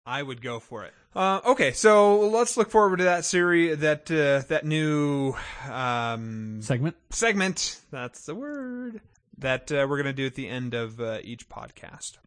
I 0.06 0.22
would 0.24 0.42
go 0.42 0.60
for 0.60 0.86
it. 0.86 0.94
Uh, 1.16 1.42
okay, 1.46 1.72
so 1.72 2.20
let's 2.30 2.56
look 2.56 2.70
forward 2.70 2.98
to 2.98 3.06
that 3.06 3.26
series, 3.26 3.80
that 3.80 4.10
uh, 4.12 4.48
that 4.48 4.64
new 4.64 5.34
um, 5.70 6.62
Segment. 6.62 6.96
segment. 7.10 7.82
That's 7.92 8.26
the 8.26 8.36
word 8.36 9.02
that 9.42 9.72
uh, 9.72 9.86
we're 9.90 10.02
going 10.02 10.06
to 10.06 10.14
do 10.14 10.26
at 10.26 10.36
the 10.36 10.48
end 10.48 10.74
of 10.74 11.00
uh, 11.00 11.20
each 11.24 11.50
podcast. 11.50 12.18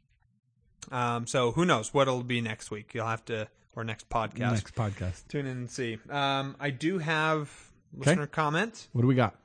Um, 0.92 1.26
so 1.26 1.52
who 1.52 1.64
knows 1.64 1.94
what 1.94 2.08
it'll 2.08 2.22
be 2.22 2.40
next 2.40 2.70
week? 2.70 2.92
You'll 2.94 3.06
have 3.06 3.24
to 3.26 3.48
or 3.74 3.84
next 3.84 4.08
podcast. 4.08 4.52
Next 4.52 4.74
podcast. 4.74 5.26
Tune 5.28 5.46
in 5.46 5.56
and 5.56 5.70
see. 5.70 5.98
Um, 6.10 6.56
I 6.60 6.70
do 6.70 6.98
have 6.98 7.50
listener 7.96 8.26
comment. 8.26 8.88
What 8.92 9.02
do 9.02 9.08
we 9.08 9.14
got? 9.14 9.36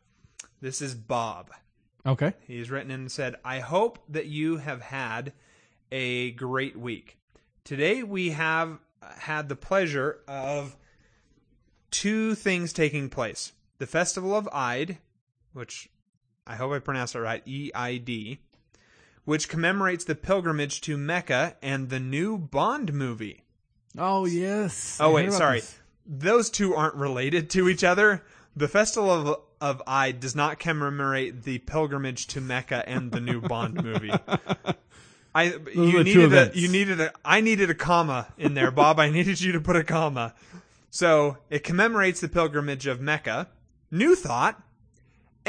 This 0.61 0.81
is 0.81 0.93
Bob. 0.95 1.51
Okay. 2.05 2.33
He's 2.45 2.69
written 2.69 2.91
in 2.91 3.01
and 3.01 3.11
said, 3.11 3.35
I 3.43 3.59
hope 3.59 3.99
that 4.09 4.25
you 4.25 4.57
have 4.57 4.81
had 4.81 5.33
a 5.91 6.31
great 6.31 6.77
week. 6.77 7.17
Today 7.63 8.03
we 8.03 8.31
have 8.31 8.79
had 9.01 9.49
the 9.49 9.55
pleasure 9.55 10.19
of 10.27 10.75
two 11.91 12.35
things 12.35 12.73
taking 12.73 13.09
place 13.09 13.53
the 13.79 13.87
Festival 13.87 14.35
of 14.35 14.49
Eid, 14.51 14.97
which 15.53 15.89
I 16.49 16.55
hope 16.55 16.71
I 16.71 16.79
pronounced 16.79 17.13
it 17.13 17.21
right, 17.21 17.43
E 17.45 17.69
I 17.75 17.97
D, 17.97 18.39
which 19.23 19.47
commemorates 19.47 20.03
the 20.03 20.15
pilgrimage 20.15 20.81
to 20.81 20.97
Mecca, 20.97 21.55
and 21.61 21.89
the 21.89 21.99
new 21.99 22.39
Bond 22.39 22.91
movie. 22.91 23.43
Oh, 23.95 24.25
yes. 24.25 24.97
Oh 24.99 25.13
wait, 25.13 25.31
sorry. 25.31 25.59
this. 25.59 25.77
Those 26.07 26.49
two 26.49 26.73
aren't 26.73 26.95
related 26.95 27.51
to 27.51 27.69
each 27.69 27.83
other. 27.83 28.23
The 28.55 28.67
Festival 28.67 29.11
of 29.11 29.39
of 29.61 29.83
Eid 29.85 30.19
does 30.19 30.35
not 30.35 30.57
commemorate 30.57 31.43
the 31.43 31.59
pilgrimage 31.59 32.25
to 32.27 32.41
Mecca 32.41 32.87
and 32.89 33.11
the 33.11 33.19
new 33.19 33.41
Bond 33.41 33.83
movie. 33.83 34.11
I 35.35 35.43
you 35.75 36.03
needed 36.03 36.33
a 36.33 36.51
you 36.55 36.67
needed 36.67 36.99
a 36.99 37.13
I 37.23 37.41
needed 37.41 37.69
a 37.69 37.75
comma 37.75 38.33
in 38.39 38.55
there, 38.55 38.71
Bob. 38.71 38.99
I 38.99 39.11
needed 39.11 39.39
you 39.39 39.51
to 39.51 39.61
put 39.61 39.75
a 39.75 39.83
comma. 39.83 40.33
So 40.89 41.37
it 41.51 41.63
commemorates 41.63 42.21
the 42.21 42.29
pilgrimage 42.29 42.87
of 42.87 42.99
Mecca. 42.99 43.49
New 43.91 44.15
thought, 44.15 44.61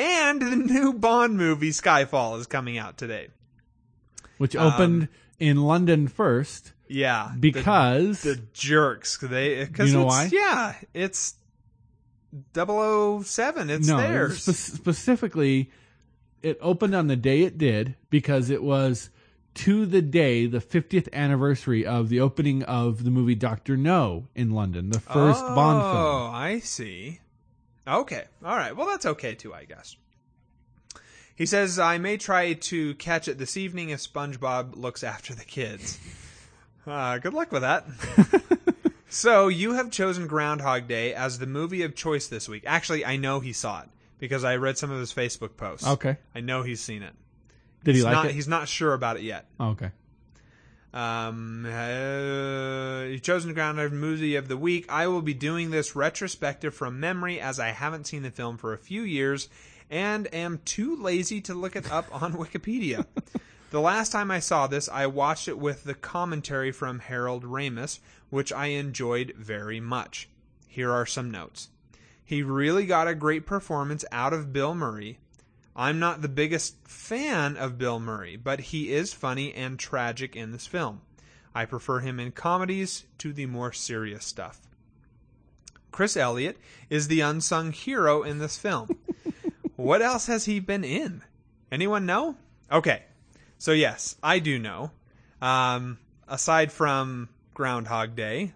and 0.00 0.40
the 0.40 0.56
new 0.56 0.92
Bond 0.92 1.36
movie 1.36 1.70
Skyfall 1.70 2.38
is 2.40 2.46
coming 2.46 2.78
out 2.78 2.96
today. 2.96 3.28
Which 4.38 4.56
Um, 4.56 4.72
opened 4.72 5.08
in 5.38 5.62
London 5.62 6.08
first 6.08 6.72
Yeah, 6.88 7.32
because 7.38 8.22
the 8.22 8.40
jerks 8.52 9.18
they 9.18 9.64
because 9.64 9.90
You 9.92 9.98
know 9.98 10.06
it's, 10.06 10.14
why? 10.14 10.28
yeah 10.32 10.74
it's 10.94 11.34
007 12.54 13.70
it's 13.70 13.88
no, 13.88 13.96
theirs 13.96 14.42
spe- 14.44 14.76
specifically, 14.76 15.70
it 16.42 16.58
opened 16.60 16.94
on 16.94 17.06
the 17.08 17.16
day 17.16 17.42
it 17.42 17.58
did 17.58 17.96
because 18.08 18.50
it 18.50 18.62
was 18.62 19.10
to 19.52 19.84
the 19.84 20.00
day, 20.00 20.46
the 20.46 20.60
50th 20.60 21.12
anniversary 21.12 21.84
of 21.84 22.08
the 22.08 22.20
opening 22.20 22.62
of 22.62 23.02
the 23.04 23.10
movie 23.10 23.34
Doctor 23.34 23.76
No 23.76 24.28
in 24.34 24.50
London, 24.52 24.90
the 24.90 25.00
first 25.00 25.40
Bond 25.40 25.82
film. 25.82 25.96
oh 25.96 26.30
i 26.32 26.60
see 26.60 27.20
okay. 27.98 28.24
All 28.44 28.56
right. 28.56 28.76
Well 28.76 28.86
that's 28.86 29.06
okay 29.06 29.34
too 29.34 29.52
i 29.54 29.64
guess. 29.64 29.96
He 31.34 31.46
says 31.46 31.78
i 31.78 31.98
may 31.98 32.16
try 32.16 32.52
to 32.54 32.94
catch 32.94 33.28
it 33.28 33.38
this 33.38 33.56
evening 33.56 33.90
if 33.90 34.00
spongebob 34.00 34.76
looks 34.76 35.02
after 35.04 35.34
the 35.34 35.44
kids. 35.44 35.98
Uh, 36.86 37.18
good 37.18 37.34
luck 37.34 37.52
with 37.52 37.60
that. 37.60 37.84
So 39.10 39.48
you 39.48 39.72
have 39.72 39.90
chosen 39.90 40.28
groundhog 40.28 40.86
day 40.86 41.12
as 41.12 41.40
the 41.40 41.46
movie 41.46 41.82
of 41.82 41.96
choice 41.96 42.28
this 42.28 42.48
week. 42.48 42.62
Actually 42.64 43.04
i 43.04 43.16
know 43.16 43.40
he 43.40 43.52
saw 43.52 43.82
it 43.82 43.88
because 44.20 44.44
i 44.44 44.54
read 44.54 44.78
some 44.78 44.92
of 44.92 45.00
his 45.00 45.12
facebook 45.12 45.56
posts. 45.56 45.86
Okay. 45.86 46.16
i 46.34 46.40
know 46.40 46.62
he's 46.62 46.80
seen 46.80 47.02
it. 47.02 47.12
Did 47.82 47.96
he 47.96 47.98
he's 47.98 48.04
like 48.04 48.12
not, 48.12 48.26
it? 48.26 48.32
he's 48.32 48.46
not 48.46 48.68
sure 48.68 48.94
about 48.94 49.16
it 49.16 49.22
yet. 49.24 49.46
Oh, 49.58 49.70
okay. 49.70 49.90
Um, 50.92 51.66
uh, 51.66 53.04
you've 53.04 53.22
chosen 53.22 53.54
ground 53.54 53.76
Groundhog 53.76 53.92
movie 53.92 54.34
of 54.34 54.48
the 54.48 54.56
week. 54.56 54.86
I 54.88 55.06
will 55.06 55.22
be 55.22 55.34
doing 55.34 55.70
this 55.70 55.94
retrospective 55.94 56.74
from 56.74 56.98
memory 56.98 57.40
as 57.40 57.60
I 57.60 57.68
haven't 57.68 58.08
seen 58.08 58.22
the 58.22 58.30
film 58.30 58.56
for 58.56 58.72
a 58.72 58.78
few 58.78 59.02
years 59.02 59.48
and 59.88 60.32
am 60.34 60.60
too 60.64 60.96
lazy 60.96 61.40
to 61.42 61.54
look 61.54 61.76
it 61.76 61.90
up 61.90 62.06
on 62.12 62.32
Wikipedia. 62.36 63.06
the 63.70 63.80
last 63.80 64.10
time 64.10 64.30
I 64.30 64.40
saw 64.40 64.66
this, 64.66 64.88
I 64.88 65.06
watched 65.06 65.48
it 65.48 65.58
with 65.58 65.84
the 65.84 65.94
commentary 65.94 66.72
from 66.72 66.98
Harold 66.98 67.44
Ramis, 67.44 68.00
which 68.30 68.52
I 68.52 68.66
enjoyed 68.66 69.34
very 69.36 69.80
much. 69.80 70.28
Here 70.66 70.90
are 70.90 71.06
some 71.06 71.30
notes. 71.30 71.68
He 72.24 72.42
really 72.42 72.86
got 72.86 73.08
a 73.08 73.14
great 73.14 73.46
performance 73.46 74.04
out 74.12 74.32
of 74.32 74.52
Bill 74.52 74.74
Murray. 74.74 75.18
I'm 75.74 75.98
not 75.98 76.20
the 76.20 76.28
biggest 76.28 76.76
fan 76.88 77.56
of 77.56 77.78
Bill 77.78 78.00
Murray, 78.00 78.36
but 78.36 78.60
he 78.60 78.92
is 78.92 79.12
funny 79.12 79.54
and 79.54 79.78
tragic 79.78 80.34
in 80.34 80.52
this 80.52 80.66
film. 80.66 81.00
I 81.54 81.64
prefer 81.64 82.00
him 82.00 82.20
in 82.20 82.32
comedies 82.32 83.04
to 83.18 83.32
the 83.32 83.46
more 83.46 83.72
serious 83.72 84.24
stuff. 84.24 84.60
Chris 85.90 86.16
Elliott 86.16 86.58
is 86.88 87.08
the 87.08 87.20
unsung 87.20 87.72
hero 87.72 88.22
in 88.22 88.38
this 88.38 88.58
film. 88.58 88.88
what 89.76 90.02
else 90.02 90.26
has 90.26 90.44
he 90.44 90.60
been 90.60 90.84
in? 90.84 91.22
Anyone 91.72 92.06
know? 92.06 92.36
Okay. 92.70 93.04
So, 93.58 93.72
yes, 93.72 94.16
I 94.22 94.38
do 94.38 94.58
know. 94.58 94.92
Um, 95.42 95.98
aside 96.28 96.72
from 96.72 97.28
Groundhog 97.54 98.14
Day, 98.14 98.52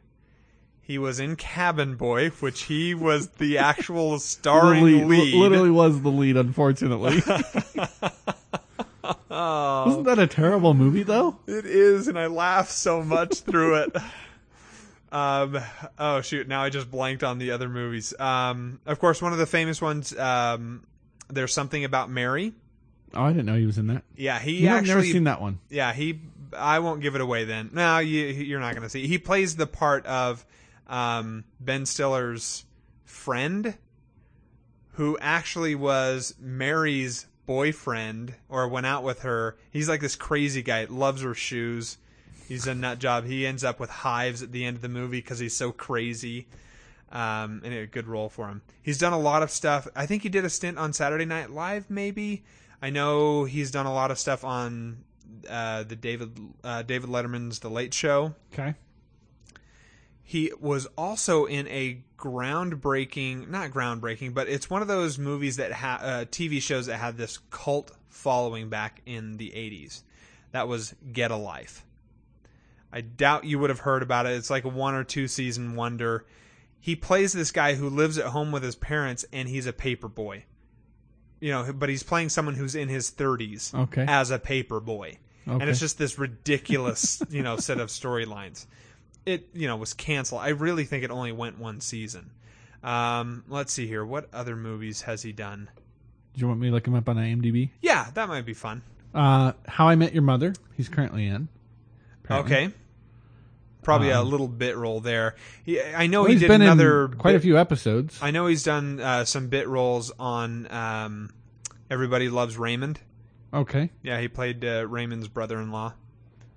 He 0.86 0.98
was 0.98 1.18
in 1.18 1.36
Cabin 1.36 1.96
Boy, 1.96 2.28
which 2.40 2.62
he 2.64 2.94
was 2.94 3.28
the 3.28 3.58
actual 3.70 4.18
starring 4.18 4.84
lead- 4.84 5.06
lead. 5.06 5.34
literally 5.34 5.70
was 5.70 6.02
the 6.02 6.10
lead, 6.10 6.36
unfortunately. 6.36 7.22
Oh. 9.30 9.84
Wasn't 9.86 10.04
that 10.04 10.18
a 10.18 10.26
terrible 10.26 10.74
movie 10.74 11.02
though? 11.02 11.36
It 11.46 11.66
is, 11.66 12.08
and 12.08 12.18
I 12.18 12.26
laughed 12.28 12.70
so 12.70 13.02
much 13.02 13.40
through 13.40 13.82
it. 13.82 13.96
Um, 15.10 15.58
oh 15.98 16.20
shoot! 16.20 16.46
Now 16.48 16.62
I 16.62 16.70
just 16.70 16.90
blanked 16.90 17.22
on 17.24 17.38
the 17.38 17.50
other 17.50 17.68
movies. 17.68 18.18
Um, 18.18 18.80
of 18.86 18.98
course, 19.00 19.20
one 19.20 19.32
of 19.32 19.38
the 19.38 19.46
famous 19.46 19.82
ones. 19.82 20.16
Um, 20.16 20.86
there's 21.28 21.52
something 21.52 21.84
about 21.84 22.10
Mary. 22.10 22.52
Oh, 23.12 23.24
I 23.24 23.30
didn't 23.32 23.46
know 23.46 23.56
he 23.56 23.66
was 23.66 23.76
in 23.76 23.88
that. 23.88 24.04
Yeah, 24.16 24.38
he 24.38 24.58
You 24.58 24.68
know, 24.70 24.76
I've 24.76 24.86
never 24.86 25.02
seen 25.02 25.24
that 25.24 25.40
one. 25.40 25.58
Yeah, 25.68 25.92
he. 25.92 26.20
I 26.56 26.78
won't 26.78 27.00
give 27.00 27.14
it 27.14 27.20
away 27.20 27.44
then. 27.44 27.70
No, 27.72 27.98
you, 27.98 28.26
you're 28.26 28.60
not 28.60 28.72
going 28.74 28.84
to 28.84 28.88
see. 28.88 29.06
He 29.08 29.18
plays 29.18 29.56
the 29.56 29.66
part 29.66 30.06
of 30.06 30.44
um, 30.86 31.44
Ben 31.60 31.86
Stiller's 31.86 32.64
friend, 33.04 33.76
who 34.92 35.18
actually 35.20 35.74
was 35.74 36.34
Mary's 36.38 37.26
boyfriend 37.46 38.34
or 38.48 38.68
went 38.68 38.86
out 38.86 39.02
with 39.02 39.22
her. 39.22 39.56
He's 39.70 39.88
like 39.88 40.00
this 40.00 40.16
crazy 40.16 40.62
guy, 40.62 40.84
loves 40.84 41.22
her 41.22 41.34
shoes. 41.34 41.98
He's 42.48 42.66
a 42.66 42.74
nut 42.74 42.98
job. 42.98 43.24
He 43.24 43.46
ends 43.46 43.64
up 43.64 43.80
with 43.80 43.90
hives 43.90 44.42
at 44.42 44.52
the 44.52 44.64
end 44.64 44.76
of 44.76 44.82
the 44.82 44.88
movie 44.88 45.18
because 45.18 45.38
he's 45.38 45.56
so 45.56 45.72
crazy. 45.72 46.46
Um, 47.10 47.62
and 47.64 47.72
a 47.72 47.86
good 47.86 48.08
role 48.08 48.28
for 48.28 48.48
him. 48.48 48.62
He's 48.82 48.98
done 48.98 49.12
a 49.12 49.18
lot 49.18 49.44
of 49.44 49.50
stuff. 49.50 49.86
I 49.94 50.04
think 50.04 50.24
he 50.24 50.28
did 50.28 50.44
a 50.44 50.50
stint 50.50 50.78
on 50.78 50.92
Saturday 50.92 51.24
Night 51.24 51.50
Live, 51.50 51.88
maybe. 51.88 52.42
I 52.82 52.90
know 52.90 53.44
he's 53.44 53.70
done 53.70 53.86
a 53.86 53.94
lot 53.94 54.10
of 54.10 54.18
stuff 54.18 54.42
on 54.42 55.04
uh, 55.48 55.84
the 55.84 55.94
David 55.94 56.38
uh, 56.64 56.82
David 56.82 57.10
Letterman's 57.10 57.60
The 57.60 57.70
Late 57.70 57.94
Show. 57.94 58.34
Okay. 58.52 58.74
He 60.26 60.50
was 60.58 60.86
also 60.96 61.44
in 61.44 61.68
a 61.68 62.02
groundbreaking, 62.18 63.48
not 63.48 63.70
groundbreaking, 63.70 64.32
but 64.34 64.48
it's 64.48 64.70
one 64.70 64.82
of 64.82 64.88
those 64.88 65.18
movies 65.18 65.56
that 65.56 65.72
ha- 65.72 66.00
uh, 66.02 66.24
TV 66.24 66.60
shows 66.62 66.86
that 66.86 66.96
had 66.96 67.16
this 67.16 67.38
cult 67.50 67.92
following 68.08 68.68
back 68.70 69.02
in 69.06 69.36
the 69.36 69.50
80s. 69.50 70.02
That 70.52 70.66
was 70.66 70.94
Get 71.12 71.30
a 71.30 71.36
Life. 71.36 71.84
I 72.92 73.00
doubt 73.00 73.44
you 73.44 73.58
would 73.58 73.70
have 73.70 73.80
heard 73.80 74.02
about 74.02 74.26
it. 74.26 74.32
It's 74.32 74.50
like 74.50 74.64
a 74.64 74.68
one 74.68 74.94
or 74.94 75.04
two 75.04 75.26
season 75.28 75.74
wonder. 75.74 76.24
He 76.80 76.94
plays 76.96 77.32
this 77.32 77.50
guy 77.50 77.74
who 77.74 77.88
lives 77.90 78.18
at 78.18 78.26
home 78.26 78.52
with 78.52 78.62
his 78.62 78.76
parents 78.76 79.24
and 79.32 79.48
he's 79.48 79.66
a 79.66 79.72
paper 79.72 80.08
boy. 80.08 80.44
You 81.40 81.50
know, 81.50 81.72
but 81.72 81.88
he's 81.88 82.02
playing 82.02 82.28
someone 82.30 82.54
who's 82.54 82.74
in 82.74 82.88
his 82.88 83.10
30s 83.10 83.74
Okay. 83.74 84.04
as 84.08 84.30
a 84.30 84.38
paper 84.38 84.80
boy. 84.80 85.18
And 85.46 85.64
it's 85.64 85.80
just 85.80 85.98
this 85.98 86.18
ridiculous, 86.18 87.20
you 87.28 87.42
know, 87.42 87.56
set 87.58 87.78
of 87.78 87.88
storylines. 87.90 88.64
It, 89.26 89.48
you 89.54 89.66
know, 89.66 89.76
was 89.76 89.94
canceled. 89.94 90.42
I 90.42 90.48
really 90.48 90.84
think 90.84 91.02
it 91.04 91.10
only 91.10 91.32
went 91.32 91.58
one 91.58 91.80
season. 91.80 92.30
Um, 92.82 93.44
let's 93.48 93.72
see 93.72 93.86
here. 93.86 94.04
What 94.04 94.28
other 94.34 94.54
movies 94.56 95.02
has 95.02 95.22
he 95.22 95.32
done? 95.32 95.70
Do 96.34 96.40
you 96.40 96.48
want 96.48 96.60
me 96.60 96.68
to 96.68 96.72
look 96.74 96.86
him 96.86 96.94
up 96.94 97.08
on 97.08 97.16
IMDb? 97.16 97.70
Yeah, 97.80 98.08
that 98.14 98.28
might 98.28 98.44
be 98.44 98.52
fun. 98.54 98.82
Uh, 99.14 99.52
How 99.66 99.88
I 99.88 99.94
Met 99.96 100.12
Your 100.12 100.22
Mother. 100.22 100.54
He's 100.76 100.88
currently 100.88 101.26
in. 101.26 101.48
apparently. 102.24 102.54
Okay. 102.56 102.74
Probably 103.82 104.10
a 104.10 104.20
Um, 104.20 104.30
little 104.30 104.48
bit 104.48 104.76
role 104.76 105.00
there. 105.00 105.36
He, 105.64 105.80
I 105.80 106.06
know 106.06 106.20
Well, 106.22 106.28
he 106.28 106.34
he's 106.34 106.40
did 106.40 106.48
been 106.48 106.62
another 106.62 107.04
in 107.06 107.14
quite 107.14 107.34
a 107.36 107.40
few 107.40 107.58
episodes. 107.58 108.18
I 108.22 108.30
know 108.30 108.46
he's 108.46 108.62
done 108.64 108.98
uh, 108.98 109.24
some 109.26 109.48
bit 109.48 109.68
roles 109.68 110.10
on 110.18 110.70
um, 110.72 111.30
Everybody 111.90 112.28
Loves 112.28 112.56
Raymond. 112.56 112.98
Okay. 113.52 113.90
Yeah, 114.02 114.20
he 114.20 114.28
played 114.28 114.64
uh, 114.64 114.86
Raymond's 114.88 115.28
brother-in-law. 115.28 115.92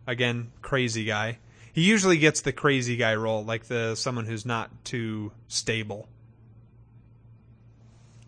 Again, 0.08 0.52
crazy 0.62 1.04
guy. 1.04 1.38
He 1.78 1.84
usually 1.84 2.18
gets 2.18 2.42
the 2.42 2.52
crazy 2.52 2.96
guy 2.96 3.14
role, 3.14 3.46
like 3.46 3.66
the 3.66 3.94
someone 3.94 4.26
who's 4.26 4.48
not 4.48 4.72
too 4.84 5.32
stable. 5.48 6.10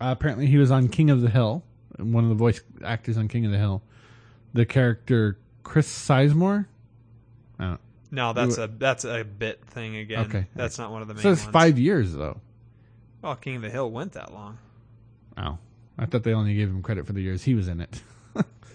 Uh, 0.00 0.14
apparently, 0.16 0.46
he 0.46 0.56
was 0.56 0.70
on 0.70 0.86
King 0.86 1.10
of 1.10 1.20
the 1.20 1.30
Hill. 1.30 1.64
One 1.98 2.22
of 2.22 2.30
the 2.30 2.36
voice 2.36 2.60
actors 2.84 3.18
on 3.18 3.26
King 3.26 3.46
of 3.46 3.50
the 3.50 3.58
Hill. 3.58 3.82
The 4.54 4.64
character 4.64 5.36
Chris 5.64 5.88
Sizemore. 5.88 6.66
Oh. 7.58 7.78
No, 8.12 8.32
that's 8.34 8.56
a 8.56 8.68
that's 8.68 9.04
a 9.04 9.24
bit 9.24 9.64
thing 9.64 9.96
again. 9.96 10.26
Okay. 10.26 10.46
that's 10.54 10.78
not 10.78 10.92
one 10.92 11.02
of 11.02 11.08
the 11.08 11.14
main 11.14 11.22
So 11.24 11.32
it's 11.32 11.42
ones. 11.42 11.52
five 11.52 11.76
years 11.76 12.12
though. 12.12 12.40
Well, 13.20 13.34
King 13.34 13.56
of 13.56 13.62
the 13.62 13.70
Hill 13.70 13.90
went 13.90 14.12
that 14.12 14.32
long. 14.32 14.58
Oh, 15.36 15.58
I 15.98 16.06
thought 16.06 16.22
they 16.22 16.34
only 16.34 16.54
gave 16.54 16.68
him 16.68 16.82
credit 16.82 17.04
for 17.04 17.14
the 17.14 17.20
years 17.20 17.42
he 17.42 17.56
was 17.56 17.66
in 17.66 17.80
it. 17.80 18.00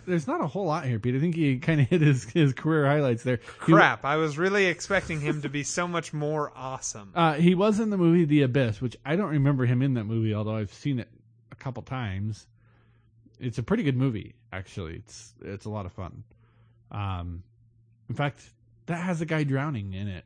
There's 0.06 0.28
not 0.28 0.42
a 0.42 0.48
whole 0.48 0.66
lot 0.66 0.86
here, 0.86 1.00
Pete. 1.00 1.16
I 1.16 1.20
think 1.20 1.36
he 1.36 1.58
kind 1.60 1.82
of 1.82 1.88
hit 1.88 2.02
his, 2.02 2.24
his 2.26 2.54
career 2.54 2.86
highlights 2.86 3.24
there. 3.24 3.40
He- 3.66 3.74
Crap! 3.74 4.06
I 4.06 4.18
was 4.18 4.38
really 4.38 4.66
expecting 4.66 5.20
him 5.22 5.42
to 5.42 5.50
be 5.50 5.64
so 5.64 5.88
much 5.88 6.14
more 6.14 6.52
awesome. 6.56 7.12
uh, 7.16 7.34
he 7.34 7.56
was 7.56 7.80
in 7.80 7.90
the 7.90 7.98
movie 7.98 8.26
The 8.26 8.44
Abyss, 8.44 8.82
which 8.82 8.96
I 9.06 9.16
don't 9.16 9.32
remember 9.32 9.66
him 9.66 9.82
in 9.82 9.96
that 9.96 10.06
movie, 10.06 10.34
although 10.34 10.56
I've 10.56 10.74
seen 10.74 11.00
it 11.00 11.10
a 11.52 11.56
couple 11.56 11.84
times. 11.84 12.48
It's 13.40 13.58
a 13.58 13.64
pretty 13.64 13.84
good 13.84 13.98
movie, 13.98 14.36
actually. 14.54 14.96
It's 14.96 15.34
it's 15.42 15.66
a 15.66 15.70
lot 15.70 15.86
of 15.86 15.92
fun. 15.92 16.24
Um, 16.92 17.44
in 18.08 18.16
fact, 18.16 18.40
that 18.86 18.98
has 18.98 19.20
a 19.22 19.26
guy 19.26 19.44
drowning 19.44 19.94
in 19.94 20.08
it. 20.08 20.26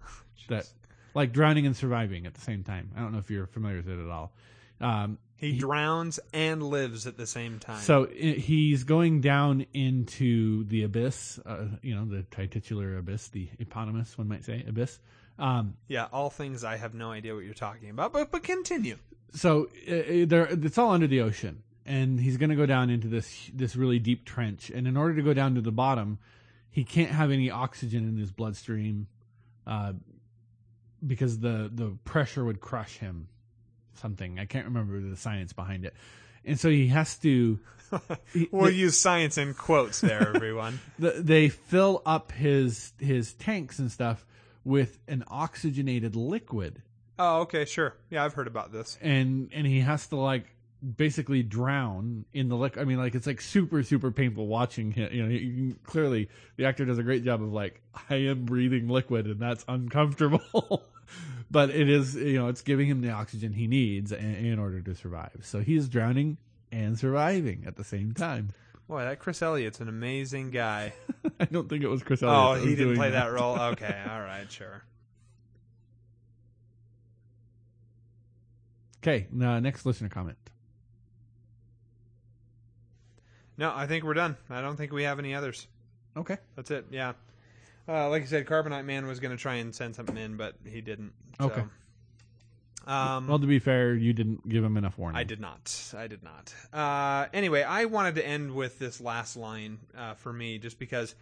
that 0.48 0.66
like 1.14 1.32
drowning 1.32 1.66
and 1.66 1.76
surviving 1.76 2.26
at 2.26 2.34
the 2.34 2.40
same 2.40 2.62
time. 2.62 2.90
I 2.96 3.00
don't 3.00 3.12
know 3.12 3.18
if 3.18 3.30
you're 3.30 3.46
familiar 3.46 3.76
with 3.78 3.88
it 3.88 3.98
at 4.02 4.08
all. 4.08 4.32
Um, 4.80 5.18
He 5.36 5.58
drowns 5.58 6.18
and 6.32 6.62
lives 6.62 7.06
at 7.06 7.16
the 7.16 7.26
same 7.26 7.58
time. 7.58 7.80
So 7.80 8.06
he's 8.06 8.84
going 8.84 9.20
down 9.20 9.66
into 9.74 10.64
the 10.64 10.82
abyss, 10.84 11.38
uh, 11.44 11.66
you 11.82 11.94
know, 11.94 12.04
the 12.06 12.22
titular 12.46 12.96
abyss, 12.96 13.28
the 13.28 13.48
eponymous, 13.58 14.16
one 14.16 14.28
might 14.28 14.44
say, 14.44 14.64
abyss. 14.66 14.98
Um, 15.38 15.74
yeah, 15.88 16.06
all 16.12 16.30
things 16.30 16.64
I 16.64 16.76
have 16.76 16.94
no 16.94 17.10
idea 17.10 17.34
what 17.34 17.44
you're 17.44 17.52
talking 17.52 17.90
about, 17.90 18.12
but 18.14 18.30
but 18.32 18.42
continue. 18.42 18.96
so 19.34 19.68
uh, 19.86 20.24
there, 20.26 20.46
it's 20.50 20.78
all 20.78 20.90
under 20.92 21.06
the 21.06 21.20
ocean, 21.20 21.62
and 21.84 22.18
he's 22.18 22.38
going 22.38 22.48
to 22.48 22.56
go 22.56 22.64
down 22.64 22.88
into 22.88 23.08
this 23.08 23.50
this 23.52 23.76
really 23.76 23.98
deep 23.98 24.24
trench. 24.24 24.70
And 24.70 24.86
in 24.88 24.96
order 24.96 25.14
to 25.16 25.22
go 25.22 25.34
down 25.34 25.54
to 25.56 25.60
the 25.60 25.72
bottom, 25.72 26.18
he 26.70 26.84
can't 26.84 27.10
have 27.10 27.30
any 27.30 27.50
oxygen 27.50 28.08
in 28.08 28.16
his 28.16 28.32
bloodstream, 28.32 29.08
uh, 29.66 29.92
because 31.06 31.40
the 31.40 31.70
the 31.70 31.98
pressure 32.04 32.42
would 32.44 32.60
crush 32.60 32.96
him. 32.96 33.28
Something 33.98 34.38
I 34.38 34.44
can't 34.46 34.66
remember 34.66 35.00
the 35.00 35.16
science 35.16 35.52
behind 35.52 35.84
it, 35.84 35.94
and 36.44 36.58
so 36.58 36.68
he 36.70 36.88
has 36.88 37.16
to. 37.18 37.58
he- 38.32 38.48
We'll 38.50 38.66
the- 38.66 38.74
use 38.74 38.98
science 38.98 39.38
in 39.38 39.54
quotes 39.54 40.00
there, 40.00 40.32
everyone. 40.34 40.80
they 40.98 41.48
fill 41.48 42.02
up 42.04 42.32
his 42.32 42.92
his 42.98 43.32
tanks 43.34 43.78
and 43.78 43.90
stuff 43.92 44.24
with 44.64 44.98
an 45.08 45.22
oxygenated 45.28 46.16
liquid 46.16 46.82
oh, 47.18 47.40
okay, 47.42 47.64
sure. 47.64 47.94
Yeah, 48.10 48.24
I've 48.24 48.34
heard 48.34 48.46
about 48.48 48.72
this. 48.72 48.98
and 49.00 49.50
and 49.54 49.66
he 49.66 49.80
has 49.80 50.08
to 50.08 50.16
like 50.16 50.46
basically 50.96 51.42
drown 51.42 52.26
in 52.34 52.48
the 52.50 52.54
liquid 52.56 52.82
i 52.82 52.84
mean 52.84 52.98
like 52.98 53.14
it's 53.14 53.26
like 53.26 53.40
super 53.40 53.82
super 53.82 54.10
painful 54.12 54.46
watching 54.46 54.92
him 54.92 55.08
you 55.10 55.22
know 55.22 55.28
can, 55.30 55.78
clearly 55.84 56.28
the 56.56 56.66
actor 56.66 56.84
does 56.84 56.98
a 56.98 57.02
great 57.02 57.24
job 57.24 57.42
of 57.42 57.50
like 57.50 57.80
i 58.10 58.16
am 58.16 58.44
breathing 58.44 58.86
liquid 58.86 59.26
and 59.26 59.40
that's 59.40 59.64
uncomfortable 59.68 60.84
but 61.50 61.70
it 61.70 61.88
is 61.88 62.14
you 62.14 62.38
know 62.38 62.48
it's 62.48 62.62
giving 62.62 62.88
him 62.88 63.00
the 63.00 63.10
oxygen 63.10 63.52
he 63.52 63.66
needs 63.66 64.12
in, 64.12 64.34
in 64.36 64.58
order 64.58 64.80
to 64.80 64.94
survive 64.94 65.38
so 65.42 65.60
he's 65.60 65.88
drowning 65.88 66.36
and 66.72 66.98
surviving 66.98 67.64
at 67.66 67.76
the 67.76 67.84
same 67.84 68.12
time 68.12 68.50
Boy, 68.88 69.02
that 69.02 69.18
Chris 69.18 69.42
Elliott's 69.42 69.80
an 69.80 69.88
amazing 69.88 70.52
guy. 70.52 70.92
i 71.40 71.44
don't 71.44 71.68
think 71.68 71.82
it 71.82 71.88
was 71.88 72.02
chris 72.02 72.22
oh, 72.22 72.28
Elliott 72.28 72.62
Oh, 72.62 72.66
he 72.68 72.76
didn't 72.76 72.96
play 72.96 73.10
that 73.10 73.32
role. 73.32 73.56
Okay, 73.72 74.02
all 74.08 74.20
right, 74.20 74.50
sure. 74.50 74.82
okay 79.02 79.26
now 79.32 79.58
next 79.60 79.86
listener 79.86 80.08
comment 80.08 80.36
No, 83.58 83.72
I 83.74 83.86
think 83.86 84.04
we're 84.04 84.14
done. 84.14 84.36
I 84.50 84.60
don't 84.60 84.76
think 84.76 84.92
we 84.92 85.04
have 85.04 85.18
any 85.18 85.34
others. 85.34 85.66
okay 86.16 86.36
That's 86.56 86.70
it. 86.70 86.86
Yeah. 86.90 87.14
Uh, 87.88 88.08
like 88.08 88.22
I 88.22 88.26
said, 88.26 88.46
Carbonite 88.46 88.84
Man 88.84 89.06
was 89.06 89.20
going 89.20 89.36
to 89.36 89.40
try 89.40 89.56
and 89.56 89.74
send 89.74 89.94
something 89.94 90.16
in, 90.16 90.36
but 90.36 90.56
he 90.64 90.80
didn't. 90.80 91.12
So. 91.40 91.46
Okay. 91.46 91.62
Um, 92.86 93.26
Well, 93.26 93.38
to 93.38 93.46
be 93.46 93.58
fair, 93.58 93.94
you 93.94 94.12
didn't 94.12 94.48
give 94.48 94.62
him 94.62 94.76
enough 94.76 94.96
warning. 94.96 95.18
I 95.18 95.24
did 95.24 95.40
not. 95.40 95.92
I 95.96 96.06
did 96.06 96.22
not. 96.22 96.54
Uh, 96.72 97.26
anyway, 97.32 97.62
I 97.62 97.86
wanted 97.86 98.14
to 98.16 98.26
end 98.26 98.54
with 98.54 98.78
this 98.78 99.00
last 99.00 99.36
line 99.36 99.78
uh, 99.96 100.14
for 100.14 100.32
me, 100.32 100.58
just 100.58 100.78
because 100.78 101.14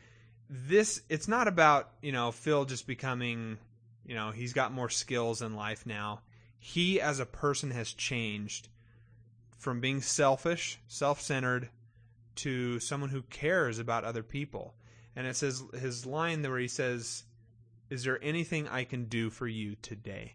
this. 0.49 1.01
It's 1.09 1.29
not 1.29 1.49
about 1.49 1.91
you 2.03 2.13
know 2.13 2.33
Phil 2.33 2.67
just 2.67 2.87
becoming, 2.87 3.59
you 4.07 4.15
know, 4.15 4.31
he's 4.31 4.53
got 4.53 4.73
more 4.73 4.91
skills 4.91 5.41
in 5.41 5.55
life 5.55 5.87
now. 5.87 6.21
He 6.59 7.01
as 7.01 7.19
a 7.19 7.27
person 7.27 7.71
has 7.71 7.93
changed 7.93 8.69
from 9.59 9.81
being 9.81 10.03
selfish, 10.03 10.79
self-centered, 10.89 11.71
to 12.37 12.79
someone 12.81 13.11
who 13.11 13.23
cares 13.23 13.79
about 13.79 14.05
other 14.05 14.23
people. 14.23 14.75
And 15.17 15.27
it 15.27 15.37
says 15.37 15.63
his 15.73 16.07
line 16.07 16.43
there 16.43 16.51
where 16.51 16.61
he 16.61 16.69
says, 16.69 17.25
"Is 17.91 18.05
there 18.05 18.23
anything 18.23 18.69
I 18.69 18.85
can 18.85 19.05
do 19.05 19.31
for 19.31 19.47
you 19.47 19.77
today?" 19.77 20.35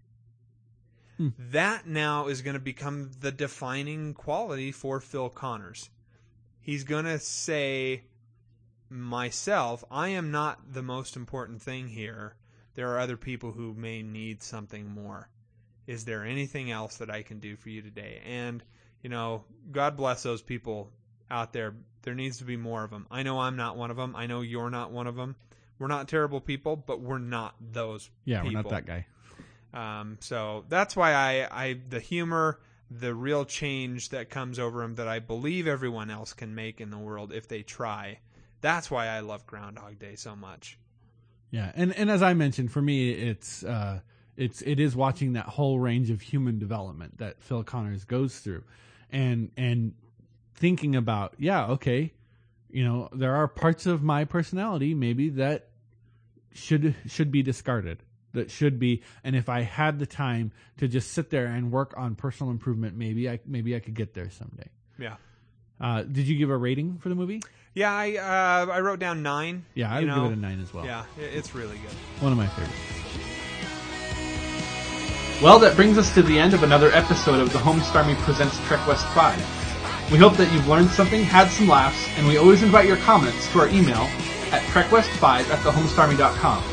Hmm. 1.17 1.29
that 1.37 1.85
now 1.85 2.27
is 2.27 2.41
going 2.41 2.53
to 2.53 2.61
become 2.61 3.11
the 3.19 3.31
defining 3.31 4.13
quality 4.13 4.71
for 4.71 5.01
Phil 5.01 5.29
Connors. 5.29 5.89
He's 6.61 6.85
going 6.85 7.03
to 7.03 7.19
say, 7.19 8.03
myself, 8.89 9.83
I 9.91 10.09
am 10.09 10.31
not 10.31 10.73
the 10.73 10.81
most 10.81 11.15
important 11.15 11.61
thing 11.61 11.89
here. 11.89 12.35
there 12.75 12.89
are 12.93 12.99
other 12.99 13.17
people 13.17 13.51
who 13.51 13.73
may 13.73 14.01
need 14.01 14.41
something 14.41 14.89
more. 14.89 15.29
Is 15.87 16.05
there 16.05 16.23
anything 16.23 16.71
else 16.71 16.97
that 16.97 17.09
I 17.09 17.23
can 17.23 17.39
do 17.39 17.57
for 17.57 17.69
you 17.69 17.81
today? 17.81 18.21
And, 18.25 18.63
you 19.01 19.09
know, 19.09 19.43
God 19.71 19.97
bless 19.97 20.23
those 20.23 20.41
people 20.41 20.89
out 21.29 21.51
there. 21.51 21.75
There 22.03 22.15
needs 22.15 22.37
to 22.39 22.43
be 22.43 22.57
more 22.57 22.83
of 22.83 22.91
them. 22.91 23.07
I 23.11 23.23
know 23.23 23.39
I'm 23.39 23.55
not 23.55 23.77
one 23.77 23.91
of 23.91 23.97
them. 23.97 24.15
I 24.15 24.25
know 24.27 24.41
you're 24.41 24.69
not 24.69 24.91
one 24.91 25.07
of 25.07 25.15
them. 25.15 25.35
We're 25.77 25.87
not 25.87 26.07
terrible 26.07 26.41
people, 26.41 26.75
but 26.75 27.01
we're 27.01 27.19
not 27.19 27.55
those 27.59 28.09
Yeah, 28.25 28.41
people. 28.41 28.63
we're 28.63 28.63
not 28.63 28.69
that 28.69 28.85
guy. 28.85 29.05
Um, 29.73 30.17
so 30.19 30.65
that's 30.67 30.95
why 30.95 31.13
I, 31.13 31.47
I, 31.65 31.77
the 31.89 31.99
humor, 31.99 32.59
the 32.89 33.13
real 33.13 33.45
change 33.45 34.09
that 34.09 34.29
comes 34.29 34.59
over 34.59 34.83
him 34.83 34.95
that 34.95 35.07
I 35.07 35.19
believe 35.19 35.67
everyone 35.67 36.09
else 36.09 36.33
can 36.33 36.55
make 36.55 36.81
in 36.81 36.89
the 36.89 36.97
world 36.97 37.31
if 37.31 37.47
they 37.47 37.61
try. 37.61 38.19
That's 38.61 38.89
why 38.91 39.07
I 39.07 39.19
love 39.21 39.45
Groundhog 39.45 39.99
Day 39.99 40.15
so 40.15 40.35
much. 40.35 40.77
Yeah, 41.51 41.71
and 41.75 41.95
and 41.95 42.11
as 42.11 42.21
I 42.21 42.33
mentioned, 42.33 42.71
for 42.71 42.81
me, 42.81 43.11
it's 43.11 43.63
uh, 43.63 44.01
it's 44.37 44.61
it 44.61 44.79
is 44.79 44.95
watching 44.95 45.33
that 45.33 45.45
whole 45.45 45.79
range 45.79 46.09
of 46.09 46.21
human 46.21 46.59
development 46.59 47.17
that 47.19 47.41
Phil 47.41 47.63
Connors 47.63 48.03
goes 48.05 48.37
through, 48.39 48.63
and 49.11 49.49
and 49.57 49.93
thinking 50.59 50.95
about 50.95 51.33
yeah, 51.37 51.67
okay, 51.71 52.13
you 52.69 52.83
know, 52.83 53.09
there 53.11 53.35
are 53.35 53.47
parts 53.47 53.85
of 53.85 54.03
my 54.03 54.25
personality 54.25 54.93
maybe 54.93 55.29
that 55.29 55.69
should 56.53 56.95
should 57.07 57.31
be 57.31 57.41
discarded. 57.41 58.03
That 58.33 58.51
should 58.51 58.77
be, 58.77 59.01
and 59.23 59.35
if 59.35 59.49
I 59.49 59.61
had 59.61 59.97
the 59.97 60.05
time 60.05 60.51
to 60.77 60.87
just 60.87 61.13
sit 61.13 61.31
there 61.31 61.47
and 61.47 61.71
work 61.71 61.95
on 61.97 62.13
personal 62.13 62.51
improvement, 62.51 62.95
maybe 62.95 63.27
I 63.27 63.39
maybe 63.45 63.75
I 63.75 63.79
could 63.79 63.95
get 63.95 64.13
there 64.13 64.29
someday. 64.29 64.69
Yeah. 64.99 65.15
Uh, 65.81 66.03
did 66.03 66.27
you 66.27 66.37
give 66.37 66.51
a 66.51 66.57
rating 66.57 66.99
for 66.99 67.09
the 67.09 67.15
movie? 67.15 67.41
Yeah, 67.73 67.91
I 67.91 68.17
uh, 68.17 68.71
I 68.71 68.81
wrote 68.81 68.99
down 68.99 69.23
nine. 69.23 69.65
Yeah, 69.73 69.91
I 69.91 70.01
you 70.01 70.05
would 70.07 70.15
know. 70.15 70.23
give 70.23 70.33
it 70.33 70.37
a 70.37 70.41
nine 70.41 70.61
as 70.61 70.71
well. 70.71 70.85
Yeah, 70.85 71.05
it's 71.17 71.55
really 71.55 71.77
good. 71.77 71.91
one 72.21 72.31
of 72.31 72.37
my 72.37 72.47
favorites. 72.47 72.75
Well, 75.41 75.57
that 75.59 75.75
brings 75.77 75.97
us 75.97 76.13
to 76.15 76.21
the 76.21 76.37
end 76.37 76.53
of 76.53 76.63
another 76.63 76.91
episode 76.91 77.39
of 77.39 77.53
the 77.53 77.59
Homestarmy 77.59 78.15
Presents 78.17 78.59
Trek 78.67 78.85
West 78.85 79.05
5. 79.07 79.58
We 80.11 80.17
hope 80.17 80.35
that 80.37 80.51
you've 80.51 80.67
learned 80.67 80.89
something, 80.89 81.21
had 81.23 81.49
some 81.49 81.67
laughs, 81.67 82.07
and 82.17 82.27
we 82.27 82.37
always 82.37 82.63
invite 82.63 82.87
your 82.87 82.97
comments 82.97 83.47
to 83.51 83.59
our 83.59 83.67
email 83.69 84.07
at 84.51 84.63
trekwest5 84.73 85.23
at 85.49 85.59
thehomestarmy.com. 85.59 86.63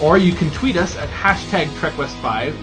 Or 0.00 0.16
you 0.18 0.32
can 0.32 0.50
tweet 0.52 0.76
us 0.76 0.94
at 0.96 1.08
hashtag 1.08 1.66
trekwest5, 1.80 2.54